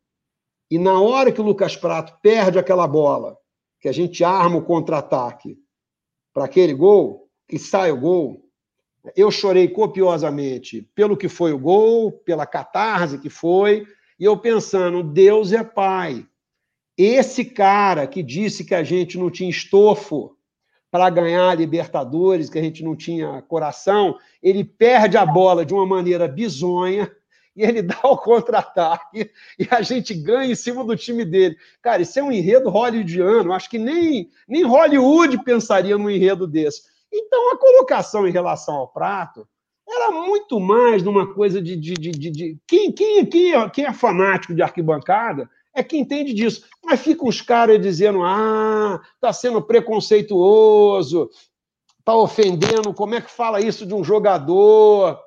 e 0.69 0.77
na 0.77 0.99
hora 0.99 1.31
que 1.31 1.39
o 1.39 1.43
Lucas 1.43 1.76
Prato 1.76 2.18
perde 2.22 2.59
aquela 2.59 2.88
bola, 2.88 3.38
que 3.80 3.88
a 3.88 3.91
gente 3.91 4.23
arma 4.23 4.57
o 4.57 4.64
contra-ataque 4.64 5.57
para 6.34 6.45
aquele 6.45 6.73
gol, 6.73 7.30
que 7.47 7.57
sai 7.57 7.91
o 7.91 7.99
gol, 7.99 8.47
eu 9.15 9.31
chorei 9.31 9.68
copiosamente 9.68 10.81
pelo 10.93 11.15
que 11.15 11.30
foi 11.30 11.53
o 11.53 11.59
gol, 11.59 12.11
pela 12.11 12.45
catarse 12.45 13.19
que 13.19 13.30
foi, 13.30 13.88
e 14.19 14.26
eu 14.26 14.38
pensando, 14.38 15.03
Deus 15.03 15.53
é 15.53 15.64
pai. 15.64 16.27
Esse 16.97 17.45
cara 17.45 18.07
que 18.07 18.23
disse 18.23 18.65
que 18.65 18.76
a 18.76 18.84
gente 18.84 19.18
não 19.18 19.30
tinha 19.30 19.49
estofo 19.49 20.36
para 20.89 21.09
ganhar 21.09 21.49
a 21.49 21.55
Libertadores, 21.55 22.49
que 22.49 22.57
a 22.57 22.61
gente 22.61 22.84
não 22.84 22.95
tinha 22.95 23.41
coração, 23.43 24.18
ele 24.41 24.64
perde 24.64 25.18
a 25.18 25.26
bola 25.26 25.65
de 25.65 25.73
uma 25.73 25.85
maneira 25.85 26.27
bizonha 26.27 27.11
e 27.55 27.64
ele 27.64 27.81
dá 27.84 27.99
o 28.03 28.18
contra-ataque 28.18 29.31
e 29.59 29.68
a 29.69 29.81
gente 29.81 30.14
ganha 30.14 30.51
em 30.51 30.55
cima 30.55 30.84
do 30.84 30.95
time 30.95 31.26
dele. 31.26 31.57
Cara, 31.81 32.01
isso 32.01 32.18
é 32.19 32.23
um 32.23 32.31
enredo 32.31 32.69
hollywoodiano. 32.69 33.51
Acho 33.51 33.69
que 33.69 33.80
nem, 33.80 34.30
nem 34.47 34.64
Hollywood 34.64 35.43
pensaria 35.43 35.97
num 35.97 36.09
enredo 36.09 36.47
desse. 36.47 36.84
Então, 37.11 37.53
a 37.53 37.57
colocação 37.57 38.27
em 38.27 38.31
relação 38.31 38.76
ao 38.76 38.88
prato 38.88 39.47
era 39.89 40.11
muito 40.11 40.59
mais 40.59 41.01
numa 41.01 41.34
coisa 41.34 41.61
de. 41.61 41.76
de, 41.76 41.93
de, 41.93 42.11
de, 42.11 42.30
de... 42.30 42.57
Quem, 42.68 42.91
quem, 42.91 43.26
quem, 43.26 43.53
é, 43.53 43.69
quem 43.69 43.85
é 43.85 43.93
fanático 43.93 44.53
de 44.53 44.61
arquibancada 44.61 45.49
é 45.77 45.83
quem 45.83 46.01
entende 46.01 46.33
disso. 46.33 46.65
Mas 46.83 47.01
ficam 47.01 47.27
os 47.27 47.39
caras 47.39 47.79
dizendo: 47.79 48.23
ah, 48.23 48.99
está 49.13 49.31
sendo 49.31 49.61
preconceituoso, 49.61 51.29
está 51.99 52.15
ofendendo, 52.15 52.93
como 52.93 53.13
é 53.13 53.21
que 53.21 53.29
fala 53.29 53.61
isso 53.61 53.85
de 53.85 53.93
um 53.93 54.03
jogador? 54.03 55.19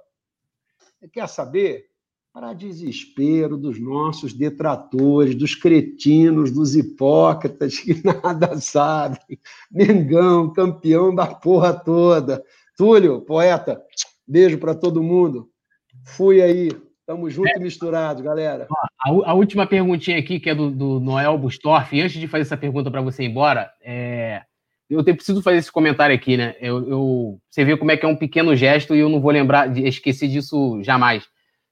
Quer 1.13 1.29
saber? 1.29 1.89
Para 2.33 2.53
desespero 2.53 3.57
dos 3.57 3.81
nossos 3.81 4.33
detratores, 4.33 5.35
dos 5.35 5.55
cretinos, 5.55 6.53
dos 6.53 6.77
hipócritas 6.77 7.79
que 7.79 7.95
nada 8.05 8.61
sabem. 8.61 9.39
Mengão, 9.71 10.53
campeão 10.53 11.15
da 11.15 11.27
porra 11.27 11.73
toda. 11.73 12.45
Túlio, 12.77 13.21
poeta, 13.23 13.83
beijo 14.27 14.59
para 14.59 14.75
todo 14.75 15.03
mundo. 15.03 15.51
Fui 16.05 16.41
aí. 16.41 16.71
Tamo 17.11 17.29
junto 17.29 17.49
é. 17.49 17.57
e 17.57 17.59
misturado, 17.59 18.23
galera. 18.23 18.69
A, 19.05 19.11
a, 19.11 19.35
última 19.35 19.67
perguntinha 19.67 20.17
aqui, 20.17 20.39
que 20.39 20.49
é 20.49 20.55
do, 20.55 20.71
do 20.71 21.01
Noel 21.01 21.37
Bustorff, 21.37 21.97
e 21.97 22.01
antes 22.01 22.21
de 22.21 22.29
fazer 22.29 22.43
essa 22.43 22.57
pergunta 22.57 22.89
para 22.89 23.01
você 23.01 23.25
ir 23.25 23.27
embora, 23.27 23.69
é... 23.83 24.43
eu 24.89 25.03
te, 25.03 25.13
preciso 25.13 25.43
fazer 25.43 25.57
esse 25.57 25.73
comentário 25.73 26.15
aqui, 26.15 26.37
né? 26.37 26.55
Eu, 26.61 26.89
eu, 26.89 27.41
você 27.51 27.65
vê 27.65 27.77
como 27.77 27.91
é 27.91 27.97
que 27.97 28.07
é 28.07 28.09
um 28.09 28.15
pequeno 28.15 28.55
gesto 28.55 28.95
e 28.95 29.01
eu 29.01 29.09
não 29.09 29.21
vou 29.21 29.33
lembrar, 29.33 29.69
de 29.69 29.85
esquecer 29.89 30.29
disso 30.29 30.81
jamais. 30.85 31.25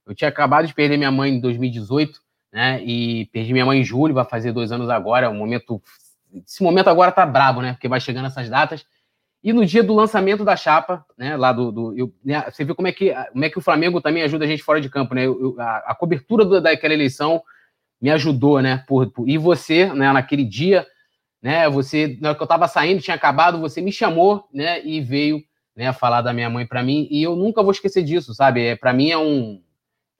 Eu 0.05 0.13
tinha 0.13 0.27
acabado 0.27 0.67
de 0.67 0.73
perder 0.73 0.97
minha 0.97 1.09
mãe 1.09 1.31
em 1.31 1.39
2018, 1.39 2.19
né? 2.51 2.83
E 2.83 3.27
perdi 3.27 3.53
minha 3.53 3.65
mãe 3.65 3.79
em 3.79 3.85
julho, 3.85 4.13
vai 4.13 4.25
fazer 4.25 4.51
dois 4.51 4.73
anos 4.73 4.89
agora. 4.89 5.27
É 5.27 5.29
um 5.29 5.37
momento. 5.37 5.81
Esse 6.45 6.61
momento 6.61 6.89
agora 6.89 7.13
tá 7.13 7.25
brabo, 7.25 7.61
né? 7.61 7.71
Porque 7.71 7.87
vai 7.87 8.01
chegando 8.01 8.25
essas 8.25 8.49
datas. 8.49 8.85
E 9.41 9.53
no 9.53 9.65
dia 9.65 9.81
do 9.81 9.93
lançamento 9.93 10.43
da 10.43 10.55
chapa, 10.55 11.05
né, 11.17 11.37
lá 11.37 11.53
do, 11.53 11.71
do 11.71 11.97
eu, 11.97 12.13
né, 12.23 12.43
você 12.49 12.65
vê 12.65 12.75
como 12.75 12.89
é 12.89 12.91
que 12.91 13.13
como 13.31 13.45
é 13.45 13.49
que 13.49 13.57
o 13.57 13.61
Flamengo 13.61 14.01
também 14.01 14.21
ajuda 14.23 14.43
a 14.43 14.47
gente 14.47 14.63
fora 14.63 14.81
de 14.81 14.89
campo, 14.89 15.15
né? 15.15 15.25
Eu, 15.25 15.55
a, 15.57 15.91
a, 15.91 15.95
cobertura 15.95 16.43
do, 16.43 16.59
daquela 16.59 16.93
eleição 16.93 17.41
me 18.01 18.09
ajudou, 18.09 18.61
né? 18.61 18.83
Por, 18.85 19.09
por, 19.11 19.29
e 19.29 19.37
você, 19.37 19.85
né, 19.93 20.11
naquele 20.11 20.43
dia, 20.43 20.85
né? 21.41 21.69
Você, 21.69 22.17
na 22.19 22.29
hora 22.29 22.37
que 22.37 22.43
eu 22.43 22.45
estava 22.45 22.67
saindo, 22.67 23.01
tinha 23.01 23.15
acabado, 23.15 23.59
você 23.59 23.81
me 23.81 23.93
chamou, 23.93 24.45
né? 24.53 24.85
E 24.85 24.99
veio, 24.99 25.41
né, 25.73 25.93
falar 25.93 26.21
da 26.21 26.33
minha 26.33 26.49
mãe 26.49 26.65
para 26.65 26.83
mim. 26.83 27.07
E 27.09 27.23
eu 27.23 27.35
nunca 27.35 27.63
vou 27.63 27.71
esquecer 27.71 28.03
disso, 28.03 28.33
sabe? 28.33 28.61
É, 28.61 28.75
para 28.75 28.93
mim 28.93 29.09
é 29.09 29.17
um 29.17 29.61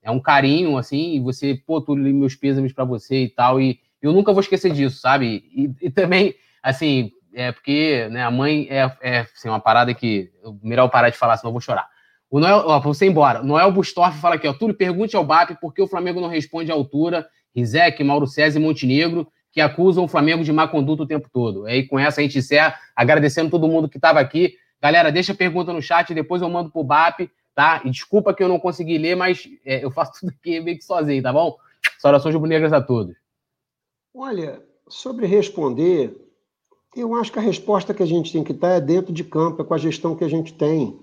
é 0.02 0.10
um 0.10 0.20
carinho, 0.20 0.78
assim. 0.78 1.16
E 1.16 1.20
você, 1.20 1.56
pô, 1.66 1.82
tu 1.82 1.94
meus 1.94 2.36
pêsames 2.36 2.72
para 2.72 2.86
você 2.86 3.24
e 3.24 3.30
tal. 3.30 3.60
E 3.60 3.80
eu 4.02 4.14
nunca 4.14 4.32
vou 4.32 4.42
esquecer 4.42 4.72
disso, 4.72 5.00
sabe? 5.02 5.44
E, 5.54 5.88
e 5.88 5.90
também, 5.90 6.36
assim, 6.64 7.12
é 7.34 7.52
porque 7.52 8.08
né, 8.10 8.24
a 8.24 8.32
mãe 8.32 8.68
é, 8.70 8.92
é 9.02 9.20
assim, 9.20 9.50
uma 9.50 9.60
parada 9.60 9.94
que. 9.94 10.32
Melhor 10.64 10.86
eu 10.86 10.90
parar 10.90 11.10
de 11.10 11.18
falar, 11.18 11.38
senão 11.38 11.50
eu 11.50 11.54
vou 11.54 11.62
chorar. 11.62 11.88
O 12.30 12.40
Noel, 12.40 12.64
ó, 12.66 12.80
você 12.80 13.08
embora. 13.08 13.42
Noel 13.42 13.72
Bustorff 13.72 14.20
fala 14.20 14.36
aqui, 14.36 14.48
ó. 14.48 14.54
Túlio, 14.54 14.76
pergunte 14.76 15.16
ao 15.16 15.24
BAP 15.24 15.60
por 15.60 15.74
que 15.74 15.82
o 15.82 15.88
Flamengo 15.88 16.22
não 16.22 16.28
responde 16.28 16.72
à 16.72 16.76
altura. 16.76 17.28
Rizek, 17.56 18.04
Mauro 18.04 18.28
César 18.28 18.60
e 18.60 18.62
Montenegro, 18.62 19.28
que 19.52 19.60
acusam 19.60 20.04
o 20.04 20.08
Flamengo 20.08 20.44
de 20.44 20.52
má 20.52 20.68
conduta 20.68 21.04
o 21.04 21.08
tempo 21.08 21.28
todo. 21.32 21.66
Aí 21.66 21.88
com 21.88 21.98
essa 21.98 22.22
a 22.22 22.24
gente 22.24 22.38
encerra, 22.38 22.76
agradecendo 22.96 23.50
todo 23.50 23.68
mundo 23.68 23.90
que 23.90 23.98
estava 23.98 24.20
aqui. 24.20 24.56
Galera, 24.82 25.12
deixa 25.12 25.34
a 25.34 25.36
pergunta 25.36 25.74
no 25.74 25.82
chat, 25.82 26.14
depois 26.14 26.42
eu 26.42 26.50
mando 26.50 26.72
pro 26.72 26.84
BAP, 26.84 27.30
tá? 27.56 27.82
E 27.84 27.90
desculpa 27.90 28.34
que 28.34 28.44
eu 28.44 28.48
não 28.48 28.60
consegui 28.60 28.98
ler, 28.98 29.16
mas 29.16 29.48
é, 29.66 29.84
eu 29.84 29.92
faço 29.92 30.14
tudo 30.22 30.34
aqui 30.40 30.60
meio 30.60 30.78
que 30.78 30.84
sozinho, 30.84 31.22
tá 31.22 31.34
bom? 31.34 31.58
Saudações 31.98 32.34
rubro-negras 32.34 32.72
a 32.72 32.82
todos. 32.82 33.16
Olha, 34.14 34.62
sobre 34.88 35.26
responder, 35.26 36.16
eu 36.96 37.16
acho 37.16 37.32
que 37.32 37.40
a 37.40 37.42
resposta 37.42 37.94
que 37.94 38.04
a 38.04 38.06
gente 38.06 38.32
tem 38.32 38.44
que 38.44 38.54
dar 38.54 38.70
é 38.70 38.82
dentro 38.82 39.14
de 39.14 39.24
campo, 39.24 39.62
é 39.62 39.66
com 39.66 39.74
a 39.74 39.78
gestão 39.78 40.16
que 40.16 40.24
a 40.24 40.30
gente 40.30 40.54
tem. 40.54 41.00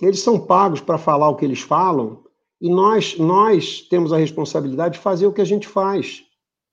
Eles 0.00 0.20
são 0.20 0.38
pagos 0.38 0.80
para 0.80 0.96
falar 0.96 1.28
o 1.28 1.36
que 1.36 1.44
eles 1.44 1.60
falam 1.60 2.24
e 2.60 2.68
nós, 2.68 3.16
nós 3.18 3.82
temos 3.82 4.12
a 4.12 4.16
responsabilidade 4.16 4.94
de 4.94 5.00
fazer 5.00 5.26
o 5.26 5.32
que 5.32 5.40
a 5.40 5.44
gente 5.44 5.66
faz. 5.66 6.24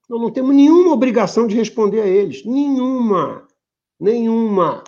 Nós 0.10 0.22
não 0.22 0.32
temos 0.32 0.56
nenhuma 0.56 0.94
obrigação 0.94 1.48
de 1.48 1.56
responder 1.56 2.02
a 2.02 2.08
eles. 2.08 2.46
Nenhuma. 2.46 3.48
Nenhuma. 4.00 4.84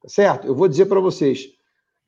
Tá 0.00 0.08
certo? 0.08 0.46
Eu 0.46 0.54
vou 0.54 0.68
dizer 0.68 0.86
para 0.86 1.00
vocês. 1.00 1.50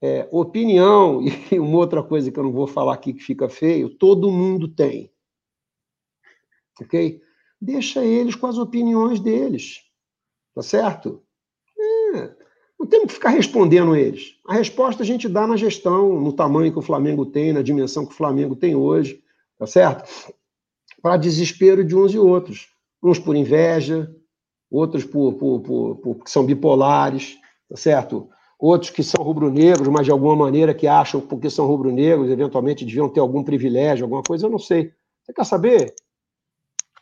É, 0.03 0.29
opinião 0.31 1.21
e 1.51 1.59
uma 1.59 1.79
outra 1.79 2.03
coisa 2.03 2.31
que 2.31 2.39
eu 2.39 2.45
não 2.45 2.53
vou 2.53 2.67
falar 2.67 2.95
aqui 2.95 3.13
que 3.13 3.23
fica 3.23 3.49
feio, 3.49 3.89
todo 3.89 4.31
mundo 4.31 4.69
tem. 4.69 5.11
Ok? 6.81 7.23
Deixa 7.61 8.05
eles 8.05 8.35
com 8.35 8.47
as 8.47 8.59
opiniões 8.59 9.21
deles. 9.21 9.81
Tá 10.55 10.63
certo? 10.63 11.23
É, 11.79 12.31
não 12.79 12.87
temos 12.87 13.09
que 13.09 13.15
ficar 13.15 13.31
respondendo 13.31 13.97
eles. 13.97 14.39
A 14.47 14.55
resposta 14.55 15.03
a 15.03 15.07
gente 15.07 15.29
dá 15.29 15.47
na 15.47 15.57
gestão, 15.57 16.21
no 16.21 16.33
tamanho 16.33 16.73
que 16.73 16.79
o 16.79 16.83
Flamengo 16.83 17.27
tem, 17.27 17.53
na 17.53 17.63
dimensão 17.63 18.07
que 18.07 18.13
o 18.13 18.17
Flamengo 18.17 18.55
tem 18.55 18.75
hoje, 18.75 19.23
tá 19.59 19.67
certo? 19.67 20.09
Para 21.03 21.17
desespero 21.17 21.85
de 21.85 21.97
uns 21.97 22.13
e 22.15 22.19
outros. 22.19 22.69
Uns 23.03 23.19
por 23.19 23.35
inveja, 23.37 24.15
outros 24.71 25.05
por, 25.05 25.35
por, 25.35 25.61
por, 25.61 25.97
por 25.97 26.25
que 26.25 26.31
são 26.31 26.45
bipolares, 26.45 27.39
tá 27.69 27.77
certo? 27.77 28.29
Outros 28.59 28.91
que 28.91 29.03
são 29.03 29.23
rubro-negros, 29.23 29.89
mas 29.89 30.07
de 30.07 30.13
alguma 30.13 30.37
maneira 30.37 30.73
que 30.73 30.87
acham 30.87 31.21
porque 31.21 31.51
são 31.51 31.67
rubro-negros, 31.67 32.31
eventualmente 32.31 32.85
deviam 32.85 33.09
ter 33.09 33.21
algum 33.21 33.43
privilégio, 33.43 34.05
alguma 34.05 34.23
coisa, 34.23 34.47
eu 34.47 34.51
não 34.51 34.59
sei. 34.59 34.93
Você 35.23 35.33
quer 35.33 35.45
saber? 35.45 35.95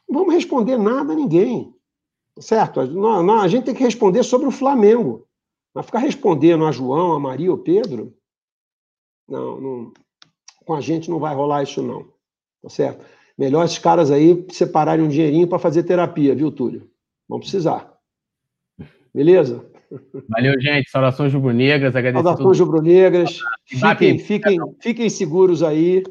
Não 0.08 0.20
vamos 0.20 0.34
responder 0.34 0.78
nada 0.78 1.12
a 1.12 1.16
ninguém. 1.16 1.74
Certo? 2.38 2.84
Não, 2.86 3.22
não, 3.22 3.40
a 3.40 3.48
gente 3.48 3.64
tem 3.64 3.74
que 3.74 3.84
responder 3.84 4.22
sobre 4.22 4.46
o 4.46 4.52
Flamengo. 4.52 5.26
Mas 5.74 5.86
ficar 5.86 5.98
respondendo 5.98 6.66
a 6.66 6.72
João, 6.72 7.12
a 7.12 7.20
Maria 7.20 7.50
ou 7.50 7.58
Pedro, 7.58 8.14
não, 9.28 9.60
não, 9.60 9.92
com 10.64 10.74
a 10.74 10.80
gente 10.80 11.10
não 11.10 11.18
vai 11.18 11.34
rolar 11.34 11.62
isso, 11.62 11.82
não. 11.82 12.06
Tá 12.62 12.68
certo? 12.68 13.04
Melhor 13.36 13.64
esses 13.64 13.78
caras 13.78 14.10
aí 14.10 14.46
separarem 14.50 15.04
um 15.04 15.08
dinheirinho 15.08 15.48
para 15.48 15.58
fazer 15.58 15.82
terapia, 15.82 16.34
viu, 16.34 16.50
Túlio? 16.50 16.90
Vão 17.28 17.40
precisar. 17.40 17.92
Beleza? 19.14 19.64
Valeu, 20.28 20.60
gente. 20.60 20.90
Saudações 20.90 21.32
rubro-negras. 21.32 21.92
Saudações 21.92 22.60
rubro-negras. 22.60 23.38
Fiquem, 23.66 24.18
fiquem, 24.18 24.58
fiquem 24.80 25.10
seguros 25.10 25.62
aí, 25.62 26.02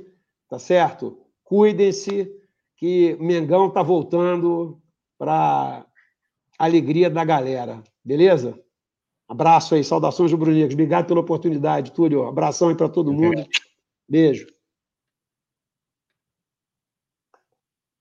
tá 0.49 0.59
certo? 0.59 1.17
Cuidem-se, 1.43 2.31
que 2.75 3.15
Mengão 3.19 3.69
tá 3.69 3.83
voltando 3.83 4.79
para 5.17 5.85
alegria 6.65 7.09
da 7.09 7.23
galera. 7.23 7.81
Beleza? 8.03 8.59
Abraço 9.27 9.75
aí, 9.75 9.83
saudações 9.83 10.31
do 10.31 10.37
Bruninhos. 10.37 10.73
Obrigado 10.73 11.07
pela 11.07 11.21
oportunidade, 11.21 11.91
Túlio. 11.91 12.23
Abração 12.27 12.69
aí 12.69 12.75
para 12.75 12.89
todo 12.89 13.13
mundo. 13.13 13.45
Beijo. 14.07 14.45